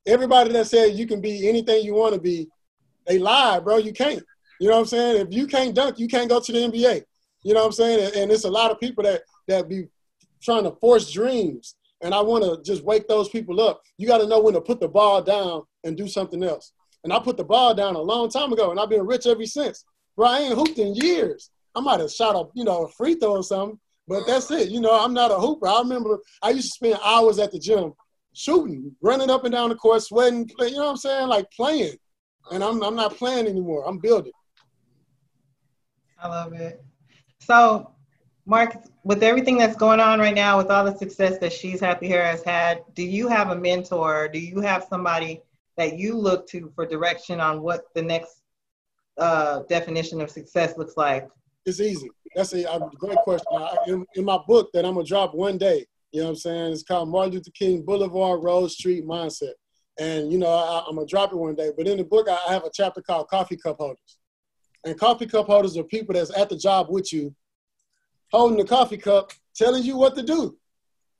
everybody 0.07 0.51
that 0.53 0.65
says 0.65 0.97
you 0.97 1.05
can 1.05 1.21
be 1.21 1.47
anything 1.47 1.85
you 1.85 1.93
want 1.93 2.15
to 2.15 2.19
be, 2.19 2.47
they 3.05 3.19
lie, 3.19 3.59
bro. 3.59 3.77
You 3.77 3.93
can't. 3.93 4.23
You 4.59 4.69
know 4.69 4.73
what 4.73 4.81
I'm 4.81 4.87
saying? 4.87 5.27
If 5.27 5.33
you 5.35 5.45
can't 5.45 5.75
dunk, 5.75 5.99
you 5.99 6.07
can't 6.07 6.29
go 6.29 6.39
to 6.39 6.51
the 6.51 6.57
NBA. 6.57 7.03
You 7.43 7.53
know 7.53 7.59
what 7.59 7.67
I'm 7.67 7.73
saying? 7.73 8.11
And 8.15 8.31
it's 8.31 8.45
a 8.45 8.49
lot 8.49 8.71
of 8.71 8.79
people 8.79 9.03
that 9.03 9.21
that 9.47 9.69
be 9.69 9.85
trying 10.41 10.63
to 10.63 10.71
force 10.71 11.11
dreams. 11.11 11.75
And 12.01 12.13
I 12.13 12.21
want 12.21 12.43
to 12.43 12.61
just 12.63 12.83
wake 12.83 13.07
those 13.07 13.29
people 13.29 13.61
up. 13.61 13.81
You 13.97 14.07
got 14.07 14.19
to 14.19 14.27
know 14.27 14.41
when 14.41 14.53
to 14.53 14.61
put 14.61 14.79
the 14.79 14.87
ball 14.87 15.21
down 15.21 15.63
and 15.83 15.95
do 15.95 16.07
something 16.07 16.43
else. 16.43 16.73
And 17.03 17.13
I 17.13 17.19
put 17.19 17.37
the 17.37 17.43
ball 17.43 17.73
down 17.73 17.95
a 17.95 18.01
long 18.01 18.29
time 18.29 18.51
ago, 18.51 18.71
and 18.71 18.79
I've 18.79 18.89
been 18.89 19.05
rich 19.05 19.27
ever 19.27 19.45
since. 19.45 19.85
Bro, 20.15 20.27
I 20.27 20.39
ain't 20.39 20.55
hooped 20.55 20.79
in 20.79 20.95
years. 20.95 21.51
I 21.75 21.81
might 21.81 21.99
have 21.99 22.11
shot 22.11 22.35
a 22.35 22.47
you 22.53 22.63
know 22.63 22.85
a 22.85 22.91
free 22.91 23.15
throw 23.15 23.37
or 23.37 23.43
something, 23.43 23.79
but 24.07 24.25
that's 24.25 24.49
it. 24.51 24.69
You 24.69 24.79
know, 24.79 24.99
I'm 24.99 25.13
not 25.13 25.31
a 25.31 25.35
hooper. 25.35 25.67
I 25.67 25.79
remember 25.79 26.19
I 26.41 26.51
used 26.51 26.67
to 26.67 26.73
spend 26.73 26.99
hours 27.03 27.37
at 27.37 27.51
the 27.51 27.59
gym 27.59 27.93
shooting, 28.33 28.95
running 29.01 29.29
up 29.29 29.43
and 29.43 29.53
down 29.53 29.69
the 29.69 29.75
court, 29.75 30.01
sweating. 30.01 30.49
You 30.59 30.71
know 30.71 30.85
what 30.85 30.89
I'm 30.91 30.97
saying? 30.97 31.27
Like 31.27 31.49
playing. 31.51 31.95
And 32.51 32.63
I'm 32.63 32.81
I'm 32.83 32.95
not 32.95 33.15
playing 33.15 33.47
anymore. 33.47 33.87
I'm 33.87 33.99
building. 33.99 34.31
I 36.21 36.27
love 36.27 36.53
it. 36.53 36.83
So, 37.39 37.91
Mark, 38.45 38.75
with 39.03 39.23
everything 39.23 39.57
that's 39.57 39.75
going 39.75 39.99
on 39.99 40.19
right 40.19 40.35
now, 40.35 40.57
with 40.57 40.69
all 40.69 40.85
the 40.85 40.95
success 40.95 41.39
that 41.39 41.51
She's 41.51 41.79
Happy 41.79 42.07
Hair 42.07 42.25
has 42.25 42.43
had, 42.43 42.83
do 42.93 43.03
you 43.03 43.27
have 43.27 43.49
a 43.49 43.55
mentor? 43.55 44.27
Do 44.27 44.39
you 44.39 44.61
have 44.61 44.85
somebody 44.87 45.41
that 45.77 45.97
you 45.97 46.15
look 46.15 46.47
to 46.49 46.71
for 46.75 46.85
direction 46.85 47.39
on 47.39 47.61
what 47.61 47.85
the 47.95 48.01
next 48.01 48.43
uh, 49.17 49.63
definition 49.67 50.21
of 50.21 50.29
success 50.29 50.77
looks 50.77 50.95
like? 50.95 51.27
It's 51.65 51.79
easy. 51.79 52.09
That's 52.35 52.53
a, 52.53 52.63
a 52.65 52.89
great 52.99 53.17
question. 53.17 53.47
I, 53.57 53.75
in, 53.87 54.05
in 54.15 54.25
my 54.25 54.37
book 54.47 54.69
that 54.73 54.85
I'm 54.85 54.93
gonna 54.93 55.05
drop 55.07 55.33
one 55.33 55.57
day, 55.57 55.85
you 56.11 56.21
know 56.21 56.27
what 56.27 56.31
I'm 56.31 56.37
saying? 56.37 56.73
It's 56.73 56.83
called 56.83 57.09
Martin 57.09 57.33
Luther 57.33 57.51
King 57.51 57.81
Boulevard 57.81 58.43
Road 58.43 58.69
Street 58.69 59.05
Mindset. 59.05 59.53
And, 59.99 60.31
you 60.31 60.37
know, 60.37 60.47
I, 60.47 60.87
am 60.87 60.95
going 60.95 61.07
to 61.07 61.09
drop 61.09 61.31
it 61.31 61.37
one 61.37 61.55
day. 61.55 61.71
But 61.75 61.87
in 61.87 61.97
the 61.97 62.03
book, 62.03 62.27
I 62.29 62.53
have 62.53 62.63
a 62.63 62.71
chapter 62.73 63.01
called 63.01 63.27
Coffee 63.27 63.57
Cup 63.57 63.77
Holders. 63.79 64.17
And 64.85 64.99
coffee 64.99 65.25
cup 65.25 65.47
holders 65.47 65.77
are 65.77 65.83
people 65.83 66.13
that's 66.13 66.35
at 66.37 66.47
the 66.47 66.55
job 66.55 66.87
with 66.89 67.11
you, 67.11 67.35
holding 68.35 68.57
the 68.57 68.65
coffee 68.65 68.97
cup, 68.97 69.31
telling 69.55 69.83
you 69.83 69.95
what 69.97 70.15
to 70.15 70.23
do. 70.23 70.57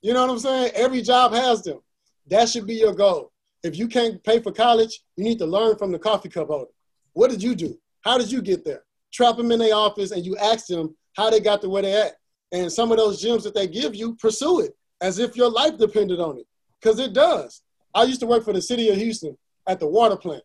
You 0.02 0.14
know 0.14 0.22
what 0.22 0.32
I'm 0.32 0.40
saying? 0.40 0.72
Every 0.76 1.02
job 1.02 1.34
has 1.34 1.64
them. 1.64 1.80
That 2.28 2.50
should 2.50 2.68
be 2.68 2.76
your 2.76 2.94
goal. 2.94 3.32
If 3.64 3.78
you 3.78 3.88
can't 3.88 4.24
pay 4.24 4.42
for 4.42 4.52
college, 4.52 5.02
you 5.16 5.24
need 5.24 5.40
to 5.40 5.46
learn 5.46 5.78
from 5.78 5.92
the 5.92 6.00
coffee 6.00 6.30
cup 6.30 6.48
holder. 6.48 6.72
What 7.14 7.32
did 7.32 7.42
you 7.42 7.56
do? 7.56 7.80
How 8.02 8.18
did 8.18 8.32
you 8.32 8.42
get 8.42 8.66
there? 8.66 8.84
Trap 9.14 9.38
them 9.38 9.52
in 9.52 9.60
their 9.60 9.74
office 9.74 10.12
and 10.12 10.26
you 10.26 10.36
ask 10.38 10.68
them 10.68 10.96
how 11.16 11.30
they 11.30 11.40
got 11.40 11.62
to 11.62 11.70
where 11.70 11.82
they're 11.82 12.08
at. 12.08 12.14
And 12.52 12.72
some 12.72 12.92
of 12.92 12.98
those 12.98 13.22
gems 13.22 13.44
that 13.46 13.56
they 13.56 13.68
give 13.68 13.96
you, 13.96 14.16
pursue 14.16 14.62
it 14.62 14.76
as 15.02 15.18
if 15.18 15.36
your 15.36 15.50
life 15.50 15.78
depended 15.78 16.20
on 16.20 16.38
it. 16.38 16.46
Because 16.80 17.00
it 17.00 17.14
does. 17.14 17.62
I 17.94 18.04
used 18.04 18.20
to 18.20 18.28
work 18.28 18.44
for 18.44 18.54
the 18.54 18.62
city 18.62 18.90
of 18.90 18.98
Houston 18.98 19.38
at 19.68 19.80
the 19.80 19.88
water 19.88 20.18
plant. 20.18 20.44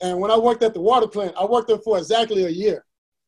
And 0.00 0.18
when 0.20 0.30
I 0.30 0.38
worked 0.38 0.62
at 0.62 0.72
the 0.72 0.80
water 0.80 1.08
plant, 1.08 1.34
I 1.38 1.44
worked 1.44 1.68
there 1.68 1.78
for 1.78 1.98
exactly 1.98 2.44
a 2.44 2.48
year. 2.48 2.84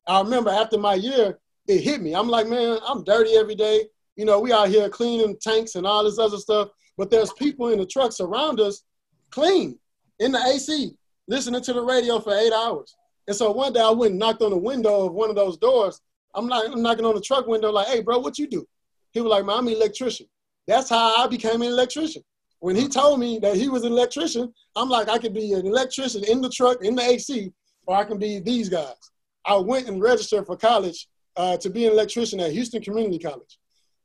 I 0.06 0.20
remember 0.20 0.50
after 0.50 0.78
my 0.78 0.94
year, 0.94 1.38
it 1.66 1.80
hit 1.80 2.02
me. 2.02 2.14
I'm 2.14 2.28
like, 2.28 2.46
man, 2.46 2.78
I'm 2.86 3.04
dirty 3.04 3.36
every 3.36 3.54
day. 3.54 3.86
You 4.16 4.24
know, 4.24 4.40
we 4.40 4.52
out 4.52 4.68
here 4.68 4.88
cleaning 4.88 5.36
tanks 5.40 5.74
and 5.74 5.86
all 5.86 6.04
this 6.04 6.18
other 6.18 6.36
stuff, 6.36 6.68
but 6.96 7.10
there's 7.10 7.32
people 7.32 7.68
in 7.68 7.78
the 7.78 7.86
trucks 7.86 8.20
around 8.20 8.60
us 8.60 8.84
clean 9.30 9.78
in 10.20 10.32
the 10.32 10.38
AC, 10.38 10.92
listening 11.26 11.62
to 11.62 11.72
the 11.72 11.82
radio 11.82 12.20
for 12.20 12.34
eight 12.34 12.52
hours. 12.52 12.94
And 13.26 13.36
so 13.36 13.50
one 13.50 13.72
day 13.72 13.80
I 13.80 13.90
went 13.90 14.12
and 14.12 14.20
knocked 14.20 14.42
on 14.42 14.50
the 14.50 14.56
window 14.56 15.06
of 15.06 15.12
one 15.12 15.30
of 15.30 15.36
those 15.36 15.56
doors. 15.56 16.00
I'm 16.34 16.46
like, 16.46 16.68
I'm 16.70 16.82
knocking 16.82 17.04
on 17.04 17.14
the 17.14 17.20
truck 17.20 17.46
window, 17.46 17.70
like, 17.70 17.88
hey, 17.88 18.02
bro, 18.02 18.18
what 18.18 18.38
you 18.38 18.46
do? 18.46 18.66
He 19.12 19.20
was 19.20 19.30
like, 19.30 19.44
man, 19.44 19.58
I'm 19.58 19.68
an 19.68 19.74
electrician. 19.74 20.26
That's 20.66 20.90
how 20.90 21.24
I 21.24 21.26
became 21.26 21.62
an 21.62 21.68
electrician. 21.68 22.22
When 22.60 22.76
he 22.76 22.88
told 22.88 23.20
me 23.20 23.38
that 23.40 23.56
he 23.56 23.68
was 23.68 23.84
an 23.84 23.92
electrician, 23.92 24.52
I'm 24.76 24.88
like, 24.88 25.08
I 25.08 25.18
could 25.18 25.34
be 25.34 25.52
an 25.52 25.66
electrician 25.66 26.24
in 26.24 26.40
the 26.40 26.48
truck, 26.48 26.82
in 26.82 26.94
the 26.94 27.02
AC, 27.02 27.52
or 27.86 27.96
I 27.96 28.04
can 28.04 28.18
be 28.18 28.40
these 28.40 28.68
guys. 28.68 28.94
I 29.44 29.56
went 29.56 29.88
and 29.88 30.00
registered 30.00 30.46
for 30.46 30.56
college 30.56 31.06
uh, 31.36 31.56
to 31.58 31.70
be 31.70 31.86
an 31.86 31.92
electrician 31.92 32.40
at 32.40 32.52
Houston 32.52 32.82
Community 32.82 33.18
College. 33.18 33.58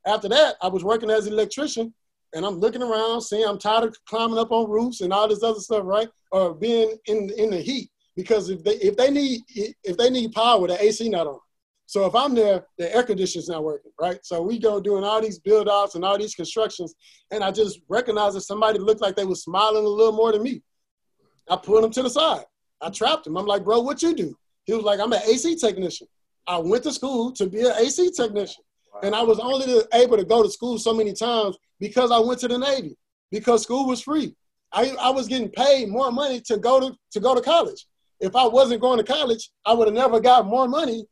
After 0.05 0.29
that, 0.29 0.55
I 0.61 0.67
was 0.67 0.83
working 0.83 1.09
as 1.09 1.27
an 1.27 1.33
electrician, 1.33 1.93
and 2.33 2.45
I'm 2.45 2.59
looking 2.59 2.81
around, 2.83 3.21
seeing 3.21 3.45
I'm 3.47 3.59
tired 3.59 3.85
of 3.85 3.97
climbing 4.05 4.37
up 4.37 4.51
on 4.51 4.69
roofs 4.69 5.01
and 5.01 5.11
all 5.11 5.27
this 5.27 5.43
other 5.43 5.59
stuff, 5.59 5.83
right? 5.83 6.09
Or 6.31 6.53
being 6.53 6.97
in 7.05 7.29
in 7.37 7.49
the 7.49 7.61
heat 7.61 7.89
because 8.19 8.49
if 8.49 8.63
they 8.63 8.75
if 8.75 8.97
they 8.97 9.09
need 9.09 9.41
if 9.49 9.95
they 9.97 10.09
need 10.09 10.33
power, 10.33 10.67
the 10.67 10.81
AC 10.83 11.07
not 11.09 11.25
on. 11.25 11.39
So 11.85 12.05
if 12.05 12.13
I'm 12.13 12.35
there, 12.35 12.67
the 12.77 12.93
air 12.93 13.01
conditioner's 13.03 13.49
not 13.49 13.63
working, 13.63 13.91
right? 13.99 14.19
So 14.23 14.41
we 14.41 14.59
go 14.59 14.79
doing 14.79 15.03
all 15.03 15.21
these 15.21 15.39
build 15.39 15.67
outs 15.67 15.95
and 15.95 16.05
all 16.05 16.17
these 16.19 16.35
constructions, 16.35 16.93
and 17.31 17.43
I 17.43 17.51
just 17.51 17.79
recognized 17.87 18.35
that 18.35 18.41
somebody 18.41 18.77
looked 18.77 19.01
like 19.01 19.15
they 19.15 19.25
was 19.25 19.43
smiling 19.43 19.85
a 19.85 19.87
little 19.87 20.13
more 20.13 20.31
than 20.31 20.43
me. 20.43 20.61
I 21.49 21.55
pulled 21.55 21.83
him 21.83 21.91
to 21.91 22.03
the 22.03 22.09
side. 22.09 22.43
I 22.81 22.89
trapped 22.89 23.25
him. 23.25 23.37
I'm 23.37 23.47
like, 23.47 23.63
bro, 23.63 23.79
what 23.79 24.03
you 24.03 24.13
do? 24.13 24.35
He 24.65 24.73
was 24.73 24.83
like, 24.83 24.99
I'm 24.99 25.13
an 25.13 25.21
AC 25.27 25.55
technician. 25.55 26.07
I 26.49 26.57
went 26.57 26.83
to 26.83 26.91
school 26.91 27.31
to 27.33 27.47
be 27.47 27.61
an 27.61 27.73
AC 27.79 28.11
technician. 28.11 28.63
Wow. 28.93 29.01
And 29.03 29.15
I 29.15 29.21
was 29.21 29.39
only 29.39 29.81
able 29.93 30.17
to 30.17 30.25
go 30.25 30.43
to 30.43 30.49
school 30.49 30.77
so 30.77 30.93
many 30.93 31.13
times 31.13 31.57
because 31.79 32.11
I 32.11 32.19
went 32.19 32.39
to 32.41 32.49
the 32.49 32.57
Navy, 32.57 32.97
because 33.31 33.63
school 33.63 33.87
was 33.87 34.01
free. 34.01 34.35
I, 34.73 34.93
I 34.99 35.09
was 35.11 35.27
getting 35.27 35.49
paid 35.49 35.89
more 35.89 36.11
money 36.11 36.41
to 36.41 36.57
go 36.57 36.79
to, 36.81 36.95
to 37.11 37.19
go 37.21 37.33
to 37.33 37.41
college. 37.41 37.85
If 38.19 38.35
I 38.35 38.45
wasn't 38.45 38.81
going 38.81 38.97
to 38.97 39.03
college, 39.03 39.49
I 39.65 39.73
would 39.73 39.87
have 39.87 39.95
never 39.95 40.19
got 40.19 40.45
more 40.45 40.67
money 40.67 41.05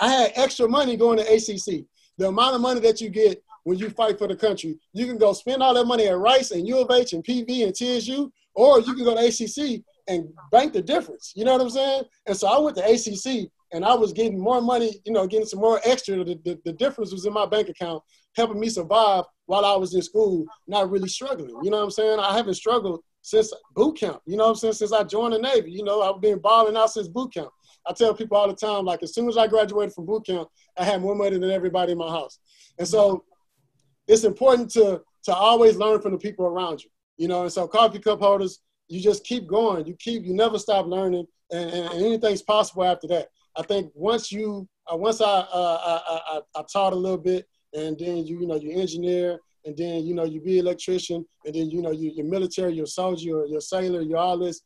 I 0.00 0.08
had 0.08 0.32
extra 0.36 0.68
money 0.68 0.96
going 0.96 1.18
to 1.18 1.24
HCC. 1.24 1.86
The 2.18 2.28
amount 2.28 2.54
of 2.54 2.60
money 2.60 2.80
that 2.80 3.00
you 3.00 3.08
get 3.08 3.42
when 3.64 3.78
you 3.78 3.90
fight 3.90 4.18
for 4.18 4.26
the 4.26 4.36
country, 4.36 4.78
you 4.92 5.06
can 5.06 5.18
go 5.18 5.32
spend 5.32 5.62
all 5.62 5.74
that 5.74 5.86
money 5.86 6.08
at 6.08 6.18
Rice 6.18 6.50
and 6.50 6.66
U 6.66 6.78
of 6.78 6.90
H 6.90 7.12
and 7.12 7.24
PV 7.24 7.64
and 7.64 7.74
TSU, 7.74 8.32
or 8.54 8.80
you 8.80 8.94
can 8.94 9.04
go 9.04 9.14
to 9.14 9.20
HCC 9.20 9.82
and 10.08 10.28
bank 10.50 10.72
the 10.72 10.82
difference. 10.82 11.32
You 11.36 11.44
know 11.44 11.52
what 11.52 11.60
I'm 11.60 11.70
saying? 11.70 12.04
And 12.26 12.36
so 12.36 12.48
I 12.48 12.58
went 12.58 12.76
to 12.76 12.82
HCC 12.82 13.50
and 13.72 13.84
I 13.84 13.94
was 13.94 14.12
getting 14.12 14.38
more 14.38 14.60
money, 14.60 15.00
you 15.04 15.12
know, 15.12 15.26
getting 15.26 15.46
some 15.46 15.60
more 15.60 15.80
extra. 15.84 16.22
The, 16.24 16.38
the, 16.44 16.58
the 16.64 16.72
difference 16.72 17.12
was 17.12 17.24
in 17.26 17.32
my 17.32 17.46
bank 17.46 17.68
account, 17.68 18.02
helping 18.36 18.60
me 18.60 18.68
survive 18.68 19.24
while 19.46 19.64
I 19.64 19.76
was 19.76 19.94
in 19.94 20.02
school, 20.02 20.44
not 20.68 20.90
really 20.90 21.08
struggling. 21.08 21.54
You 21.62 21.70
know 21.70 21.78
what 21.78 21.84
I'm 21.84 21.90
saying? 21.90 22.18
I 22.18 22.36
haven't 22.36 22.54
struggled 22.54 23.00
since 23.22 23.52
boot 23.74 23.98
camp. 23.98 24.20
You 24.26 24.36
know 24.36 24.44
what 24.44 24.50
I'm 24.50 24.56
saying? 24.56 24.74
Since 24.74 24.92
I 24.92 25.04
joined 25.04 25.34
the 25.34 25.38
Navy, 25.38 25.70
you 25.70 25.84
know, 25.84 26.02
I've 26.02 26.20
been 26.20 26.38
balling 26.38 26.76
out 26.76 26.90
since 26.90 27.08
boot 27.08 27.32
camp. 27.32 27.50
I 27.86 27.92
tell 27.92 28.14
people 28.14 28.36
all 28.36 28.48
the 28.48 28.54
time, 28.54 28.84
like 28.84 29.02
as 29.02 29.14
soon 29.14 29.28
as 29.28 29.36
I 29.36 29.46
graduated 29.46 29.94
from 29.94 30.06
boot 30.06 30.26
camp, 30.26 30.48
I 30.78 30.84
had 30.84 31.00
more 31.00 31.14
money 31.14 31.38
than 31.38 31.50
everybody 31.50 31.92
in 31.92 31.98
my 31.98 32.08
house. 32.10 32.38
And 32.78 32.86
so 32.86 33.24
it's 34.06 34.24
important 34.24 34.70
to 34.72 35.00
to 35.24 35.34
always 35.34 35.76
learn 35.76 36.00
from 36.00 36.12
the 36.12 36.18
people 36.18 36.44
around 36.44 36.82
you. 36.82 36.90
You 37.16 37.28
know, 37.28 37.42
and 37.42 37.52
so 37.52 37.68
coffee 37.68 37.98
cup 37.98 38.20
holders, 38.20 38.60
you 38.88 39.00
just 39.00 39.24
keep 39.24 39.46
going. 39.46 39.86
You 39.86 39.96
keep 39.98 40.24
you 40.24 40.34
never 40.34 40.58
stop 40.58 40.86
learning, 40.86 41.26
and, 41.50 41.70
and, 41.70 41.92
and 41.92 42.04
anything's 42.04 42.42
possible 42.42 42.84
after 42.84 43.06
that. 43.08 43.28
I 43.56 43.62
think 43.62 43.90
once 43.94 44.32
you 44.32 44.68
uh, 44.92 44.96
once 44.96 45.20
I, 45.20 45.24
uh, 45.24 46.00
I, 46.08 46.20
I 46.36 46.40
I 46.56 46.64
taught 46.72 46.92
a 46.92 46.96
little 46.96 47.18
bit, 47.18 47.46
and 47.74 47.98
then 47.98 48.18
you 48.26 48.40
you 48.40 48.46
know 48.46 48.56
you 48.56 48.72
engineer, 48.72 49.38
and 49.64 49.76
then 49.76 50.04
you 50.04 50.14
know 50.14 50.24
you 50.24 50.40
be 50.40 50.58
electrician, 50.58 51.24
and 51.44 51.54
then 51.54 51.70
you 51.70 51.82
know 51.82 51.90
you, 51.90 52.12
you're 52.14 52.26
military, 52.26 52.74
you're 52.74 52.86
soldier, 52.86 53.24
you're, 53.24 53.46
you're 53.46 53.60
sailor, 53.60 54.00
you're 54.00 54.18
all 54.18 54.38
this. 54.38 54.62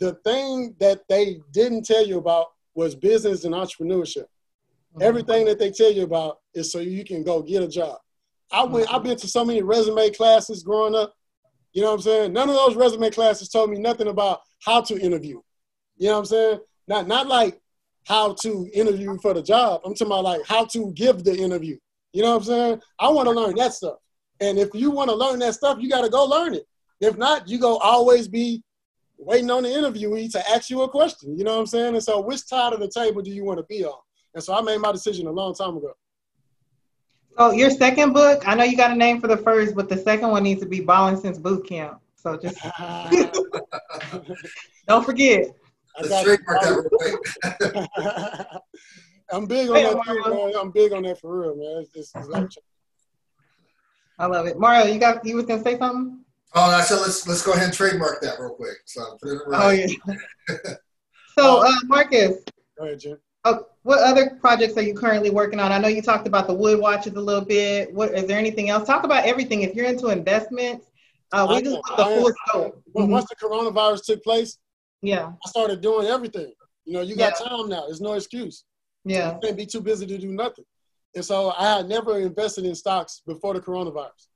The 0.00 0.14
thing 0.24 0.74
that 0.80 1.02
they 1.08 1.38
didn't 1.52 1.84
tell 1.84 2.06
you 2.06 2.18
about 2.18 2.46
was 2.74 2.94
business 2.94 3.44
and 3.44 3.54
entrepreneurship. 3.54 4.24
Mm-hmm. 4.24 5.02
Everything 5.02 5.44
that 5.46 5.58
they 5.58 5.70
tell 5.70 5.92
you 5.92 6.02
about 6.02 6.38
is 6.54 6.72
so 6.72 6.80
you 6.80 7.04
can 7.04 7.22
go 7.22 7.42
get 7.42 7.62
a 7.62 7.68
job. 7.68 7.98
I 8.52 8.64
went, 8.64 8.92
I've 8.92 9.02
been 9.02 9.16
to 9.16 9.28
so 9.28 9.44
many 9.44 9.62
resume 9.62 10.10
classes 10.10 10.62
growing 10.62 10.94
up. 10.94 11.14
You 11.72 11.82
know 11.82 11.88
what 11.88 11.94
I'm 11.94 12.02
saying? 12.02 12.32
None 12.32 12.48
of 12.48 12.54
those 12.54 12.76
resume 12.76 13.10
classes 13.10 13.48
told 13.48 13.70
me 13.70 13.78
nothing 13.78 14.08
about 14.08 14.40
how 14.64 14.80
to 14.82 15.00
interview. 15.00 15.40
You 15.96 16.08
know 16.08 16.12
what 16.14 16.18
I'm 16.18 16.24
saying? 16.26 16.58
Not 16.86 17.08
not 17.08 17.26
like 17.26 17.60
how 18.04 18.34
to 18.42 18.68
interview 18.72 19.16
for 19.18 19.34
the 19.34 19.42
job. 19.42 19.80
I'm 19.84 19.94
talking 19.94 20.08
about 20.08 20.24
like 20.24 20.42
how 20.46 20.64
to 20.66 20.92
give 20.92 21.24
the 21.24 21.36
interview. 21.36 21.76
You 22.12 22.22
know 22.22 22.30
what 22.30 22.36
I'm 22.36 22.44
saying? 22.44 22.82
I 22.98 23.08
want 23.08 23.28
to 23.28 23.34
learn 23.34 23.56
that 23.56 23.74
stuff. 23.74 23.96
And 24.40 24.58
if 24.58 24.68
you 24.74 24.90
want 24.90 25.10
to 25.10 25.16
learn 25.16 25.38
that 25.40 25.54
stuff, 25.54 25.78
you 25.80 25.88
got 25.88 26.02
to 26.02 26.10
go 26.10 26.24
learn 26.24 26.54
it. 26.54 26.66
If 27.00 27.16
not, 27.16 27.48
you 27.48 27.58
go 27.58 27.76
always 27.78 28.28
be 28.28 28.62
waiting 29.18 29.50
on 29.50 29.62
the 29.62 29.68
interviewee 29.68 30.30
to 30.32 30.50
ask 30.50 30.70
you 30.70 30.82
a 30.82 30.88
question. 30.88 31.36
You 31.36 31.44
know 31.44 31.54
what 31.54 31.60
I'm 31.60 31.66
saying? 31.66 31.94
And 31.94 32.02
so, 32.02 32.20
which 32.20 32.40
side 32.40 32.72
of 32.72 32.80
the 32.80 32.88
table 32.88 33.22
do 33.22 33.30
you 33.30 33.44
want 33.44 33.58
to 33.58 33.64
be 33.64 33.84
on? 33.84 33.98
And 34.34 34.42
so, 34.42 34.54
I 34.54 34.60
made 34.60 34.80
my 34.80 34.92
decision 34.92 35.26
a 35.26 35.30
long 35.30 35.54
time 35.54 35.76
ago. 35.76 35.92
So, 37.38 37.52
your 37.52 37.70
second 37.70 38.12
book, 38.12 38.46
I 38.46 38.54
know 38.54 38.64
you 38.64 38.76
got 38.76 38.92
a 38.92 38.96
name 38.96 39.20
for 39.20 39.26
the 39.26 39.36
first, 39.36 39.74
but 39.74 39.88
the 39.88 39.96
second 39.96 40.30
one 40.30 40.44
needs 40.44 40.60
to 40.60 40.68
be 40.68 40.80
Balling 40.80 41.16
Since 41.16 41.38
Boot 41.38 41.66
Camp. 41.66 42.00
So, 42.16 42.38
just 42.38 42.58
don't 44.88 45.04
forget. 45.04 45.54
I 45.96 46.08
got 46.08 46.26
I'm 49.32 49.46
big 49.46 49.70
on 49.70 49.76
hey, 49.76 49.84
that, 49.84 50.04
too, 50.04 50.22
man. 50.30 50.52
I'm 50.60 50.70
big 50.70 50.92
on 50.92 51.04
that 51.04 51.18
for 51.20 51.40
real, 51.40 51.56
man. 51.56 51.82
It's, 51.82 51.90
it's, 51.94 52.12
it's 52.14 52.58
I 54.18 54.26
love 54.26 54.46
it. 54.46 54.58
Mario, 54.58 54.86
you 54.86 54.98
got 55.00 55.24
you 55.24 55.36
was 55.36 55.46
gonna 55.46 55.62
say 55.62 55.78
something? 55.78 56.20
Oh, 56.54 56.70
I 56.70 56.82
said 56.82 57.00
let's 57.00 57.26
let's 57.26 57.42
go 57.42 57.52
ahead 57.52 57.64
and 57.64 57.72
trademark 57.72 58.20
that 58.22 58.38
real 58.38 58.50
quick. 58.50 58.76
So 58.84 59.16
put 59.20 59.32
it 59.32 59.40
right. 59.46 59.64
Oh 59.64 59.70
yeah. 59.70 59.86
so 61.38 61.66
uh, 61.66 61.72
Marcus. 61.86 62.44
Go 62.78 62.84
ahead, 62.86 63.00
Jim. 63.00 63.18
Oh, 63.44 63.66
what 63.82 64.00
other 64.00 64.38
projects 64.40 64.76
are 64.76 64.82
you 64.82 64.94
currently 64.94 65.30
working 65.30 65.60
on? 65.60 65.72
I 65.72 65.78
know 65.78 65.88
you 65.88 66.00
talked 66.00 66.26
about 66.26 66.46
the 66.46 66.54
wood 66.54 66.80
watches 66.80 67.14
a 67.14 67.20
little 67.20 67.44
bit. 67.44 67.92
What 67.92 68.14
is 68.14 68.26
there 68.26 68.38
anything 68.38 68.70
else? 68.70 68.86
Talk 68.86 69.04
about 69.04 69.24
everything. 69.24 69.62
If 69.62 69.74
you're 69.74 69.86
into 69.86 70.08
investments, 70.08 70.86
uh, 71.32 71.46
we 71.50 71.60
just 71.60 71.74
want 71.74 71.96
the 71.96 72.04
full 72.04 72.32
scope. 72.46 72.82
Well, 72.94 73.08
once 73.08 73.26
the 73.28 73.36
coronavirus 73.36 74.04
took 74.04 74.22
place, 74.22 74.58
yeah, 75.04 75.26
I 75.26 75.48
started 75.48 75.80
doing 75.80 76.06
everything. 76.08 76.52
You 76.84 76.94
know, 76.94 77.00
you 77.02 77.16
got 77.16 77.34
yeah. 77.40 77.48
time 77.48 77.68
now. 77.68 77.86
There's 77.86 78.00
no 78.00 78.14
excuse. 78.14 78.64
Yeah, 79.04 79.34
you 79.34 79.40
can't 79.42 79.56
be 79.56 79.66
too 79.66 79.80
busy 79.80 80.06
to 80.06 80.18
do 80.18 80.32
nothing. 80.32 80.64
And 81.14 81.24
so 81.24 81.52
I 81.56 81.76
had 81.76 81.88
never 81.88 82.18
invested 82.18 82.64
in 82.64 82.74
stocks 82.74 83.22
before 83.26 83.54
the 83.54 83.60
coronavirus. 83.60 84.28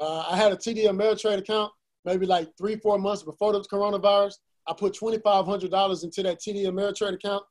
Uh, 0.00 0.24
I 0.30 0.36
had 0.36 0.52
a 0.52 0.56
TD 0.56 0.86
Ameritrade 0.86 1.38
account 1.38 1.72
maybe 2.04 2.26
like 2.26 2.48
three, 2.56 2.76
four 2.76 2.98
months 2.98 3.22
before 3.22 3.52
the 3.52 3.60
coronavirus. 3.60 4.34
I 4.66 4.72
put 4.72 4.94
$2,500 4.94 6.04
into 6.04 6.22
that 6.22 6.40
TD 6.40 6.66
Ameritrade 6.66 7.14
account. 7.14 7.42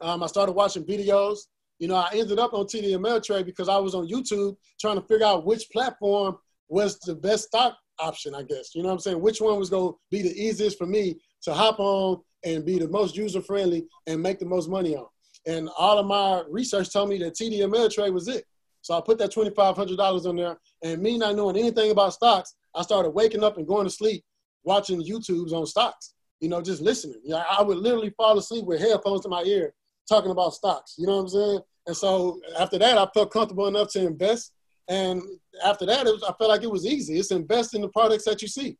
Um, 0.00 0.22
I 0.22 0.26
started 0.26 0.52
watching 0.52 0.84
videos. 0.84 1.38
You 1.78 1.88
know, 1.88 1.96
I 1.96 2.10
ended 2.12 2.38
up 2.38 2.54
on 2.54 2.66
TD 2.66 2.92
Ameritrade 2.92 3.46
because 3.46 3.68
I 3.68 3.78
was 3.78 3.94
on 3.94 4.08
YouTube 4.08 4.56
trying 4.80 4.96
to 4.96 5.06
figure 5.06 5.26
out 5.26 5.46
which 5.46 5.68
platform 5.70 6.36
was 6.68 6.98
the 7.00 7.14
best 7.14 7.44
stock 7.44 7.76
option, 7.98 8.34
I 8.34 8.42
guess. 8.42 8.74
You 8.74 8.82
know 8.82 8.88
what 8.88 8.94
I'm 8.94 9.00
saying? 9.00 9.20
Which 9.20 9.40
one 9.40 9.58
was 9.58 9.70
going 9.70 9.92
to 9.92 9.98
be 10.10 10.22
the 10.22 10.36
easiest 10.40 10.78
for 10.78 10.86
me 10.86 11.16
to 11.42 11.54
hop 11.54 11.78
on 11.78 12.20
and 12.44 12.64
be 12.64 12.78
the 12.78 12.88
most 12.88 13.16
user 13.16 13.40
friendly 13.40 13.86
and 14.06 14.22
make 14.22 14.38
the 14.38 14.46
most 14.46 14.68
money 14.68 14.96
on. 14.96 15.06
And 15.46 15.68
all 15.78 15.98
of 15.98 16.06
my 16.06 16.42
research 16.48 16.92
told 16.92 17.08
me 17.08 17.18
that 17.18 17.34
TD 17.34 17.60
Ameritrade 17.60 18.12
was 18.12 18.28
it. 18.28 18.44
So 18.82 18.96
I 18.96 19.00
put 19.00 19.18
that 19.18 19.32
$2,500 19.32 20.26
on 20.26 20.36
there. 20.36 20.58
And 20.82 21.02
me 21.02 21.18
not 21.18 21.36
knowing 21.36 21.56
anything 21.56 21.90
about 21.90 22.14
stocks, 22.14 22.54
I 22.74 22.82
started 22.82 23.10
waking 23.10 23.42
up 23.42 23.56
and 23.58 23.66
going 23.66 23.84
to 23.84 23.90
sleep 23.90 24.24
watching 24.64 25.02
YouTubes 25.02 25.52
on 25.52 25.66
stocks, 25.66 26.14
you 26.40 26.48
know, 26.48 26.60
just 26.60 26.82
listening. 26.82 27.20
Yeah, 27.24 27.44
I 27.50 27.62
would 27.62 27.78
literally 27.78 28.10
fall 28.10 28.38
asleep 28.38 28.64
with 28.66 28.80
headphones 28.80 29.24
in 29.24 29.30
my 29.30 29.42
ear 29.42 29.72
talking 30.08 30.30
about 30.30 30.54
stocks, 30.54 30.94
you 30.98 31.06
know 31.06 31.16
what 31.16 31.22
I'm 31.22 31.28
saying? 31.28 31.60
And 31.86 31.96
so 31.96 32.40
after 32.58 32.78
that, 32.78 32.98
I 32.98 33.06
felt 33.14 33.32
comfortable 33.32 33.66
enough 33.66 33.90
to 33.92 34.06
invest. 34.06 34.52
And 34.88 35.22
after 35.64 35.86
that, 35.86 36.04
was, 36.04 36.22
I 36.22 36.32
felt 36.38 36.50
like 36.50 36.62
it 36.62 36.70
was 36.70 36.86
easy. 36.86 37.18
It's 37.18 37.30
invest 37.30 37.74
in 37.74 37.82
the 37.82 37.88
products 37.88 38.24
that 38.24 38.40
you 38.40 38.48
see. 38.48 38.76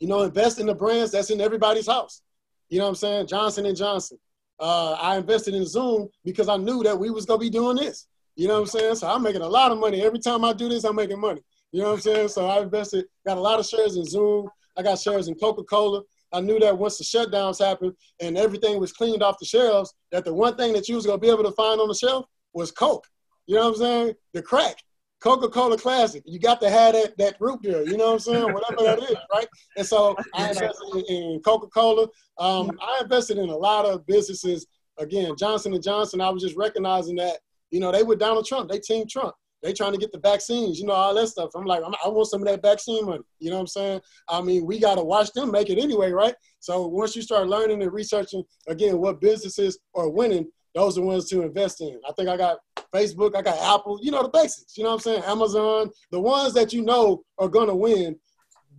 You 0.00 0.08
know, 0.08 0.22
invest 0.22 0.60
in 0.60 0.66
the 0.66 0.74
brands 0.74 1.10
that's 1.10 1.30
in 1.30 1.40
everybody's 1.40 1.86
house. 1.86 2.22
You 2.68 2.78
know 2.78 2.84
what 2.84 2.90
I'm 2.90 2.94
saying? 2.96 3.26
Johnson 3.26 3.66
and 3.66 3.76
Johnson. 3.76 4.18
Uh, 4.60 4.92
I 4.92 5.16
invested 5.16 5.54
in 5.54 5.64
Zoom 5.64 6.08
because 6.24 6.48
I 6.48 6.56
knew 6.56 6.82
that 6.82 6.98
we 6.98 7.10
was 7.10 7.26
gonna 7.26 7.38
be 7.38 7.50
doing 7.50 7.76
this. 7.76 8.06
You 8.36 8.48
know 8.48 8.54
what 8.54 8.60
I'm 8.60 8.66
saying? 8.66 8.94
So 8.96 9.08
I'm 9.08 9.22
making 9.22 9.42
a 9.42 9.48
lot 9.48 9.72
of 9.72 9.78
money 9.78 10.02
every 10.02 10.18
time 10.18 10.44
I 10.44 10.52
do 10.52 10.68
this. 10.68 10.84
I'm 10.84 10.96
making 10.96 11.20
money. 11.20 11.40
You 11.72 11.82
know 11.82 11.88
what 11.88 11.94
I'm 11.94 12.00
saying? 12.00 12.28
So 12.28 12.46
I 12.46 12.62
invested, 12.62 13.04
got 13.26 13.36
a 13.36 13.40
lot 13.40 13.58
of 13.58 13.66
shares 13.66 13.96
in 13.96 14.04
Zoom. 14.04 14.48
I 14.76 14.82
got 14.82 14.98
shares 14.98 15.28
in 15.28 15.34
Coca-Cola. 15.34 16.02
I 16.32 16.40
knew 16.40 16.58
that 16.60 16.76
once 16.76 16.98
the 16.98 17.04
shutdowns 17.04 17.58
happened 17.58 17.94
and 18.20 18.36
everything 18.36 18.78
was 18.78 18.92
cleaned 18.92 19.22
off 19.22 19.38
the 19.38 19.46
shelves, 19.46 19.94
that 20.12 20.24
the 20.24 20.34
one 20.34 20.56
thing 20.56 20.72
that 20.74 20.88
you 20.88 20.96
was 20.96 21.06
gonna 21.06 21.18
be 21.18 21.30
able 21.30 21.44
to 21.44 21.52
find 21.52 21.80
on 21.80 21.88
the 21.88 21.94
shelf 21.94 22.26
was 22.52 22.70
Coke. 22.70 23.06
You 23.46 23.56
know 23.56 23.62
what 23.62 23.74
I'm 23.74 23.76
saying? 23.76 24.14
The 24.34 24.42
crack. 24.42 24.76
Coca-Cola 25.20 25.76
Classic. 25.76 26.22
You 26.26 26.38
got 26.38 26.60
to 26.60 26.70
have 26.70 26.94
that 26.94 27.16
that 27.18 27.36
root 27.40 27.62
beer. 27.62 27.82
You 27.82 27.96
know 27.96 28.06
what 28.06 28.12
I'm 28.12 28.18
saying? 28.20 28.42
Whatever 28.52 28.82
that 28.84 29.10
is, 29.10 29.16
right? 29.34 29.48
And 29.76 29.86
so 29.86 30.16
I 30.34 30.48
invested 30.50 31.04
in 31.08 31.40
Coca-Cola. 31.44 32.06
Um, 32.38 32.70
I 32.80 33.00
invested 33.02 33.38
in 33.38 33.48
a 33.48 33.56
lot 33.56 33.84
of 33.86 34.06
businesses. 34.06 34.66
Again, 34.98 35.34
Johnson 35.38 35.74
and 35.74 35.82
Johnson. 35.82 36.20
I 36.20 36.30
was 36.30 36.42
just 36.42 36.56
recognizing 36.56 37.16
that 37.16 37.38
you 37.70 37.80
know 37.80 37.92
they 37.92 38.02
were 38.02 38.16
Donald 38.16 38.46
Trump. 38.46 38.70
They 38.70 38.78
team 38.78 39.06
Trump. 39.08 39.34
They 39.62 39.72
trying 39.72 39.92
to 39.92 39.98
get 39.98 40.12
the 40.12 40.20
vaccines, 40.20 40.78
you 40.78 40.86
know, 40.86 40.92
all 40.92 41.14
that 41.14 41.26
stuff. 41.26 41.50
I'm 41.56 41.64
like, 41.64 41.82
I'm, 41.84 41.94
i 42.04 42.08
want 42.08 42.28
some 42.28 42.42
of 42.42 42.46
that 42.46 42.62
vaccine 42.62 43.04
money. 43.04 43.24
You 43.40 43.50
know 43.50 43.56
what 43.56 43.62
I'm 43.62 43.66
saying? 43.66 44.00
I 44.28 44.40
mean, 44.40 44.64
we 44.64 44.78
got 44.78 44.94
to 44.96 45.02
watch 45.02 45.32
them 45.32 45.50
make 45.50 45.68
it 45.68 45.78
anyway, 45.78 46.12
right? 46.12 46.34
So 46.60 46.86
once 46.86 47.16
you 47.16 47.22
start 47.22 47.48
learning 47.48 47.82
and 47.82 47.92
researching, 47.92 48.44
again, 48.68 48.98
what 48.98 49.20
businesses 49.20 49.78
are 49.96 50.08
winning, 50.08 50.48
those 50.74 50.96
are 50.96 51.00
the 51.00 51.06
ones 51.06 51.28
to 51.30 51.42
invest 51.42 51.80
in. 51.80 52.00
I 52.08 52.12
think 52.12 52.28
I 52.28 52.36
got 52.36 52.58
Facebook, 52.94 53.36
I 53.36 53.42
got 53.42 53.58
Apple, 53.58 53.98
you 54.02 54.10
know, 54.10 54.22
the 54.22 54.28
basics, 54.28 54.76
you 54.76 54.84
know 54.84 54.90
what 54.90 54.96
I'm 54.96 55.00
saying? 55.00 55.22
Amazon, 55.24 55.90
the 56.10 56.20
ones 56.20 56.54
that 56.54 56.72
you 56.72 56.82
know 56.82 57.22
are 57.38 57.48
to 57.48 57.74
win 57.74 58.16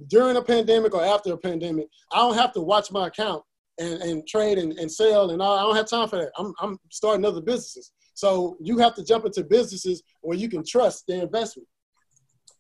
during 0.08 0.38
a 0.38 0.42
pandemic 0.42 0.94
or 0.94 1.04
after 1.04 1.34
a 1.34 1.38
pandemic. 1.38 1.88
I 2.12 2.18
don't 2.18 2.36
have 2.36 2.54
to 2.54 2.62
watch 2.62 2.92
my 2.92 3.08
account 3.08 3.44
and, 3.78 4.02
and 4.02 4.28
trade 4.28 4.58
and, 4.58 4.74
and 4.74 4.92
sell 4.92 5.32
and 5.32 5.42
all. 5.42 5.58
I 5.58 5.62
don't 5.62 5.76
have 5.76 5.90
time 5.90 6.08
for 6.08 6.18
that. 6.18 6.32
I'm, 6.38 6.54
I'm 6.60 6.78
starting 6.90 7.26
other 7.26 7.42
businesses. 7.42 7.92
So 8.14 8.58
you 8.60 8.78
have 8.80 8.96
to 8.96 9.04
jump 9.04 9.26
into 9.26 9.44
businesses 9.44 10.04
where 10.22 10.38
you 10.38 10.50
can 10.50 10.64
trust 10.66 11.06
the 11.08 11.22
investment. 11.22 11.68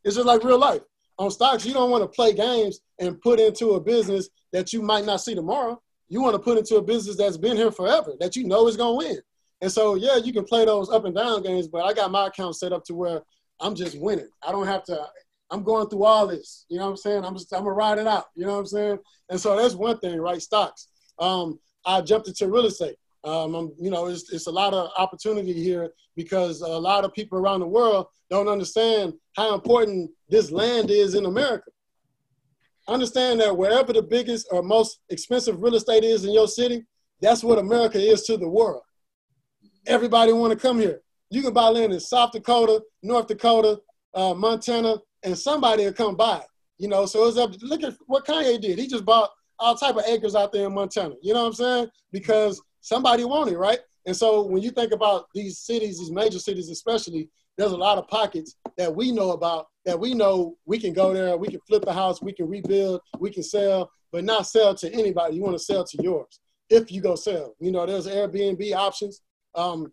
It's 0.03 0.15
just 0.15 0.27
like 0.27 0.43
real 0.43 0.59
life. 0.59 0.81
On 1.17 1.29
stocks, 1.29 1.65
you 1.65 1.73
don't 1.73 1.91
want 1.91 2.01
to 2.03 2.07
play 2.07 2.33
games 2.33 2.79
and 2.99 3.19
put 3.19 3.39
into 3.39 3.71
a 3.71 3.81
business 3.81 4.29
that 4.53 4.71
you 4.71 4.81
might 4.81 5.05
not 5.05 5.19
see 5.19 5.35
tomorrow. 5.35 5.81
You 6.09 6.21
want 6.21 6.33
to 6.33 6.39
put 6.39 6.57
into 6.57 6.75
a 6.75 6.81
business 6.81 7.15
that's 7.15 7.37
been 7.37 7.55
here 7.55 7.71
forever, 7.71 8.13
that 8.19 8.35
you 8.35 8.43
know 8.43 8.67
is 8.67 8.77
going 8.77 8.99
to 8.99 9.07
win. 9.07 9.21
And 9.61 9.71
so, 9.71 9.95
yeah, 9.95 10.17
you 10.17 10.33
can 10.33 10.43
play 10.43 10.65
those 10.65 10.89
up 10.89 11.05
and 11.05 11.15
down 11.15 11.43
games, 11.43 11.67
but 11.67 11.83
I 11.83 11.93
got 11.93 12.11
my 12.11 12.27
account 12.27 12.55
set 12.55 12.73
up 12.73 12.83
to 12.85 12.93
where 12.95 13.21
I'm 13.59 13.75
just 13.75 13.99
winning. 13.99 14.29
I 14.41 14.51
don't 14.51 14.67
have 14.67 14.83
to, 14.85 15.05
I'm 15.51 15.63
going 15.63 15.87
through 15.89 16.05
all 16.05 16.27
this. 16.27 16.65
You 16.69 16.77
know 16.77 16.85
what 16.85 16.91
I'm 16.91 16.97
saying? 16.97 17.25
I'm 17.25 17.35
just, 17.35 17.53
I'm 17.53 17.63
going 17.63 17.73
to 17.73 17.77
ride 17.77 17.97
it 17.97 18.07
out. 18.07 18.25
You 18.35 18.45
know 18.45 18.53
what 18.53 18.59
I'm 18.59 18.65
saying? 18.67 18.99
And 19.29 19.39
so 19.39 19.55
that's 19.55 19.75
one 19.75 19.99
thing, 19.99 20.19
right? 20.19 20.41
Stocks. 20.41 20.87
Um, 21.19 21.59
I 21.85 22.01
jumped 22.01 22.27
into 22.27 22.47
real 22.47 22.65
estate. 22.65 22.95
Um, 23.23 23.53
I'm, 23.53 23.71
you 23.77 23.91
know, 23.91 24.07
it's, 24.07 24.31
it's 24.31 24.47
a 24.47 24.51
lot 24.51 24.73
of 24.73 24.91
opportunity 24.97 25.53
here 25.53 25.91
because 26.15 26.61
a 26.61 26.67
lot 26.67 27.03
of 27.03 27.13
people 27.13 27.37
around 27.37 27.59
the 27.59 27.67
world 27.67 28.07
don't 28.29 28.47
understand 28.47 29.13
how 29.35 29.53
important 29.53 30.09
this 30.29 30.51
land 30.51 30.89
is 30.89 31.15
in 31.15 31.25
America. 31.25 31.69
Understand 32.89 33.39
that 33.39 33.55
wherever 33.55 33.93
the 33.93 34.01
biggest 34.01 34.47
or 34.51 34.63
most 34.63 34.99
expensive 35.09 35.61
real 35.61 35.75
estate 35.75 36.03
is 36.03 36.25
in 36.25 36.33
your 36.33 36.47
city, 36.47 36.83
that's 37.21 37.43
what 37.43 37.59
America 37.59 37.99
is 37.99 38.23
to 38.23 38.35
the 38.35 38.49
world. 38.49 38.81
Everybody 39.85 40.33
want 40.33 40.53
to 40.53 40.59
come 40.59 40.79
here. 40.79 41.01
You 41.29 41.43
can 41.43 41.53
buy 41.53 41.67
land 41.67 41.93
in 41.93 41.99
South 41.99 42.31
Dakota, 42.31 42.81
North 43.03 43.27
Dakota, 43.27 43.79
uh, 44.15 44.33
Montana, 44.33 44.97
and 45.21 45.37
somebody 45.37 45.85
will 45.85 45.93
come 45.93 46.15
by. 46.15 46.41
You 46.79 46.87
know, 46.87 47.05
so 47.05 47.27
it's 47.27 47.37
up. 47.37 47.51
Look 47.61 47.83
at 47.83 47.93
what 48.07 48.25
Kanye 48.25 48.59
did. 48.59 48.79
He 48.79 48.87
just 48.87 49.05
bought 49.05 49.29
all 49.59 49.75
type 49.75 49.95
of 49.95 50.05
acres 50.07 50.33
out 50.33 50.51
there 50.51 50.65
in 50.65 50.73
Montana. 50.73 51.13
You 51.21 51.33
know 51.35 51.41
what 51.41 51.47
I'm 51.49 51.53
saying? 51.53 51.87
Because 52.11 52.59
somebody 52.81 53.23
want 53.23 53.51
it, 53.51 53.57
right? 53.57 53.79
And 54.07 54.15
so 54.15 54.47
when 54.47 54.63
you 54.63 54.71
think 54.71 54.93
about 54.93 55.25
these 55.35 55.59
cities, 55.59 55.99
these 55.99 56.09
major 56.09 56.39
cities 56.39 56.69
especially, 56.69 57.29
there's 57.55 57.73
a 57.73 57.77
lot 57.77 57.99
of 57.99 58.07
pockets 58.07 58.55
that 58.77 58.95
we 58.95 59.11
know 59.11 59.31
about 59.31 59.67
that 59.89 59.99
we 59.99 60.13
know 60.13 60.55
we 60.67 60.77
can 60.77 60.93
go 60.93 61.11
there, 61.13 61.35
we 61.35 61.47
can 61.47 61.59
flip 61.67 61.83
the 61.83 61.91
house, 61.91 62.21
we 62.21 62.31
can 62.31 62.47
rebuild, 62.47 63.01
we 63.19 63.31
can 63.31 63.41
sell, 63.41 63.89
but 64.11 64.23
not 64.23 64.45
sell 64.45 64.75
to 64.75 64.93
anybody. 64.93 65.35
You 65.35 65.41
want 65.41 65.57
to 65.57 65.63
sell 65.63 65.83
to 65.83 66.03
yours 66.03 66.39
if 66.69 66.91
you 66.91 67.01
go 67.01 67.15
sell. 67.15 67.55
You 67.59 67.71
know, 67.71 67.87
there's 67.87 68.05
Airbnb 68.05 68.75
options. 68.75 69.21
Um, 69.55 69.91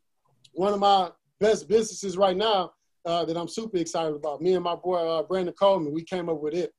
one 0.52 0.74
of 0.74 0.80
my 0.80 1.10
best 1.40 1.66
businesses 1.66 2.18
right 2.18 2.36
now 2.36 2.72
uh, 3.06 3.24
that 3.24 3.38
I'm 3.38 3.48
super 3.48 3.78
excited 3.78 4.14
about. 4.14 4.42
Me 4.42 4.52
and 4.52 4.62
my 4.62 4.74
boy 4.74 4.98
uh, 4.98 5.22
Brandon 5.22 5.54
Coleman, 5.58 5.94
we 5.94 6.04
came 6.04 6.28
up 6.28 6.42
with 6.42 6.52
it. 6.52 6.74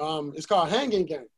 Um, 0.00 0.32
it's 0.34 0.46
called 0.46 0.68
Hanging 0.68 1.06
Game. 1.06 1.28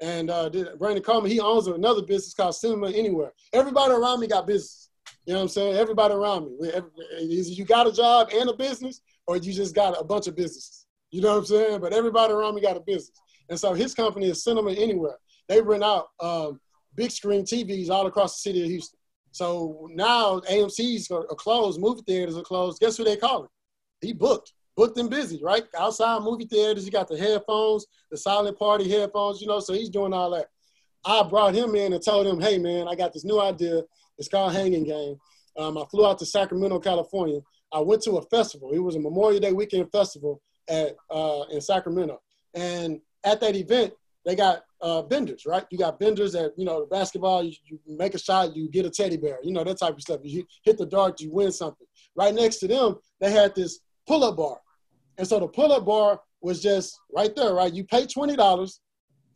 And 0.00 0.30
uh, 0.30 0.48
Brandon 0.78 1.02
Coleman, 1.02 1.32
he 1.32 1.40
owns 1.40 1.66
another 1.66 2.02
business 2.02 2.34
called 2.34 2.54
Cinema 2.54 2.92
Anywhere. 2.92 3.32
Everybody 3.52 3.94
around 3.94 4.20
me 4.20 4.28
got 4.28 4.46
business. 4.46 4.87
You 5.28 5.34
know 5.34 5.40
what 5.40 5.42
I'm 5.42 5.48
saying? 5.50 5.76
Everybody 5.76 6.14
around 6.14 6.58
me. 6.58 6.72
You 7.20 7.66
got 7.66 7.86
a 7.86 7.92
job 7.92 8.30
and 8.34 8.48
a 8.48 8.54
business, 8.54 9.02
or 9.26 9.36
you 9.36 9.52
just 9.52 9.74
got 9.74 10.00
a 10.00 10.02
bunch 10.02 10.26
of 10.26 10.34
businesses. 10.34 10.86
You 11.10 11.20
know 11.20 11.32
what 11.32 11.40
I'm 11.40 11.44
saying? 11.44 11.80
But 11.82 11.92
everybody 11.92 12.32
around 12.32 12.54
me 12.54 12.62
got 12.62 12.78
a 12.78 12.80
business. 12.80 13.12
And 13.50 13.60
so 13.60 13.74
his 13.74 13.92
company 13.92 14.30
is 14.30 14.42
Cinema 14.42 14.72
Anywhere. 14.72 15.18
They 15.46 15.60
rent 15.60 15.84
out 15.84 16.06
um, 16.18 16.58
big 16.94 17.10
screen 17.10 17.42
TVs 17.42 17.90
all 17.90 18.06
across 18.06 18.36
the 18.36 18.48
city 18.48 18.62
of 18.62 18.70
Houston. 18.70 18.98
So 19.32 19.90
now 19.92 20.40
AMC's 20.50 21.10
are 21.10 21.24
closed, 21.34 21.78
movie 21.78 22.00
theaters 22.06 22.38
are 22.38 22.42
closed. 22.42 22.80
Guess 22.80 22.96
who 22.96 23.04
they 23.04 23.18
calling? 23.18 23.50
He 24.00 24.14
booked 24.14 24.54
booked 24.78 24.96
and 24.96 25.10
busy, 25.10 25.40
right? 25.42 25.64
Outside 25.76 26.22
movie 26.22 26.46
theaters, 26.46 26.86
you 26.86 26.90
got 26.90 27.08
the 27.08 27.18
headphones, 27.18 27.84
the 28.10 28.16
silent 28.16 28.58
party 28.58 28.88
headphones, 28.88 29.42
you 29.42 29.46
know, 29.48 29.60
so 29.60 29.74
he's 29.74 29.90
doing 29.90 30.14
all 30.14 30.30
that. 30.30 30.46
I 31.04 31.22
brought 31.24 31.54
him 31.54 31.74
in 31.74 31.92
and 31.92 32.02
told 32.02 32.26
him, 32.26 32.40
hey, 32.40 32.58
man, 32.58 32.86
I 32.88 32.94
got 32.94 33.12
this 33.12 33.24
new 33.24 33.40
idea. 33.40 33.82
It's 34.18 34.28
called 34.28 34.52
Hanging 34.52 34.84
Game. 34.84 35.16
Um, 35.56 35.78
I 35.78 35.84
flew 35.90 36.06
out 36.06 36.18
to 36.18 36.26
Sacramento, 36.26 36.78
California. 36.80 37.40
I 37.72 37.80
went 37.80 38.02
to 38.02 38.12
a 38.12 38.22
festival. 38.22 38.70
It 38.72 38.78
was 38.78 38.96
a 38.96 39.00
Memorial 39.00 39.40
Day 39.40 39.52
weekend 39.52 39.90
festival 39.90 40.40
at 40.68 40.96
uh, 41.10 41.44
in 41.50 41.60
Sacramento. 41.60 42.20
And 42.54 43.00
at 43.24 43.40
that 43.40 43.56
event, 43.56 43.92
they 44.24 44.34
got 44.34 44.62
uh, 44.80 45.02
vendors, 45.02 45.44
right? 45.46 45.64
You 45.70 45.78
got 45.78 45.98
vendors 45.98 46.32
that, 46.32 46.52
you 46.56 46.64
know, 46.64 46.80
the 46.80 46.86
basketball, 46.86 47.42
you, 47.42 47.52
you, 47.64 47.78
make 47.86 48.14
a 48.14 48.18
shot, 48.18 48.54
you 48.54 48.68
get 48.68 48.86
a 48.86 48.90
teddy 48.90 49.16
bear, 49.16 49.38
you 49.42 49.52
know, 49.52 49.64
that 49.64 49.78
type 49.78 49.94
of 49.94 50.00
stuff. 50.00 50.20
You 50.22 50.44
hit 50.64 50.78
the 50.78 50.86
dart, 50.86 51.20
you 51.20 51.32
win 51.32 51.50
something. 51.50 51.86
Right 52.14 52.34
next 52.34 52.56
to 52.58 52.68
them, 52.68 52.96
they 53.20 53.30
had 53.30 53.54
this 53.54 53.80
pull-up 54.06 54.36
bar. 54.36 54.58
And 55.16 55.26
so 55.26 55.40
the 55.40 55.48
pull-up 55.48 55.86
bar 55.86 56.20
was 56.40 56.62
just 56.62 56.98
right 57.14 57.34
there, 57.34 57.54
right? 57.54 57.72
You 57.72 57.84
pay 57.84 58.06
$20 58.06 58.78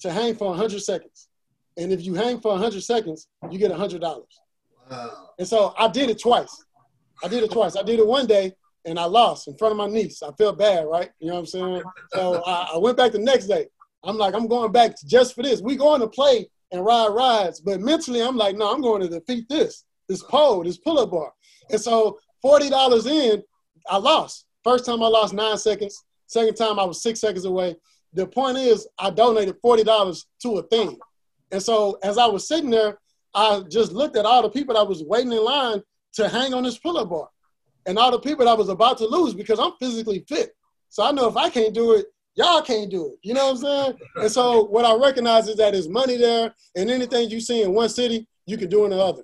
to 0.01 0.13
hang 0.13 0.35
for 0.35 0.49
100 0.49 0.83
seconds. 0.83 1.29
And 1.77 1.93
if 1.93 2.05
you 2.05 2.15
hang 2.15 2.41
for 2.41 2.53
100 2.53 2.83
seconds, 2.83 3.29
you 3.51 3.59
get 3.59 3.71
$100. 3.71 4.25
And 5.39 5.49
so 5.49 5.75
I 5.79 5.89
did 5.89 6.11
it 6.11 6.21
twice. 6.21 6.65
I 7.23 7.29
did 7.29 7.43
it 7.43 7.51
twice. 7.51 7.77
I 7.77 7.83
did 7.83 7.99
it 7.99 8.07
one 8.07 8.27
day 8.27 8.53
and 8.85 8.99
I 8.99 9.05
lost 9.05 9.49
in 9.49 9.57
front 9.57 9.73
of 9.73 9.79
my 9.79 9.87
niece. 9.87 10.23
I 10.23 10.33
felt 10.33 10.59
bad, 10.59 10.87
right? 10.87 11.11
You 11.21 11.29
know 11.29 11.35
what 11.35 11.41
I'm 11.41 11.47
saying? 11.47 11.83
So 12.13 12.43
I, 12.45 12.73
I 12.75 12.79
went 12.79 12.97
back 12.97 13.13
the 13.13 13.19
next 13.19 13.47
day. 13.47 13.67
I'm 14.05 14.19
like, 14.19 14.35
I'm 14.35 14.49
going 14.49 14.73
back 14.73 14.97
just 15.07 15.35
for 15.35 15.43
this. 15.43 15.61
We 15.61 15.77
going 15.77 16.01
to 16.01 16.09
play 16.09 16.49
and 16.73 16.85
ride 16.85 17.09
rides, 17.09 17.61
but 17.61 17.81
mentally 17.81 18.21
I'm 18.23 18.37
like, 18.37 18.57
no, 18.57 18.73
I'm 18.73 18.81
going 18.81 19.03
to 19.03 19.09
defeat 19.09 19.49
this. 19.49 19.85
this 20.09 20.23
pole, 20.23 20.65
this 20.65 20.79
pull-up 20.79 21.11
bar. 21.11 21.33
And 21.71 21.81
so 21.81 22.19
$40 22.45 23.07
in, 23.07 23.43
I 23.89 23.99
lost. 23.99 24.47
First 24.65 24.87
time 24.87 25.03
I 25.03 25.07
lost 25.07 25.35
nine 25.35 25.59
seconds. 25.59 26.05
Second 26.27 26.55
time 26.55 26.79
I 26.79 26.85
was 26.85 27.03
six 27.03 27.21
seconds 27.21 27.45
away. 27.45 27.77
The 28.15 28.27
point 28.27 28.59
is 28.59 28.89
I 28.99 29.11
donated 29.11 29.61
$40 29.63 30.25
to 30.43 30.59
a 30.59 30.63
thing. 30.65 30.99
And 31.51 31.63
so 31.63 31.99
as 32.03 32.19
I 32.19 32.27
was 32.27 32.49
sitting 32.49 32.71
there, 32.71 32.99
I 33.35 33.63
just 33.71 33.93
looked 33.93 34.17
at 34.17 34.27
all 34.27 34.43
the 34.43 34.51
people 34.51 34.75
that 34.75 34.87
was 34.87 35.03
waiting 35.03 35.33
in 35.33 35.45
line 35.45 35.83
to 36.15 36.29
hang 36.29 36.53
on 36.55 36.63
this 36.63 36.79
pull-up 36.79 37.11
bar. 37.11 37.29
And 37.87 37.99
all 37.99 38.11
the 38.11 38.21
people 38.21 38.45
that 38.45 38.59
was 38.59 38.69
about 38.69 38.99
to 38.99 39.07
lose 39.07 39.35
because 39.35 39.59
I'm 39.59 39.73
physically 39.81 40.25
fit. 40.29 40.55
So 40.89 41.03
I 41.03 41.11
know 41.13 41.29
if 41.29 41.37
I 41.37 41.49
can't 41.49 41.75
do 41.75 41.93
it, 41.93 42.07
y'all 42.35 42.63
can't 42.63 42.91
do 42.91 43.07
it. 43.07 43.13
You 43.23 43.35
know 43.35 43.47
what 43.47 43.53
I'm 43.53 43.57
saying? 43.57 43.99
and 44.17 44.31
so 44.31 44.65
what 44.65 44.85
I 44.85 44.95
recognize 44.95 45.49
is 45.49 45.57
that 45.57 45.73
there's 45.73 45.89
money 45.89 46.17
there, 46.17 46.55
and 46.77 46.91
anything 46.91 47.31
you 47.31 47.41
see 47.41 47.63
in 47.63 47.73
one 47.73 47.89
city, 47.89 48.29
you 48.47 48.57
can 48.57 48.69
do 48.69 48.85
in 48.85 48.93
another. 48.93 49.23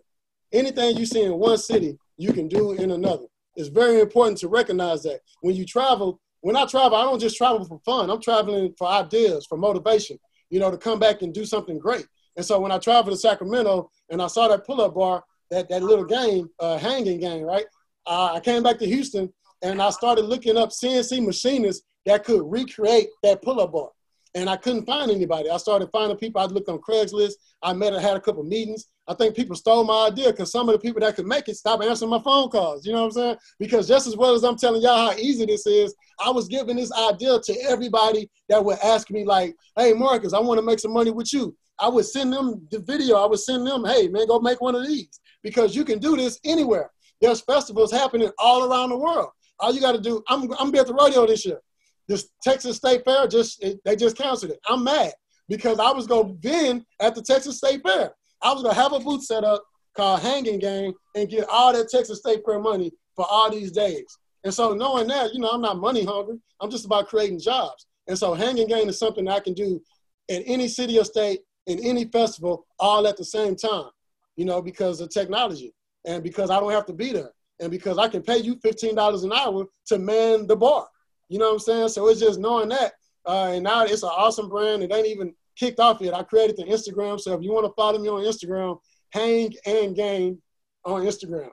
Anything 0.53 0.97
you 0.97 1.07
see 1.07 1.23
in 1.23 1.35
one 1.39 1.59
city, 1.59 1.99
you 2.17 2.33
can 2.33 2.49
do 2.49 2.73
in 2.73 2.91
another. 2.91 3.27
It's 3.57 3.69
very 3.69 4.01
important 4.01 4.39
to 4.39 4.49
recognize 4.49 5.03
that 5.03 5.21
when 5.41 5.55
you 5.55 5.65
travel. 5.65 6.21
When 6.41 6.55
I 6.55 6.67
travel, 6.67 6.97
I 6.97 7.03
don't 7.03 7.19
just 7.19 7.37
travel 7.37 7.65
for 7.65 7.81
fun. 7.85 8.11
I'm 8.11 8.21
traveling 8.21 8.73
for 8.79 8.87
ideas, 8.87 9.45
for 9.47 9.59
motivation. 9.59 10.19
You 10.51 10.61
know, 10.61 10.71
to 10.71 10.79
come 10.79 11.01
back 11.01 11.23
and 11.23 11.35
do 11.35 11.45
something 11.45 11.79
great. 11.79 12.07
And 12.39 12.47
so 12.47 12.61
when 12.61 12.71
I 12.71 12.79
traveled 12.79 13.15
to 13.15 13.21
Sacramento 13.21 13.91
and 14.11 14.23
I 14.23 14.29
saw 14.29 14.47
that 14.47 14.65
pull-up 14.65 14.95
bar, 14.95 15.25
that 15.51 15.69
that 15.71 15.83
little 15.83 16.05
game, 16.05 16.49
uh, 16.61 16.79
hanging 16.79 17.19
game, 17.19 17.43
right? 17.43 17.67
Uh, 18.07 18.35
I 18.35 18.41
came 18.41 18.63
back 18.63 18.79
to 18.79 18.87
Houston 18.87 19.33
and 19.61 19.83
I 19.83 19.91
started 19.91 20.25
looking 20.25 20.57
up 20.57 20.71
CNC 20.71 21.27
machinists 21.27 21.85
that 22.07 22.25
could 22.25 22.43
recreate 22.45 23.09
that 23.25 23.43
pull-up 23.43 23.73
bar. 23.73 23.89
And 24.37 24.49
I 24.49 24.57
couldn't 24.57 24.87
find 24.87 25.11
anybody. 25.11 25.51
I 25.51 25.57
started 25.57 25.89
finding 25.91 26.17
people. 26.17 26.41
I 26.41 26.45
looked 26.45 26.69
on 26.69 26.79
Craigslist. 26.79 27.33
I 27.61 27.73
met 27.73 27.93
and 27.93 28.01
had 28.01 28.17
a 28.17 28.21
couple 28.21 28.45
meetings. 28.45 28.87
I 29.09 29.15
think 29.15 29.35
people 29.35 29.57
stole 29.57 29.83
my 29.83 30.07
idea 30.07 30.31
because 30.31 30.53
some 30.53 30.69
of 30.69 30.75
the 30.75 30.79
people 30.79 31.01
that 31.01 31.17
could 31.17 31.27
make 31.27 31.49
it 31.49 31.57
stopped 31.57 31.83
answering 31.83 32.11
my 32.11 32.23
phone 32.23 32.51
calls. 32.51 32.87
You 32.87 32.93
know 32.93 33.01
what 33.01 33.07
I'm 33.07 33.13
saying? 33.13 33.37
Because 33.59 33.89
just 33.89 34.07
as 34.07 34.17
well 34.17 34.35
as 34.35 34.45
I'm 34.45 34.57
telling 34.57 34.83
y'all 34.83 35.11
how 35.11 35.19
easy 35.19 35.45
this 35.45 35.67
is, 35.67 35.93
I 36.21 36.31
was 36.31 36.47
giving 36.47 36.77
this 36.77 36.93
idea 36.93 37.41
to 37.41 37.61
everybody 37.69 38.31
that 38.49 38.65
would 38.65 38.79
ask 38.85 39.11
me, 39.11 39.25
like, 39.25 39.57
hey, 39.77 39.93
Marcus, 39.93 40.35
I 40.35 40.39
want 40.39 40.59
to 40.59 40.65
make 40.65 40.79
some 40.79 40.93
money 40.93 41.11
with 41.11 41.33
you. 41.33 41.57
I 41.81 41.89
would 41.89 42.07
send 42.07 42.33
them 42.33 42.67
the 42.71 42.81
video. 42.81 43.17
I 43.17 43.27
would 43.27 43.41
send 43.41 43.67
them, 43.67 43.85
hey, 43.85 44.09
man, 44.09 44.27
go 44.27 44.41
make 44.41 44.61
one 44.61 44.75
of 44.75 44.87
these 44.87 45.21
because 45.43 45.77
you 45.77 45.85
can 45.85 45.99
do 45.99 46.17
this 46.17 46.41
anywhere. 46.45 46.91
There's 47.21 47.41
festivals 47.41 47.93
happening 47.93 48.31
all 48.39 48.71
around 48.71 48.91
the 48.91 48.99
world. 48.99 49.31
All 49.61 49.73
you 49.73 49.81
got 49.81 49.93
to 49.93 50.01
do, 50.01 50.23
I'm, 50.29 50.43
I'm 50.43 50.49
going 50.49 50.67
to 50.67 50.73
be 50.73 50.79
at 50.79 50.87
the 50.87 50.95
rodeo 50.95 51.27
this 51.27 51.45
year. 51.45 51.61
This 52.09 52.31
Texas 52.43 52.77
State 52.77 53.05
Fair 53.05 53.27
just 53.27 53.63
they 53.85 53.95
just 53.95 54.17
canceled 54.17 54.53
it. 54.53 54.61
I'm 54.67 54.83
mad 54.83 55.13
because 55.49 55.79
I 55.79 55.91
was 55.93 56.07
gonna 56.07 56.33
been 56.33 56.85
at 57.01 57.15
the 57.15 57.23
Texas 57.23 57.59
State 57.59 57.83
Fair. 57.83 58.13
I 58.41 58.53
was 58.53 58.63
gonna 58.63 58.75
have 58.75 58.95
a 58.95 59.01
booth 59.01 59.25
set 59.25 59.45
up 59.45 59.63
called 59.95 60.21
Hanging 60.21 60.59
Game 60.59 60.95
and 61.15 61.29
get 61.29 61.47
all 61.51 61.73
that 61.75 61.91
Texas 61.91 62.21
State 62.21 62.41
Fair 62.47 62.61
money 62.61 62.93
for 63.15 63.27
all 63.29 63.51
these 63.51 63.73
days. 63.73 64.07
And 64.45 64.55
so 64.55 64.73
knowing 64.73 65.07
that, 65.09 65.35
you 65.35 65.41
know, 65.41 65.49
I'm 65.49 65.61
not 65.61 65.79
money 65.79 66.05
hungry. 66.05 66.39
I'm 66.61 66.71
just 66.71 66.87
about 66.87 67.09
creating 67.09 67.41
jobs. 67.41 67.87
And 68.07 68.19
so 68.19 68.33
Hanging 68.33 68.69
Game 68.69 68.89
is 68.89 68.99
something 68.99 69.29
I 69.29 69.41
can 69.41 69.53
do 69.53 69.83
in 70.29 70.43
any 70.43 70.69
city 70.69 70.99
or 70.99 71.05
state, 71.05 71.41
in 71.69 71.79
any 71.85 72.07
festival, 72.07 72.67
all 72.79 73.07
at 73.07 73.17
the 73.17 73.25
same 73.25 73.55
time. 73.55 73.91
You 74.37 74.45
know, 74.45 74.63
because 74.63 75.01
of 75.01 75.11
technology 75.11 75.75
and 76.05 76.23
because 76.23 76.51
I 76.51 76.61
don't 76.61 76.71
have 76.73 76.87
to 76.87 76.93
be 76.93 77.13
there 77.13 77.31
and 77.61 77.71
because 77.71 77.99
I 77.99 78.09
can 78.09 78.23
pay 78.23 78.39
you 78.39 78.57
$15 78.57 79.25
an 79.25 79.33
hour 79.33 79.67
to 79.87 79.99
man 79.99 80.47
the 80.47 80.57
bar. 80.57 80.87
You 81.29 81.39
know 81.39 81.47
what 81.47 81.55
I'm 81.55 81.59
saying? 81.59 81.89
So 81.89 82.09
it's 82.09 82.21
just 82.21 82.39
knowing 82.39 82.69
that. 82.71 82.93
Uh, 83.27 83.51
and 83.55 83.65
now 83.65 83.85
it's 83.85 84.03
an 84.03 84.11
awesome 84.13 84.49
brand. 84.49 84.83
It 84.83 84.93
ain't 84.93 85.07
even 85.07 85.35
kicked 85.57 85.81
off 85.81 86.01
yet. 86.01 86.15
I 86.15 86.23
created 86.23 86.57
the 86.57 86.65
Instagram. 86.65 87.21
So 87.21 87.35
if 87.35 87.43
you 87.43 87.53
want 87.53 87.67
to 87.67 87.73
follow 87.75 87.99
me 87.99 88.09
on 88.09 88.23
Instagram, 88.23 88.79
hang 89.11 89.53
and 89.67 89.95
game 89.95 90.41
on 90.85 91.03
Instagram. 91.03 91.51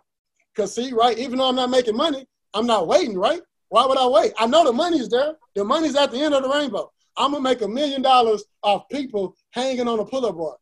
Because 0.54 0.74
see, 0.74 0.94
right, 0.94 1.18
even 1.18 1.40
though 1.40 1.50
I'm 1.50 1.56
not 1.56 1.70
making 1.70 1.98
money, 1.98 2.26
I'm 2.54 2.68
not 2.68 2.88
waiting, 2.88 3.18
right? 3.18 3.42
Why 3.70 3.86
would 3.86 3.98
I 3.98 4.08
wait? 4.08 4.32
I 4.38 4.48
know 4.48 4.64
the 4.64 4.72
money's 4.72 5.10
there. 5.10 5.34
The 5.56 5.66
money's 5.66 5.96
at 5.96 6.12
the 6.12 6.22
end 6.22 6.34
of 6.34 6.44
the 6.44 6.50
rainbow. 6.50 6.92
I'm 7.18 7.32
gonna 7.32 7.44
make 7.44 7.62
a 7.62 7.68
million 7.68 8.02
dollars 8.02 8.44
off 8.64 8.90
people 8.90 9.36
hanging 9.52 9.88
on 9.88 10.00
a 10.00 10.06
pull-up 10.06 10.38
bar. 10.38 10.58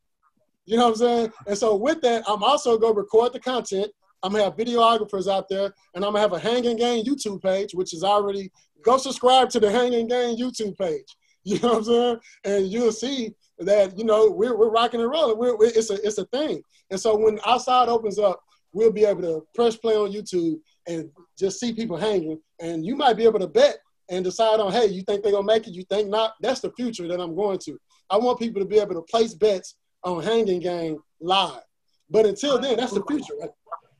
You 0.66 0.76
know 0.76 0.84
what 0.84 0.92
I'm 0.92 0.96
saying? 0.96 1.32
And 1.46 1.58
so 1.58 1.76
with 1.76 2.00
that, 2.02 2.24
I'm 2.26 2.42
also 2.42 2.78
gonna 2.78 2.94
record 2.94 3.32
the 3.32 3.40
content. 3.40 3.90
I'm 4.22 4.32
gonna 4.32 4.44
have 4.44 4.56
videographers 4.56 5.30
out 5.30 5.48
there, 5.48 5.74
and 5.94 6.04
I'm 6.04 6.12
gonna 6.12 6.20
have 6.20 6.32
a 6.32 6.38
hanging 6.38 6.76
game 6.76 7.04
YouTube 7.04 7.42
page, 7.42 7.74
which 7.74 7.92
is 7.92 8.02
already 8.02 8.50
go 8.84 8.96
subscribe 8.98 9.50
to 9.50 9.60
the 9.60 9.70
Hanging 9.70 10.06
Game 10.06 10.36
YouTube 10.36 10.76
page. 10.78 11.06
You 11.46 11.58
know 11.58 11.74
what 11.74 11.76
I'm 11.76 11.84
saying? 11.84 12.18
And 12.44 12.72
you'll 12.72 12.90
see 12.90 13.34
that 13.58 13.98
you 13.98 14.04
know 14.04 14.30
we're, 14.30 14.56
we're 14.56 14.70
rocking 14.70 15.02
and 15.02 15.10
rolling. 15.10 15.36
We're, 15.36 15.54
we're, 15.58 15.66
it's 15.66 15.90
a 15.90 16.02
it's 16.02 16.16
a 16.16 16.24
thing. 16.24 16.62
And 16.90 16.98
so 16.98 17.18
when 17.18 17.38
outside 17.44 17.90
opens 17.90 18.18
up, 18.18 18.40
we'll 18.72 18.90
be 18.90 19.04
able 19.04 19.20
to 19.20 19.46
press 19.54 19.76
play 19.76 19.94
on 19.94 20.10
YouTube 20.10 20.56
and 20.88 21.10
just 21.38 21.60
see 21.60 21.74
people 21.74 21.98
hanging. 21.98 22.40
And 22.62 22.86
you 22.86 22.96
might 22.96 23.18
be 23.18 23.24
able 23.24 23.40
to 23.40 23.46
bet 23.46 23.76
and 24.10 24.24
decide 24.24 24.60
on, 24.60 24.72
hey, 24.72 24.86
you 24.86 25.02
think 25.02 25.22
they're 25.22 25.32
gonna 25.32 25.46
make 25.46 25.66
it? 25.66 25.74
You 25.74 25.84
think 25.84 26.08
not? 26.08 26.34
That's 26.40 26.60
the 26.60 26.72
future 26.72 27.08
that 27.08 27.20
I'm 27.20 27.34
going 27.34 27.58
to. 27.60 27.78
I 28.10 28.18
want 28.18 28.38
people 28.38 28.60
to 28.60 28.68
be 28.68 28.78
able 28.78 28.94
to 28.94 29.02
place 29.02 29.34
bets 29.34 29.76
on 30.02 30.22
Hanging 30.22 30.60
Game 30.60 30.98
live. 31.20 31.62
But 32.10 32.26
until 32.26 32.58
then, 32.58 32.76
that's 32.76 32.92
the 32.92 33.02
future. 33.08 33.34
Right? 33.40 33.50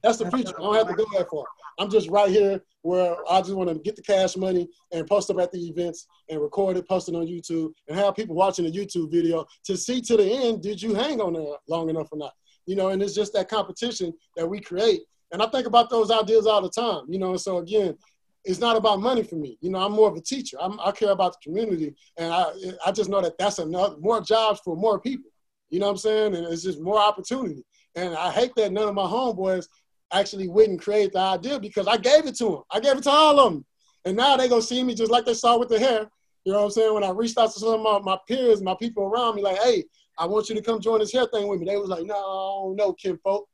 That's 0.03 0.19
the 0.19 0.31
future. 0.31 0.55
I 0.59 0.63
don't 0.63 0.75
have 0.75 0.89
to 0.89 0.95
go 0.95 1.07
that 1.17 1.31
far. 1.31 1.45
I'm 1.79 1.91
just 1.91 2.11
right 2.11 2.31
here 2.31 2.63
where 2.83 3.17
I 3.29 3.41
just 3.41 3.55
want 3.55 3.71
to 3.71 3.77
get 3.77 3.97
the 3.97 4.03
cash 4.03 4.37
money 4.37 4.69
and 4.93 5.07
post 5.07 5.31
up 5.31 5.41
at 5.41 5.51
the 5.51 5.59
events 5.59 6.07
and 6.29 6.41
record 6.41 6.77
it, 6.77 6.87
post 6.87 7.09
it 7.09 7.15
on 7.15 7.27
YouTube, 7.27 7.73
and 7.89 7.99
have 7.99 8.15
people 8.15 8.37
watching 8.37 8.67
the 8.67 8.71
YouTube 8.71 9.11
video 9.11 9.47
to 9.65 9.77
see 9.77 10.03
to 10.03 10.17
the 10.17 10.25
end, 10.25 10.63
did 10.63 10.81
you 10.81 10.95
hang 10.95 11.21
on 11.21 11.33
there 11.33 11.57
long 11.69 11.89
enough 11.89 12.09
or 12.13 12.19
not? 12.19 12.35
You 12.67 12.77
know, 12.77 12.89
and 12.89 13.03
it's 13.03 13.15
just 13.15 13.33
that 13.33 13.49
competition 13.49 14.13
that 14.37 14.47
we 14.47 14.61
create. 14.61 15.01
And 15.33 15.43
I 15.43 15.47
think 15.47 15.67
about 15.67 15.91
those 15.91 16.11
ideas 16.11 16.47
all 16.47 16.63
the 16.63 16.71
time, 16.71 17.05
you 17.09 17.19
know, 17.19 17.37
so 17.37 17.59
again, 17.59 17.97
it's 18.45 18.61
not 18.61 18.77
about 18.77 19.01
money 19.01 19.23
for 19.23 19.37
me. 19.37 19.57
You 19.61 19.71
know, 19.71 19.79
I'm 19.79 19.93
more 19.93 20.09
of 20.09 20.17
a 20.17 20.21
teacher. 20.21 20.57
I'm, 20.61 20.79
i 20.81 20.91
care 20.93 21.11
about 21.11 21.33
the 21.33 21.51
community, 21.51 21.95
and 22.19 22.33
I 22.33 22.53
I 22.87 22.93
just 22.93 23.11
know 23.11 23.21
that 23.21 23.39
that's 23.39 23.59
another 23.59 23.97
more 23.99 24.21
jobs 24.21 24.61
for 24.65 24.77
more 24.77 25.01
people. 25.01 25.31
You 25.71 25.81
know 25.81 25.87
what 25.87 25.93
I'm 25.93 25.99
saying? 25.99 26.35
And 26.35 26.47
it's 26.47 26.63
just 26.63 26.81
more 26.81 27.01
opportunity. 27.01 27.65
And 27.97 28.15
I 28.15 28.31
hate 28.31 28.53
that 28.57 28.73
none 28.73 28.89
of 28.89 28.95
my 28.95 29.03
homeboys 29.03 29.67
actually 30.13 30.49
wouldn't 30.49 30.81
create 30.81 31.13
the 31.13 31.21
idea 31.21 31.59
because 31.59 31.87
I 31.87 31.97
gave 31.97 32.27
it 32.27 32.37
to 32.37 32.45
them. 32.45 32.63
I 32.71 32.81
gave 32.81 32.97
it 32.97 33.03
to 33.05 33.11
all 33.11 33.41
of 33.41 33.53
them. 33.53 33.65
And 34.05 34.17
now 34.17 34.37
they 34.37 34.49
gonna 34.49 34.63
see 34.63 34.83
me 34.83 34.95
just 34.95 35.11
like 35.11 35.25
they 35.25 35.35
saw 35.35 35.59
with 35.59 35.69
the 35.69 35.79
hair. 35.79 36.09
You 36.45 36.53
know 36.53 36.59
what 36.59 36.65
I'm 36.67 36.71
saying? 36.73 36.95
When 36.95 37.05
I 37.05 37.11
reached 37.11 37.39
out 37.39 37.53
to 37.53 37.59
some 37.59 37.87
of 37.87 38.05
my, 38.05 38.19
peers, 38.29 38.63
my 38.63 38.77
people 38.79 39.05
around 39.05 39.37
me, 39.37 39.43
like, 39.43 39.59
hey, 39.63 39.85
I 40.19 40.27
want 40.27 40.49
you 40.49 40.55
to 40.55 40.63
come 40.63 40.81
join 40.81 40.99
this 40.99 41.13
hair 41.13 41.27
thing 41.33 41.49
with 41.49 41.59
me. 41.59 41.67
They 41.67 41.77
was 41.77 41.89
like, 41.89 42.05
no, 42.05 42.15
I 42.15 42.65
don't 42.67 42.77
know, 42.77 42.93
Kim 42.93 43.19
folk. 43.25 43.49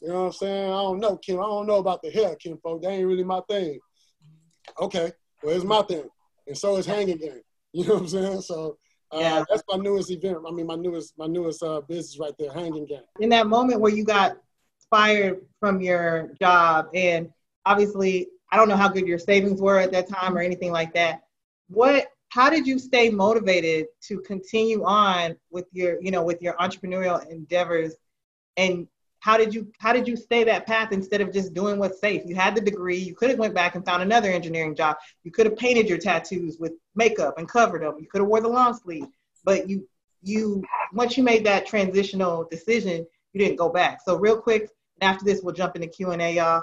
You 0.00 0.08
know 0.08 0.20
what 0.20 0.26
I'm 0.26 0.32
saying? 0.32 0.64
I 0.64 0.76
don't 0.76 1.00
know, 1.00 1.16
Kim. 1.16 1.40
I 1.40 1.42
don't 1.42 1.66
know 1.66 1.76
about 1.76 2.00
the 2.02 2.10
hair, 2.10 2.36
Kim 2.36 2.58
folk. 2.58 2.82
That 2.82 2.90
ain't 2.90 3.06
really 3.06 3.24
my 3.24 3.40
thing. 3.48 3.78
Okay, 4.80 5.12
well, 5.42 5.54
it's 5.54 5.64
my 5.64 5.82
thing. 5.82 6.08
And 6.46 6.56
so 6.56 6.76
is 6.76 6.86
hanging 6.86 7.18
game. 7.18 7.40
You 7.72 7.86
know 7.86 7.94
what 7.94 8.02
I'm 8.02 8.08
saying? 8.08 8.40
So 8.42 8.78
uh, 9.12 9.18
yeah. 9.18 9.44
that's 9.48 9.62
my 9.68 9.76
newest 9.76 10.10
event. 10.10 10.38
I 10.46 10.50
mean, 10.50 10.66
my 10.66 10.74
newest 10.74 11.16
my 11.16 11.26
newest 11.26 11.62
uh, 11.62 11.80
business 11.82 12.18
right 12.18 12.34
there, 12.38 12.52
hanging 12.52 12.86
game. 12.86 13.02
In 13.20 13.28
that 13.30 13.46
moment 13.46 13.80
where 13.80 13.92
you 13.92 14.04
got 14.04 14.36
fired 14.90 15.40
from 15.58 15.80
your 15.80 16.32
job 16.40 16.88
and 16.94 17.30
obviously 17.64 18.28
I 18.52 18.56
don't 18.56 18.68
know 18.68 18.76
how 18.76 18.88
good 18.88 19.06
your 19.06 19.18
savings 19.18 19.60
were 19.60 19.78
at 19.78 19.90
that 19.92 20.06
time 20.06 20.36
or 20.36 20.40
anything 20.40 20.70
like 20.70 20.92
that. 20.94 21.22
What 21.68 22.08
how 22.28 22.50
did 22.50 22.66
you 22.66 22.78
stay 22.78 23.10
motivated 23.10 23.86
to 24.08 24.20
continue 24.20 24.84
on 24.84 25.36
with 25.50 25.66
your 25.72 26.00
you 26.02 26.10
know 26.10 26.22
with 26.22 26.42
your 26.42 26.54
entrepreneurial 26.54 27.26
endeavors 27.30 27.94
and 28.58 28.86
how 29.22 29.36
did 29.36 29.54
you 29.54 29.66
how 29.78 29.92
did 29.92 30.06
you 30.06 30.16
stay 30.16 30.44
that 30.44 30.66
path 30.66 30.92
instead 30.92 31.20
of 31.20 31.32
just 31.32 31.54
doing 31.54 31.78
what's 31.78 32.00
safe 32.00 32.22
you 32.26 32.34
had 32.34 32.54
the 32.54 32.60
degree 32.60 32.98
you 32.98 33.14
could 33.14 33.30
have 33.30 33.38
went 33.38 33.54
back 33.54 33.74
and 33.74 33.84
found 33.84 34.02
another 34.02 34.30
engineering 34.30 34.74
job 34.74 34.96
you 35.24 35.30
could 35.30 35.46
have 35.46 35.56
painted 35.56 35.88
your 35.88 35.98
tattoos 35.98 36.58
with 36.58 36.72
makeup 36.94 37.38
and 37.38 37.48
covered 37.48 37.82
them 37.82 37.96
you 37.98 38.06
could 38.06 38.20
have 38.20 38.28
wore 38.28 38.40
the 38.40 38.48
long 38.48 38.74
sleeve 38.74 39.06
but 39.44 39.68
you 39.68 39.86
you 40.22 40.62
once 40.92 41.16
you 41.16 41.22
made 41.22 41.44
that 41.44 41.66
transitional 41.66 42.46
decision 42.50 43.06
you 43.32 43.40
didn't 43.40 43.56
go 43.56 43.68
back 43.68 44.00
so 44.04 44.16
real 44.16 44.40
quick 44.40 44.68
after 45.02 45.24
this, 45.24 45.42
we'll 45.42 45.54
jump 45.54 45.76
into 45.76 45.88
Q 45.88 46.12
and 46.12 46.22
A, 46.22 46.34
y'all. 46.34 46.62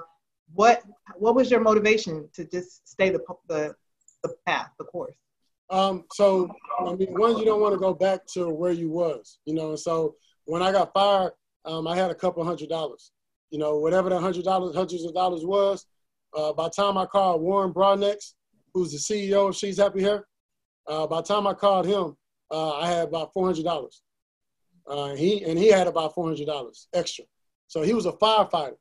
What 0.53 0.81
what 1.15 1.35
was 1.35 1.51
your 1.51 1.59
motivation 1.59 2.27
to 2.33 2.45
just 2.45 2.87
stay 2.87 3.09
the 3.09 3.19
the, 3.47 3.75
the 4.23 4.33
path, 4.47 4.71
the 4.79 4.85
course? 4.85 5.15
Um, 5.69 6.05
so 6.13 6.49
I 6.79 6.93
mean, 6.95 7.09
one, 7.19 7.37
you 7.37 7.45
don't 7.45 7.61
want 7.61 7.73
to 7.73 7.79
go 7.79 7.93
back 7.93 8.25
to 8.33 8.49
where 8.49 8.71
you 8.71 8.89
was, 8.89 9.37
you 9.45 9.53
know. 9.53 9.75
So 9.75 10.15
when 10.45 10.63
I 10.63 10.71
got 10.71 10.93
fired, 10.93 11.33
um, 11.69 11.87
I 11.87 11.95
had 11.95 12.09
a 12.09 12.15
couple 12.15 12.43
hundred 12.43 12.67
dollars, 12.67 13.11
you 13.51 13.59
know, 13.59 13.77
whatever 13.77 14.09
that 14.09 14.19
hundred 14.19 14.43
dollars, 14.43 14.75
hundreds 14.75 15.05
of 15.05 15.13
dollars 15.13 15.45
was. 15.45 15.85
Uh, 16.35 16.51
by 16.51 16.63
the 16.63 16.71
time 16.71 16.97
I 16.97 17.05
called 17.05 17.41
Warren 17.41 17.71
Broadnax, 17.71 18.33
who's 18.73 18.91
the 18.91 18.97
CEO 18.97 19.49
of 19.49 19.55
She's 19.55 19.77
Happy 19.77 20.01
Hair, 20.01 20.25
uh, 20.87 21.05
by 21.05 21.17
the 21.17 21.27
time 21.27 21.45
I 21.45 21.53
called 21.53 21.85
him, 21.85 22.15
uh, 22.51 22.77
I 22.77 22.87
had 22.87 23.07
about 23.07 23.33
four 23.33 23.45
hundred 23.45 23.65
dollars. 23.65 24.01
Uh, 24.87 25.13
he 25.13 25.43
and 25.43 25.59
he 25.59 25.67
had 25.67 25.85
about 25.85 26.15
four 26.15 26.25
hundred 26.25 26.47
dollars 26.47 26.87
extra. 26.93 27.25
So 27.67 27.83
he 27.83 27.93
was 27.93 28.07
a 28.07 28.13
firefighter. 28.13 28.77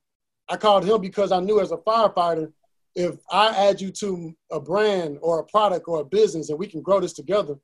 I 0.48 0.56
called 0.56 0.84
him 0.84 1.02
because 1.02 1.30
I 1.30 1.40
knew 1.40 1.60
as 1.60 1.72
a 1.72 1.76
firefighter, 1.76 2.50
if 2.94 3.16
I 3.30 3.54
add 3.68 3.82
you 3.82 3.90
to 3.90 4.34
a 4.50 4.58
brand 4.58 5.18
or 5.20 5.40
a 5.40 5.44
product 5.44 5.88
or 5.88 6.00
a 6.00 6.04
business 6.06 6.48
and 6.48 6.58
we 6.58 6.66
can 6.66 6.80
grow 6.80 7.00
this 7.00 7.12
together, 7.12 7.56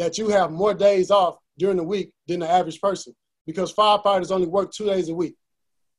that 0.00 0.18
you 0.18 0.28
have 0.30 0.50
more 0.50 0.74
days 0.74 1.12
off 1.12 1.36
during 1.56 1.76
the 1.76 1.84
week 1.84 2.10
than 2.26 2.40
the 2.40 2.50
average 2.50 2.80
person 2.80 3.14
because 3.46 3.72
firefighters 3.72 4.30
only 4.30 4.46
work 4.46 4.72
two 4.72 4.86
days 4.86 5.08
a 5.08 5.14
week. 5.14 5.34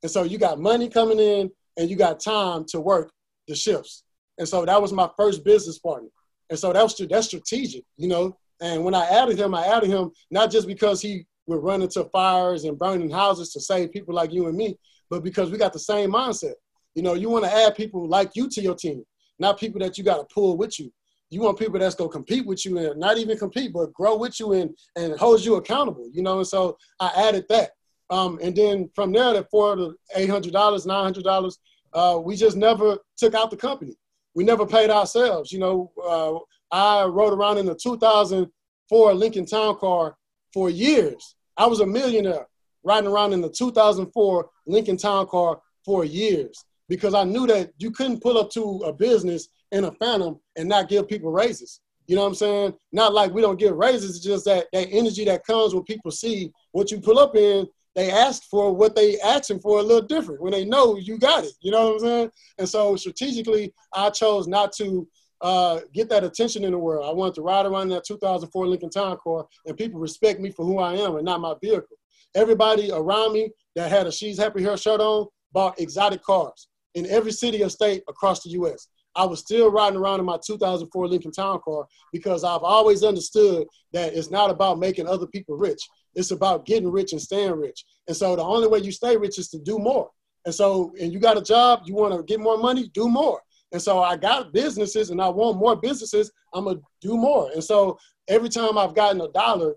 And 0.01 0.11
so 0.11 0.23
you 0.23 0.37
got 0.37 0.59
money 0.59 0.89
coming 0.89 1.19
in 1.19 1.49
and 1.77 1.89
you 1.89 1.95
got 1.95 2.19
time 2.19 2.65
to 2.69 2.79
work 2.79 3.11
the 3.47 3.55
shifts. 3.55 4.03
And 4.37 4.47
so 4.47 4.65
that 4.65 4.81
was 4.81 4.93
my 4.93 5.09
first 5.17 5.43
business 5.43 5.79
partner. 5.79 6.09
And 6.49 6.59
so 6.59 6.73
that 6.73 6.83
was 6.83 6.95
that's 7.09 7.27
strategic, 7.27 7.83
you 7.97 8.07
know. 8.07 8.37
And 8.61 8.83
when 8.83 8.93
I 8.93 9.05
added 9.05 9.37
him, 9.37 9.55
I 9.55 9.65
added 9.65 9.89
him 9.89 10.11
not 10.31 10.51
just 10.51 10.67
because 10.67 11.01
he 11.01 11.25
would 11.47 11.63
run 11.63 11.81
into 11.81 12.03
fires 12.05 12.63
and 12.63 12.77
burning 12.77 13.09
houses 13.09 13.51
to 13.53 13.59
save 13.59 13.91
people 13.91 14.13
like 14.13 14.31
you 14.31 14.47
and 14.47 14.55
me, 14.55 14.77
but 15.09 15.23
because 15.23 15.51
we 15.51 15.57
got 15.57 15.73
the 15.73 15.79
same 15.79 16.11
mindset. 16.11 16.53
You 16.95 17.01
know, 17.01 17.15
you 17.15 17.29
want 17.29 17.45
to 17.45 17.53
add 17.53 17.75
people 17.75 18.07
like 18.07 18.31
you 18.35 18.47
to 18.49 18.61
your 18.61 18.75
team, 18.75 19.03
not 19.39 19.59
people 19.59 19.79
that 19.79 19.97
you 19.97 20.03
got 20.03 20.17
to 20.17 20.33
pull 20.33 20.57
with 20.57 20.79
you. 20.79 20.91
You 21.33 21.41
want 21.41 21.57
people 21.57 21.79
that's 21.79 21.95
gonna 21.95 22.09
compete 22.09 22.45
with 22.45 22.65
you 22.65 22.77
and 22.77 22.99
not 22.99 23.17
even 23.17 23.37
compete, 23.37 23.73
but 23.73 23.91
grow 23.93 24.15
with 24.15 24.39
you 24.39 24.53
and 24.53 24.75
and 24.95 25.17
hold 25.17 25.43
you 25.43 25.55
accountable. 25.55 26.07
You 26.11 26.21
know, 26.21 26.37
and 26.37 26.47
so 26.47 26.77
I 26.99 27.11
added 27.15 27.45
that. 27.49 27.71
Um, 28.09 28.39
and 28.41 28.55
then 28.55 28.89
from 28.93 29.11
there, 29.11 29.33
that 29.33 29.49
four 29.49 29.75
to 29.75 29.95
eight 30.15 30.29
hundred 30.29 30.53
dollars, 30.53 30.85
nine 30.85 31.03
hundred 31.03 31.23
dollars, 31.23 31.57
uh, 31.93 32.19
we 32.23 32.35
just 32.35 32.55
never 32.55 32.97
took 33.17 33.33
out 33.33 33.49
the 33.49 33.57
company. 33.57 33.95
We 34.35 34.43
never 34.43 34.65
paid 34.65 34.89
ourselves. 34.89 35.51
You 35.51 35.59
know, 35.59 35.91
uh, 36.03 36.39
I 36.75 37.05
rode 37.05 37.33
around 37.33 37.59
in 37.59 37.65
the 37.65 37.75
2004 37.75 39.13
Lincoln 39.13 39.45
Town 39.45 39.77
Car 39.77 40.15
for 40.53 40.69
years. 40.69 41.35
I 41.57 41.67
was 41.67 41.79
a 41.79 41.85
millionaire 41.85 42.47
riding 42.83 43.09
around 43.09 43.33
in 43.33 43.41
the 43.41 43.49
2004 43.49 44.49
Lincoln 44.65 44.97
Town 44.97 45.27
Car 45.27 45.61
for 45.85 46.03
years 46.03 46.65
because 46.89 47.13
I 47.13 47.23
knew 47.23 47.47
that 47.47 47.71
you 47.77 47.91
couldn't 47.91 48.21
pull 48.21 48.37
up 48.37 48.49
to 48.51 48.81
a 48.85 48.93
business 48.93 49.47
in 49.73 49.85
a 49.85 49.91
Phantom 49.91 50.39
and 50.55 50.69
not 50.69 50.87
give 50.87 51.09
people 51.09 51.31
raises. 51.31 51.81
You 52.07 52.15
know 52.15 52.21
what 52.21 52.29
I'm 52.29 52.35
saying? 52.35 52.73
Not 52.91 53.13
like 53.13 53.33
we 53.33 53.41
don't 53.41 53.59
give 53.59 53.75
raises, 53.75 54.17
it's 54.17 54.25
just 54.25 54.45
that 54.45 54.67
that 54.71 54.87
energy 54.91 55.25
that 55.25 55.45
comes 55.45 55.73
when 55.73 55.83
people 55.83 56.11
see 56.11 56.51
what 56.71 56.91
you 56.91 56.99
pull 56.99 57.19
up 57.19 57.35
in, 57.35 57.67
they 57.95 58.11
ask 58.11 58.43
for 58.49 58.73
what 58.75 58.95
they 58.95 59.19
asking 59.19 59.59
for 59.59 59.79
a 59.79 59.83
little 59.83 60.01
different 60.01 60.41
when 60.41 60.51
they 60.51 60.65
know 60.65 60.97
you 60.97 61.17
got 61.17 61.43
it. 61.43 61.53
You 61.61 61.71
know 61.71 61.85
what 61.85 61.93
I'm 61.93 61.99
saying? 61.99 62.31
And 62.59 62.69
so 62.69 62.95
strategically, 62.95 63.73
I 63.93 64.09
chose 64.09 64.47
not 64.47 64.73
to 64.73 65.07
uh, 65.41 65.81
get 65.93 66.09
that 66.09 66.23
attention 66.23 66.63
in 66.63 66.71
the 66.71 66.77
world. 66.77 67.05
I 67.05 67.13
wanted 67.13 67.35
to 67.35 67.41
ride 67.41 67.65
around 67.65 67.89
that 67.89 68.05
2004 68.05 68.67
Lincoln 68.67 68.89
Town 68.89 69.17
Car 69.23 69.45
and 69.65 69.77
people 69.77 69.99
respect 69.99 70.39
me 70.39 70.49
for 70.49 70.65
who 70.65 70.79
I 70.79 70.95
am 70.95 71.15
and 71.15 71.25
not 71.25 71.41
my 71.41 71.53
vehicle. 71.61 71.97
Everybody 72.35 72.91
around 72.91 73.33
me 73.33 73.51
that 73.75 73.91
had 73.91 74.07
a 74.07 74.11
She's 74.11 74.37
Happy 74.37 74.63
Hair 74.63 74.77
shirt 74.77 75.01
on 75.01 75.27
bought 75.51 75.79
exotic 75.79 76.23
cars 76.23 76.67
in 76.95 77.05
every 77.07 77.31
city 77.31 77.63
or 77.63 77.69
state 77.69 78.03
across 78.07 78.41
the 78.43 78.49
U.S. 78.51 78.87
I 79.15 79.25
was 79.25 79.39
still 79.39 79.71
riding 79.71 79.99
around 79.99 80.19
in 80.19 80.25
my 80.25 80.37
2004 80.45 81.07
Lincoln 81.07 81.31
Town 81.31 81.59
Car 81.63 81.85
because 82.11 82.43
I've 82.43 82.63
always 82.63 83.03
understood 83.03 83.67
that 83.91 84.13
it's 84.13 84.31
not 84.31 84.49
about 84.49 84.79
making 84.79 85.07
other 85.07 85.27
people 85.27 85.55
rich. 85.55 85.81
It's 86.15 86.31
about 86.31 86.65
getting 86.65 86.91
rich 86.91 87.11
and 87.11 87.21
staying 87.21 87.53
rich. 87.53 87.85
And 88.07 88.15
so 88.15 88.35
the 88.35 88.43
only 88.43 88.67
way 88.67 88.79
you 88.79 88.91
stay 88.91 89.15
rich 89.17 89.37
is 89.37 89.49
to 89.49 89.59
do 89.59 89.77
more. 89.77 90.09
And 90.45 90.53
so, 90.53 90.93
and 90.99 91.13
you 91.13 91.19
got 91.19 91.37
a 91.37 91.41
job, 91.41 91.83
you 91.85 91.95
want 91.95 92.13
to 92.13 92.23
get 92.23 92.39
more 92.39 92.57
money, 92.57 92.89
do 92.93 93.07
more. 93.07 93.41
And 93.71 93.81
so 93.81 94.03
I 94.03 94.17
got 94.17 94.53
businesses 94.53 95.09
and 95.09 95.21
I 95.21 95.29
want 95.29 95.57
more 95.57 95.75
businesses, 95.75 96.31
I'm 96.53 96.65
going 96.65 96.77
to 96.77 96.83
do 97.01 97.17
more. 97.17 97.49
And 97.51 97.63
so 97.63 97.97
every 98.27 98.49
time 98.49 98.77
I've 98.77 98.93
gotten 98.93 99.21
a 99.21 99.29
dollar, 99.29 99.75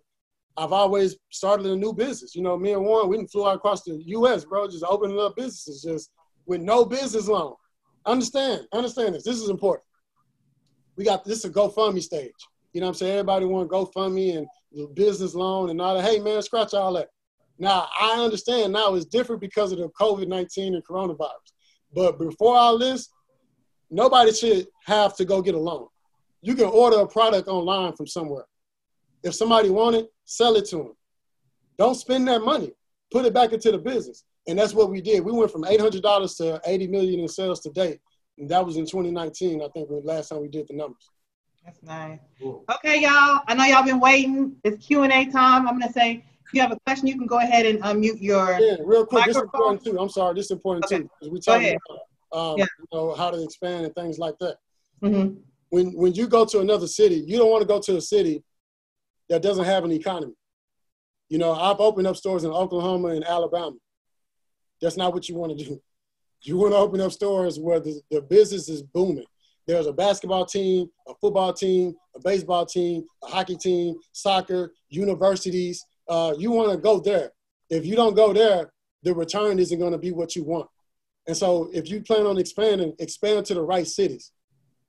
I've 0.57 0.72
always 0.72 1.16
started 1.30 1.66
a 1.66 1.76
new 1.76 1.93
business. 1.93 2.34
You 2.34 2.43
know, 2.43 2.59
me 2.59 2.72
and 2.72 2.84
Warren, 2.84 3.09
we 3.09 3.26
flew 3.26 3.47
out 3.47 3.57
across 3.57 3.82
the 3.82 4.03
US, 4.07 4.45
bro, 4.45 4.66
just 4.68 4.84
opening 4.84 5.18
up 5.18 5.37
businesses 5.37 5.82
just 5.82 6.11
with 6.47 6.61
no 6.61 6.84
business 6.84 7.28
loan. 7.28 7.55
Understand, 8.07 8.66
understand 8.72 9.14
this. 9.14 9.24
This 9.24 9.40
is 9.40 9.48
important. 9.48 9.84
We 10.96 11.04
got 11.04 11.24
this 11.24 11.38
is 11.38 11.44
a 11.46 11.50
GoFundMe 11.50 12.02
stage. 12.02 12.32
You 12.72 12.80
know 12.80 12.86
what 12.86 12.90
I'm 12.90 12.98
saying? 12.98 13.12
Everybody 13.12 13.46
want 13.46 13.70
GoFundMe 13.70 14.38
and 14.38 14.46
the 14.72 14.86
business 14.94 15.34
loan 15.34 15.70
and 15.70 15.80
all 15.80 15.96
that. 15.96 16.04
Hey 16.04 16.20
man, 16.20 16.40
scratch 16.42 16.72
all 16.74 16.92
that. 16.94 17.09
Now 17.59 17.88
I 18.00 18.22
understand 18.22 18.72
now 18.72 18.94
it's 18.94 19.07
different 19.07 19.40
because 19.40 19.72
of 19.72 19.78
the 19.78 19.88
COVID-19 20.00 20.74
and 20.74 20.84
coronavirus. 20.86 21.52
But 21.94 22.18
before 22.18 22.57
all 22.57 22.78
this, 22.78 23.09
nobody 23.90 24.32
should 24.32 24.66
have 24.84 25.16
to 25.16 25.24
go 25.24 25.42
get 25.42 25.54
a 25.54 25.59
loan. 25.59 25.88
You 26.42 26.54
can 26.54 26.66
order 26.66 26.98
a 26.98 27.07
product 27.07 27.48
online 27.48 27.94
from 27.94 28.07
somewhere. 28.07 28.44
If 29.22 29.34
somebody 29.34 29.70
want 29.70 29.96
it, 29.96 30.09
sell 30.24 30.54
it 30.57 30.66
to 30.66 30.76
them. 30.76 30.92
Don't 31.78 31.94
spend 31.94 32.28
that 32.28 32.42
money. 32.42 32.72
Put 33.11 33.24
it 33.24 33.34
back 33.34 33.52
into 33.52 33.72
the 33.72 33.78
business. 33.78 34.24
And 34.49 34.59
that's 34.59 34.74
what 34.74 34.90
we 34.90 35.01
did. 35.01 35.24
We 35.24 35.32
went 35.32 35.51
from 35.51 35.62
$800 35.62 36.36
to 36.38 36.61
80 36.64 36.86
million 36.88 37.20
in 37.20 37.28
sales 37.28 37.61
to 37.61 37.70
date. 37.70 38.01
And 38.38 38.49
that 38.49 38.64
was 38.64 38.76
in 38.76 38.84
2019, 38.84 39.62
I 39.62 39.68
think, 39.68 39.88
the 39.88 40.01
last 40.05 40.28
time 40.28 40.40
we 40.40 40.49
did 40.49 40.68
the 40.68 40.74
numbers. 40.74 41.11
That's 41.64 41.82
nice. 41.82 42.20
Cool. 42.40 42.64
Okay, 42.76 43.01
y'all. 43.01 43.40
I 43.49 43.55
know 43.55 43.64
y'all 43.64 43.84
been 43.84 43.99
waiting. 43.99 44.55
It's 44.62 44.86
Q&A 44.86 45.09
time. 45.26 45.66
I'm 45.66 45.78
going 45.78 45.88
to 45.88 45.92
say, 45.92 46.24
if 46.44 46.55
you 46.55 46.61
have 46.61 46.70
a 46.70 46.78
question, 46.86 47.09
you 47.09 47.18
can 47.18 47.26
go 47.26 47.38
ahead 47.38 47.66
and 47.66 47.82
unmute 47.82 48.20
your 48.20 48.57
Yeah, 48.61 48.76
real 48.84 49.05
quick. 49.05 49.26
Microphone. 49.26 49.26
This 49.26 49.36
is 49.36 49.42
important, 49.42 49.84
too. 49.84 49.99
I'm 49.99 50.09
sorry. 50.09 50.34
This 50.34 50.44
is 50.44 50.51
important, 50.53 50.84
okay. 50.84 50.99
too. 50.99 51.11
Because 51.18 51.32
we 51.32 51.40
talking 51.40 51.76
about 51.88 52.01
um, 52.32 52.59
yeah. 52.59 52.66
you 52.78 52.86
know, 52.92 53.14
how 53.14 53.30
to 53.30 53.42
expand 53.42 53.84
and 53.84 53.94
things 53.94 54.18
like 54.18 54.38
that. 54.38 54.57
Mm-hmm. 55.03 55.38
When, 55.70 55.92
when 55.92 56.14
you 56.14 56.28
go 56.28 56.44
to 56.44 56.61
another 56.61 56.86
city, 56.86 57.24
you 57.26 57.38
don't 57.38 57.51
want 57.51 57.62
to 57.62 57.68
go 57.68 57.80
to 57.80 57.97
a 57.97 58.01
city 58.01 58.44
that 59.28 59.42
doesn't 59.42 59.64
have 59.64 59.84
an 59.84 59.92
economy. 59.92 60.34
You 61.28 61.38
know, 61.38 61.53
I've 61.53 61.80
opened 61.80 62.07
up 62.07 62.16
stores 62.16 62.44
in 62.44 62.51
Oklahoma 62.51 63.09
and 63.09 63.24
Alabama. 63.24 63.76
That's 64.81 64.97
not 64.97 65.12
what 65.12 65.29
you 65.29 65.35
want 65.35 65.59
to 65.59 65.64
do. 65.64 65.81
You 66.43 66.59
want 66.59 66.74
to 66.74 66.79
open 66.79 67.01
up 67.01 67.11
stores 67.11 67.59
where 67.59 67.81
the, 67.81 68.01
the 68.11 68.20
business 68.20 68.68
is 68.68 68.83
booming. 68.83 69.24
There's 69.66 69.87
a 69.87 69.93
basketball 69.93 70.47
team, 70.47 70.89
a 71.09 71.14
football 71.20 71.53
team, 71.53 71.95
a 72.14 72.20
baseball 72.20 72.66
team, 72.66 73.05
a 73.24 73.27
hockey 73.27 73.57
team, 73.57 73.97
soccer, 74.12 74.72
universities. 74.89 75.85
Uh, 76.09 76.35
you 76.39 76.53
want 76.53 76.70
to 76.70 76.77
go 76.77 77.01
there. 77.01 77.33
If 77.68 77.85
you 77.85 77.97
don't 77.97 78.14
go 78.14 78.33
there, 78.33 78.70
the 79.03 79.12
return 79.14 79.59
isn't 79.59 79.79
going 79.79 79.93
to 79.93 79.99
be 79.99 80.12
what 80.12 80.37
you 80.37 80.45
want. 80.45 80.68
And 81.27 81.37
so 81.37 81.68
if 81.72 81.91
you 81.91 82.01
plan 82.03 82.27
on 82.27 82.39
expanding, 82.39 82.95
expand 83.01 83.47
to 83.47 83.55
the 83.55 83.62
right 83.62 83.87
cities 83.87 84.31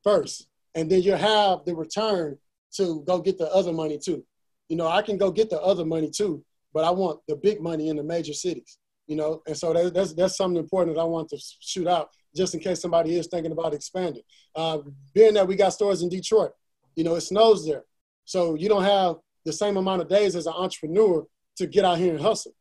first, 0.04 0.48
and 0.76 0.92
then 0.92 1.02
you'll 1.02 1.18
have 1.18 1.66
the 1.66 1.76
return 1.76 2.38
to 2.74 3.04
go 3.08 3.20
get 3.20 3.40
the 3.40 3.52
other 3.52 3.74
money 3.74 3.98
too. 3.98 4.24
You 4.70 4.76
know, 4.76 4.88
I 4.88 5.02
can 5.02 5.18
go 5.18 5.32
get 5.32 5.50
the 5.50 5.62
other 5.62 5.86
money 5.86 6.12
too, 6.12 6.44
but 6.74 6.84
I 6.84 6.92
want 6.92 7.22
the 7.28 7.36
big 7.36 7.62
money 7.62 7.90
in 7.90 7.96
the 7.96 8.04
major 8.04 8.34
cities 8.34 8.78
you 9.08 9.16
know, 9.16 9.42
and 9.48 9.58
so 9.58 9.74
that, 9.74 9.94
that's 9.94 10.14
that's 10.14 10.38
something 10.38 10.60
important 10.60 10.96
that 10.96 11.02
I 11.02 11.06
want 11.06 11.30
to 11.30 11.38
shoot 11.60 11.88
out 11.88 12.10
just 12.36 12.54
in 12.54 12.60
case 12.60 12.82
somebody 12.82 13.18
is 13.18 13.28
thinking 13.28 13.54
about 13.54 13.74
expanding. 13.74 14.22
Uh, 14.56 14.80
being 15.14 15.34
that 15.34 15.48
we 15.48 15.56
got 15.56 15.74
stores 15.74 16.02
in 16.02 16.10
Detroit, 16.10 16.52
you 16.96 17.04
know, 17.04 17.16
it 17.16 17.22
snows 17.22 17.66
there, 17.66 17.86
so 18.26 18.56
you 18.56 18.68
don't 18.68 18.84
have 18.84 19.16
the 19.46 19.54
same 19.54 19.78
amount 19.78 20.02
of 20.02 20.10
days 20.10 20.36
as 20.36 20.46
an 20.46 20.54
entrepreneur 20.54 21.26
to 21.56 21.68
get 21.68 21.86
out 21.86 21.98
here 21.98 22.14
and 22.14 22.22
hustle. 22.22 22.54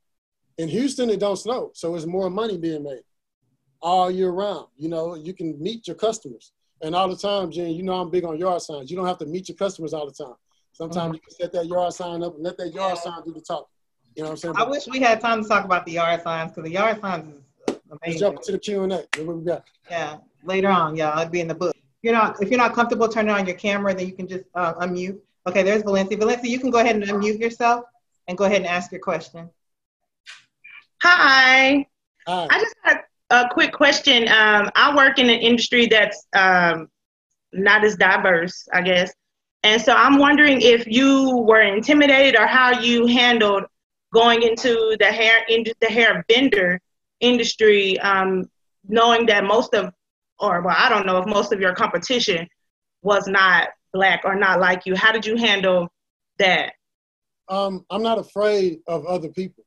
In 0.56 0.68
Houston, 0.68 1.10
it 1.10 1.20
don't 1.20 1.36
snow, 1.36 1.72
so 1.74 1.94
it's 1.96 2.06
more 2.06 2.30
money 2.30 2.56
being 2.56 2.84
made 2.84 3.02
all 3.82 4.10
year 4.10 4.30
round. 4.30 4.66
You 4.76 4.88
know, 4.88 5.16
you 5.16 5.34
can 5.34 5.60
meet 5.60 5.86
your 5.86 5.96
customers, 5.96 6.52
and 6.80 6.94
all 6.94 7.08
the 7.08 7.16
time, 7.16 7.50
Jen, 7.50 7.70
you 7.70 7.82
know, 7.82 7.94
I'm 7.94 8.10
big 8.10 8.24
on 8.24 8.38
yard 8.38 8.62
signs. 8.62 8.90
You 8.90 8.96
don't 8.96 9.06
have 9.06 9.18
to 9.18 9.26
meet 9.26 9.48
your 9.48 9.56
customers 9.56 9.92
all 9.92 10.06
the 10.06 10.24
time. 10.24 10.36
Sometimes 10.72 11.06
mm-hmm. 11.06 11.14
you 11.14 11.20
can 11.20 11.30
set 11.30 11.52
that 11.52 11.66
yard 11.66 11.92
sign 11.92 12.22
up 12.22 12.34
and 12.34 12.44
let 12.44 12.56
that 12.58 12.72
yard 12.72 12.98
sign 12.98 13.22
do 13.24 13.32
the 13.32 13.40
talking. 13.40 13.66
You 14.16 14.22
know 14.22 14.30
what 14.30 14.44
I'm 14.44 14.54
saying? 14.54 14.54
I 14.56 14.64
wish 14.64 14.86
we 14.86 14.98
had 14.98 15.20
time 15.20 15.42
to 15.42 15.48
talk 15.48 15.66
about 15.66 15.84
the 15.84 15.92
yard 15.92 16.22
signs 16.22 16.50
because 16.50 16.64
the 16.64 16.72
yard 16.72 17.00
signs 17.02 17.34
is 17.34 17.42
amazing. 17.68 18.00
Let's 18.06 18.20
jump 18.20 18.40
to 18.42 18.52
the 18.52 18.58
Q 18.58 18.84
and 18.84 18.92
A. 18.94 19.06
What 19.18 19.36
we 19.36 19.44
got? 19.44 19.64
Yeah, 19.90 20.16
later 20.42 20.68
on. 20.68 20.96
Yeah, 20.96 21.20
it'd 21.20 21.30
be 21.30 21.40
in 21.40 21.48
the 21.48 21.54
book. 21.54 21.76
If 21.76 21.82
you're 22.02 22.14
not 22.14 22.42
if 22.42 22.50
you're 22.50 22.58
not 22.58 22.72
comfortable 22.72 23.08
turning 23.08 23.34
on 23.34 23.46
your 23.46 23.56
camera, 23.56 23.94
then 23.94 24.06
you 24.06 24.14
can 24.14 24.26
just 24.26 24.44
uh, 24.54 24.72
unmute. 24.74 25.18
Okay, 25.46 25.62
there's 25.62 25.82
Valencia. 25.82 26.16
Valencia, 26.16 26.50
you 26.50 26.58
can 26.58 26.70
go 26.70 26.78
ahead 26.78 26.96
and 26.96 27.04
unmute 27.04 27.38
yourself 27.38 27.84
and 28.26 28.38
go 28.38 28.44
ahead 28.44 28.58
and 28.58 28.66
ask 28.66 28.90
your 28.90 29.02
question. 29.02 29.50
Hi. 31.02 31.86
Hi. 32.26 32.46
I 32.50 32.58
just 32.58 32.74
got 32.84 33.00
a 33.28 33.48
quick 33.50 33.72
question. 33.74 34.28
Um, 34.28 34.70
I 34.74 34.96
work 34.96 35.18
in 35.18 35.28
an 35.28 35.40
industry 35.40 35.86
that's 35.86 36.26
um, 36.34 36.88
not 37.52 37.84
as 37.84 37.96
diverse, 37.96 38.66
I 38.72 38.80
guess. 38.80 39.12
And 39.62 39.80
so 39.80 39.92
I'm 39.92 40.18
wondering 40.18 40.62
if 40.62 40.86
you 40.86 41.44
were 41.46 41.60
intimidated 41.60 42.40
or 42.40 42.46
how 42.46 42.80
you 42.80 43.06
handled 43.06 43.64
going 44.12 44.42
into 44.42 44.96
the 44.98 45.06
hair 45.06 45.44
in 45.48 45.64
the 45.80 45.86
hair 45.86 46.24
vendor 46.28 46.80
industry, 47.20 47.98
um, 48.00 48.48
knowing 48.88 49.26
that 49.26 49.44
most 49.44 49.74
of, 49.74 49.92
or 50.38 50.62
well, 50.62 50.76
I 50.76 50.88
don't 50.88 51.06
know 51.06 51.18
if 51.18 51.26
most 51.26 51.52
of 51.52 51.60
your 51.60 51.74
competition 51.74 52.46
was 53.02 53.26
not 53.26 53.68
black 53.92 54.22
or 54.24 54.34
not 54.34 54.60
like 54.60 54.86
you. 54.86 54.94
How 54.94 55.12
did 55.12 55.24
you 55.24 55.36
handle 55.36 55.88
that? 56.38 56.72
Um, 57.48 57.84
I'm 57.90 58.02
not 58.02 58.18
afraid 58.18 58.80
of 58.86 59.06
other 59.06 59.28
people. 59.28 59.64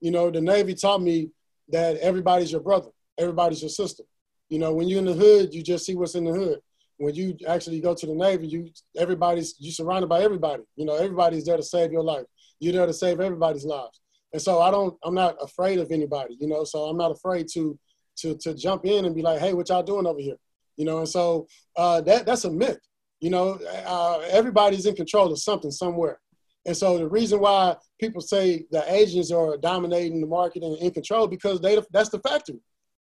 You 0.00 0.10
know, 0.10 0.30
the 0.30 0.40
Navy 0.40 0.74
taught 0.74 1.02
me 1.02 1.30
that 1.68 1.96
everybody's 1.98 2.50
your 2.52 2.60
brother, 2.60 2.88
everybody's 3.18 3.60
your 3.62 3.68
sister. 3.68 4.04
You 4.48 4.58
know, 4.58 4.72
when 4.72 4.88
you're 4.88 5.00
in 5.00 5.04
the 5.04 5.12
hood, 5.12 5.52
you 5.52 5.62
just 5.62 5.84
see 5.84 5.94
what's 5.94 6.14
in 6.14 6.24
the 6.24 6.32
hood. 6.32 6.60
When 6.96 7.14
you 7.14 7.36
actually 7.46 7.80
go 7.80 7.94
to 7.94 8.06
the 8.06 8.14
Navy, 8.14 8.46
you 8.48 8.70
everybody's 8.96 9.54
you're 9.58 9.72
surrounded 9.72 10.08
by 10.08 10.22
everybody. 10.22 10.62
You 10.76 10.86
know, 10.86 10.96
everybody's 10.96 11.44
there 11.44 11.56
to 11.56 11.62
save 11.62 11.92
your 11.92 12.02
life. 12.02 12.24
You're 12.60 12.72
there 12.72 12.86
to 12.86 12.92
save 12.92 13.20
everybody's 13.20 13.64
lives. 13.64 14.00
And 14.32 14.42
so 14.42 14.60
I 14.60 14.70
don't, 14.70 14.96
I'm 15.04 15.14
not 15.14 15.36
afraid 15.40 15.78
of 15.78 15.90
anybody, 15.90 16.36
you 16.40 16.48
know, 16.48 16.64
so 16.64 16.84
I'm 16.84 16.96
not 16.96 17.12
afraid 17.12 17.46
to, 17.54 17.78
to, 18.18 18.36
to 18.38 18.54
jump 18.54 18.84
in 18.84 19.04
and 19.04 19.14
be 19.14 19.22
like, 19.22 19.40
hey, 19.40 19.54
what 19.54 19.68
y'all 19.68 19.82
doing 19.82 20.06
over 20.06 20.20
here? 20.20 20.36
You 20.76 20.84
know, 20.84 20.98
and 20.98 21.08
so 21.08 21.46
uh, 21.76 22.00
that, 22.02 22.26
that's 22.26 22.44
a 22.44 22.50
myth. 22.50 22.78
You 23.20 23.30
know, 23.30 23.58
uh, 23.86 24.18
everybody's 24.30 24.86
in 24.86 24.94
control 24.94 25.32
of 25.32 25.38
something 25.40 25.70
somewhere. 25.70 26.20
And 26.66 26.76
so 26.76 26.98
the 26.98 27.08
reason 27.08 27.40
why 27.40 27.76
people 27.98 28.20
say 28.20 28.66
the 28.70 28.84
Asians 28.92 29.32
are 29.32 29.56
dominating 29.56 30.20
the 30.20 30.26
market 30.26 30.62
and 30.62 30.76
in 30.78 30.90
control 30.90 31.26
because 31.26 31.60
they 31.60 31.80
that's 31.90 32.10
the 32.10 32.20
factory. 32.20 32.60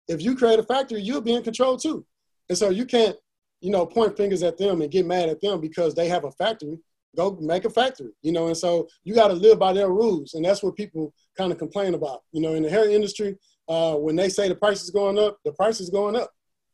If 0.07 0.21
you 0.21 0.35
create 0.35 0.59
a 0.59 0.63
factory, 0.63 1.01
you'll 1.01 1.21
be 1.21 1.33
in 1.33 1.41
control 1.41 1.77
too. 1.77 2.05
And 2.49 2.57
so 2.57 2.69
you 2.69 2.85
can't, 2.85 3.15
you 3.61 3.71
know, 3.71 3.85
point 3.85 4.17
fingers 4.17 4.43
at 4.43 4.57
them 4.57 4.81
and 4.81 4.91
get 4.91 5.05
mad 5.05 5.29
at 5.29 5.41
them 5.41 5.61
because 5.61 5.95
they 5.95 6.09
have 6.09 6.25
a 6.25 6.31
factory. 6.31 6.77
Go 7.15 7.37
make 7.41 7.65
a 7.65 7.69
factory, 7.69 8.11
you 8.21 8.31
know. 8.31 8.47
And 8.47 8.57
so 8.57 8.87
you 9.03 9.13
got 9.13 9.29
to 9.29 9.33
live 9.33 9.59
by 9.59 9.73
their 9.73 9.89
rules, 9.89 10.33
and 10.33 10.43
that's 10.43 10.63
what 10.63 10.75
people 10.75 11.13
kind 11.37 11.51
of 11.51 11.57
complain 11.57 11.93
about. 11.93 12.23
You 12.31 12.41
know, 12.41 12.53
in 12.53 12.63
the 12.63 12.69
hair 12.69 12.89
industry, 12.89 13.37
uh, 13.67 13.95
when 13.95 14.15
they 14.15 14.29
say 14.29 14.47
the 14.47 14.55
price 14.55 14.83
is 14.83 14.89
going 14.89 15.17
up, 15.17 15.37
the 15.45 15.53
price 15.53 15.79
is 15.79 15.89
going 15.89 16.15
up. 16.15 16.31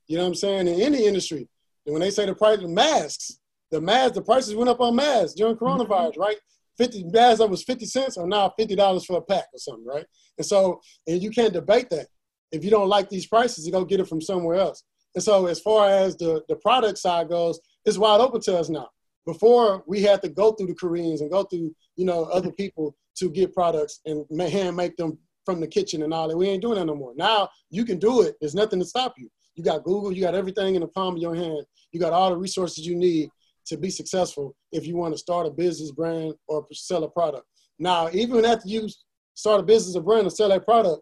You 0.08 0.18
know 0.18 0.24
what 0.24 0.30
I'm 0.30 0.36
saying? 0.36 0.68
In 0.68 0.82
any 0.82 1.06
industry, 1.06 1.48
and 1.86 1.94
when 1.94 2.02
they 2.02 2.12
say 2.12 2.26
the 2.26 2.36
price 2.36 2.60
of 2.60 2.70
masks, 2.70 3.40
the 3.72 3.82
masks, 3.82 4.16
the 4.16 4.22
prices 4.22 4.56
went 4.56 4.70
up 4.70 4.82
on 4.82 4.96
masks 4.96 5.34
during 5.34 5.56
coronavirus, 5.56 6.12
mm-hmm. 6.12 6.22
right? 6.22 6.38
50 6.78 7.06
masks 7.06 7.40
that 7.40 7.50
was 7.50 7.64
50 7.64 7.86
cents 7.86 8.18
are 8.18 8.28
now 8.28 8.54
$50 8.60 9.06
for 9.06 9.18
a 9.18 9.22
pack 9.22 9.46
or 9.54 9.60
something, 9.60 9.86
right? 9.86 10.06
And 10.38 10.46
so, 10.46 10.82
and 11.08 11.22
you 11.22 11.30
can't 11.30 11.54
debate 11.54 11.90
that. 11.90 12.08
If 12.52 12.64
you 12.64 12.70
don't 12.70 12.90
like 12.90 13.10
these 13.10 13.28
prices, 13.28 13.66
you 13.66 13.72
go 13.72 13.86
get 13.86 14.00
it 14.00 14.08
from 14.08 14.22
somewhere 14.22 14.56
else. 14.56 14.84
And 15.16 15.24
so 15.24 15.48
as 15.48 15.60
far 15.60 15.90
as 15.90 16.16
the, 16.18 16.42
the 16.50 16.56
product 16.56 16.98
side 16.98 17.30
goes, 17.30 17.60
it's 17.86 17.98
wide 17.98 18.22
open 18.22 18.42
to 18.42 18.58
us 18.58 18.70
now. 18.70 18.90
Before 19.26 19.84
we 19.88 20.02
had 20.02 20.22
to 20.24 20.30
go 20.30 20.54
through 20.54 20.68
the 20.68 20.76
Koreans 20.76 21.22
and 21.22 21.32
go 21.32 21.44
through, 21.44 21.76
you 21.96 22.06
know, 22.06 22.24
other 22.26 22.52
people 22.52 22.96
to 23.18 23.30
get 23.30 23.54
products 23.54 24.00
and 24.06 24.26
hand 24.42 24.76
make 24.76 24.98
them 24.98 25.18
from 25.46 25.60
the 25.60 25.68
kitchen 25.68 26.04
and 26.04 26.14
all 26.14 26.28
that. 26.28 26.38
We 26.38 26.48
ain't 26.48 26.62
doing 26.62 26.76
that 26.76 26.86
no 26.86 26.96
more. 26.96 27.14
Now 27.16 27.50
you 27.70 27.86
can 27.86 28.00
do 28.00 28.22
it. 28.22 28.36
There's 28.40 28.56
nothing 28.56 28.80
to 28.80 28.86
stop 28.86 29.16
you. 29.18 29.30
You 29.56 29.64
got 29.64 29.84
Google, 29.84 30.12
you 30.12 30.22
got 30.22 30.36
everything 30.36 30.76
in 30.76 30.82
the 30.82 30.88
palm 30.88 31.16
of 31.16 31.22
your 31.22 31.36
hand. 31.36 31.66
You 31.92 32.00
got 32.00 32.14
all 32.14 32.30
the 32.30 32.38
resources 32.38 32.86
you 32.86 32.96
need 32.96 33.30
to 33.66 33.78
be 33.78 33.90
successful 33.90 34.56
if 34.72 34.88
you 34.88 34.96
want 34.96 35.14
to 35.14 35.18
start 35.18 35.46
a 35.46 35.52
business 35.52 35.92
brand 35.92 36.34
or 36.48 36.66
sell 36.72 37.04
a 37.04 37.10
product. 37.10 37.46
Now, 37.80 38.10
even 38.12 38.46
after 38.46 38.68
you 38.68 38.88
start 39.34 39.60
a 39.60 39.64
business 39.64 39.96
or 39.96 40.02
brand 40.02 40.22
and 40.22 40.34
sell 40.34 40.50
that 40.50 40.66
product, 40.66 41.02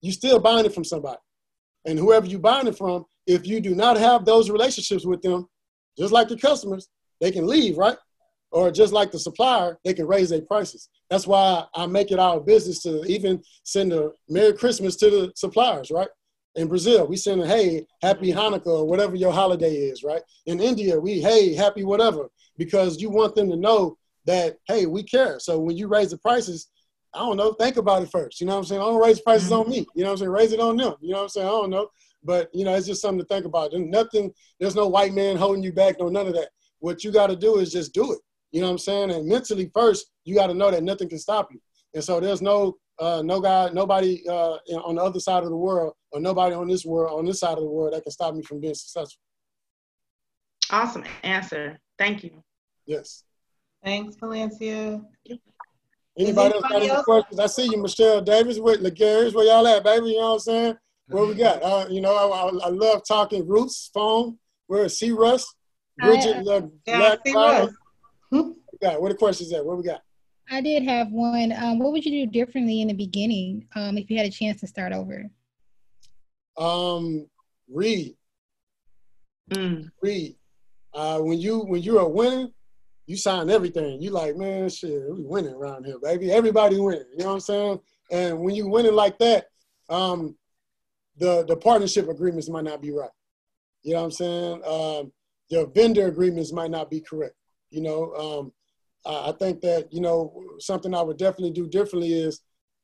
you 0.00 0.12
still 0.12 0.38
buying 0.38 0.66
it 0.66 0.74
from 0.74 0.84
somebody. 0.84 1.18
And 1.86 1.98
whoever 1.98 2.26
you 2.26 2.38
buying 2.38 2.66
it 2.66 2.76
from, 2.76 3.04
if 3.26 3.46
you 3.46 3.60
do 3.60 3.74
not 3.74 3.96
have 3.96 4.24
those 4.24 4.50
relationships 4.50 5.04
with 5.04 5.22
them, 5.22 5.48
just 5.96 6.12
like 6.12 6.30
your 6.30 6.38
customers, 6.38 6.88
they 7.24 7.30
can 7.30 7.46
leave, 7.46 7.78
right? 7.78 7.96
Or 8.50 8.70
just 8.70 8.92
like 8.92 9.10
the 9.10 9.18
supplier, 9.18 9.78
they 9.82 9.94
can 9.94 10.06
raise 10.06 10.28
their 10.28 10.42
prices. 10.42 10.90
That's 11.08 11.26
why 11.26 11.64
I 11.74 11.86
make 11.86 12.10
it 12.10 12.18
our 12.18 12.38
business 12.38 12.82
to 12.82 13.02
even 13.06 13.42
send 13.62 13.94
a 13.94 14.10
Merry 14.28 14.52
Christmas 14.52 14.94
to 14.96 15.08
the 15.08 15.32
suppliers, 15.34 15.90
right? 15.90 16.08
In 16.54 16.68
Brazil, 16.68 17.06
we 17.06 17.16
send 17.16 17.40
a 17.40 17.46
hey, 17.46 17.86
happy 18.02 18.30
Hanukkah 18.30 18.66
or 18.66 18.86
whatever 18.86 19.16
your 19.16 19.32
holiday 19.32 19.74
is, 19.74 20.04
right? 20.04 20.20
In 20.44 20.60
India, 20.60 21.00
we 21.00 21.22
hey, 21.22 21.54
happy 21.54 21.82
whatever, 21.82 22.28
because 22.58 23.00
you 23.00 23.08
want 23.08 23.34
them 23.34 23.48
to 23.48 23.56
know 23.56 23.96
that 24.26 24.58
hey, 24.68 24.84
we 24.84 25.02
care. 25.02 25.40
So 25.40 25.58
when 25.58 25.78
you 25.78 25.88
raise 25.88 26.10
the 26.10 26.18
prices, 26.18 26.68
I 27.14 27.20
don't 27.20 27.38
know, 27.38 27.54
think 27.54 27.78
about 27.78 28.02
it 28.02 28.10
first. 28.10 28.38
You 28.38 28.46
know 28.46 28.52
what 28.52 28.58
I'm 28.58 28.64
saying? 28.66 28.82
I 28.82 28.84
don't 28.84 29.00
raise 29.00 29.20
prices 29.20 29.48
mm-hmm. 29.48 29.60
on 29.62 29.70
me. 29.70 29.86
You 29.94 30.02
know 30.02 30.10
what 30.10 30.12
I'm 30.12 30.18
saying? 30.18 30.30
Raise 30.30 30.52
it 30.52 30.60
on 30.60 30.76
them. 30.76 30.94
You 31.00 31.12
know 31.12 31.18
what 31.18 31.22
I'm 31.22 31.28
saying? 31.30 31.46
I 31.46 31.50
don't 31.50 31.70
know. 31.70 31.88
But 32.22 32.50
you 32.52 32.66
know, 32.66 32.74
it's 32.74 32.86
just 32.86 33.00
something 33.00 33.20
to 33.20 33.26
think 33.26 33.46
about. 33.46 33.70
There's 33.70 33.86
nothing, 33.86 34.30
there's 34.60 34.76
no 34.76 34.88
white 34.88 35.14
man 35.14 35.36
holding 35.36 35.62
you 35.62 35.72
back, 35.72 35.96
no 35.98 36.08
none 36.08 36.26
of 36.26 36.34
that. 36.34 36.50
What 36.84 37.02
you 37.02 37.10
gotta 37.10 37.34
do 37.34 37.60
is 37.60 37.72
just 37.72 37.94
do 37.94 38.12
it. 38.12 38.18
You 38.52 38.60
know 38.60 38.66
what 38.66 38.72
I'm 38.72 38.78
saying? 38.78 39.10
And 39.10 39.26
mentally 39.26 39.70
first, 39.72 40.10
you 40.26 40.34
gotta 40.34 40.52
know 40.52 40.70
that 40.70 40.82
nothing 40.82 41.08
can 41.08 41.18
stop 41.18 41.48
you. 41.50 41.58
And 41.94 42.04
so 42.04 42.20
there's 42.20 42.42
no 42.42 42.76
uh, 42.98 43.22
no 43.24 43.40
guy, 43.40 43.70
nobody 43.72 44.22
uh, 44.28 44.58
on 44.84 44.96
the 44.96 45.02
other 45.02 45.18
side 45.18 45.44
of 45.44 45.48
the 45.48 45.56
world, 45.56 45.94
or 46.12 46.20
nobody 46.20 46.54
on 46.54 46.68
this 46.68 46.84
world, 46.84 47.18
on 47.18 47.24
this 47.24 47.40
side 47.40 47.56
of 47.56 47.64
the 47.64 47.70
world, 47.70 47.94
that 47.94 48.02
can 48.02 48.12
stop 48.12 48.34
me 48.34 48.42
from 48.42 48.60
being 48.60 48.74
successful. 48.74 49.18
Awesome 50.70 51.04
answer. 51.22 51.80
Thank 51.98 52.22
you. 52.22 52.44
Yes. 52.84 53.24
Thanks, 53.82 54.16
Valencia. 54.16 55.00
Anybody, 56.18 56.54
else 56.54 56.62
got 56.68 56.82
any 56.82 57.02
questions? 57.02 57.40
I 57.40 57.46
see 57.46 57.64
you, 57.64 57.80
Michelle 57.80 58.20
Davis 58.20 58.58
with 58.58 58.82
LeGary's. 58.82 59.34
Where 59.34 59.46
y'all 59.46 59.66
at, 59.66 59.84
baby? 59.84 60.08
You 60.08 60.18
know 60.18 60.26
what 60.26 60.32
I'm 60.34 60.38
saying? 60.40 60.76
Where 61.06 61.24
we 61.24 61.34
got? 61.34 61.62
Uh, 61.62 61.86
you 61.88 62.02
know, 62.02 62.14
I, 62.14 62.26
I, 62.26 62.66
I, 62.66 62.68
love 62.68 63.00
talking 63.08 63.48
roots, 63.48 63.90
phone. 63.94 64.38
Where 64.66 64.84
is 64.84 64.98
C. 64.98 65.12
Russ? 65.12 65.46
Bridget, 65.98 66.46
uh, 66.46 66.62
yeah, 66.86 66.98
Black 66.98 67.20
Russ. 67.34 67.70
What 68.30 68.46
we 68.46 68.78
got? 68.80 69.00
Where 69.00 69.12
the 69.12 69.18
questions 69.18 69.52
at? 69.52 69.64
What 69.64 69.76
we 69.76 69.84
got? 69.84 70.02
I 70.50 70.60
did 70.60 70.82
have 70.82 71.10
one. 71.10 71.52
Um, 71.52 71.78
what 71.78 71.92
would 71.92 72.04
you 72.04 72.26
do 72.26 72.30
differently 72.30 72.82
in 72.82 72.88
the 72.88 72.94
beginning 72.94 73.66
um, 73.74 73.96
if 73.96 74.10
you 74.10 74.16
had 74.16 74.26
a 74.26 74.30
chance 74.30 74.60
to 74.60 74.66
start 74.66 74.92
over? 74.92 75.30
Um, 76.56 77.26
read. 77.68 78.16
Mm. 79.50 79.90
Read. 80.02 80.36
Uh, 80.92 81.18
when 81.20 81.38
you 81.38 81.60
when 81.60 81.82
you're 81.82 82.00
a 82.00 82.08
winner, 82.08 82.48
you 83.06 83.16
sign 83.16 83.50
everything. 83.50 84.00
You 84.00 84.10
like, 84.10 84.36
man, 84.36 84.68
shit, 84.68 85.02
we 85.10 85.22
winning 85.22 85.54
around 85.54 85.84
here, 85.84 85.98
baby. 86.02 86.30
Everybody 86.30 86.78
winning. 86.78 87.04
You 87.12 87.18
know 87.18 87.26
what 87.26 87.34
I'm 87.34 87.40
saying? 87.40 87.80
And 88.10 88.38
when 88.40 88.54
you 88.54 88.68
winning 88.68 88.94
like 88.94 89.18
that, 89.18 89.46
um, 89.88 90.36
the 91.16 91.44
the 91.46 91.56
partnership 91.56 92.08
agreements 92.08 92.48
might 92.48 92.64
not 92.64 92.82
be 92.82 92.92
right. 92.92 93.10
You 93.82 93.94
know 93.94 94.00
what 94.00 94.04
I'm 94.06 94.10
saying? 94.12 94.62
Um, 94.64 95.12
the 95.54 95.66
vendor 95.66 96.06
agreements 96.06 96.52
might 96.52 96.70
not 96.70 96.90
be 96.90 97.00
correct. 97.00 97.36
You 97.70 97.82
know, 97.82 98.12
um, 98.14 98.52
I 99.06 99.32
think 99.32 99.60
that, 99.60 99.92
you 99.92 100.00
know, 100.00 100.42
something 100.58 100.94
I 100.94 101.02
would 101.02 101.18
definitely 101.18 101.52
do 101.52 101.68
differently 101.68 102.12
is 102.12 102.40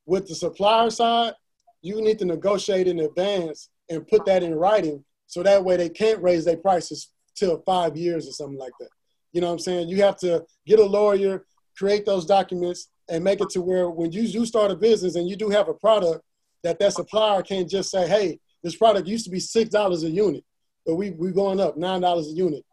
with 0.07 0.29
the 0.29 0.35
supplier 0.35 0.91
side, 0.91 1.35
you 1.83 2.01
need 2.01 2.19
to 2.21 2.25
negotiate 2.25 2.87
in 2.87 3.01
advance 3.01 3.71
and 3.89 4.07
put 4.07 4.25
that 4.27 4.43
in 4.43 4.55
writing 4.55 5.05
so 5.27 5.43
that 5.43 5.65
way 5.65 5.77
they 5.77 5.89
can't 5.89 6.23
raise 6.23 6.45
their 6.45 6.57
prices 6.57 7.09
till 7.35 7.63
five 7.65 7.97
years 7.97 8.29
or 8.29 8.33
something 8.33 8.59
like 8.59 8.73
that. 8.79 8.91
You 9.33 9.41
know 9.41 9.49
what 9.49 9.55
I'm 9.55 9.59
saying? 9.61 9.89
You 9.89 10.03
have 10.03 10.17
to 10.19 10.45
get 10.67 10.79
a 10.79 10.85
lawyer, 10.85 11.47
create 11.77 12.05
those 12.05 12.27
documents, 12.27 12.89
and 13.09 13.25
make 13.25 13.41
it 13.41 13.51
to 13.51 13.63
where 13.63 13.91
when 13.91 14.13
you 14.13 14.29
do 14.29 14.45
start 14.45 14.71
a 14.71 14.77
business 14.77 15.17
and 15.17 15.29
you 15.29 15.37
do 15.37 15.49
have 15.49 15.69
a 15.69 15.75
product, 15.75 16.23
that 16.63 16.79
that 16.79 16.93
supplier 16.93 17.43
can't 17.43 17.69
just 17.69 17.91
say, 17.91 18.07
hey, 18.07 18.39
this 18.63 18.77
product 18.77 19.09
used 19.09 19.25
to 19.25 19.31
be 19.31 19.41
six 19.41 19.71
dollars 19.71 20.05
a 20.05 20.11
unit, 20.11 20.45
but 20.87 20.97
we 20.97 21.11
we 21.11 21.31
going 21.33 21.61
up 21.61 21.77
nine 21.77 22.01
dollars 22.01 22.29
a 22.29 22.31
unit, 22.31 22.65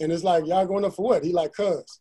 and 0.00 0.12
it's 0.12 0.24
like 0.24 0.46
y'all 0.46 0.66
going 0.66 0.84
up 0.84 0.94
for 0.94 1.04
what? 1.04 1.24
He 1.24 1.32
like, 1.32 1.52
cuz 1.52 2.00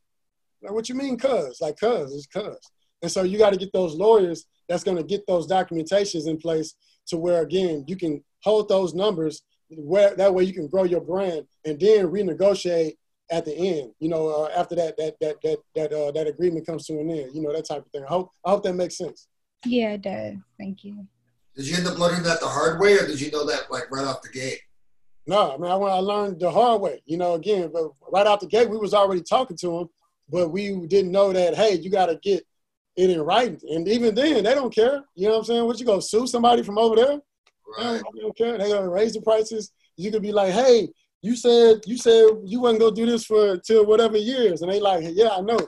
like, 0.62 0.74
what 0.74 0.90
you 0.90 0.96
mean, 0.96 1.18
cuz? 1.18 1.60
Like, 1.62 1.80
cuz, 1.80 2.14
it's 2.14 2.28
cuz. 2.28 2.58
And 3.02 3.12
so 3.12 3.24
you 3.24 3.38
got 3.38 3.52
to 3.52 3.58
get 3.58 3.74
those 3.74 3.96
lawyers 3.96 4.46
that's 4.70 4.84
going 4.84 4.98
to 4.98 5.04
get 5.04 5.26
those 5.28 5.48
documentations 5.48 6.28
in 6.28 6.38
place 6.38 6.76
to 7.08 7.18
where, 7.18 7.42
again, 7.42 7.84
you 7.88 7.96
can 7.96 8.24
hold 8.44 8.70
those 8.70 8.94
numbers 8.94 9.42
where 9.70 10.16
that 10.16 10.34
way 10.34 10.44
you 10.44 10.54
can 10.54 10.68
grow 10.68 10.84
your 10.84 11.02
brand 11.02 11.46
and 11.66 11.80
then 11.80 12.08
renegotiate 12.08 12.94
at 13.32 13.46
the 13.46 13.56
end, 13.56 13.92
you 14.00 14.10
know, 14.10 14.28
uh, 14.28 14.50
after 14.56 14.76
that, 14.76 14.98
that, 14.98 15.16
that, 15.22 15.38
that, 15.42 15.58
that, 15.74 15.94
uh, 15.94 16.12
that 16.12 16.28
agreement 16.28 16.66
comes 16.66 16.86
to 16.86 17.00
an 17.00 17.10
end, 17.10 17.34
you 17.34 17.42
know, 17.42 17.54
that 17.54 17.66
type 17.66 17.86
of 17.86 17.92
thing. 17.92 18.04
I 18.04 18.10
hope, 18.10 18.30
I 18.46 18.52
hope 18.52 18.64
that 18.64 18.74
makes 18.74 18.98
sense. 18.98 19.28
Yeah, 19.66 19.94
it 19.94 20.02
does. 20.02 20.36
Thank 20.60 20.84
you. 20.84 21.08
Did 21.56 21.68
you 21.68 21.78
end 21.78 21.88
up 21.88 21.98
learning 21.98 22.24
that 22.24 22.42
the 22.42 22.48
hard 22.48 22.80
way 22.80 22.98
or 22.98 23.08
did 23.08 23.22
you 23.22 23.32
know 23.32 23.46
that 23.46 23.72
like 23.72 23.90
right 23.90 24.06
off 24.06 24.22
the 24.22 24.30
gate? 24.30 24.60
No, 25.28 25.54
I 25.54 25.58
mean, 25.58 25.72
I, 25.72 25.76
I 25.76 26.00
learned 26.00 26.40
the 26.40 26.50
hard 26.50 26.82
way, 26.82 27.02
you 27.06 27.18
know, 27.18 27.36
again, 27.36 27.70
but 27.72 27.92
right 28.12 28.26
out 28.26 28.40
the 28.40 28.48
gate, 28.48 28.70
we 28.70 28.78
was 28.78 28.94
already 28.94 29.22
talking 29.22 29.58
to 29.58 29.80
him 29.80 29.90
but 30.32 30.50
we 30.50 30.88
didn't 30.88 31.12
know 31.12 31.34
that, 31.34 31.56
hey, 31.56 31.76
you 31.76 31.90
got 31.90 32.06
to 32.08 32.16
get 32.16 32.44
it 32.96 33.10
in 33.10 33.22
writing. 33.22 33.60
And 33.70 33.88
even 33.88 34.16
then, 34.16 34.44
they 34.44 34.56
don't 34.56 34.74
care. 34.74 35.04
You 35.16 35.28
know 35.28 35.34
what 35.34 35.40
I'm 35.40 35.44
saying? 35.44 35.66
What 35.66 35.80
you 35.80 35.86
go 35.86 36.00
sue 36.00 36.26
somebody 36.26 36.64
from 36.64 36.78
over 36.78 36.96
there? 36.96 37.20
Right. 37.78 38.02
They 38.14 38.22
don't 38.22 38.38
care. 38.38 38.58
They're 38.58 38.70
gonna 38.70 38.90
raise 38.90 39.14
the 39.14 39.22
prices. 39.22 39.72
You 39.96 40.12
could 40.12 40.22
be 40.22 40.32
like, 40.32 40.54
hey, 40.54 40.90
you 41.22 41.36
said 41.36 41.82
you 41.86 41.98
said 41.98 42.28
you 42.44 42.60
wasn't 42.60 42.82
gonna 42.82 42.96
do 42.96 43.06
this 43.06 43.26
for 43.26 43.58
till 43.58 43.86
whatever 43.86 44.18
years, 44.18 44.62
and 44.62 44.72
they 44.72 44.80
like, 44.80 45.06
yeah, 45.14 45.30
I 45.30 45.42
know. 45.42 45.60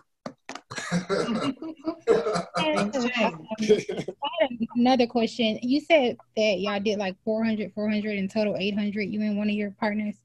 Another 4.75 5.07
question. 5.07 5.59
You 5.61 5.81
said 5.81 6.17
that 6.35 6.59
y'all 6.59 6.79
did 6.79 6.99
like 6.99 7.15
400, 7.23 7.73
400 7.73 8.17
in 8.17 8.27
total, 8.27 8.55
800. 8.57 9.03
You 9.03 9.21
and 9.21 9.37
one 9.37 9.49
of 9.49 9.55
your 9.55 9.71
partners 9.71 10.15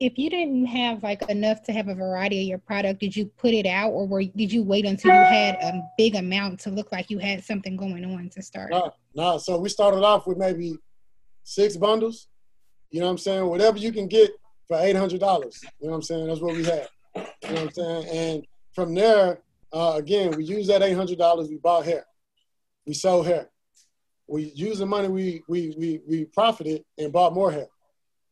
if 0.00 0.16
you 0.16 0.30
didn't 0.30 0.64
have 0.64 1.02
like 1.02 1.22
enough 1.28 1.62
to 1.64 1.72
have 1.72 1.88
a 1.88 1.94
variety 1.94 2.40
of 2.40 2.48
your 2.48 2.58
product, 2.58 3.00
did 3.00 3.14
you 3.14 3.26
put 3.26 3.52
it 3.52 3.66
out 3.66 3.90
or 3.90 4.06
were 4.06 4.24
did 4.24 4.50
you 4.50 4.62
wait 4.62 4.86
until 4.86 5.14
you 5.14 5.20
had 5.20 5.56
a 5.56 5.82
big 5.98 6.14
amount 6.14 6.58
to 6.60 6.70
look 6.70 6.90
like 6.90 7.10
you 7.10 7.18
had 7.18 7.44
something 7.44 7.76
going 7.76 8.04
on 8.06 8.30
to 8.30 8.42
start? 8.42 8.70
No, 8.70 8.92
no. 9.14 9.38
So 9.38 9.58
we 9.58 9.68
started 9.68 10.02
off 10.02 10.26
with 10.26 10.38
maybe 10.38 10.78
six 11.44 11.76
bundles. 11.76 12.28
You 12.90 13.00
know 13.00 13.06
what 13.06 13.12
I'm 13.12 13.18
saying? 13.18 13.46
Whatever 13.46 13.76
you 13.76 13.92
can 13.92 14.08
get 14.08 14.30
for 14.66 14.78
eight 14.78 14.96
hundred 14.96 15.20
dollars. 15.20 15.60
You 15.62 15.86
know 15.86 15.90
what 15.90 15.96
I'm 15.96 16.02
saying? 16.02 16.26
That's 16.26 16.40
what 16.40 16.56
we 16.56 16.64
had. 16.64 16.88
You 17.14 17.20
know 17.20 17.26
what 17.42 17.60
I'm 17.60 17.70
saying? 17.70 18.06
And 18.08 18.46
from 18.74 18.94
there, 18.94 19.40
uh, 19.72 19.94
again, 19.96 20.32
we 20.36 20.44
used 20.44 20.70
that 20.70 20.82
eight 20.82 20.94
hundred 20.96 21.18
dollars. 21.18 21.48
We 21.48 21.56
bought 21.56 21.84
hair. 21.84 22.04
We 22.86 22.94
sold 22.94 23.26
hair. 23.26 23.50
We 24.26 24.52
used 24.54 24.80
the 24.80 24.86
money 24.86 25.08
we 25.08 25.42
we 25.48 25.74
we 25.78 26.00
we 26.08 26.24
profited 26.24 26.84
and 26.98 27.12
bought 27.12 27.34
more 27.34 27.50
hair, 27.52 27.68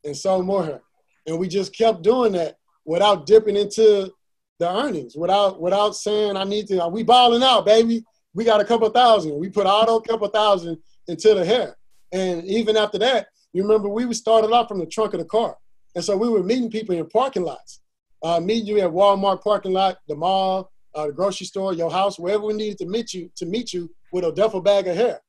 and 0.04 0.16
sold 0.16 0.46
more 0.46 0.64
hair 0.64 0.80
and 1.28 1.38
we 1.38 1.46
just 1.46 1.76
kept 1.76 2.02
doing 2.02 2.32
that 2.32 2.56
without 2.84 3.26
dipping 3.26 3.56
into 3.56 4.12
the 4.58 4.68
earnings, 4.68 5.14
without 5.14 5.60
without 5.60 5.94
saying 5.94 6.36
I 6.36 6.44
need 6.44 6.66
to. 6.68 6.88
We 6.88 7.04
balling 7.04 7.42
out, 7.42 7.66
baby. 7.66 8.04
We 8.34 8.44
got 8.44 8.60
a 8.60 8.64
couple 8.64 8.88
thousand. 8.90 9.38
We 9.38 9.50
put 9.50 9.66
auto 9.66 10.00
couple 10.00 10.28
thousand 10.28 10.78
into 11.06 11.34
the 11.34 11.44
hair, 11.44 11.76
and 12.12 12.44
even 12.44 12.76
after 12.76 12.98
that, 12.98 13.28
you 13.52 13.62
remember 13.62 13.88
we 13.88 14.12
started 14.14 14.50
off 14.50 14.68
from 14.68 14.78
the 14.78 14.86
trunk 14.86 15.14
of 15.14 15.20
the 15.20 15.26
car, 15.26 15.56
and 15.94 16.02
so 16.02 16.16
we 16.16 16.28
were 16.28 16.42
meeting 16.42 16.70
people 16.70 16.96
in 16.96 17.06
parking 17.08 17.42
lots. 17.42 17.80
Uh, 18.22 18.40
meeting 18.40 18.66
you 18.66 18.80
at 18.80 18.90
Walmart 18.90 19.42
parking 19.42 19.72
lot, 19.72 19.98
the 20.08 20.16
mall, 20.16 20.70
uh, 20.94 21.06
the 21.06 21.12
grocery 21.12 21.46
store, 21.46 21.72
your 21.72 21.90
house, 21.90 22.18
wherever 22.18 22.44
we 22.44 22.54
needed 22.54 22.78
to 22.78 22.86
meet 22.86 23.14
you 23.14 23.30
to 23.36 23.46
meet 23.46 23.72
you 23.72 23.90
with 24.12 24.24
a 24.24 24.32
duffel 24.32 24.60
bag 24.60 24.88
of 24.88 24.96
hair. 24.96 25.20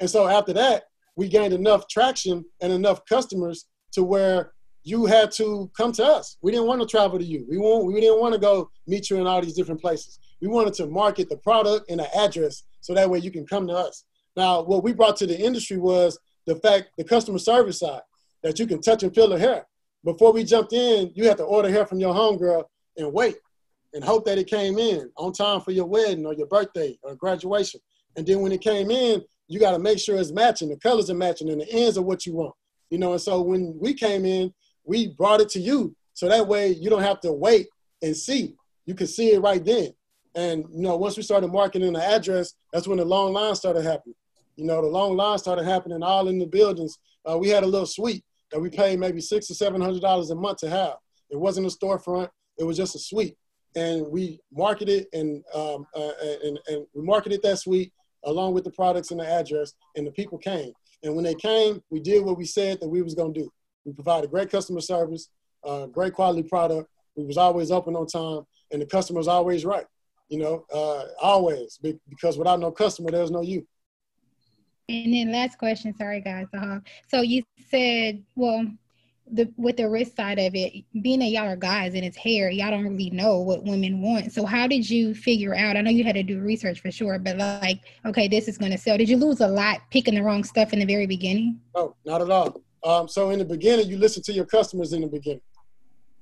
And 0.00 0.08
so 0.08 0.28
after 0.28 0.52
that, 0.52 0.84
we 1.16 1.28
gained 1.28 1.54
enough 1.54 1.88
traction 1.88 2.44
and 2.60 2.72
enough 2.72 3.04
customers 3.06 3.66
to 3.92 4.04
where 4.04 4.52
you 4.84 5.06
had 5.06 5.32
to 5.32 5.70
come 5.76 5.90
to 5.92 6.04
us. 6.04 6.36
We 6.42 6.52
didn't 6.52 6.68
want 6.68 6.80
to 6.80 6.86
travel 6.86 7.18
to 7.18 7.24
you. 7.24 7.44
We 7.48 7.58
want 7.58 7.86
we 7.86 8.00
didn't 8.00 8.20
want 8.20 8.34
to 8.34 8.40
go 8.40 8.70
meet 8.86 9.10
you 9.10 9.16
in 9.16 9.26
all 9.26 9.40
these 9.40 9.54
different 9.54 9.80
places. 9.80 10.20
We 10.40 10.48
wanted 10.48 10.74
to 10.74 10.86
market 10.86 11.28
the 11.28 11.38
product 11.38 11.90
and 11.90 11.98
the 11.98 12.16
address 12.16 12.62
so 12.82 12.94
that 12.94 13.10
way 13.10 13.18
you 13.18 13.30
can 13.30 13.46
come 13.46 13.66
to 13.66 13.72
us. 13.72 14.04
Now, 14.36 14.62
what 14.62 14.84
we 14.84 14.92
brought 14.92 15.16
to 15.16 15.26
the 15.26 15.38
industry 15.38 15.78
was 15.78 16.18
the 16.46 16.56
fact 16.56 16.90
the 16.98 17.04
customer 17.04 17.38
service 17.38 17.80
side 17.80 18.02
that 18.42 18.58
you 18.58 18.66
can 18.66 18.80
touch 18.80 19.02
and 19.02 19.14
feel 19.14 19.28
the 19.28 19.38
hair. 19.38 19.66
Before 20.06 20.32
we 20.32 20.44
jumped 20.44 20.72
in, 20.72 21.10
you 21.16 21.24
had 21.24 21.36
to 21.38 21.42
order 21.42 21.68
hair 21.68 21.84
from 21.84 21.98
your 21.98 22.14
homegirl 22.14 22.62
and 22.96 23.12
wait 23.12 23.38
and 23.92 24.04
hope 24.04 24.24
that 24.26 24.38
it 24.38 24.46
came 24.46 24.78
in 24.78 25.10
on 25.16 25.32
time 25.32 25.60
for 25.60 25.72
your 25.72 25.86
wedding 25.86 26.24
or 26.24 26.32
your 26.32 26.46
birthday 26.46 26.96
or 27.02 27.16
graduation. 27.16 27.80
And 28.16 28.24
then 28.24 28.40
when 28.40 28.52
it 28.52 28.60
came 28.60 28.92
in, 28.92 29.24
you 29.48 29.58
got 29.58 29.72
to 29.72 29.80
make 29.80 29.98
sure 29.98 30.16
it's 30.16 30.30
matching, 30.30 30.68
the 30.68 30.76
colors 30.76 31.10
are 31.10 31.14
matching, 31.14 31.50
and 31.50 31.60
the 31.60 31.68
ends 31.72 31.98
are 31.98 32.02
what 32.02 32.24
you 32.24 32.34
want. 32.36 32.54
You 32.88 32.98
know, 32.98 33.12
and 33.12 33.20
so 33.20 33.42
when 33.42 33.76
we 33.80 33.94
came 33.94 34.24
in, 34.24 34.54
we 34.84 35.08
brought 35.08 35.40
it 35.40 35.48
to 35.50 35.60
you. 35.60 35.96
So 36.14 36.28
that 36.28 36.46
way 36.46 36.68
you 36.68 36.88
don't 36.88 37.02
have 37.02 37.20
to 37.22 37.32
wait 37.32 37.66
and 38.00 38.16
see. 38.16 38.54
You 38.84 38.94
can 38.94 39.08
see 39.08 39.32
it 39.32 39.40
right 39.40 39.64
then. 39.64 39.88
And 40.36 40.66
you 40.70 40.82
know, 40.82 40.96
once 40.96 41.16
we 41.16 41.24
started 41.24 41.50
marketing 41.50 41.94
the 41.94 42.04
address, 42.04 42.54
that's 42.72 42.86
when 42.86 42.98
the 42.98 43.04
long 43.04 43.32
lines 43.32 43.58
started 43.58 43.82
happening. 43.82 44.14
You 44.54 44.66
know, 44.66 44.80
the 44.82 44.86
long 44.86 45.16
lines 45.16 45.40
started 45.40 45.64
happening 45.64 46.04
all 46.04 46.28
in 46.28 46.38
the 46.38 46.46
buildings. 46.46 46.96
Uh, 47.28 47.36
we 47.38 47.48
had 47.48 47.64
a 47.64 47.66
little 47.66 47.86
suite 47.86 48.22
that 48.56 48.62
we 48.62 48.70
paid 48.70 48.98
maybe 48.98 49.20
six 49.20 49.50
or 49.50 49.54
seven 49.54 49.82
hundred 49.82 50.00
dollars 50.00 50.30
a 50.30 50.34
month 50.34 50.56
to 50.58 50.70
have. 50.70 50.94
It 51.28 51.38
wasn't 51.38 51.66
a 51.66 51.70
storefront; 51.70 52.30
it 52.58 52.64
was 52.64 52.78
just 52.78 52.94
a 52.94 52.98
suite, 52.98 53.36
and 53.76 54.06
we 54.08 54.40
marketed 54.50 55.08
and 55.12 55.44
um, 55.54 55.86
uh, 55.94 56.12
and, 56.42 56.58
and 56.66 56.86
we 56.94 57.02
marketed 57.02 57.42
that 57.42 57.58
suite 57.58 57.92
along 58.24 58.54
with 58.54 58.64
the 58.64 58.70
products 58.70 59.10
and 59.10 59.20
the 59.20 59.28
address, 59.28 59.74
and 59.94 60.06
the 60.06 60.10
people 60.10 60.38
came. 60.38 60.72
And 61.02 61.14
when 61.14 61.22
they 61.22 61.34
came, 61.34 61.82
we 61.90 62.00
did 62.00 62.24
what 62.24 62.38
we 62.38 62.46
said 62.46 62.80
that 62.80 62.88
we 62.88 63.02
was 63.02 63.14
gonna 63.14 63.34
do. 63.34 63.50
We 63.84 63.92
provided 63.92 64.30
great 64.30 64.50
customer 64.50 64.80
service, 64.80 65.28
uh, 65.62 65.84
great 65.86 66.14
quality 66.14 66.42
product. 66.48 66.88
We 67.14 67.26
was 67.26 67.36
always 67.36 67.70
open 67.70 67.94
on 67.94 68.06
time, 68.06 68.46
and 68.72 68.80
the 68.80 68.86
customer 68.86 69.18
was 69.18 69.28
always 69.28 69.66
right. 69.66 69.84
You 70.30 70.38
know, 70.38 70.64
uh, 70.72 71.04
always 71.20 71.78
because 72.08 72.38
without 72.38 72.58
no 72.58 72.72
customer, 72.72 73.10
there's 73.10 73.30
no 73.30 73.42
you. 73.42 73.66
And 74.88 75.12
then 75.12 75.32
last 75.32 75.58
question, 75.58 75.96
sorry 75.96 76.20
guys. 76.20 76.46
Uh-huh. 76.54 76.78
So 77.08 77.20
you 77.20 77.42
said, 77.70 78.22
well, 78.36 78.66
the 79.28 79.52
with 79.56 79.78
the 79.78 79.88
risk 79.88 80.14
side 80.14 80.38
of 80.38 80.54
it, 80.54 80.84
being 81.02 81.18
that 81.18 81.26
y'all 81.26 81.48
are 81.48 81.56
guys 81.56 81.94
and 81.94 82.04
it's 82.04 82.16
hair, 82.16 82.48
y'all 82.50 82.70
don't 82.70 82.84
really 82.84 83.10
know 83.10 83.40
what 83.40 83.64
women 83.64 84.00
want. 84.00 84.30
So 84.32 84.46
how 84.46 84.68
did 84.68 84.88
you 84.88 85.12
figure 85.12 85.56
out? 85.56 85.76
I 85.76 85.80
know 85.80 85.90
you 85.90 86.04
had 86.04 86.14
to 86.14 86.22
do 86.22 86.38
research 86.38 86.80
for 86.80 86.92
sure, 86.92 87.18
but 87.18 87.36
like, 87.36 87.80
okay, 88.04 88.28
this 88.28 88.46
is 88.46 88.56
gonna 88.56 88.78
sell. 88.78 88.96
Did 88.96 89.08
you 89.08 89.16
lose 89.16 89.40
a 89.40 89.48
lot 89.48 89.80
picking 89.90 90.14
the 90.14 90.22
wrong 90.22 90.44
stuff 90.44 90.72
in 90.72 90.78
the 90.78 90.84
very 90.84 91.06
beginning? 91.06 91.60
No, 91.74 91.96
not 92.04 92.22
at 92.22 92.30
all. 92.30 92.62
Um, 92.84 93.08
so 93.08 93.30
in 93.30 93.40
the 93.40 93.44
beginning, 93.44 93.88
you 93.88 93.98
listen 93.98 94.22
to 94.22 94.32
your 94.32 94.46
customers 94.46 94.92
in 94.92 95.00
the 95.00 95.08
beginning. 95.08 95.40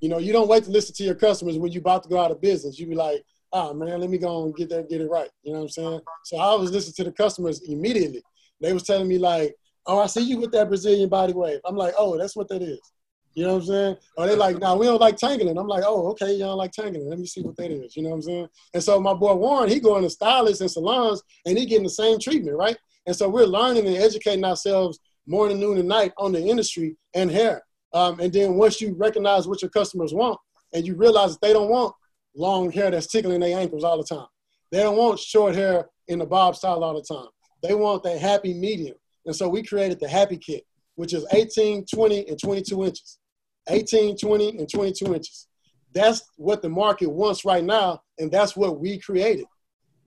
You 0.00 0.08
know, 0.08 0.18
you 0.18 0.32
don't 0.32 0.48
wait 0.48 0.64
to 0.64 0.70
listen 0.70 0.94
to 0.94 1.04
your 1.04 1.14
customers 1.14 1.58
when 1.58 1.70
you're 1.70 1.80
about 1.80 2.04
to 2.04 2.08
go 2.08 2.18
out 2.18 2.30
of 2.30 2.40
business. 2.40 2.78
You 2.78 2.86
be 2.86 2.94
like, 2.94 3.22
oh 3.52 3.74
man, 3.74 4.00
let 4.00 4.08
me 4.08 4.16
go 4.16 4.44
and 4.44 4.56
get 4.56 4.70
that, 4.70 4.88
get 4.88 5.02
it 5.02 5.10
right. 5.10 5.28
You 5.42 5.52
know 5.52 5.58
what 5.58 5.64
I'm 5.64 5.70
saying? 5.70 6.00
So 6.24 6.38
I 6.38 6.54
was 6.54 6.70
listening 6.70 6.94
to 6.94 7.04
the 7.04 7.12
customers 7.12 7.60
immediately. 7.60 8.22
They 8.60 8.72
was 8.72 8.84
telling 8.84 9.08
me 9.08 9.18
like, 9.18 9.54
oh, 9.86 10.00
I 10.00 10.06
see 10.06 10.22
you 10.22 10.38
with 10.38 10.52
that 10.52 10.68
Brazilian 10.68 11.08
body 11.08 11.32
wave. 11.32 11.60
I'm 11.64 11.76
like, 11.76 11.94
oh, 11.98 12.16
that's 12.16 12.36
what 12.36 12.48
that 12.48 12.62
is. 12.62 12.80
You 13.34 13.44
know 13.44 13.54
what 13.54 13.62
I'm 13.62 13.66
saying? 13.66 13.96
Or 14.16 14.26
they 14.26 14.36
like, 14.36 14.58
nah, 14.58 14.76
we 14.76 14.86
don't 14.86 15.00
like 15.00 15.16
tangling. 15.16 15.58
I'm 15.58 15.66
like, 15.66 15.82
oh, 15.84 16.08
okay, 16.10 16.32
you 16.32 16.38
don't 16.38 16.56
like 16.56 16.70
tangling. 16.70 17.08
Let 17.08 17.18
me 17.18 17.26
see 17.26 17.42
what 17.42 17.56
that 17.56 17.70
is. 17.70 17.96
You 17.96 18.04
know 18.04 18.10
what 18.10 18.16
I'm 18.16 18.22
saying? 18.22 18.48
And 18.74 18.82
so 18.82 19.00
my 19.00 19.12
boy 19.12 19.34
Warren, 19.34 19.68
he 19.68 19.80
going 19.80 20.04
to 20.04 20.10
stylists 20.10 20.60
and 20.60 20.70
salons 20.70 21.22
and 21.44 21.58
he 21.58 21.66
getting 21.66 21.84
the 21.84 21.90
same 21.90 22.18
treatment, 22.20 22.56
right? 22.56 22.76
And 23.06 23.14
so 23.14 23.28
we're 23.28 23.44
learning 23.44 23.86
and 23.86 23.96
educating 23.96 24.44
ourselves 24.44 25.00
morning, 25.26 25.58
noon, 25.58 25.78
and 25.78 25.88
night 25.88 26.12
on 26.16 26.32
the 26.32 26.40
industry 26.40 26.96
and 27.14 27.30
hair. 27.30 27.62
Um, 27.92 28.20
and 28.20 28.32
then 28.32 28.54
once 28.54 28.80
you 28.80 28.94
recognize 28.94 29.48
what 29.48 29.62
your 29.62 29.70
customers 29.70 30.14
want 30.14 30.38
and 30.72 30.86
you 30.86 30.94
realize 30.94 31.32
that 31.32 31.40
they 31.40 31.52
don't 31.52 31.70
want 31.70 31.94
long 32.36 32.70
hair 32.70 32.90
that's 32.90 33.06
tickling 33.06 33.40
their 33.40 33.58
ankles 33.58 33.84
all 33.84 33.96
the 33.96 34.04
time. 34.04 34.26
They 34.70 34.80
don't 34.80 34.96
want 34.96 35.18
short 35.18 35.54
hair 35.54 35.88
in 36.08 36.18
the 36.18 36.26
bob 36.26 36.56
style 36.56 36.82
all 36.82 36.94
the 36.94 37.14
time. 37.14 37.28
They 37.64 37.74
want 37.74 38.02
that 38.02 38.18
happy 38.18 38.52
medium. 38.52 38.94
And 39.24 39.34
so 39.34 39.48
we 39.48 39.62
created 39.62 39.98
the 39.98 40.06
happy 40.06 40.36
kit, 40.36 40.66
which 40.96 41.14
is 41.14 41.26
18, 41.32 41.86
20, 41.86 42.28
and 42.28 42.38
22 42.38 42.84
inches. 42.84 43.18
18, 43.70 44.18
20, 44.18 44.58
and 44.58 44.70
22 44.70 45.14
inches. 45.14 45.48
That's 45.94 46.22
what 46.36 46.60
the 46.60 46.68
market 46.68 47.10
wants 47.10 47.46
right 47.46 47.64
now, 47.64 48.02
and 48.18 48.30
that's 48.30 48.54
what 48.54 48.80
we 48.80 48.98
created. 48.98 49.46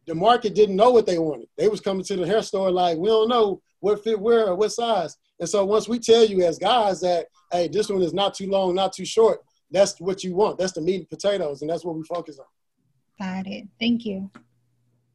The 0.05 0.13
market 0.13 0.53
didn't 0.53 0.75
know 0.75 0.91
what 0.91 1.07
they 1.07 1.17
wanted. 1.17 1.47
They 1.57 1.67
was 1.67 1.81
coming 1.81 2.03
to 2.03 2.15
the 2.15 2.27
hair 2.27 2.43
store 2.43 2.69
like, 2.69 2.99
we 2.99 3.07
don't 3.07 3.27
know 3.27 3.59
what 3.79 4.03
fit 4.03 4.19
where 4.19 4.49
or 4.49 4.55
what 4.55 4.71
size. 4.71 5.17
And 5.39 5.49
so 5.49 5.65
once 5.65 5.89
we 5.89 5.97
tell 5.97 6.25
you 6.25 6.43
as 6.43 6.59
guys 6.59 7.01
that, 7.01 7.25
hey, 7.51 7.69
this 7.69 7.89
one 7.89 8.03
is 8.03 8.13
not 8.13 8.35
too 8.35 8.51
long, 8.51 8.75
not 8.75 8.93
too 8.93 9.05
short, 9.05 9.39
that's 9.71 9.99
what 9.99 10.23
you 10.23 10.35
want. 10.35 10.59
That's 10.59 10.73
the 10.73 10.81
meat 10.81 10.97
and 10.97 11.09
potatoes, 11.09 11.63
and 11.63 11.71
that's 11.71 11.83
what 11.83 11.95
we 11.95 12.03
focus 12.03 12.37
on. 12.37 12.45
Got 13.19 13.47
it. 13.47 13.67
Thank 13.79 14.05
you. 14.05 14.29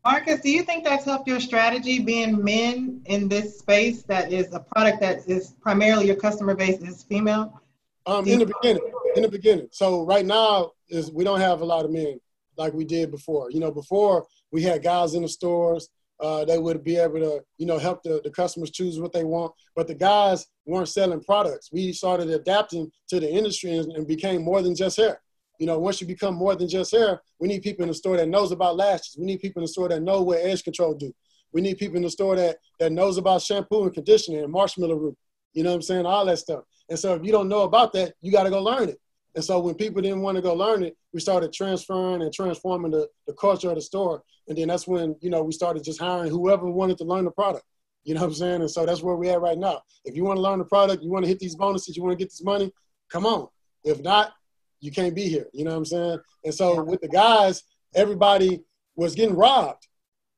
Marcus, 0.04 0.40
do 0.40 0.50
you 0.50 0.62
think 0.62 0.84
that's 0.84 1.04
helped 1.04 1.28
your 1.28 1.40
strategy 1.40 2.00
being 2.00 2.42
men 2.42 3.02
in 3.06 3.28
this 3.28 3.58
space 3.58 4.02
that 4.04 4.32
is 4.32 4.52
a 4.52 4.60
product 4.60 5.00
that 5.00 5.28
is 5.28 5.54
primarily 5.60 6.06
your 6.06 6.16
customer 6.16 6.54
base 6.54 6.80
is 6.80 7.04
female? 7.04 7.60
Um, 8.06 8.26
in 8.26 8.40
the 8.40 8.46
beginning, 8.46 8.82
in 9.14 9.22
the 9.22 9.28
beginning. 9.28 9.68
So 9.70 10.04
right 10.04 10.26
now 10.26 10.72
is 10.88 11.12
we 11.12 11.22
don't 11.22 11.38
have 11.38 11.60
a 11.60 11.64
lot 11.64 11.84
of 11.84 11.92
men 11.92 12.18
like 12.56 12.72
we 12.72 12.84
did 12.84 13.12
before. 13.12 13.50
You 13.52 13.60
know, 13.60 13.70
before 13.70 14.26
we 14.50 14.62
had 14.62 14.82
guys 14.82 15.14
in 15.14 15.22
the 15.22 15.28
stores 15.28 15.88
uh, 16.22 16.44
they 16.44 16.56
would 16.56 16.84
be 16.84 16.96
able 16.96 17.18
to, 17.18 17.42
you 17.58 17.66
know, 17.66 17.78
help 17.78 18.02
the, 18.04 18.20
the 18.22 18.30
customers 18.30 18.70
choose 18.70 19.00
what 19.00 19.12
they 19.12 19.24
want. 19.24 19.52
But 19.74 19.88
the 19.88 19.94
guys 19.94 20.46
weren't 20.64 20.88
selling 20.88 21.22
products. 21.22 21.70
We 21.72 21.92
started 21.92 22.30
adapting 22.30 22.92
to 23.08 23.18
the 23.18 23.28
industry 23.28 23.76
and, 23.76 23.90
and 23.92 24.06
became 24.06 24.42
more 24.42 24.62
than 24.62 24.76
just 24.76 24.98
hair. 24.98 25.20
You 25.58 25.66
know, 25.66 25.78
once 25.78 26.00
you 26.00 26.06
become 26.06 26.34
more 26.34 26.56
than 26.56 26.68
just 26.68 26.92
hair, 26.92 27.20
we 27.38 27.48
need 27.48 27.62
people 27.62 27.82
in 27.82 27.88
the 27.88 27.94
store 27.94 28.16
that 28.16 28.28
knows 28.28 28.52
about 28.52 28.76
lashes. 28.76 29.16
We 29.18 29.26
need 29.26 29.40
people 29.40 29.60
in 29.60 29.64
the 29.64 29.68
store 29.68 29.88
that 29.88 30.02
know 30.02 30.22
what 30.22 30.40
edge 30.40 30.64
control 30.64 30.94
do. 30.94 31.12
We 31.52 31.60
need 31.60 31.78
people 31.78 31.96
in 31.96 32.02
the 32.02 32.10
store 32.10 32.36
that 32.36 32.56
that 32.80 32.92
knows 32.92 33.18
about 33.18 33.42
shampoo 33.42 33.84
and 33.84 33.92
conditioner 33.92 34.42
and 34.42 34.52
marshmallow 34.52 34.96
root. 34.96 35.16
You 35.52 35.62
know 35.62 35.70
what 35.70 35.76
I'm 35.76 35.82
saying? 35.82 36.06
All 36.06 36.24
that 36.26 36.38
stuff. 36.38 36.64
And 36.88 36.98
so 36.98 37.14
if 37.14 37.24
you 37.24 37.32
don't 37.32 37.48
know 37.48 37.62
about 37.62 37.92
that, 37.92 38.14
you 38.20 38.32
got 38.32 38.44
to 38.44 38.50
go 38.50 38.62
learn 38.62 38.88
it. 38.88 38.98
And 39.34 39.44
so 39.44 39.60
when 39.60 39.74
people 39.74 40.02
didn't 40.02 40.20
want 40.20 40.36
to 40.36 40.42
go 40.42 40.54
learn 40.54 40.82
it, 40.82 40.96
we 41.12 41.20
started 41.20 41.52
transferring 41.52 42.22
and 42.22 42.32
transforming 42.32 42.90
the, 42.90 43.08
the 43.26 43.32
culture 43.34 43.70
of 43.70 43.76
the 43.76 43.80
store. 43.80 44.22
And 44.48 44.58
then 44.58 44.68
that's 44.68 44.86
when, 44.86 45.16
you 45.20 45.30
know, 45.30 45.42
we 45.42 45.52
started 45.52 45.84
just 45.84 46.00
hiring 46.00 46.30
whoever 46.30 46.70
wanted 46.70 46.98
to 46.98 47.04
learn 47.04 47.24
the 47.24 47.30
product. 47.30 47.64
You 48.04 48.14
know 48.14 48.20
what 48.20 48.28
I'm 48.28 48.34
saying? 48.34 48.60
And 48.60 48.70
so 48.70 48.84
that's 48.84 49.02
where 49.02 49.14
we're 49.14 49.32
at 49.32 49.40
right 49.40 49.56
now. 49.56 49.80
If 50.04 50.16
you 50.16 50.24
want 50.24 50.36
to 50.36 50.42
learn 50.42 50.58
the 50.58 50.64
product, 50.64 51.02
you 51.02 51.10
want 51.10 51.24
to 51.24 51.28
hit 51.28 51.38
these 51.38 51.54
bonuses, 51.54 51.96
you 51.96 52.02
want 52.02 52.18
to 52.18 52.22
get 52.22 52.30
this 52.30 52.42
money, 52.42 52.72
come 53.10 53.24
on. 53.24 53.48
If 53.84 54.02
not, 54.02 54.32
you 54.82 54.90
can't 54.92 55.14
be 55.14 55.28
here. 55.28 55.46
You 55.54 55.64
know 55.64 55.70
what 55.70 55.78
I'm 55.78 55.84
saying? 55.86 56.18
And 56.44 56.54
so 56.54 56.82
with 56.82 57.00
the 57.00 57.08
guys, 57.08 57.62
everybody 57.94 58.60
was 58.94 59.14
getting 59.14 59.34
robbed. 59.34 59.88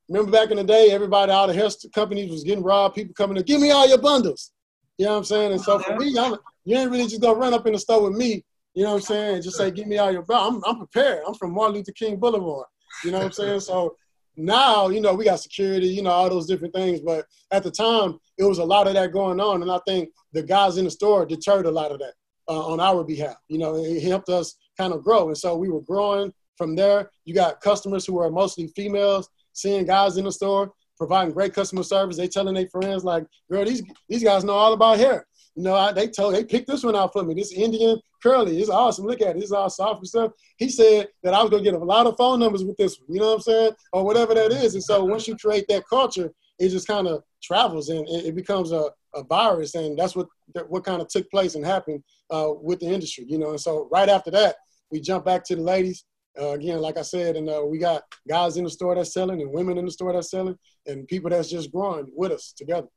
Remember 0.08 0.30
back 0.30 0.52
in 0.52 0.58
the 0.58 0.64
day, 0.64 0.90
everybody, 0.92 1.32
all 1.32 1.48
the 1.48 1.54
hair 1.54 1.68
companies 1.92 2.30
was 2.30 2.44
getting 2.44 2.62
robbed. 2.62 2.94
People 2.94 3.14
coming 3.14 3.36
to 3.36 3.42
give 3.42 3.60
me 3.60 3.72
all 3.72 3.88
your 3.88 3.98
bundles. 3.98 4.52
You 4.98 5.06
know 5.06 5.12
what 5.12 5.18
I'm 5.18 5.24
saying? 5.24 5.52
And 5.52 5.60
so 5.60 5.80
for 5.80 5.96
me, 5.96 6.16
I'm, 6.16 6.36
you 6.64 6.76
ain't 6.76 6.92
really 6.92 7.08
just 7.08 7.20
gonna 7.20 7.38
run 7.38 7.54
up 7.54 7.66
in 7.66 7.72
the 7.72 7.78
store 7.80 8.04
with 8.04 8.16
me 8.16 8.44
you 8.74 8.82
know 8.82 8.90
what 8.90 8.96
I'm 8.96 9.02
saying? 9.02 9.42
Just 9.42 9.56
say, 9.56 9.70
give 9.70 9.86
me 9.86 9.98
all 9.98 10.10
your 10.10 10.22
belt. 10.22 10.52
I'm, 10.52 10.62
I'm 10.66 10.78
prepared. 10.78 11.22
I'm 11.26 11.34
from 11.34 11.54
Martin 11.54 11.76
Luther 11.76 11.92
King 11.92 12.16
Boulevard. 12.16 12.66
You 13.04 13.12
know 13.12 13.18
what 13.18 13.26
I'm 13.26 13.32
saying? 13.32 13.60
So 13.60 13.96
now, 14.36 14.88
you 14.88 15.00
know, 15.00 15.14
we 15.14 15.24
got 15.24 15.38
security, 15.38 15.86
you 15.86 16.02
know, 16.02 16.10
all 16.10 16.28
those 16.28 16.46
different 16.46 16.74
things. 16.74 17.00
But 17.00 17.24
at 17.52 17.62
the 17.62 17.70
time, 17.70 18.18
it 18.36 18.42
was 18.42 18.58
a 18.58 18.64
lot 18.64 18.88
of 18.88 18.94
that 18.94 19.12
going 19.12 19.40
on. 19.40 19.62
And 19.62 19.70
I 19.70 19.78
think 19.86 20.08
the 20.32 20.42
guys 20.42 20.76
in 20.76 20.84
the 20.84 20.90
store 20.90 21.24
deterred 21.24 21.66
a 21.66 21.70
lot 21.70 21.92
of 21.92 22.00
that 22.00 22.14
uh, 22.48 22.66
on 22.66 22.80
our 22.80 23.04
behalf. 23.04 23.36
You 23.48 23.58
know, 23.58 23.76
it 23.76 24.02
helped 24.02 24.28
us 24.28 24.56
kind 24.76 24.92
of 24.92 25.02
grow. 25.02 25.28
And 25.28 25.38
so 25.38 25.56
we 25.56 25.70
were 25.70 25.82
growing 25.82 26.32
from 26.56 26.76
there. 26.76 27.10
You 27.24 27.34
got 27.34 27.60
customers 27.60 28.06
who 28.06 28.20
are 28.20 28.30
mostly 28.30 28.68
females 28.68 29.28
seeing 29.52 29.86
guys 29.86 30.16
in 30.16 30.24
the 30.24 30.32
store 30.32 30.72
providing 30.96 31.34
great 31.34 31.54
customer 31.54 31.82
service. 31.82 32.16
They 32.16 32.28
telling 32.28 32.54
their 32.54 32.68
friends 32.68 33.04
like, 33.04 33.26
girl, 33.50 33.64
these 33.64 33.82
these 34.08 34.22
guys 34.22 34.44
know 34.44 34.52
all 34.52 34.72
about 34.72 34.98
hair. 34.98 35.26
You 35.54 35.62
know, 35.62 35.74
I, 35.74 35.92
they 35.92 36.08
told 36.08 36.34
they 36.34 36.44
picked 36.44 36.66
this 36.66 36.82
one 36.82 36.96
out 36.96 37.12
for 37.12 37.22
me. 37.22 37.34
This 37.34 37.52
Indian 37.52 38.00
curly, 38.22 38.58
it's 38.60 38.70
awesome. 38.70 39.06
Look 39.06 39.20
at 39.20 39.36
it, 39.36 39.42
it's 39.42 39.52
all 39.52 39.70
soft 39.70 39.98
and 39.98 40.08
stuff. 40.08 40.32
He 40.56 40.68
said 40.68 41.08
that 41.22 41.34
I 41.34 41.42
was 41.42 41.50
gonna 41.50 41.62
get 41.62 41.74
a 41.74 41.78
lot 41.78 42.06
of 42.06 42.16
phone 42.16 42.40
numbers 42.40 42.64
with 42.64 42.76
this 42.76 42.98
one. 42.98 43.14
You 43.14 43.20
know 43.20 43.28
what 43.28 43.34
I'm 43.34 43.40
saying, 43.40 43.72
or 43.92 44.04
whatever 44.04 44.34
that 44.34 44.52
is. 44.52 44.74
And 44.74 44.82
so 44.82 45.04
once 45.04 45.28
you 45.28 45.36
create 45.36 45.66
that 45.68 45.84
culture, 45.88 46.32
it 46.58 46.68
just 46.68 46.88
kind 46.88 47.06
of 47.06 47.22
travels 47.42 47.88
and 47.88 48.06
it, 48.08 48.26
it 48.26 48.34
becomes 48.34 48.72
a, 48.72 48.90
a 49.14 49.22
virus. 49.24 49.74
And 49.74 49.98
that's 49.98 50.16
what 50.16 50.26
what 50.68 50.84
kind 50.84 51.02
of 51.02 51.08
took 51.08 51.30
place 51.30 51.54
and 51.54 51.64
happened 51.64 52.02
uh, 52.30 52.50
with 52.60 52.80
the 52.80 52.86
industry. 52.86 53.24
You 53.28 53.38
know, 53.38 53.50
and 53.50 53.60
so 53.60 53.88
right 53.90 54.08
after 54.08 54.30
that, 54.32 54.56
we 54.90 55.00
jump 55.00 55.24
back 55.24 55.44
to 55.44 55.56
the 55.56 55.62
ladies. 55.62 56.04
Uh, 56.40 56.50
again, 56.50 56.80
like 56.80 56.98
I 56.98 57.02
said, 57.02 57.36
and 57.36 57.48
uh, 57.48 57.62
we 57.64 57.78
got 57.78 58.02
guys 58.28 58.56
in 58.56 58.64
the 58.64 58.70
store 58.70 58.96
that's 58.96 59.12
selling 59.12 59.40
and 59.40 59.52
women 59.52 59.78
in 59.78 59.84
the 59.84 59.90
store 59.90 60.12
that's 60.12 60.30
selling 60.30 60.58
and 60.86 61.06
people 61.06 61.30
that's 61.30 61.48
just 61.48 61.70
growing 61.70 62.10
with 62.12 62.32
us 62.32 62.52
together. 62.56 62.88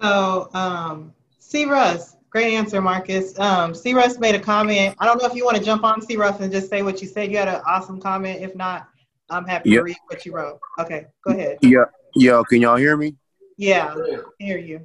So, 0.00 0.48
um, 0.54 1.12
C. 1.40 1.64
Russ, 1.64 2.16
Great 2.30 2.54
answer, 2.54 2.80
Marcus. 2.80 3.36
Um, 3.40 3.74
C. 3.74 3.92
Russ 3.92 4.20
made 4.20 4.36
a 4.36 4.40
comment. 4.40 4.94
I 5.00 5.06
don't 5.06 5.20
know 5.20 5.28
if 5.28 5.34
you 5.34 5.44
want 5.44 5.56
to 5.56 5.62
jump 5.64 5.82
on 5.82 6.00
C. 6.00 6.16
Russ 6.16 6.38
and 6.40 6.52
just 6.52 6.70
say 6.70 6.82
what 6.82 7.02
you 7.02 7.08
said. 7.08 7.30
You 7.30 7.38
had 7.38 7.48
an 7.48 7.60
awesome 7.66 8.00
comment. 8.00 8.40
If 8.40 8.54
not, 8.54 8.86
I'm 9.30 9.44
happy 9.44 9.70
yep. 9.70 9.80
to 9.80 9.84
read 9.84 9.96
what 10.06 10.24
you 10.24 10.32
wrote. 10.32 10.60
Okay, 10.78 11.06
go 11.26 11.32
ahead. 11.32 11.58
Yeah, 11.60 11.86
yeah. 12.14 12.40
Can 12.48 12.60
y'all 12.62 12.76
hear 12.76 12.96
me? 12.96 13.16
Yeah, 13.56 13.92
I 13.96 14.20
hear 14.38 14.58
you. 14.58 14.80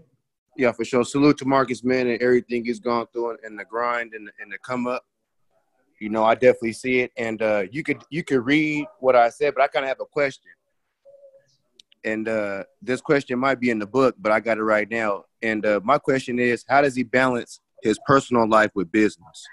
Yeah, 0.58 0.72
for 0.72 0.86
sure. 0.86 1.04
Salute 1.04 1.38
to 1.40 1.46
Marcus, 1.46 1.84
man, 1.84 2.08
and 2.08 2.22
everything 2.22 2.66
he's 2.66 2.80
gone 2.80 3.08
through 3.12 3.32
and, 3.32 3.40
and 3.44 3.60
the 3.60 3.66
grind 3.66 4.14
and, 4.14 4.30
and 4.40 4.52
the 4.52 4.58
come 4.58 4.88
up. 4.88 5.06
You 6.00 6.10
know, 6.10 6.24
I 6.24 6.36
definitely 6.36 6.74
see 6.74 7.00
it, 7.00 7.12
and 7.18 7.42
uh, 7.42 7.64
you 7.72 7.82
could 7.82 8.04
you 8.10 8.24
could 8.24 8.46
read 8.46 8.86
what 9.00 9.16
I 9.16 9.30
said, 9.30 9.54
but 9.56 9.64
I 9.64 9.68
kind 9.68 9.86
of 9.86 9.90
have 9.90 10.02
a 10.02 10.06
question. 10.06 10.52
And 12.04 12.28
uh, 12.28 12.64
this 12.82 13.02
question 13.02 13.40
might 13.40 13.60
be 13.60 13.70
in 13.70 13.80
the 13.80 13.88
book, 13.88 14.16
but 14.20 14.32
I 14.32 14.40
got 14.40 14.58
it 14.58 14.64
right 14.64 14.90
now. 14.90 15.24
And 15.42 15.66
uh, 15.66 15.80
my 15.84 15.98
question 15.98 16.38
is, 16.38 16.64
how 16.68 16.82
does 16.82 16.96
he 16.96 17.04
balance 17.04 17.62
his 17.82 17.98
personal 18.06 18.48
life 18.48 18.72
with 18.76 18.92
business? 18.92 19.48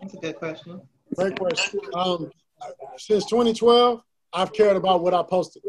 That's 0.00 0.14
a 0.14 0.16
good 0.18 0.36
question. 0.36 0.80
Great 1.16 1.38
question. 1.38 1.80
Um, 1.94 2.30
since 2.96 3.24
2012, 3.26 4.00
I've 4.32 4.52
cared 4.52 4.76
about 4.76 5.02
what 5.02 5.12
I 5.12 5.22
posted. 5.22 5.62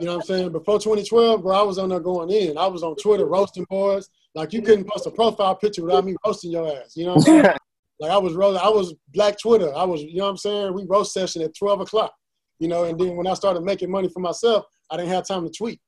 You 0.00 0.06
know 0.06 0.16
what 0.16 0.22
I'm 0.22 0.26
saying? 0.26 0.52
Before 0.52 0.78
2012, 0.78 1.42
bro, 1.42 1.56
I 1.56 1.62
was 1.62 1.78
on 1.78 1.88
there 1.88 2.00
going 2.00 2.30
in. 2.30 2.56
I 2.56 2.66
was 2.66 2.82
on 2.82 2.96
Twitter 2.96 3.26
roasting 3.26 3.66
boys. 3.68 4.08
Like 4.34 4.52
you 4.52 4.62
couldn't 4.62 4.86
post 4.86 5.06
a 5.06 5.10
profile 5.10 5.56
picture 5.56 5.82
without 5.84 6.04
me 6.04 6.14
roasting 6.24 6.52
your 6.52 6.68
ass. 6.68 6.96
You 6.96 7.06
know 7.06 7.14
what 7.14 7.28
I'm 7.28 7.42
saying? 7.42 7.56
like 8.00 8.10
I 8.10 8.18
was 8.18 8.34
rolling, 8.34 8.60
I 8.62 8.68
was 8.68 8.94
black 9.08 9.38
Twitter. 9.40 9.74
I 9.74 9.84
was, 9.84 10.02
you 10.02 10.18
know 10.18 10.24
what 10.24 10.30
I'm 10.30 10.36
saying? 10.36 10.74
We 10.74 10.84
roast 10.86 11.12
session 11.12 11.42
at 11.42 11.56
12 11.56 11.80
o'clock. 11.80 12.12
You 12.60 12.68
know, 12.68 12.84
and 12.84 12.98
then 12.98 13.16
when 13.16 13.26
I 13.26 13.34
started 13.34 13.62
making 13.62 13.90
money 13.90 14.08
for 14.08 14.20
myself, 14.20 14.64
I 14.90 14.96
didn't 14.96 15.12
have 15.12 15.26
time 15.26 15.44
to 15.44 15.50
tweet. 15.50 15.80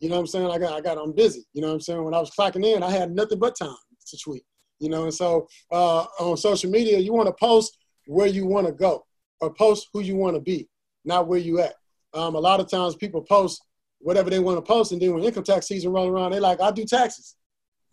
You 0.00 0.08
know 0.08 0.16
what 0.16 0.20
I'm 0.20 0.26
saying? 0.28 0.50
I 0.50 0.58
got 0.58 0.72
I 0.72 0.80
got 0.80 0.98
I'm 0.98 1.12
busy. 1.12 1.44
You 1.52 1.62
know 1.62 1.68
what 1.68 1.74
I'm 1.74 1.80
saying? 1.80 2.04
When 2.04 2.14
I 2.14 2.20
was 2.20 2.30
clocking 2.30 2.64
in, 2.64 2.82
I 2.82 2.90
had 2.90 3.10
nothing 3.10 3.38
but 3.38 3.56
time 3.58 3.74
to 4.06 4.18
tweet. 4.22 4.44
You 4.78 4.88
know, 4.88 5.04
and 5.04 5.14
so 5.14 5.48
uh, 5.72 6.04
on 6.20 6.36
social 6.36 6.70
media, 6.70 6.98
you 6.98 7.12
want 7.12 7.26
to 7.26 7.34
post 7.34 7.76
where 8.06 8.28
you 8.28 8.46
want 8.46 8.66
to 8.66 8.72
go 8.72 9.04
or 9.40 9.52
post 9.52 9.88
who 9.92 10.00
you 10.00 10.16
want 10.16 10.36
to 10.36 10.40
be, 10.40 10.68
not 11.04 11.26
where 11.26 11.38
you 11.38 11.60
at. 11.60 11.74
Um, 12.18 12.34
a 12.34 12.40
lot 12.40 12.60
of 12.60 12.68
times 12.68 12.96
people 12.96 13.22
post 13.22 13.62
whatever 14.00 14.30
they 14.30 14.38
want 14.38 14.58
to 14.58 14.62
post, 14.62 14.92
and 14.92 15.00
then 15.00 15.12
when 15.14 15.24
income 15.24 15.44
tax 15.44 15.66
season 15.66 15.92
rolls 15.92 16.10
around, 16.10 16.32
they 16.32 16.40
like, 16.40 16.60
I 16.60 16.70
do 16.70 16.84
taxes. 16.84 17.36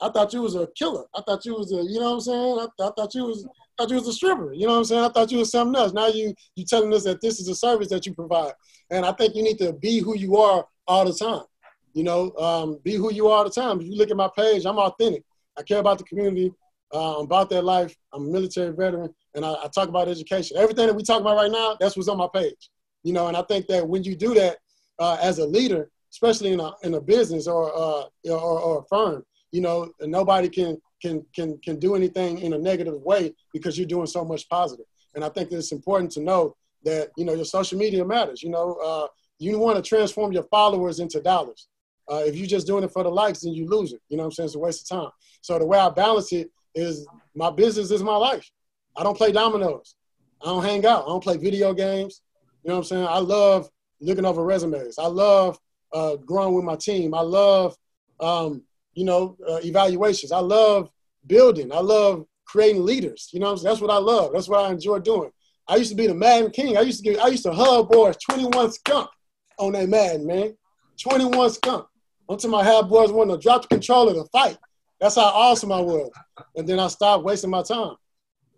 I 0.02 0.10
thought 0.10 0.34
you 0.34 0.42
was 0.42 0.56
a 0.56 0.68
killer. 0.76 1.06
I 1.16 1.22
thought 1.22 1.46
you 1.46 1.56
was 1.56 1.72
a, 1.72 1.78
you 1.78 2.00
know 2.00 2.10
what 2.10 2.16
I'm 2.16 2.22
saying? 2.22 2.60
I, 2.60 2.84
I 2.84 2.92
thought 2.96 3.16
you 3.16 3.24
was, 3.24 3.46
I 3.46 3.84
thought 3.84 3.90
you 3.90 3.96
was 3.96 4.08
a 4.08 4.14
stripper. 4.14 4.54
You 4.54 4.68
know 4.68 4.74
what 4.74 4.80
I'm 4.80 4.86
saying? 4.86 5.04
I 5.06 5.10
thought 5.10 5.32
you 5.32 5.38
was 5.38 5.52
something 5.52 5.80
else. 5.80 5.94
Now 5.94 6.08
you 6.08 6.34
you 6.56 6.66
telling 6.66 6.94
us 6.94 7.04
that 7.06 7.22
this 7.22 7.40
is 7.40 7.48
a 7.48 7.56
service 7.56 7.90
that 7.90 8.06
you 8.06 8.14
provide, 8.14 8.54
and 8.90 9.06
I 9.06 9.14
think 9.14 9.36
you 9.36 9.44
need 9.44 9.58
to 9.60 9.74
be 9.74 10.00
who 10.00 10.18
you 10.18 10.38
are 10.38 10.66
all 10.88 11.06
the 11.06 11.14
time. 11.14 11.46
You 11.94 12.04
know, 12.04 12.32
um, 12.36 12.80
be 12.84 12.96
who 12.96 13.14
you 13.14 13.28
are 13.28 13.38
all 13.38 13.44
the 13.46 13.50
time. 13.50 13.80
If 13.80 13.88
you 13.88 13.96
look 13.96 14.12
at 14.12 14.18
my 14.18 14.30
page, 14.36 14.66
I'm 14.66 14.78
authentic. 14.78 15.24
I 15.58 15.64
care 15.64 15.80
about 15.80 15.98
the 15.98 16.04
community. 16.04 16.52
Uh, 16.94 17.18
about 17.20 17.50
their 17.50 17.64
life. 17.64 17.94
I'm 18.14 18.28
a 18.28 18.32
military 18.32 18.72
veteran 18.72 19.14
and 19.34 19.44
I, 19.44 19.54
I, 19.54 19.68
talk 19.74 19.90
about 19.90 20.08
education. 20.08 20.56
Everything 20.56 20.86
that 20.88 20.96
we 20.96 21.04
talk 21.04 21.20
about 21.20 21.36
right 21.36 21.52
now, 21.52 21.76
that's 21.80 21.98
what's 21.98 22.08
on 22.08 22.18
my 22.18 22.28
page. 22.34 22.70
You 23.06 23.14
know, 23.14 23.28
and 23.28 23.38
I 23.38 23.44
think 23.44 23.68
that 23.68 23.88
when 23.88 24.04
you 24.04 24.16
do 24.16 24.34
that 24.34 24.58
uh, 24.98 25.18
as 25.22 25.38
a 25.38 25.46
leader, 25.46 25.90
especially 26.12 26.54
in 26.54 26.60
a 26.60 26.72
in 26.82 26.96
a 26.96 27.00
business 27.00 27.48
or 27.48 27.72
uh, 27.72 28.06
or, 28.32 28.60
or, 28.60 28.80
a 28.80 28.84
firm, 28.86 29.24
you 29.52 29.62
know, 29.62 29.92
nobody 30.02 30.50
can 30.50 30.82
can 31.00 31.24
can 31.36 31.60
can 31.60 31.78
do 31.78 31.94
anything 31.96 32.40
in 32.40 32.54
a 32.54 32.58
negative 32.58 33.00
way 33.02 33.32
because 33.54 33.78
you're 33.78 33.88
doing 33.88 34.08
so 34.08 34.26
much 34.26 34.50
positive. 34.50 34.88
And 35.14 35.24
I 35.24 35.30
think 35.30 35.52
it's 35.52 35.72
important 35.72 36.12
to 36.14 36.22
know 36.22 36.56
that 36.84 37.12
you 37.16 37.26
know 37.26 37.36
your 37.36 37.46
social 37.46 37.78
media 37.78 38.04
matters. 38.04 38.42
You 38.42 38.50
know, 38.50 38.74
uh, 38.84 39.08
you 39.38 39.60
want 39.60 39.76
to 39.76 39.88
transform 39.88 40.32
your 40.32 40.48
followers 40.50 41.00
into 41.00 41.22
dollars. 41.22 41.68
Uh, 42.12 42.24
if 42.26 42.36
you're 42.36 42.48
just 42.48 42.66
doing 42.66 42.84
it 42.84 42.92
for 42.92 43.04
the 43.04 43.10
likes, 43.10 43.42
then 43.42 43.54
you 43.54 43.68
lose 43.68 43.94
it. 43.94 44.02
You 44.10 44.18
know 44.18 44.24
what 44.24 44.28
I'm 44.28 44.32
saying? 44.32 44.46
It's 44.48 44.56
a 44.56 44.60
waste 44.60 44.92
of 44.92 44.98
time. 44.98 45.12
So 45.42 45.60
the 45.60 45.66
way 45.66 45.78
I 45.78 45.90
balance 45.90 46.34
it 46.34 46.50
is 46.74 47.06
my 47.36 47.52
business 47.52 47.92
is 47.92 48.02
my 48.02 48.16
life. 48.16 48.50
I 48.98 49.04
don't 49.04 49.18
play 49.18 49.32
dominoes. 49.32 49.96
I 50.42 50.46
don't 50.46 50.64
hang 50.64 50.86
out. 50.86 51.04
I 51.04 51.08
don't 51.08 51.24
play 51.24 51.38
video 51.38 51.72
games. 51.74 52.22
You 52.66 52.70
know 52.70 52.78
what 52.78 52.80
I'm 52.80 52.84
saying? 52.86 53.08
I 53.08 53.20
love 53.20 53.70
looking 54.02 54.26
over 54.26 54.44
resumes. 54.44 54.98
I 54.98 55.06
love 55.06 55.60
uh, 55.94 56.16
growing 56.16 56.56
with 56.56 56.66
my 56.66 56.76
team. 56.76 57.14
I 57.14 57.22
love, 57.22 57.76
um, 58.20 58.64
you 58.96 59.06
know, 59.06 59.38
uh, 59.48 59.60
evaluations. 59.64 60.32
I 60.32 60.40
love 60.40 60.90
building. 61.28 61.72
I 61.72 61.80
love 61.80 62.26
creating 62.48 62.84
leaders. 62.84 63.30
You 63.32 63.40
know, 63.40 63.56
that's 63.56 63.82
what 63.82 63.92
I 63.92 63.98
love. 63.98 64.34
That's 64.34 64.50
what 64.50 64.66
I 64.66 64.72
enjoy 64.72 64.98
doing. 64.98 65.30
I 65.68 65.76
used 65.76 65.92
to 65.92 65.96
be 65.96 66.08
the 66.08 66.16
Madden 66.16 66.50
King. 66.50 66.76
I 66.76 66.82
used 66.82 67.04
to 67.04 67.12
get. 67.12 67.22
I 67.22 67.28
used 67.28 67.44
to 67.44 67.54
hug 67.54 67.92
boys 67.92 68.18
21 68.18 68.72
skunk 68.72 69.12
on 69.60 69.74
that 69.74 69.88
Madden, 69.88 70.26
man. 70.26 70.58
21 71.00 71.52
skunk. 71.52 71.86
Until 72.28 72.50
my 72.50 72.64
half 72.64 72.90
boys 72.90 73.12
wanted 73.12 73.34
to 73.34 73.40
drop 73.40 73.62
the 73.62 73.68
controller 73.68 74.16
to 74.16 74.26
fight. 74.32 74.58
That's 75.00 75.18
how 75.18 75.26
awesome 75.26 75.72
I 75.72 75.82
was. 75.82 76.10
And 76.56 76.68
then 76.68 76.80
I 76.80 76.88
stopped 76.88 77.26
wasting 77.26 77.52
my 77.52 77.62
time. 77.62 77.94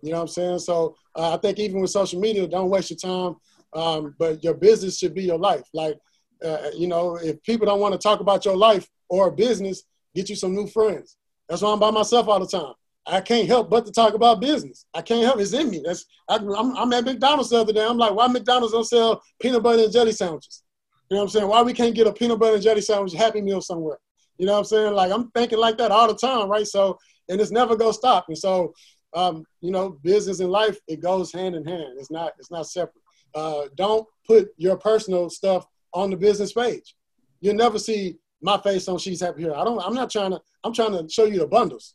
You 0.02 0.12
know 0.12 0.18
what 0.18 0.22
I'm 0.22 0.28
saying? 0.30 0.60
So 0.60 0.96
uh, 1.14 1.34
I 1.34 1.38
think 1.38 1.60
even 1.60 1.82
with 1.82 1.90
social 1.90 2.22
media, 2.22 2.48
don't 2.48 2.70
waste 2.70 2.92
your 2.92 3.00
time. 3.00 3.36
Um, 3.74 4.16
but 4.18 4.44
your 4.44 4.54
business 4.54 4.98
should 4.98 5.14
be 5.14 5.24
your 5.24 5.38
life. 5.38 5.68
Like, 5.74 5.98
uh, 6.44 6.70
you 6.76 6.88
know, 6.88 7.16
if 7.18 7.42
people 7.44 7.66
don't 7.66 7.80
want 7.80 7.94
to 7.94 8.00
talk 8.00 8.20
about 8.20 8.46
your 8.46 8.56
life 8.56 8.88
or 9.10 9.32
business, 9.32 9.84
get 10.16 10.30
you 10.30 10.36
some 10.36 10.56
new 10.56 10.68
friends. 10.68 11.18
That's 11.50 11.62
why 11.62 11.72
I'm 11.72 11.80
by 11.80 11.92
myself 11.92 12.28
all 12.28 12.40
the 12.40 12.48
time. 12.48 12.74
I 13.06 13.22
can't 13.22 13.48
help 13.48 13.70
but 13.70 13.86
to 13.86 13.92
talk 13.92 14.14
about 14.14 14.42
business. 14.42 14.86
I 14.94 15.02
can't 15.02 15.24
help 15.24 15.40
it's 15.40 15.54
in 15.54 15.70
me. 15.70 15.82
That's 15.84 16.06
I, 16.28 16.36
am 16.36 16.76
I'm 16.78 16.92
at 16.94 17.06
McDonald's 17.06 17.50
the 17.50 17.62
other 17.62 17.72
day. 17.72 17.86
I'm 17.86 17.98
like, 17.98 18.14
why 18.14 18.28
McDonald's 18.28 18.74
don't 18.74 18.84
sell 18.84 19.22
peanut 19.40 19.64
butter 19.64 19.84
and 19.84 19.94
jelly 19.94 20.12
sandwiches? 20.12 20.64
You 21.10 21.16
know 21.16 21.22
what 21.22 21.28
I'm 21.28 21.32
saying? 21.32 21.48
Why 21.48 21.62
we 21.62 21.74
can't 21.74 21.96
get 21.96 22.08
a 22.08 22.12
peanut 22.12 22.40
butter 22.40 22.56
and 22.56 22.64
jelly 22.64 22.82
sandwich 22.82 23.14
Happy 23.14 23.42
Meal 23.42 23.62
somewhere? 23.62 23.98
You 24.38 24.46
know 24.46 24.54
what 24.54 24.60
I'm 24.60 24.66
saying? 24.66 24.94
Like 24.94 25.12
I'm 25.12 25.32
thinking 25.32 25.58
like 25.58 25.78
that 25.78 25.92
all 25.92 26.08
the 26.08 26.16
time, 26.16 26.50
right? 26.50 26.68
So 26.68 26.98
and 27.30 27.40
it's 27.40 27.52
never 27.52 27.78
gonna 27.78 27.94
stop. 27.94 28.26
And 28.28 28.38
so 28.38 28.74
um, 29.14 29.46
you 29.62 29.72
know, 29.72 29.98
business 30.04 30.42
and 30.42 30.52
life 30.52 30.78
it 30.88 31.02
goes 31.02 31.32
hand 31.32 31.56
in 31.56 31.66
hand. 31.66 31.98
It's 31.98 32.12
not 32.12 32.34
it's 32.40 32.52
not 32.52 32.68
separate. 32.68 33.04
Uh, 33.38 33.68
don't 33.76 34.08
put 34.26 34.50
your 34.58 34.76
personal 34.78 35.30
stuff 35.30 35.68
on 35.94 36.10
the 36.10 36.18
business 36.18 36.54
page. 36.54 36.96
You'll 37.40 37.54
never 37.54 37.78
see 37.78 38.18
my 38.42 38.58
face 38.58 38.88
on 38.88 38.98
She's 38.98 39.22
Happy 39.22 39.44
Hair. 39.44 39.56
I 39.56 39.64
don't. 39.64 39.80
I'm 39.80 39.94
not 39.94 40.10
trying 40.10 40.32
to. 40.32 40.42
I'm 40.64 40.74
trying 40.74 40.94
to 40.94 41.08
show 41.08 41.26
you 41.26 41.38
the 41.38 41.46
bundles. 41.46 41.94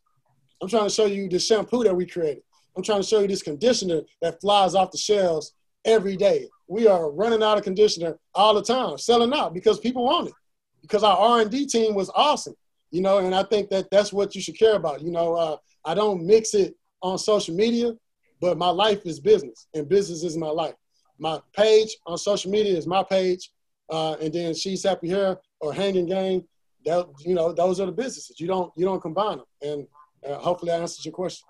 I'm 0.62 0.68
trying 0.68 0.84
to 0.84 0.94
show 0.94 1.06
you 1.06 1.28
the 1.28 1.40
shampoo 1.40 1.82
that 1.82 1.96
we 1.96 2.06
created. 2.06 2.44
I'm 2.76 2.84
trying 2.84 3.02
to 3.02 3.06
show 3.06 3.18
you 3.18 3.26
this 3.26 3.42
conditioner 3.42 4.02
that 4.20 4.40
flies 4.40 4.76
off 4.76 4.92
the 4.92 4.98
shelves 4.98 5.52
every 5.84 6.16
day. 6.16 6.46
We 6.68 6.86
are 6.86 7.10
running 7.10 7.42
out 7.42 7.58
of 7.58 7.64
conditioner 7.64 8.18
all 8.36 8.54
the 8.54 8.62
time, 8.62 8.96
selling 8.96 9.34
out 9.34 9.52
because 9.52 9.80
people 9.80 10.04
want 10.04 10.28
it. 10.28 10.34
Because 10.80 11.02
our 11.02 11.16
R&D 11.16 11.66
team 11.66 11.94
was 11.94 12.10
awesome, 12.14 12.54
you 12.92 13.02
know, 13.02 13.18
and 13.18 13.34
I 13.34 13.42
think 13.42 13.68
that 13.70 13.90
that's 13.90 14.12
what 14.12 14.36
you 14.36 14.40
should 14.40 14.58
care 14.58 14.76
about. 14.76 15.02
You 15.02 15.10
know, 15.10 15.34
uh, 15.34 15.56
I 15.84 15.94
don't 15.94 16.24
mix 16.24 16.54
it 16.54 16.76
on 17.02 17.18
social 17.18 17.54
media, 17.54 17.94
but 18.40 18.58
my 18.58 18.70
life 18.70 19.04
is 19.04 19.18
business, 19.18 19.66
and 19.74 19.88
business 19.88 20.22
is 20.22 20.36
my 20.36 20.48
life. 20.48 20.74
My 21.22 21.38
page 21.56 21.96
on 22.04 22.18
social 22.18 22.50
media 22.50 22.76
is 22.76 22.88
my 22.88 23.04
page, 23.04 23.48
uh, 23.88 24.16
and 24.20 24.32
then 24.32 24.54
She's 24.54 24.82
Happy 24.82 25.08
Hair 25.08 25.38
or 25.60 25.72
Hanging 25.72 26.06
Gang. 26.06 26.42
That 26.84 27.06
you 27.20 27.36
know, 27.36 27.52
those 27.52 27.78
are 27.78 27.86
the 27.86 27.92
businesses. 27.92 28.40
You 28.40 28.48
don't 28.48 28.72
you 28.76 28.84
don't 28.84 29.00
combine 29.00 29.36
them, 29.36 29.46
and 29.62 29.86
uh, 30.28 30.38
hopefully, 30.38 30.72
I 30.72 30.78
answered 30.78 31.04
your 31.04 31.14
question. 31.14 31.46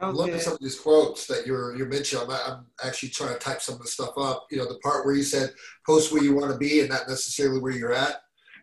I'm 0.00 0.12
looking 0.12 0.34
at 0.34 0.42
some 0.42 0.54
of 0.54 0.58
these 0.58 0.78
quotes 0.78 1.28
that 1.28 1.46
you're 1.46 1.76
you 1.76 1.86
mentioned. 1.86 2.22
I'm, 2.22 2.30
I'm, 2.30 2.66
actually 2.84 3.10
trying 3.10 3.32
to 3.32 3.38
type 3.38 3.62
some 3.62 3.76
of 3.76 3.82
the 3.82 3.86
stuff 3.86 4.18
up. 4.18 4.48
You 4.50 4.58
know, 4.58 4.66
the 4.66 4.80
part 4.80 5.06
where 5.06 5.14
you 5.14 5.22
said 5.22 5.52
post 5.86 6.12
where 6.12 6.24
you 6.24 6.34
want 6.34 6.50
to 6.50 6.58
be 6.58 6.80
and 6.80 6.88
not 6.88 7.08
necessarily 7.08 7.60
where 7.60 7.72
you're 7.72 7.92
at. 7.92 8.16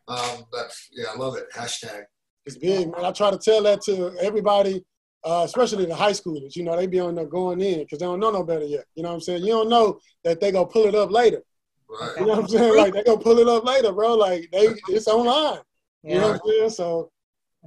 Um, 0.09 0.43
that's 0.51 0.89
yeah, 0.91 1.05
I 1.13 1.17
love 1.17 1.37
it. 1.37 1.45
Hashtag. 1.55 2.03
It's 2.45 2.57
big, 2.57 2.91
man. 2.91 3.05
I 3.05 3.13
try 3.13 3.31
to 3.31 3.37
tell 3.37 3.63
that 3.63 3.81
to 3.83 4.13
everybody 4.19 4.83
uh, 5.25 5.41
especially 5.43 5.85
the 5.85 5.95
high 5.95 6.11
schoolers. 6.11 6.55
You 6.55 6.63
know, 6.63 6.77
they 6.77 6.87
be 6.87 6.99
on 6.99 7.15
there 7.15 7.25
going 7.25 7.59
in 7.59 7.79
because 7.79 7.99
they 7.99 8.05
don't 8.05 8.19
know 8.19 8.31
no 8.31 8.43
better 8.43 8.65
yet. 8.65 8.85
You 8.93 9.03
know 9.03 9.09
what 9.09 9.15
I'm 9.15 9.21
saying? 9.21 9.43
You 9.43 9.53
don't 9.53 9.69
know 9.69 9.99
that 10.23 10.39
they 10.39 10.51
gonna 10.51 10.67
pull 10.67 10.85
it 10.85 10.95
up 10.95 11.11
later. 11.11 11.41
Right. 11.89 12.13
You 12.19 12.25
know 12.27 12.33
what 12.33 12.39
I'm 12.39 12.47
saying? 12.47 12.77
Like 12.77 12.93
they 12.93 13.03
gonna 13.03 13.19
pull 13.19 13.39
it 13.39 13.47
up 13.47 13.65
later, 13.65 13.91
bro. 13.91 14.13
Like 14.13 14.49
they, 14.51 14.67
it's 14.89 15.07
online. 15.07 15.59
Yeah. 16.03 16.13
You 16.13 16.21
know 16.21 16.27
what 16.27 16.41
I'm 16.43 16.49
saying? 16.49 16.69
So. 16.69 17.11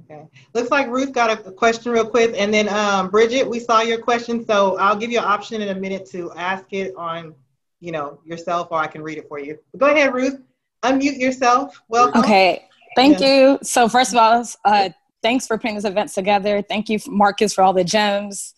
Okay. 0.05 0.25
Looks 0.53 0.71
like 0.71 0.87
Ruth 0.87 1.11
got 1.11 1.29
a 1.29 1.51
question 1.51 1.91
real 1.91 2.07
quick, 2.07 2.33
and 2.37 2.53
then 2.53 2.69
um, 2.69 3.09
Bridget, 3.09 3.49
we 3.49 3.59
saw 3.59 3.81
your 3.81 3.99
question, 3.99 4.45
so 4.45 4.77
I'll 4.77 4.95
give 4.95 5.11
you 5.11 5.19
an 5.19 5.25
option 5.25 5.61
in 5.61 5.67
a 5.67 5.75
minute 5.75 6.09
to 6.11 6.31
ask 6.37 6.63
it 6.71 6.95
on, 6.95 7.35
you 7.81 7.91
know, 7.91 8.21
yourself, 8.23 8.69
or 8.71 8.79
I 8.79 8.87
can 8.87 9.01
read 9.01 9.17
it 9.17 9.27
for 9.27 9.39
you. 9.39 9.59
Go 9.75 9.87
ahead, 9.87 10.13
Ruth. 10.13 10.39
Unmute 10.83 11.19
yourself. 11.19 11.81
Welcome. 11.89 12.21
Okay. 12.21 12.69
Thank 12.95 13.19
yeah. 13.19 13.51
you. 13.51 13.59
So 13.61 13.89
first 13.89 14.13
of 14.13 14.19
all, 14.19 14.45
uh, 14.63 14.89
thanks 15.21 15.47
for 15.47 15.57
putting 15.57 15.75
this 15.75 15.85
event 15.85 16.11
together. 16.11 16.61
Thank 16.61 16.89
you, 16.89 16.99
Marcus, 17.07 17.53
for 17.53 17.63
all 17.63 17.73
the 17.73 17.83
gems 17.83 18.53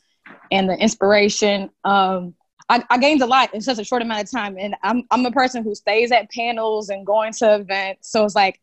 and 0.52 0.70
the 0.70 0.78
inspiration. 0.78 1.70
Um, 1.84 2.36
I, 2.70 2.84
I, 2.90 2.98
gained 2.98 3.22
a 3.22 3.26
lot 3.26 3.54
in 3.54 3.62
such 3.62 3.80
a 3.80 3.84
short 3.84 4.02
amount 4.02 4.24
of 4.24 4.32
time, 4.32 4.56
and 4.58 4.76
I'm 4.84 5.04
I'm 5.12 5.26
a 5.26 5.32
person 5.32 5.64
who 5.64 5.76
stays 5.76 6.12
at 6.12 6.30
panels 6.32 6.90
and 6.90 7.06
going 7.06 7.34
to 7.34 7.56
events. 7.56 8.12
So 8.12 8.24
it's 8.24 8.36
like, 8.36 8.62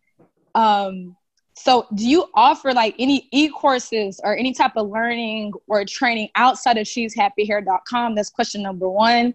um, 0.54 1.16
so 1.54 1.86
do 1.94 2.08
you 2.08 2.26
offer 2.34 2.72
like 2.72 2.94
any 2.98 3.28
e-courses 3.32 4.20
or 4.22 4.36
any 4.36 4.52
type 4.54 4.72
of 4.76 4.88
learning 4.88 5.52
or 5.66 5.84
training 5.84 6.30
outside 6.36 6.78
of 6.78 6.86
she's 6.86 7.14
happyhair.com? 7.14 8.14
That's 8.14 8.30
question 8.30 8.62
number 8.62 8.88
one. 8.88 9.34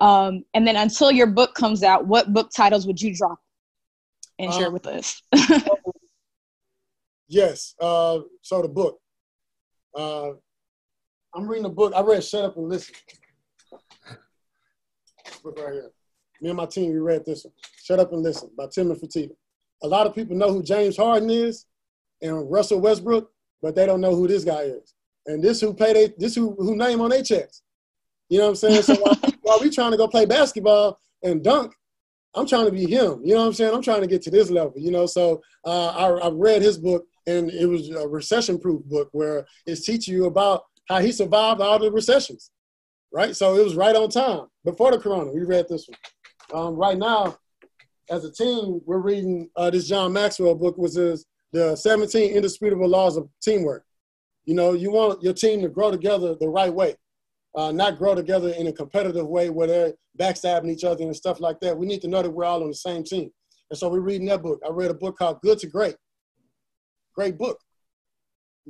Um, 0.00 0.44
and 0.54 0.66
then 0.66 0.76
until 0.76 1.10
your 1.10 1.26
book 1.26 1.54
comes 1.54 1.82
out, 1.82 2.06
what 2.06 2.32
book 2.32 2.50
titles 2.56 2.86
would 2.86 3.02
you 3.02 3.14
drop 3.14 3.38
and 4.38 4.52
share 4.52 4.68
um, 4.68 4.72
with 4.72 4.86
us? 4.86 5.22
Yes. 7.30 7.76
Uh, 7.80 8.18
so 8.42 8.60
the 8.60 8.68
book. 8.68 8.98
Uh, 9.96 10.30
I'm 11.32 11.46
reading 11.46 11.64
a 11.64 11.70
book. 11.70 11.92
I 11.94 12.02
read 12.02 12.24
Shut 12.24 12.44
Up 12.44 12.56
and 12.56 12.68
Listen. 12.68 12.94
book 15.44 15.58
right 15.58 15.72
here. 15.72 15.90
Me 16.42 16.48
and 16.50 16.56
my 16.56 16.66
team, 16.66 16.90
we 16.90 16.98
read 16.98 17.24
this 17.24 17.44
one. 17.44 17.54
Shut 17.84 18.00
Up 18.00 18.12
and 18.12 18.22
Listen 18.22 18.50
by 18.58 18.66
Tilman 18.66 18.96
Fertitta. 18.98 19.30
A 19.84 19.86
lot 19.86 20.08
of 20.08 20.14
people 20.14 20.36
know 20.36 20.52
who 20.52 20.60
James 20.62 20.96
Harden 20.96 21.30
is 21.30 21.66
and 22.20 22.50
Russell 22.50 22.80
Westbrook, 22.80 23.30
but 23.62 23.76
they 23.76 23.86
don't 23.86 24.00
know 24.00 24.14
who 24.14 24.26
this 24.26 24.44
guy 24.44 24.62
is. 24.62 24.94
And 25.26 25.42
this 25.42 25.60
who 25.60 25.72
pay 25.72 25.92
they 25.92 26.14
this 26.18 26.34
who 26.34 26.56
who 26.58 26.74
name 26.74 27.00
on 27.00 27.10
their 27.10 27.22
checks. 27.22 27.62
You 28.28 28.38
know 28.38 28.44
what 28.44 28.50
I'm 28.50 28.56
saying? 28.56 28.82
So 28.82 28.96
while, 28.96 29.18
while 29.42 29.60
we 29.60 29.70
trying 29.70 29.92
to 29.92 29.96
go 29.96 30.08
play 30.08 30.26
basketball 30.26 30.98
and 31.22 31.44
dunk, 31.44 31.74
I'm 32.34 32.46
trying 32.46 32.66
to 32.66 32.72
be 32.72 32.86
him. 32.86 33.20
You 33.24 33.34
know 33.34 33.40
what 33.40 33.46
I'm 33.46 33.52
saying? 33.52 33.74
I'm 33.74 33.82
trying 33.82 34.00
to 34.02 34.06
get 34.06 34.22
to 34.22 34.30
this 34.30 34.50
level. 34.50 34.74
You 34.76 34.90
know, 34.90 35.06
so 35.06 35.42
uh, 35.64 35.88
I, 35.88 36.26
I 36.26 36.30
read 36.30 36.62
his 36.62 36.78
book, 36.78 37.04
and 37.30 37.50
it 37.50 37.66
was 37.66 37.90
a 37.90 38.06
recession-proof 38.06 38.84
book 38.84 39.08
where 39.12 39.46
it's 39.66 39.84
teaching 39.84 40.14
you 40.14 40.26
about 40.26 40.64
how 40.88 41.00
he 41.00 41.12
survived 41.12 41.60
all 41.60 41.78
the 41.78 41.90
recessions. 41.90 42.50
Right. 43.12 43.34
So 43.34 43.56
it 43.56 43.64
was 43.64 43.74
right 43.74 43.96
on 43.96 44.08
time 44.08 44.46
before 44.64 44.92
the 44.92 44.98
corona. 44.98 45.32
We 45.32 45.42
read 45.42 45.66
this 45.68 45.88
one. 45.88 45.98
Um, 46.52 46.74
right 46.74 46.96
now, 46.96 47.36
as 48.08 48.24
a 48.24 48.30
team, 48.30 48.80
we're 48.86 48.98
reading 48.98 49.48
uh, 49.56 49.70
this 49.70 49.88
John 49.88 50.12
Maxwell 50.12 50.54
book, 50.54 50.76
which 50.78 50.96
is 50.96 51.26
the 51.52 51.76
17 51.76 52.32
indisputable 52.32 52.88
laws 52.88 53.16
of 53.16 53.28
teamwork. 53.42 53.84
You 54.44 54.54
know, 54.54 54.72
you 54.72 54.90
want 54.90 55.22
your 55.22 55.32
team 55.32 55.60
to 55.62 55.68
grow 55.68 55.90
together 55.90 56.34
the 56.34 56.48
right 56.48 56.72
way, 56.72 56.96
uh, 57.54 57.72
not 57.72 57.98
grow 57.98 58.14
together 58.14 58.50
in 58.50 58.66
a 58.68 58.72
competitive 58.72 59.26
way 59.26 59.50
where 59.50 59.66
they're 59.66 59.94
backstabbing 60.18 60.70
each 60.70 60.84
other 60.84 61.02
and 61.04 61.14
stuff 61.14 61.40
like 61.40 61.60
that. 61.60 61.76
We 61.76 61.86
need 61.86 62.02
to 62.02 62.08
know 62.08 62.22
that 62.22 62.30
we're 62.30 62.44
all 62.44 62.62
on 62.62 62.68
the 62.68 62.74
same 62.74 63.04
team. 63.04 63.30
And 63.70 63.78
so 63.78 63.88
we're 63.88 64.00
reading 64.00 64.26
that 64.28 64.42
book. 64.42 64.60
I 64.66 64.70
read 64.70 64.90
a 64.90 64.94
book 64.94 65.18
called 65.18 65.40
Good 65.42 65.58
to 65.60 65.68
Great. 65.68 65.96
Great 67.20 67.36
book. 67.36 67.60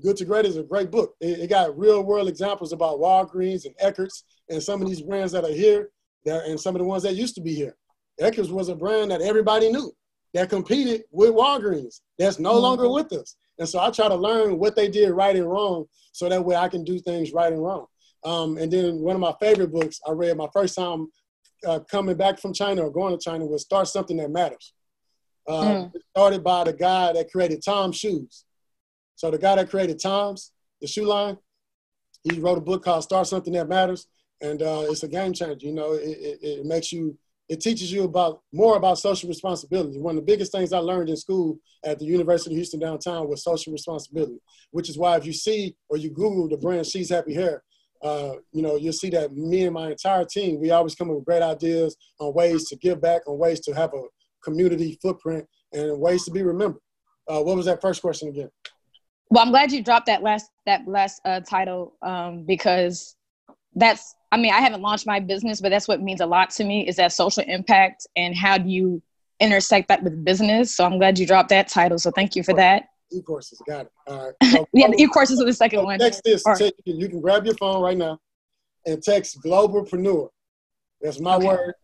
Good 0.03 0.17
to 0.17 0.25
Great 0.25 0.45
is 0.45 0.57
a 0.57 0.65
great 0.65 0.91
book. 0.91 1.15
It, 1.21 1.39
it 1.39 1.51
got 1.51 1.79
real 1.79 2.03
world 2.03 2.27
examples 2.27 2.73
about 2.73 2.99
Walgreens 2.99 3.65
and 3.65 3.77
Eckerd's 3.79 4.25
and 4.49 4.61
some 4.61 4.83
of 4.83 4.89
these 4.89 5.03
brands 5.03 5.31
that 5.31 5.45
are 5.45 5.53
here 5.53 5.91
there 6.25 6.43
and 6.45 6.59
some 6.59 6.75
of 6.75 6.81
the 6.81 6.85
ones 6.85 7.05
that 7.05 7.15
used 7.15 7.37
to 7.37 7.41
be 7.41 7.55
here. 7.55 7.77
Eckerd's 8.21 8.51
was 8.51 8.69
a 8.69 8.75
brand 8.75 9.13
that 9.13 9.23
everybody 9.23 9.71
knew 9.71 9.93
that 10.35 10.51
competed 10.51 11.03
with 11.13 11.31
Walgreens 11.31 12.01
that's 12.19 12.41
no 12.41 12.55
mm-hmm. 12.55 12.63
longer 12.63 12.91
with 12.91 13.13
us. 13.13 13.37
And 13.61 13.69
so 13.69 13.79
I 13.79 13.89
try 13.91 14.09
to 14.09 14.17
learn 14.17 14.59
what 14.59 14.75
they 14.75 14.89
did 14.89 15.11
right 15.13 15.37
and 15.37 15.49
wrong 15.49 15.85
so 16.11 16.29
that 16.29 16.45
way 16.45 16.57
I 16.57 16.67
can 16.67 16.83
do 16.83 16.99
things 16.99 17.33
right 17.33 17.53
and 17.53 17.63
wrong. 17.63 17.87
Um, 18.25 18.59
and 18.59 18.73
then 18.73 18.99
one 18.99 19.15
of 19.15 19.21
my 19.21 19.35
favorite 19.41 19.71
books 19.71 20.01
I 20.05 20.11
read 20.11 20.37
my 20.37 20.49
first 20.53 20.75
time 20.75 21.07
uh, 21.65 21.79
coming 21.89 22.17
back 22.17 22.41
from 22.41 22.53
China 22.53 22.83
or 22.83 22.91
going 22.91 23.17
to 23.17 23.25
China 23.25 23.47
was 23.47 23.63
Start 23.63 23.87
Something 23.87 24.17
That 24.17 24.33
Matters. 24.33 24.73
Uh, 25.51 25.65
mm. 25.65 25.93
Started 26.17 26.45
by 26.45 26.65
the 26.65 26.73
guy 26.73 27.13
that 27.13 27.31
created 27.31 27.63
TOMS 27.65 27.97
Shoes. 27.97 28.45
So 29.17 29.31
the 29.31 29.39
guy 29.39 29.57
that 29.57 29.71
created 29.71 29.99
TOMS, 29.99 30.53
the 30.81 30.87
shoe 30.87 31.05
line, 31.05 31.37
he 32.23 32.39
wrote 32.39 32.59
a 32.59 32.61
book 32.61 32.85
called 32.85 33.03
Start 33.03 33.27
Something 33.27 33.55
That 33.55 33.69
Matters. 33.69 34.07
And 34.41 34.63
uh, 34.63 34.85
it's 34.89 35.03
a 35.03 35.09
game 35.09 35.33
changer. 35.33 35.67
You 35.67 35.73
know, 35.73 35.93
it, 35.95 36.03
it, 36.03 36.39
it 36.43 36.67
makes 36.67 36.93
you 36.93 37.19
it 37.51 37.61
teaches 37.61 37.91
you 37.91 38.05
about 38.05 38.43
more 38.53 38.77
about 38.77 38.99
social 38.99 39.29
responsibility. 39.29 39.99
One 39.99 40.17
of 40.17 40.25
the 40.25 40.33
biggest 40.33 40.53
things 40.53 40.73
I 40.73 40.79
learned 40.79 41.11
in 41.11 41.17
school 41.17 41.59
at 41.85 41.99
the 41.99 42.05
University 42.05 42.55
of 42.55 42.57
Houston 42.57 42.79
downtown 42.79 43.29
was 43.29 43.43
social 43.43 43.73
responsibility, 43.73 44.39
which 44.71 44.89
is 44.89 44.97
why 44.97 45.17
if 45.17 45.27
you 45.27 45.33
see 45.33 45.75
or 45.89 45.97
you 45.97 46.11
Google 46.11 46.49
the 46.49 46.57
brand 46.57 46.87
She's 46.87 47.11
Happy 47.11 47.35
Hair, 47.35 47.65
uh, 48.03 48.35
you 48.53 48.63
know, 48.63 48.77
you'll 48.77 48.93
see 48.93 49.11
that 49.11 49.35
me 49.35 49.65
and 49.65 49.75
my 49.75 49.91
entire 49.91 50.25
team, 50.25 50.61
we 50.61 50.71
always 50.71 50.95
come 50.95 51.11
up 51.11 51.17
with 51.17 51.25
great 51.25 51.43
ideas 51.43 51.97
on 52.21 52.33
ways 52.35 52.69
to 52.69 52.77
give 52.77 53.01
back, 53.01 53.23
on 53.27 53.37
ways 53.37 53.59
to 53.61 53.75
have 53.75 53.93
a 53.95 54.03
community 54.43 54.99
footprint, 55.03 55.47
and 55.73 55.99
ways 55.99 56.25
to 56.25 56.31
be 56.31 56.43
remembered. 56.43 56.83
Uh, 57.29 57.41
what 57.41 57.57
was 57.57 57.67
that 57.67 57.81
first 57.81 58.01
question 58.03 58.29
again? 58.29 58.51
Well, 59.31 59.45
I'm 59.45 59.51
glad 59.51 59.71
you 59.71 59.83
dropped 59.83 60.07
that 60.07 60.23
last 60.23 60.51
that 60.67 60.87
last 60.87 61.21
uh, 61.25 61.41
title 61.41 61.95
um, 62.03 62.45
because 62.45 63.17
that's 63.75 64.15
I 64.33 64.37
mean, 64.37 64.53
I 64.53 64.61
haven't 64.61 64.83
launched 64.83 65.07
my 65.07 65.21
business, 65.21 65.61
but 65.61 65.71
that's 65.71 65.89
what 65.89 66.01
means 66.03 66.21
a 66.21 66.27
lot 66.27 66.51
to 66.51 66.65
me 66.65 66.87
is 66.87 66.97
that 66.97 67.13
social 67.13 67.43
impact 67.47 68.07
and 68.17 68.37
how 68.37 68.59
do 68.59 68.69
you 68.69 69.03
intersect 69.41 69.89
that 69.89 70.03
with 70.03 70.25
business. 70.25 70.77
So 70.77 70.85
I'm 70.85 70.99
glad 70.99 71.19
you 71.19 71.27
dropped 71.27 71.49
that 71.49 71.69
title. 71.69 71.99
So 71.99 72.11
thank 72.11 72.37
you 72.37 72.43
for 72.43 72.55
that. 72.55 72.85
E-courses, 73.13 73.61
got 73.67 73.87
it. 73.87 73.93
All 74.07 74.27
right. 74.27 74.35
So, 74.53 74.67
yeah, 74.73 74.89
the 74.89 75.03
e-courses 75.03 75.41
are 75.41 75.45
the 75.45 75.53
second 75.53 75.81
so 75.81 75.85
one. 75.85 75.99
Text 75.99 76.23
this. 76.25 76.43
Right. 76.47 76.73
you 76.85 77.09
can 77.09 77.21
grab 77.21 77.45
your 77.45 77.57
phone 77.57 77.83
right 77.83 77.97
now 77.97 78.19
and 78.87 79.03
text 79.03 79.39
globalpreneur. 79.45 80.29
That's 81.01 81.21
my 81.21 81.37
okay. 81.37 81.47
word. 81.47 81.75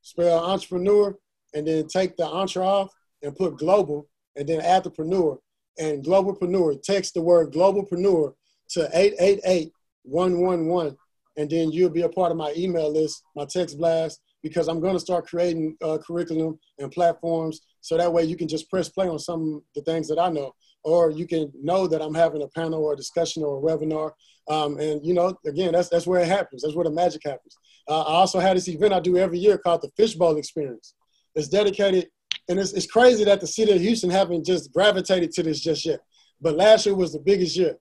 Spell 0.00 0.42
entrepreneur 0.42 1.14
and 1.54 1.66
then 1.66 1.86
take 1.86 2.16
the 2.16 2.26
entre 2.26 2.64
off 2.64 2.90
and 3.22 3.36
put 3.36 3.58
global 3.58 4.08
and 4.36 4.48
then 4.48 4.60
add 4.60 4.84
the 4.84 5.38
and 5.78 6.04
globalpreneur. 6.04 6.82
Text 6.82 7.14
the 7.14 7.22
word 7.22 7.52
globalpreneur 7.52 8.34
to 8.70 8.88
888 8.92 9.72
111 10.04 10.96
and 11.36 11.48
then 11.48 11.70
you'll 11.70 11.90
be 11.90 12.02
a 12.02 12.08
part 12.08 12.30
of 12.30 12.36
my 12.36 12.52
email 12.56 12.92
list, 12.92 13.22
my 13.34 13.44
text 13.44 13.78
blast, 13.78 14.20
because 14.42 14.68
I'm 14.68 14.80
going 14.80 14.94
to 14.94 15.00
start 15.00 15.26
creating 15.26 15.76
uh, 15.82 15.98
curriculum 15.98 16.58
and 16.78 16.90
platforms 16.90 17.60
so 17.80 17.96
that 17.96 18.12
way 18.12 18.24
you 18.24 18.36
can 18.36 18.48
just 18.48 18.68
press 18.68 18.88
play 18.88 19.08
on 19.08 19.18
some 19.18 19.54
of 19.54 19.62
the 19.74 19.82
things 19.82 20.08
that 20.08 20.18
I 20.18 20.28
know, 20.28 20.54
or 20.84 21.10
you 21.10 21.26
can 21.26 21.50
know 21.54 21.86
that 21.86 22.02
I'm 22.02 22.14
having 22.14 22.42
a 22.42 22.48
panel 22.48 22.84
or 22.84 22.94
a 22.94 22.96
discussion 22.96 23.42
or 23.42 23.58
a 23.58 23.60
webinar. 23.62 24.12
Um, 24.48 24.78
and 24.78 25.04
you 25.04 25.14
know, 25.14 25.36
again, 25.46 25.72
that's 25.72 25.88
that's 25.88 26.06
where 26.06 26.20
it 26.20 26.28
happens. 26.28 26.62
That's 26.62 26.74
where 26.74 26.84
the 26.84 26.90
magic 26.90 27.22
happens. 27.24 27.56
Uh, 27.88 28.02
I 28.02 28.12
also 28.12 28.38
had 28.38 28.56
this 28.56 28.68
event 28.68 28.92
I 28.92 29.00
do 29.00 29.16
every 29.16 29.38
year 29.38 29.58
called 29.58 29.82
the 29.82 29.90
Fishbowl 29.96 30.36
Experience. 30.36 30.94
It's 31.34 31.48
dedicated, 31.48 32.08
and 32.48 32.58
it's, 32.58 32.72
it's 32.72 32.86
crazy 32.86 33.24
that 33.24 33.40
the 33.40 33.46
city 33.46 33.72
of 33.72 33.80
Houston 33.80 34.10
haven't 34.10 34.44
just 34.44 34.72
gravitated 34.72 35.30
to 35.32 35.42
this 35.42 35.60
just 35.60 35.84
yet. 35.84 36.00
But 36.40 36.56
last 36.56 36.86
year 36.86 36.94
was 36.94 37.12
the 37.12 37.20
biggest 37.20 37.56
year. 37.56 37.76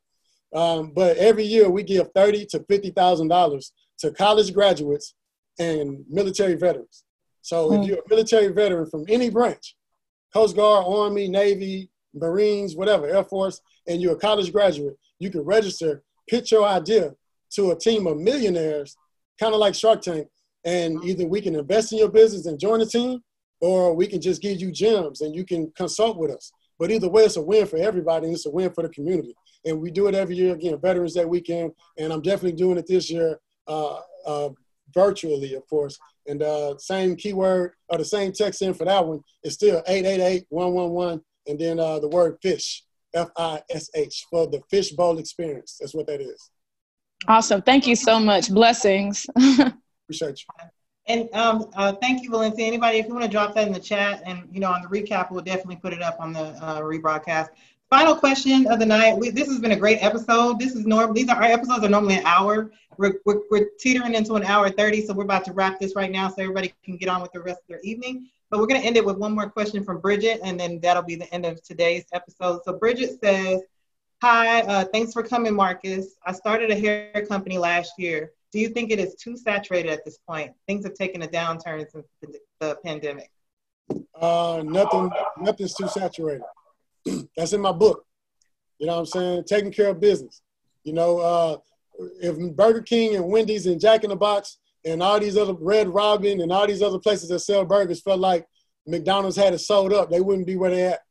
Um, 0.53 0.91
but 0.95 1.17
every 1.17 1.43
year 1.43 1.69
we 1.69 1.83
give 1.83 2.07
thirty 2.15 2.45
to 2.47 2.63
fifty 2.67 2.89
thousand 2.89 3.27
dollars 3.27 3.71
to 3.99 4.11
college 4.11 4.53
graduates 4.53 5.13
and 5.59 6.03
military 6.09 6.55
veterans. 6.55 7.03
So 7.41 7.69
mm. 7.69 7.81
if 7.81 7.87
you're 7.87 7.99
a 7.99 8.09
military 8.09 8.47
veteran 8.47 8.89
from 8.89 9.05
any 9.07 9.29
branch, 9.29 9.75
Coast 10.33 10.55
Guard, 10.55 10.85
Army, 10.87 11.27
Navy, 11.27 11.89
Marines, 12.13 12.75
whatever, 12.75 13.07
Air 13.07 13.23
Force, 13.23 13.61
and 13.87 14.01
you're 14.01 14.13
a 14.13 14.19
college 14.19 14.51
graduate, 14.51 14.97
you 15.19 15.29
can 15.29 15.41
register, 15.41 16.03
pitch 16.27 16.51
your 16.51 16.65
idea 16.65 17.13
to 17.51 17.71
a 17.71 17.75
team 17.77 18.07
of 18.07 18.17
millionaires, 18.17 18.95
kind 19.39 19.53
of 19.53 19.59
like 19.59 19.75
Shark 19.75 20.01
Tank, 20.01 20.27
and 20.63 21.03
either 21.03 21.25
we 21.25 21.41
can 21.41 21.55
invest 21.55 21.91
in 21.91 21.99
your 21.99 22.09
business 22.09 22.45
and 22.45 22.59
join 22.59 22.79
the 22.79 22.85
team, 22.85 23.19
or 23.61 23.93
we 23.93 24.07
can 24.07 24.21
just 24.21 24.41
give 24.41 24.59
you 24.59 24.71
gems 24.71 25.21
and 25.21 25.35
you 25.35 25.45
can 25.45 25.71
consult 25.71 26.17
with 26.17 26.31
us. 26.31 26.51
But 26.77 26.91
either 26.91 27.09
way, 27.09 27.23
it's 27.23 27.35
a 27.35 27.41
win 27.41 27.67
for 27.67 27.77
everybody 27.77 28.27
and 28.27 28.35
it's 28.35 28.45
a 28.45 28.51
win 28.51 28.71
for 28.71 28.83
the 28.83 28.89
community 28.89 29.35
and 29.65 29.79
we 29.79 29.91
do 29.91 30.07
it 30.07 30.15
every 30.15 30.35
year 30.35 30.53
again, 30.53 30.79
Veterans 30.79 31.13
Day 31.13 31.25
weekend, 31.25 31.71
and 31.97 32.13
I'm 32.13 32.21
definitely 32.21 32.57
doing 32.57 32.77
it 32.77 32.87
this 32.87 33.09
year 33.09 33.39
uh, 33.67 33.99
uh, 34.25 34.49
virtually, 34.93 35.53
of 35.55 35.67
course. 35.67 35.97
And 36.27 36.41
uh, 36.41 36.77
same 36.77 37.15
keyword 37.15 37.73
or 37.89 37.97
the 37.97 38.05
same 38.05 38.31
text 38.31 38.61
in 38.61 38.73
for 38.73 38.85
that 38.85 39.05
one 39.05 39.21
is 39.43 39.55
still 39.55 39.81
888-111, 39.83 41.21
and 41.47 41.59
then 41.59 41.79
uh, 41.79 41.99
the 41.99 42.07
word 42.07 42.37
fish, 42.41 42.83
F-I-S-H, 43.13 44.27
for 44.29 44.47
the 44.47 44.61
fishbowl 44.69 45.17
experience. 45.17 45.77
That's 45.79 45.95
what 45.95 46.07
that 46.07 46.21
is. 46.21 46.51
Awesome. 47.27 47.61
Thank 47.61 47.87
you 47.87 47.95
so 47.95 48.19
much. 48.19 48.49
Blessings. 48.49 49.25
Appreciate 49.35 50.39
you. 50.39 50.69
And 51.09 51.27
um, 51.33 51.69
uh, 51.75 51.93
thank 51.93 52.23
you, 52.23 52.29
Valencia. 52.29 52.65
Anybody, 52.65 52.99
if 52.99 53.07
you 53.07 53.13
want 53.13 53.25
to 53.25 53.31
drop 53.31 53.55
that 53.55 53.65
in 53.65 53.73
the 53.73 53.79
chat, 53.79 54.21
and 54.27 54.47
you 54.51 54.59
know, 54.59 54.71
on 54.71 54.83
the 54.83 54.87
recap, 54.87 55.31
we'll 55.31 55.43
definitely 55.43 55.77
put 55.77 55.91
it 55.91 56.03
up 56.03 56.17
on 56.19 56.33
the 56.33 56.41
uh, 56.63 56.81
rebroadcast. 56.81 57.49
Final 57.89 58.15
question 58.15 58.67
of 58.67 58.77
the 58.77 58.85
night. 58.85 59.17
We, 59.17 59.31
this 59.31 59.47
has 59.47 59.59
been 59.59 59.71
a 59.71 59.75
great 59.75 59.97
episode. 60.03 60.59
This 60.59 60.75
is 60.75 60.85
normal. 60.85 61.15
These 61.15 61.27
are 61.29 61.37
our 61.37 61.43
episodes 61.43 61.83
are 61.83 61.89
normally 61.89 62.17
an 62.17 62.25
hour. 62.25 62.71
We're, 62.97 63.15
we're, 63.25 63.41
we're 63.49 63.69
teetering 63.79 64.13
into 64.13 64.35
an 64.35 64.43
hour 64.43 64.69
30, 64.69 65.07
so 65.07 65.13
we're 65.13 65.23
about 65.23 65.45
to 65.45 65.53
wrap 65.53 65.79
this 65.79 65.95
right 65.95 66.11
now 66.11 66.29
so 66.29 66.35
everybody 66.43 66.73
can 66.85 66.97
get 66.97 67.09
on 67.09 67.23
with 67.23 67.31
the 67.31 67.39
rest 67.39 67.61
of 67.61 67.67
their 67.67 67.79
evening. 67.81 68.27
But 68.51 68.59
we're 68.59 68.67
going 68.67 68.79
to 68.79 68.85
end 68.85 68.95
it 68.95 69.05
with 69.05 69.17
one 69.17 69.33
more 69.33 69.49
question 69.49 69.83
from 69.83 69.99
Bridget, 69.99 70.41
and 70.43 70.59
then 70.59 70.79
that'll 70.81 71.01
be 71.01 71.15
the 71.15 71.33
end 71.33 71.45
of 71.47 71.63
today's 71.63 72.05
episode. 72.13 72.61
So 72.65 72.73
Bridget 72.73 73.19
says, 73.23 73.61
Hi, 74.21 74.61
uh, 74.61 74.85
thanks 74.93 75.13
for 75.13 75.23
coming, 75.23 75.55
Marcus. 75.55 76.17
I 76.23 76.33
started 76.33 76.69
a 76.69 76.75
hair 76.75 77.25
company 77.27 77.57
last 77.57 77.93
year. 77.97 78.33
Do 78.51 78.59
you 78.59 78.69
think 78.69 78.91
it 78.91 78.99
is 78.99 79.15
too 79.15 79.37
saturated 79.37 79.91
at 79.91 80.03
this 80.05 80.17
point? 80.27 80.51
Things 80.67 80.83
have 80.85 80.95
taken 80.95 81.21
a 81.21 81.27
downturn 81.27 81.85
since 81.91 82.07
the, 82.59 82.77
pandemic. 82.83 83.29
Uh, 84.19 84.63
nothing, 84.65 85.11
nothing's 85.39 85.73
too 85.73 85.87
saturated. 85.87 86.43
That's 87.37 87.53
in 87.53 87.61
my 87.61 87.71
book. 87.71 88.05
You 88.79 88.87
know 88.87 88.93
what 88.93 88.99
I'm 88.99 89.05
saying? 89.05 89.43
Taking 89.45 89.71
care 89.71 89.89
of 89.89 89.99
business. 89.99 90.41
You 90.83 90.93
know, 90.93 91.19
uh, 91.19 91.57
if 92.21 92.55
Burger 92.55 92.81
King 92.81 93.15
and 93.15 93.25
Wendy's 93.25 93.65
and 93.65 93.79
Jack 93.79 94.03
in 94.03 94.09
the 94.09 94.15
Box 94.15 94.57
and 94.85 95.03
all 95.03 95.19
these 95.19 95.37
other 95.37 95.53
Red 95.53 95.89
Robin 95.89 96.41
and 96.41 96.51
all 96.51 96.65
these 96.65 96.81
other 96.81 96.99
places 96.99 97.29
that 97.29 97.39
sell 97.39 97.65
burgers 97.65 98.01
felt 98.01 98.19
like 98.19 98.47
McDonald's 98.87 99.35
had 99.35 99.53
it 99.53 99.59
sold 99.59 99.93
up, 99.93 100.09
they 100.09 100.21
wouldn't 100.21 100.47
be 100.47 100.55
where 100.55 100.71
they 100.71 100.83
at. 100.83 101.01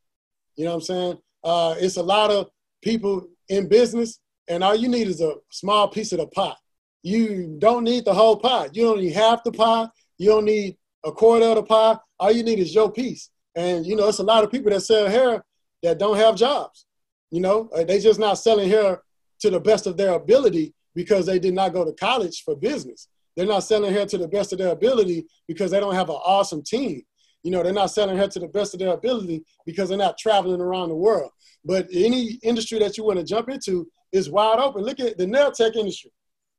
You 0.57 0.65
know 0.65 0.71
what 0.71 0.77
I'm 0.77 0.83
saying? 0.83 1.19
Uh, 1.45 1.75
it's 1.79 1.97
a 1.97 2.03
lot 2.03 2.31
of 2.31 2.49
people 2.83 3.29
in 3.49 3.69
business, 3.69 4.21
and 4.49 4.65
all 4.65 4.75
you 4.75 4.89
need 4.89 5.07
is 5.07 5.21
a 5.21 5.35
small 5.51 5.89
piece 5.89 6.13
of 6.13 6.19
the 6.19 6.27
pie. 6.27 6.55
You 7.03 7.57
don't 7.59 7.85
need 7.85 8.05
the 8.05 8.15
whole 8.15 8.37
pie. 8.37 8.69
You 8.73 8.85
don't 8.85 9.01
need 9.01 9.13
half 9.13 9.45
the 9.45 9.53
pie. 9.53 9.89
You 10.19 10.31
don't 10.31 10.45
need 10.45 10.77
a 11.05 11.13
quarter 11.13 11.47
of 11.47 11.57
the 11.57 11.63
pie. 11.63 11.97
All 12.19 12.33
you 12.33 12.43
need 12.43 12.59
is 12.59 12.75
your 12.75 12.91
piece. 12.91 13.31
And 13.55 13.87
you 13.87 13.97
know, 13.97 14.09
it's 14.09 14.19
a 14.19 14.25
lot 14.25 14.45
of 14.45 14.51
people 14.51 14.71
that 14.71 14.81
sell 14.81 15.09
hair 15.09 15.43
that 15.83 15.99
don't 15.99 16.17
have 16.17 16.37
jobs. 16.37 16.87
You 17.31 17.41
know, 17.41 17.69
uh, 17.75 17.85
they 17.85 18.01
just 18.01 18.19
not 18.19 18.39
selling 18.39 18.69
hair 18.69 19.03
to 19.41 19.51
the 19.51 19.61
best 19.61 19.87
of 19.87 19.97
their 19.97 20.15
ability 20.15 20.75
because 20.95 21.27
they 21.27 21.39
did 21.39 21.55
not 21.55 21.73
go 21.73 21.85
to 21.85 21.93
college 21.93 22.43
for 22.45 22.57
business. 22.57 23.09
They're 23.37 23.47
not 23.47 23.61
selling 23.61 23.93
hair 23.93 24.07
to 24.07 24.19
the 24.19 24.27
best 24.27 24.53
of 24.53 24.59
their 24.59 24.73
ability 24.73 25.27
because 25.47 25.71
they 25.71 25.79
don't 25.79 25.95
have 25.95 26.09
an 26.09 26.17
awesome 26.17 26.63
team. 26.63 27.03
You 27.45 27.53
know, 27.53 27.63
they're 27.63 27.73
not 27.73 27.93
selling 27.93 28.17
hair 28.17 28.27
to 28.29 28.41
the 28.41 28.49
best 28.49 28.75
of 28.75 28.81
their 28.81 28.93
ability 28.93 29.45
because 29.65 29.89
they're 29.89 29.99
not 29.99 30.19
traveling 30.19 30.61
around 30.61 30.89
the 30.89 30.97
world. 30.97 31.31
But 31.65 31.87
any 31.93 32.39
industry 32.43 32.81
that 32.81 32.99
you 32.99 33.05
want 33.05 33.19
to 33.19 33.25
jump 33.25 33.49
into 33.49 33.89
is 34.11 34.29
wide 34.29 34.59
open. 34.59 34.83
Look 34.83 34.99
at 34.99 35.19
the 35.19 35.27
nail 35.27 35.53
tech 35.53 35.77
industry. 35.77 36.11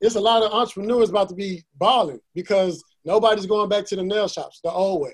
It's 0.02 0.16
a 0.16 0.22
lot 0.22 0.44
of 0.44 0.52
entrepreneurs 0.52 1.10
about 1.10 1.30
to 1.30 1.36
be 1.36 1.64
balling 1.76 2.20
because 2.34 2.84
nobody's 3.04 3.46
going 3.46 3.70
back 3.70 3.86
to 3.88 3.96
the 3.96 4.04
nail 4.04 4.28
shops 4.28 4.62
the 4.64 4.72
old 4.72 5.02
way 5.02 5.14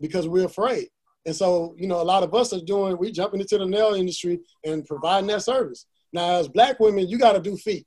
because 0.00 0.26
we're 0.26 0.46
afraid. 0.46 0.88
And 1.26 1.36
so, 1.36 1.74
you 1.78 1.86
know, 1.86 2.00
a 2.00 2.02
lot 2.02 2.22
of 2.22 2.34
us 2.34 2.52
are 2.52 2.60
doing, 2.60 2.96
we 2.98 3.12
jumping 3.12 3.40
into 3.40 3.58
the 3.58 3.66
nail 3.66 3.94
industry 3.94 4.40
and 4.64 4.84
providing 4.84 5.28
that 5.28 5.42
service. 5.42 5.86
Now, 6.12 6.40
as 6.40 6.48
black 6.48 6.80
women, 6.80 7.08
you 7.08 7.18
got 7.18 7.32
to 7.32 7.40
do 7.40 7.56
feet. 7.56 7.86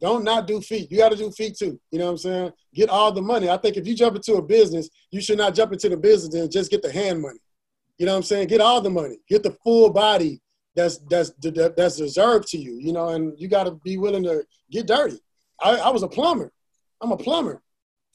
Don't 0.00 0.24
not 0.24 0.46
do 0.46 0.60
feet. 0.60 0.90
You 0.90 0.98
got 0.98 1.10
to 1.10 1.16
do 1.16 1.30
feet 1.30 1.56
too. 1.56 1.80
You 1.90 1.98
know 1.98 2.06
what 2.06 2.10
I'm 2.12 2.18
saying? 2.18 2.52
Get 2.74 2.88
all 2.88 3.12
the 3.12 3.22
money. 3.22 3.48
I 3.48 3.56
think 3.56 3.76
if 3.76 3.86
you 3.86 3.94
jump 3.94 4.16
into 4.16 4.34
a 4.34 4.42
business, 4.42 4.88
you 5.10 5.20
should 5.20 5.38
not 5.38 5.54
jump 5.54 5.72
into 5.72 5.88
the 5.88 5.96
business 5.96 6.34
and 6.34 6.50
just 6.50 6.70
get 6.70 6.82
the 6.82 6.92
hand 6.92 7.22
money. 7.22 7.38
You 7.98 8.06
know 8.06 8.12
what 8.12 8.18
I'm 8.18 8.24
saying? 8.24 8.48
Get 8.48 8.60
all 8.60 8.80
the 8.80 8.90
money. 8.90 9.18
Get 9.28 9.44
the 9.44 9.56
full 9.62 9.90
body 9.92 10.40
that's 10.74 10.98
that's 11.08 11.30
that's 11.38 11.96
deserved 11.96 12.48
to 12.48 12.58
you. 12.58 12.78
You 12.80 12.92
know, 12.92 13.10
and 13.10 13.38
you 13.38 13.46
got 13.46 13.64
to 13.64 13.72
be 13.84 13.96
willing 13.96 14.24
to 14.24 14.44
get 14.70 14.86
dirty. 14.86 15.20
I, 15.60 15.76
I 15.76 15.90
was 15.90 16.02
a 16.02 16.08
plumber. 16.08 16.52
I'm 17.00 17.12
a 17.12 17.16
plumber. 17.16 17.62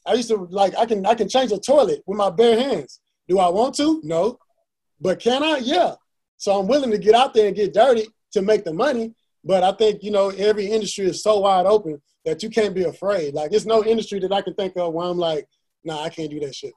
I 0.06 0.14
used 0.14 0.28
to 0.28 0.48
like 0.50 0.76
I 0.76 0.86
can 0.86 1.04
I 1.04 1.14
can 1.14 1.28
change 1.28 1.52
a 1.52 1.58
toilet 1.58 2.02
with 2.06 2.16
my 2.16 2.30
bare 2.30 2.58
hands. 2.58 3.00
Do 3.28 3.38
I 3.38 3.48
want 3.48 3.74
to? 3.76 4.00
No. 4.02 4.38
But 5.00 5.20
can 5.20 5.42
I? 5.42 5.58
Yeah. 5.58 5.94
So 6.38 6.58
I'm 6.58 6.66
willing 6.66 6.90
to 6.90 6.98
get 6.98 7.14
out 7.14 7.34
there 7.34 7.46
and 7.46 7.56
get 7.56 7.74
dirty 7.74 8.06
to 8.32 8.42
make 8.42 8.64
the 8.64 8.72
money. 8.72 9.14
But 9.44 9.62
I 9.62 9.72
think, 9.72 10.02
you 10.02 10.10
know, 10.10 10.30
every 10.30 10.66
industry 10.66 11.06
is 11.06 11.22
so 11.22 11.40
wide 11.40 11.66
open 11.66 12.00
that 12.24 12.42
you 12.42 12.50
can't 12.50 12.74
be 12.74 12.84
afraid. 12.84 13.34
Like 13.34 13.52
it's 13.52 13.66
no 13.66 13.84
industry 13.84 14.18
that 14.20 14.32
I 14.32 14.42
can 14.42 14.54
think 14.54 14.76
of 14.76 14.92
where 14.92 15.06
I'm 15.06 15.18
like, 15.18 15.46
nah, 15.84 16.02
I 16.02 16.08
can't 16.08 16.30
do 16.30 16.40
that 16.40 16.54
shit. 16.54 16.72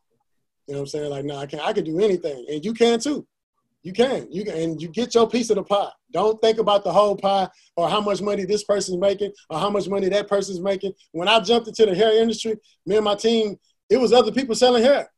You 0.67 0.73
know 0.73 0.81
what 0.81 0.83
I'm 0.83 0.87
saying? 0.87 1.09
Like, 1.09 1.25
nah, 1.25 1.39
I 1.39 1.45
can't 1.45 1.63
I 1.63 1.73
can 1.73 1.85
do 1.85 1.99
anything. 1.99 2.45
And 2.49 2.63
you 2.63 2.73
can 2.73 2.99
too. 2.99 3.25
You 3.83 3.93
can. 3.93 4.31
You 4.31 4.45
can 4.45 4.55
and 4.55 4.81
you 4.81 4.89
get 4.89 5.15
your 5.15 5.27
piece 5.27 5.49
of 5.49 5.55
the 5.55 5.63
pie. 5.63 5.89
Don't 6.13 6.39
think 6.41 6.59
about 6.59 6.83
the 6.83 6.91
whole 6.91 7.15
pie 7.15 7.47
or 7.75 7.89
how 7.89 8.01
much 8.01 8.21
money 8.21 8.45
this 8.45 8.63
person's 8.63 8.99
making 8.99 9.31
or 9.49 9.59
how 9.59 9.69
much 9.69 9.87
money 9.89 10.07
that 10.09 10.27
person's 10.27 10.61
making. 10.61 10.93
When 11.13 11.27
I 11.27 11.39
jumped 11.39 11.67
into 11.67 11.85
the 11.85 11.95
hair 11.95 12.21
industry, 12.21 12.57
me 12.85 12.97
and 12.97 13.05
my 13.05 13.15
team, 13.15 13.57
it 13.89 13.97
was 13.97 14.13
other 14.13 14.31
people 14.31 14.55
selling 14.55 14.83
hair 14.83 15.09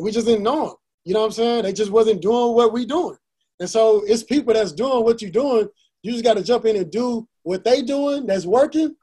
we 0.00 0.10
just 0.10 0.26
didn't 0.26 0.42
know 0.42 0.66
them. 0.66 0.74
You 1.04 1.14
know 1.14 1.20
what 1.20 1.26
I'm 1.26 1.32
saying? 1.32 1.62
They 1.62 1.72
just 1.72 1.90
wasn't 1.90 2.22
doing 2.22 2.54
what 2.54 2.72
we 2.72 2.84
doing. 2.84 3.16
And 3.60 3.68
so 3.68 4.02
it's 4.06 4.22
people 4.22 4.54
that's 4.54 4.72
doing 4.72 5.04
what 5.04 5.20
you're 5.22 5.30
doing. 5.30 5.68
You 6.02 6.12
just 6.12 6.24
got 6.24 6.36
to 6.36 6.42
jump 6.42 6.64
in 6.64 6.76
and 6.76 6.90
do 6.90 7.26
what 7.42 7.64
they 7.64 7.82
doing 7.82 8.26
that's 8.26 8.46
working. 8.46 8.94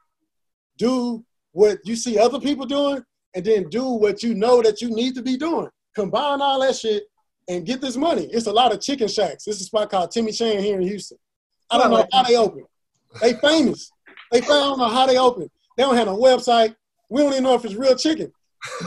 Do 0.78 1.24
what 1.52 1.78
you 1.84 1.96
see 1.96 2.18
other 2.18 2.38
people 2.38 2.66
doing, 2.66 3.02
and 3.34 3.44
then 3.44 3.68
do 3.70 3.84
what 3.84 4.22
you 4.22 4.34
know 4.34 4.62
that 4.62 4.82
you 4.82 4.90
need 4.90 5.14
to 5.14 5.22
be 5.22 5.36
doing. 5.36 5.68
Combine 5.94 6.42
all 6.42 6.60
that 6.60 6.76
shit 6.76 7.04
and 7.48 7.64
get 7.64 7.80
this 7.80 7.96
money. 7.96 8.28
It's 8.32 8.46
a 8.46 8.52
lot 8.52 8.72
of 8.72 8.80
chicken 8.80 9.08
shacks. 9.08 9.44
This 9.44 9.56
is 9.56 9.62
a 9.62 9.64
spot 9.66 9.90
called 9.90 10.10
Timmy 10.10 10.32
Chan 10.32 10.62
here 10.62 10.80
in 10.80 10.86
Houston. 10.86 11.18
I 11.70 11.78
don't 11.78 11.90
know 11.90 12.06
how 12.12 12.22
they 12.22 12.36
open. 12.36 12.64
They 13.20 13.34
famous. 13.34 13.90
They 14.32 14.38
I 14.38 14.40
don't 14.40 14.78
know 14.78 14.88
how 14.88 15.06
they 15.06 15.18
open. 15.18 15.48
They 15.76 15.82
don't 15.82 15.96
have 15.96 16.08
a 16.08 16.12
website. 16.12 16.74
We 17.08 17.22
don't 17.22 17.32
even 17.32 17.44
know 17.44 17.54
if 17.54 17.64
it's 17.64 17.74
real 17.74 17.96
chicken. 17.96 18.32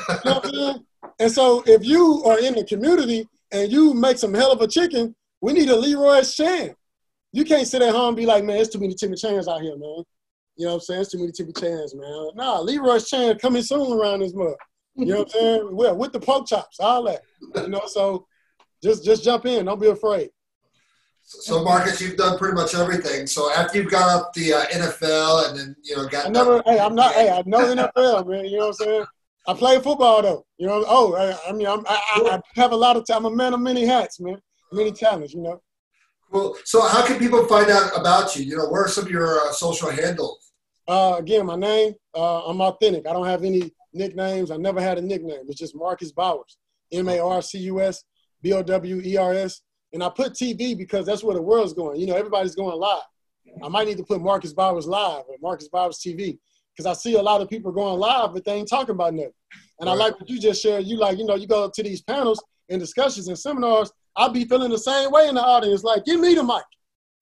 You 0.09 0.15
know 0.25 0.41
saying? 0.43 0.85
And 1.19 1.31
so 1.31 1.63
if 1.65 1.85
you 1.85 2.23
are 2.25 2.39
in 2.39 2.55
the 2.55 2.63
community 2.63 3.27
and 3.51 3.71
you 3.71 3.93
make 3.93 4.17
some 4.17 4.33
hell 4.33 4.51
of 4.51 4.61
a 4.61 4.67
chicken, 4.67 5.15
we 5.41 5.53
need 5.53 5.69
a 5.69 5.75
Leroy's 5.75 6.35
Chan. 6.35 6.75
You 7.31 7.45
can't 7.45 7.67
sit 7.67 7.81
at 7.81 7.93
home 7.93 8.09
and 8.09 8.17
be 8.17 8.25
like, 8.25 8.43
man, 8.43 8.57
it's 8.57 8.69
too 8.69 8.79
many 8.79 8.93
Timmy 8.93 9.15
Chans 9.15 9.47
out 9.47 9.61
here, 9.61 9.77
man. 9.77 10.03
You 10.55 10.65
know 10.65 10.73
what 10.73 10.73
I'm 10.73 10.79
saying? 10.81 11.01
It's 11.01 11.11
too 11.11 11.19
many 11.19 11.31
Timmy 11.31 11.53
Chans, 11.53 11.95
man. 11.95 12.29
Nah, 12.35 12.59
Leroy's 12.59 13.07
Chan 13.07 13.39
coming 13.39 13.61
soon 13.61 13.97
around 13.97 14.19
this 14.19 14.33
mug. 14.33 14.55
You 14.95 15.05
know 15.05 15.19
what 15.19 15.27
I'm 15.27 15.29
saying? 15.29 15.75
Well, 15.75 15.95
with 15.95 16.11
the 16.11 16.19
pork 16.19 16.47
chops, 16.47 16.79
all 16.79 17.03
that. 17.03 17.21
You 17.55 17.69
know, 17.69 17.83
so 17.85 18.27
just 18.83 19.03
just 19.03 19.23
jump 19.23 19.45
in. 19.45 19.65
Don't 19.65 19.81
be 19.81 19.87
afraid. 19.87 20.29
So, 21.31 21.63
Marcus, 21.63 22.01
you've 22.01 22.17
done 22.17 22.39
pretty 22.39 22.55
much 22.55 22.73
everything. 22.73 23.27
So 23.27 23.53
after 23.53 23.77
you've 23.77 23.91
got 23.91 24.09
up 24.09 24.33
the 24.33 24.51
uh, 24.51 24.65
NFL 24.65 25.49
and 25.49 25.59
then 25.59 25.75
you 25.83 25.95
know 25.95 26.07
got. 26.07 26.25
I 26.25 26.29
never. 26.29 26.63
hey, 26.65 26.79
I'm 26.79 26.95
not. 26.95 27.13
Hey, 27.13 27.29
I 27.29 27.43
know 27.45 27.59
NFL, 27.95 28.27
man. 28.27 28.45
You 28.45 28.57
know 28.57 28.67
what 28.67 28.81
I'm 28.81 28.85
saying? 28.85 29.05
I 29.47 29.53
play 29.53 29.79
football 29.79 30.21
though. 30.23 30.45
You 30.57 30.67
know, 30.67 30.83
oh, 30.87 31.15
I, 31.15 31.49
I 31.49 31.53
mean, 31.53 31.67
I'm, 31.67 31.85
I, 31.87 32.01
I, 32.15 32.41
have 32.55 32.71
a 32.71 32.75
lot 32.75 32.97
of 32.97 33.05
time. 33.05 33.25
I'm 33.25 33.33
a 33.33 33.35
man 33.35 33.53
of 33.53 33.59
many 33.59 33.85
hats, 33.85 34.19
man, 34.19 34.39
many 34.71 34.91
talents. 34.91 35.33
You 35.33 35.41
know. 35.41 35.61
Well, 36.31 36.55
so 36.65 36.81
how 36.87 37.05
can 37.05 37.19
people 37.19 37.45
find 37.45 37.69
out 37.69 37.91
about 37.95 38.35
you? 38.35 38.43
You 38.43 38.57
know, 38.57 38.67
where 38.67 38.85
are 38.85 38.87
some 38.87 39.05
of 39.05 39.11
your 39.11 39.39
uh, 39.39 39.51
social 39.51 39.91
handles? 39.91 40.51
Uh, 40.87 41.17
again, 41.19 41.45
my 41.45 41.55
name. 41.55 41.93
Uh, 42.15 42.45
I'm 42.47 42.59
authentic. 42.59 43.07
I 43.07 43.13
don't 43.13 43.27
have 43.27 43.43
any 43.43 43.71
nicknames. 43.93 44.49
I 44.49 44.57
never 44.57 44.81
had 44.81 44.97
a 44.97 45.01
nickname. 45.01 45.45
It's 45.47 45.59
just 45.59 45.75
Marcus 45.75 46.11
Bowers. 46.11 46.57
M 46.91 47.07
A 47.07 47.19
R 47.19 47.41
C 47.43 47.59
U 47.59 47.81
S 47.81 48.03
B 48.41 48.53
O 48.53 48.63
W 48.63 49.01
E 49.03 49.17
R 49.17 49.33
S. 49.33 49.61
And 49.93 50.03
I 50.03 50.09
put 50.09 50.33
TV 50.33 50.77
because 50.77 51.05
that's 51.05 51.23
where 51.23 51.35
the 51.35 51.41
world's 51.41 51.73
going. 51.73 51.99
You 51.99 52.07
know, 52.07 52.15
everybody's 52.15 52.55
going 52.55 52.77
live. 52.77 53.03
I 53.63 53.67
might 53.67 53.87
need 53.87 53.97
to 53.97 54.03
put 54.03 54.21
Marcus 54.21 54.53
Bowers 54.53 54.87
live 54.87 55.23
or 55.27 55.35
Marcus 55.41 55.67
Bowers 55.67 55.97
TV 55.97 56.37
because 56.75 56.85
I 56.85 56.93
see 56.93 57.15
a 57.15 57.21
lot 57.21 57.41
of 57.41 57.49
people 57.49 57.71
going 57.71 57.99
live, 57.99 58.33
but 58.33 58.45
they 58.45 58.53
ain't 58.53 58.69
talking 58.69 58.95
about 58.95 59.13
nothing. 59.13 59.33
And 59.79 59.87
right. 59.87 59.93
I 59.93 59.95
like 59.95 60.19
what 60.19 60.29
you 60.29 60.39
just 60.39 60.61
shared. 60.61 60.85
You 60.85 60.97
like, 60.97 61.17
you 61.17 61.25
know, 61.25 61.35
you 61.35 61.47
go 61.47 61.69
to 61.69 61.83
these 61.83 62.01
panels 62.01 62.43
and 62.69 62.79
discussions 62.79 63.27
and 63.27 63.37
seminars. 63.37 63.91
I'll 64.15 64.29
be 64.29 64.45
feeling 64.45 64.71
the 64.71 64.77
same 64.77 65.11
way 65.11 65.27
in 65.27 65.35
the 65.35 65.41
audience. 65.41 65.83
Like, 65.83 66.05
give 66.05 66.19
me 66.19 66.35
the 66.35 66.43
mic. 66.43 66.63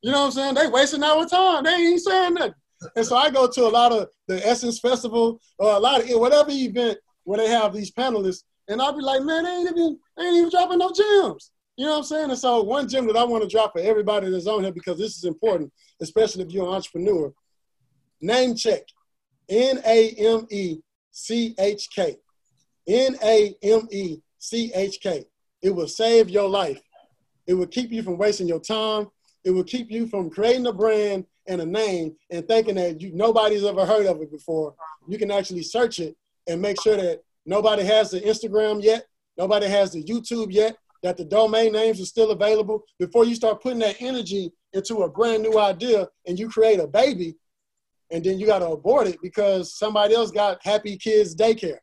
You 0.02 0.11
know 0.11 0.22
what 0.22 0.26
I'm 0.26 0.31
saying? 0.31 0.56
They 0.56 0.68
wasting 0.68 1.03
our 1.03 1.26
time. 1.26 1.64
They 1.64 1.73
ain't 1.73 2.02
saying 2.02 2.34
nothing. 2.35 2.53
And 2.95 3.06
so 3.06 3.15
I 3.15 3.30
go 3.30 3.48
to 3.48 3.61
a 3.61 3.69
lot 3.69 3.91
of 3.91 4.07
the 4.27 4.45
Essence 4.48 4.80
Festival 4.80 5.41
or 5.57 5.72
a 5.72 5.80
lot 5.80 6.02
of 6.02 6.19
whatever 6.19 6.52
event 6.52 6.99
where 7.23 7.39
they 7.39 7.49
have 7.49 7.73
these 7.73 7.91
panelists, 7.91 8.44
and 8.68 8.81
I'll 8.81 8.95
be 8.95 9.03
like, 9.03 9.23
man, 9.23 9.44
they 9.44 9.52
ain't 9.52 9.69
even 9.69 9.99
they 10.18 10.23
ain't 10.23 10.38
even 10.38 10.49
dropping 10.49 10.80
no 10.80 10.91
gems. 10.91 11.52
You 11.77 11.85
know 11.85 11.91
what 11.91 11.98
I'm 11.99 12.03
saying? 12.03 12.30
And 12.31 12.39
so 12.39 12.64
one 12.64 12.88
gem 12.88 13.06
that 13.07 13.15
I 13.15 13.23
want 13.23 13.44
to 13.44 13.49
drop 13.49 13.73
for 13.73 13.80
everybody 13.80 14.30
that's 14.30 14.48
on 14.48 14.64
here 14.64 14.72
because 14.72 14.98
this 14.98 15.15
is 15.15 15.26
important, 15.26 15.72
especially 16.02 16.44
if 16.44 16.52
you're 16.52 16.68
an 16.68 16.73
entrepreneur. 16.73 17.31
Name 18.19 18.56
check. 18.56 18.84
N 19.48 19.80
A 19.85 20.10
M 20.11 20.48
E 20.49 20.80
C 21.11 21.53
H 21.60 21.88
K. 21.94 22.18
N 22.88 23.15
A 23.23 23.56
M 23.61 23.88
E 23.91 24.18
C 24.39 24.72
H 24.73 24.99
K. 25.02 25.26
It 25.61 25.69
will 25.69 25.88
save 25.88 26.30
your 26.30 26.49
life. 26.49 26.81
It 27.45 27.53
will 27.53 27.68
keep 27.68 27.91
you 27.91 28.02
from 28.03 28.18
wasting 28.18 28.48
your 28.48 28.60
time. 28.60 29.07
It 29.44 29.52
will 29.52 29.64
keep 29.64 29.91
you 29.91 30.07
from 30.07 30.30
creating 30.30 30.68
a 30.68 30.73
brand 30.73 31.26
and 31.48 31.61
a 31.61 31.65
name 31.65 32.15
and 32.30 32.45
thinking 32.48 32.76
that 32.76 32.99
you 32.99 33.11
nobody's 33.14 33.64
ever 33.64 33.85
heard 33.85 34.07
of 34.07 34.22
it 34.22 34.31
before. 34.31 34.73
You 35.07 35.18
can 35.18 35.31
actually 35.31 35.64
search 35.64 35.99
it 35.99 36.18
and 36.48 36.61
make 36.61 36.81
sure 36.81 36.98
that 36.98 37.22
nobody 37.48 37.84
has 37.84 38.11
the 38.11 38.22
Instagram 38.22 38.84
yet, 38.84 39.07
nobody 39.38 39.68
has 39.68 39.91
the 39.91 40.03
YouTube 40.03 40.52
yet, 40.52 40.78
that 41.02 41.18
the 41.18 41.26
domain 41.26 41.74
names 41.74 41.99
are 41.99 42.06
still 42.06 42.32
available. 42.32 42.84
Before 42.99 43.26
you 43.26 43.34
start 43.34 43.64
putting 43.64 43.80
that 43.80 43.95
energy 43.99 44.52
into 44.74 44.98
a 44.98 45.10
brand 45.10 45.41
new 45.41 45.57
idea 45.57 46.07
and 46.28 46.38
you 46.38 46.49
create 46.49 46.80
a 46.80 46.88
baby, 46.88 47.36
and 48.11 48.24
then 48.24 48.40
you 48.40 48.45
got 48.45 48.60
to 48.60 48.68
abort 48.68 49.07
it 49.07 49.18
because 49.22 49.78
somebody 49.78 50.15
else 50.15 50.32
got 50.32 50.64
Happy 50.64 50.98
Kids 50.98 51.36
Daycare. 51.36 51.80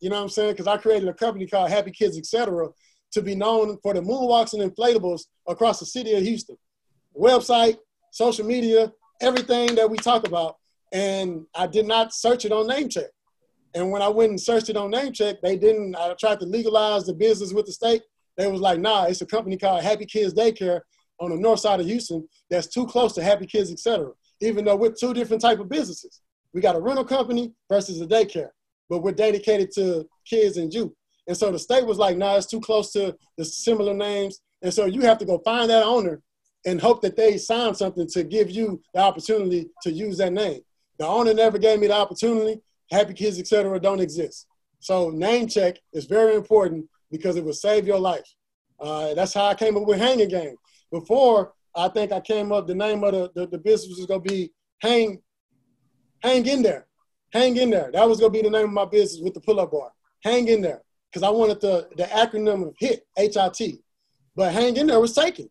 You 0.00 0.10
know 0.10 0.16
what 0.16 0.22
I'm 0.22 0.28
saying? 0.28 0.52
Because 0.52 0.66
I 0.66 0.76
created 0.76 1.08
a 1.08 1.14
company 1.14 1.46
called 1.46 1.70
Happy 1.70 1.90
Kids 1.90 2.18
Etc. 2.18 2.68
to 3.12 3.22
be 3.22 3.34
known 3.34 3.78
for 3.82 3.94
the 3.94 4.00
moonwalks 4.00 4.52
and 4.52 4.62
inflatables 4.70 5.22
across 5.48 5.80
the 5.80 5.86
city 5.86 6.12
of 6.12 6.22
Houston. 6.22 6.56
Website, 7.18 7.78
social 8.10 8.46
media, 8.46 8.92
everything 9.20 9.74
that 9.74 9.90
we 9.90 9.96
talk 9.96 10.26
about. 10.26 10.56
And 10.92 11.46
I 11.54 11.66
did 11.66 11.86
not 11.86 12.12
search 12.12 12.44
it 12.44 12.52
on 12.52 12.68
Namechk. 12.68 13.06
And 13.74 13.90
when 13.90 14.02
I 14.02 14.08
went 14.08 14.30
and 14.30 14.40
searched 14.40 14.68
it 14.68 14.76
on 14.76 14.92
Namechk, 14.92 15.36
they 15.42 15.56
didn't. 15.56 15.96
I 15.96 16.14
tried 16.18 16.40
to 16.40 16.46
legalize 16.46 17.06
the 17.06 17.14
business 17.14 17.52
with 17.52 17.66
the 17.66 17.72
state. 17.72 18.02
They 18.36 18.46
was 18.46 18.60
like, 18.60 18.80
nah, 18.80 19.04
it's 19.04 19.20
a 19.20 19.26
company 19.26 19.56
called 19.56 19.82
Happy 19.82 20.06
Kids 20.06 20.34
Daycare 20.34 20.80
on 21.20 21.30
the 21.30 21.36
north 21.36 21.60
side 21.60 21.80
of 21.80 21.86
Houston 21.86 22.28
that's 22.50 22.66
too 22.66 22.86
close 22.86 23.12
to 23.14 23.22
Happy 23.22 23.46
Kids 23.46 23.70
Etc 23.70 24.10
even 24.40 24.64
though 24.64 24.76
we're 24.76 24.92
two 24.92 25.14
different 25.14 25.42
type 25.42 25.58
of 25.58 25.68
businesses. 25.68 26.20
We 26.52 26.60
got 26.60 26.76
a 26.76 26.80
rental 26.80 27.04
company 27.04 27.52
versus 27.68 28.00
a 28.00 28.06
daycare, 28.06 28.50
but 28.88 29.02
we're 29.02 29.12
dedicated 29.12 29.70
to 29.72 30.06
kids 30.26 30.56
and 30.56 30.72
youth. 30.72 30.92
And 31.26 31.36
so 31.36 31.50
the 31.50 31.58
state 31.58 31.86
was 31.86 31.98
like, 31.98 32.16
nah, 32.16 32.36
it's 32.36 32.46
too 32.46 32.60
close 32.60 32.92
to 32.92 33.16
the 33.38 33.44
similar 33.44 33.94
names. 33.94 34.40
And 34.62 34.72
so 34.72 34.84
you 34.84 35.00
have 35.02 35.18
to 35.18 35.24
go 35.24 35.38
find 35.38 35.70
that 35.70 35.84
owner 35.84 36.20
and 36.66 36.80
hope 36.80 37.02
that 37.02 37.16
they 37.16 37.38
sign 37.38 37.74
something 37.74 38.06
to 38.08 38.24
give 38.24 38.50
you 38.50 38.80
the 38.92 39.00
opportunity 39.00 39.70
to 39.82 39.90
use 39.90 40.18
that 40.18 40.32
name. 40.32 40.60
The 40.98 41.06
owner 41.06 41.34
never 41.34 41.58
gave 41.58 41.80
me 41.80 41.88
the 41.88 41.94
opportunity. 41.94 42.60
Happy 42.90 43.14
Kids, 43.14 43.38
etc. 43.38 43.80
don't 43.80 44.00
exist. 44.00 44.46
So 44.80 45.10
name 45.10 45.48
check 45.48 45.78
is 45.92 46.04
very 46.04 46.34
important 46.34 46.86
because 47.10 47.36
it 47.36 47.44
will 47.44 47.52
save 47.54 47.86
your 47.86 47.98
life. 47.98 48.28
Uh, 48.80 49.14
that's 49.14 49.34
how 49.34 49.46
I 49.46 49.54
came 49.54 49.76
up 49.76 49.86
with 49.86 49.98
Hanging 49.98 50.28
Gang. 50.28 50.56
Before, 50.90 51.52
I 51.74 51.88
think 51.88 52.12
I 52.12 52.20
came 52.20 52.52
up, 52.52 52.66
the 52.66 52.74
name 52.74 53.02
of 53.04 53.12
the, 53.12 53.30
the, 53.34 53.46
the 53.46 53.58
business 53.58 53.98
was 53.98 54.06
gonna 54.06 54.20
be 54.20 54.52
Hang, 54.80 55.20
Hang 56.22 56.46
in 56.46 56.62
there. 56.62 56.86
Hang 57.32 57.56
in 57.56 57.70
there. 57.70 57.90
That 57.92 58.08
was 58.08 58.20
gonna 58.20 58.30
be 58.30 58.42
the 58.42 58.50
name 58.50 58.66
of 58.66 58.72
my 58.72 58.84
business 58.84 59.22
with 59.22 59.34
the 59.34 59.40
pull-up 59.40 59.72
bar. 59.72 59.90
Hang 60.22 60.48
in 60.48 60.60
there. 60.60 60.82
Because 61.10 61.22
I 61.22 61.30
wanted 61.30 61.60
the, 61.60 61.88
the 61.96 62.04
acronym 62.04 62.68
of 62.68 62.74
HIT, 62.78 63.06
H-I-T. 63.16 63.80
But 64.36 64.52
hang 64.52 64.76
in 64.76 64.88
there 64.88 65.00
was 65.00 65.14
taken. 65.14 65.48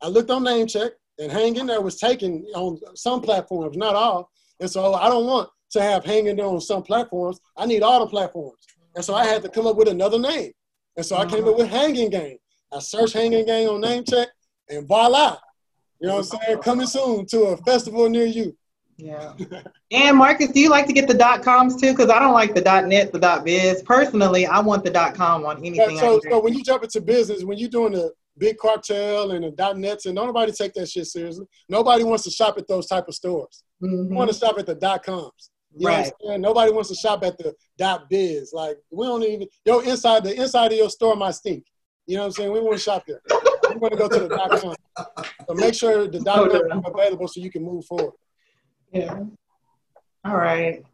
I 0.00 0.08
looked 0.08 0.30
on 0.30 0.44
name 0.44 0.66
check. 0.66 0.92
And 1.18 1.30
Hang 1.30 1.56
in 1.56 1.66
there 1.66 1.80
was 1.80 1.98
taken 1.98 2.44
on 2.54 2.78
some 2.94 3.20
platforms, 3.20 3.76
not 3.76 3.94
all. 3.94 4.30
And 4.60 4.70
so 4.70 4.94
I 4.94 5.08
don't 5.08 5.26
want 5.26 5.50
to 5.72 5.82
have 5.82 6.04
hanging 6.04 6.40
on 6.40 6.60
some 6.60 6.82
platforms. 6.82 7.40
I 7.56 7.66
need 7.66 7.82
all 7.82 8.00
the 8.00 8.06
platforms. 8.06 8.58
And 8.94 9.04
so 9.04 9.14
I 9.14 9.24
had 9.24 9.42
to 9.42 9.48
come 9.48 9.66
up 9.66 9.76
with 9.76 9.88
another 9.88 10.18
name. 10.18 10.52
And 10.96 11.04
so 11.04 11.16
I 11.16 11.26
came 11.26 11.46
up 11.48 11.56
with 11.56 11.68
Hanging 11.68 12.10
Gang. 12.10 12.36
I 12.72 12.78
searched 12.78 13.14
Hanging 13.14 13.46
Gang 13.46 13.68
on 13.68 13.80
name 13.80 14.04
check, 14.04 14.28
and 14.68 14.86
voila. 14.86 15.38
You 16.00 16.08
know 16.08 16.16
what 16.16 16.32
I'm 16.32 16.40
saying? 16.40 16.58
Coming 16.58 16.86
soon 16.86 17.26
to 17.26 17.40
a 17.44 17.56
festival 17.58 18.08
near 18.08 18.26
you. 18.26 18.56
Yeah. 18.98 19.32
and 19.90 20.16
Marcus, 20.16 20.50
do 20.50 20.60
you 20.60 20.68
like 20.68 20.86
to 20.86 20.92
get 20.92 21.08
the 21.08 21.14
dot 21.14 21.42
coms 21.42 21.80
too? 21.80 21.92
Because 21.92 22.10
I 22.10 22.18
don't 22.18 22.34
like 22.34 22.54
the 22.54 22.60
dot 22.60 22.86
net, 22.86 23.12
the 23.12 23.18
dot 23.18 23.44
biz. 23.44 23.82
Personally, 23.82 24.46
I 24.46 24.60
want 24.60 24.84
the 24.84 24.90
dot 24.90 25.14
com 25.14 25.44
on 25.44 25.58
anything. 25.58 25.98
so, 25.98 26.20
so 26.28 26.40
when 26.40 26.54
you 26.54 26.62
jump 26.62 26.84
into 26.84 27.00
business, 27.00 27.44
when 27.44 27.58
you're 27.58 27.70
doing 27.70 27.92
the 27.92 28.12
big 28.38 28.58
cartel 28.58 29.32
and 29.32 29.44
the 29.44 29.50
dot 29.50 29.78
nets, 29.78 30.06
and 30.06 30.14
nobody 30.14 30.52
take 30.52 30.74
that 30.74 30.88
shit 30.88 31.06
seriously. 31.06 31.46
Nobody 31.68 32.04
wants 32.04 32.24
to 32.24 32.30
shop 32.30 32.58
at 32.58 32.68
those 32.68 32.86
type 32.86 33.08
of 33.08 33.14
stores. 33.14 33.64
Mm-hmm. 33.82 34.14
want 34.14 34.30
to 34.30 34.36
shop 34.36 34.58
at 34.58 34.66
the 34.66 34.74
dot 34.74 35.02
coms. 35.02 35.50
You 35.74 35.88
right. 35.88 36.12
Nobody 36.22 36.72
wants 36.72 36.90
to 36.90 36.94
shop 36.94 37.24
at 37.24 37.38
the 37.38 37.54
dot 37.78 38.10
biz. 38.10 38.52
Like 38.52 38.76
we 38.90 39.06
don't 39.06 39.22
even 39.22 39.48
yo 39.64 39.80
inside 39.80 40.24
the 40.24 40.34
inside 40.34 40.72
of 40.72 40.78
your 40.78 40.90
store 40.90 41.16
might 41.16 41.34
stink. 41.34 41.64
You 42.06 42.16
know 42.16 42.22
what 42.22 42.26
I'm 42.26 42.32
saying? 42.32 42.52
We 42.52 42.60
want 42.60 42.76
to 42.76 42.82
shop 42.82 43.04
there. 43.06 43.20
we 43.70 43.76
want 43.76 43.92
to 43.92 43.98
go 43.98 44.08
to 44.08 44.20
the 44.20 44.28
dot 44.28 44.50
com. 44.50 44.74
So 45.46 45.54
make 45.54 45.74
sure 45.74 46.06
the 46.08 46.20
dot 46.20 46.50
com 46.50 46.78
is 46.78 46.82
available 46.86 47.28
so 47.28 47.40
you 47.40 47.50
can 47.50 47.62
move 47.64 47.84
forward. 47.86 48.14
Yeah. 48.92 49.20
All 50.24 50.36
right. 50.36 50.84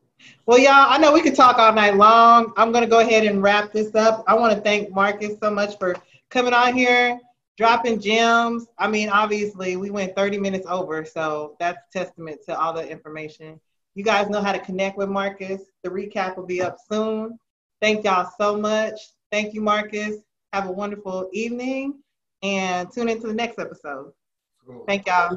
Well, 0.46 0.58
y'all, 0.58 0.86
I 0.88 0.98
know 0.98 1.12
we 1.12 1.20
could 1.20 1.34
talk 1.34 1.58
all 1.58 1.72
night 1.72 1.96
long. 1.96 2.52
I'm 2.56 2.72
going 2.72 2.84
to 2.84 2.90
go 2.90 3.00
ahead 3.00 3.24
and 3.24 3.42
wrap 3.42 3.72
this 3.72 3.94
up. 3.94 4.24
I 4.26 4.34
want 4.34 4.54
to 4.54 4.60
thank 4.60 4.90
Marcus 4.90 5.36
so 5.42 5.50
much 5.50 5.78
for 5.78 5.94
coming 6.30 6.52
on 6.52 6.74
here, 6.74 7.20
dropping 7.56 8.00
gems. 8.00 8.66
I 8.78 8.88
mean, 8.88 9.10
obviously, 9.10 9.76
we 9.76 9.90
went 9.90 10.16
30 10.16 10.38
minutes 10.38 10.66
over, 10.68 11.04
so 11.04 11.56
that's 11.60 11.78
testament 11.92 12.40
to 12.46 12.58
all 12.58 12.72
the 12.72 12.88
information. 12.88 13.60
You 13.98 14.04
guys 14.04 14.30
know 14.30 14.40
how 14.40 14.52
to 14.52 14.60
connect 14.60 14.96
with 14.96 15.08
Marcus. 15.08 15.60
The 15.82 15.90
recap 15.90 16.36
will 16.36 16.46
be 16.46 16.62
up 16.62 16.76
soon. 16.88 17.36
Thank 17.82 18.04
y'all 18.04 18.30
so 18.38 18.56
much. 18.56 18.94
Thank 19.32 19.54
you, 19.54 19.60
Marcus. 19.60 20.18
Have 20.52 20.68
a 20.68 20.70
wonderful 20.70 21.28
evening 21.32 21.98
and 22.44 22.88
tune 22.92 23.08
into 23.08 23.26
the 23.26 23.34
next 23.34 23.58
episode. 23.58 24.12
Thank 24.86 25.08
y'all. 25.08 25.36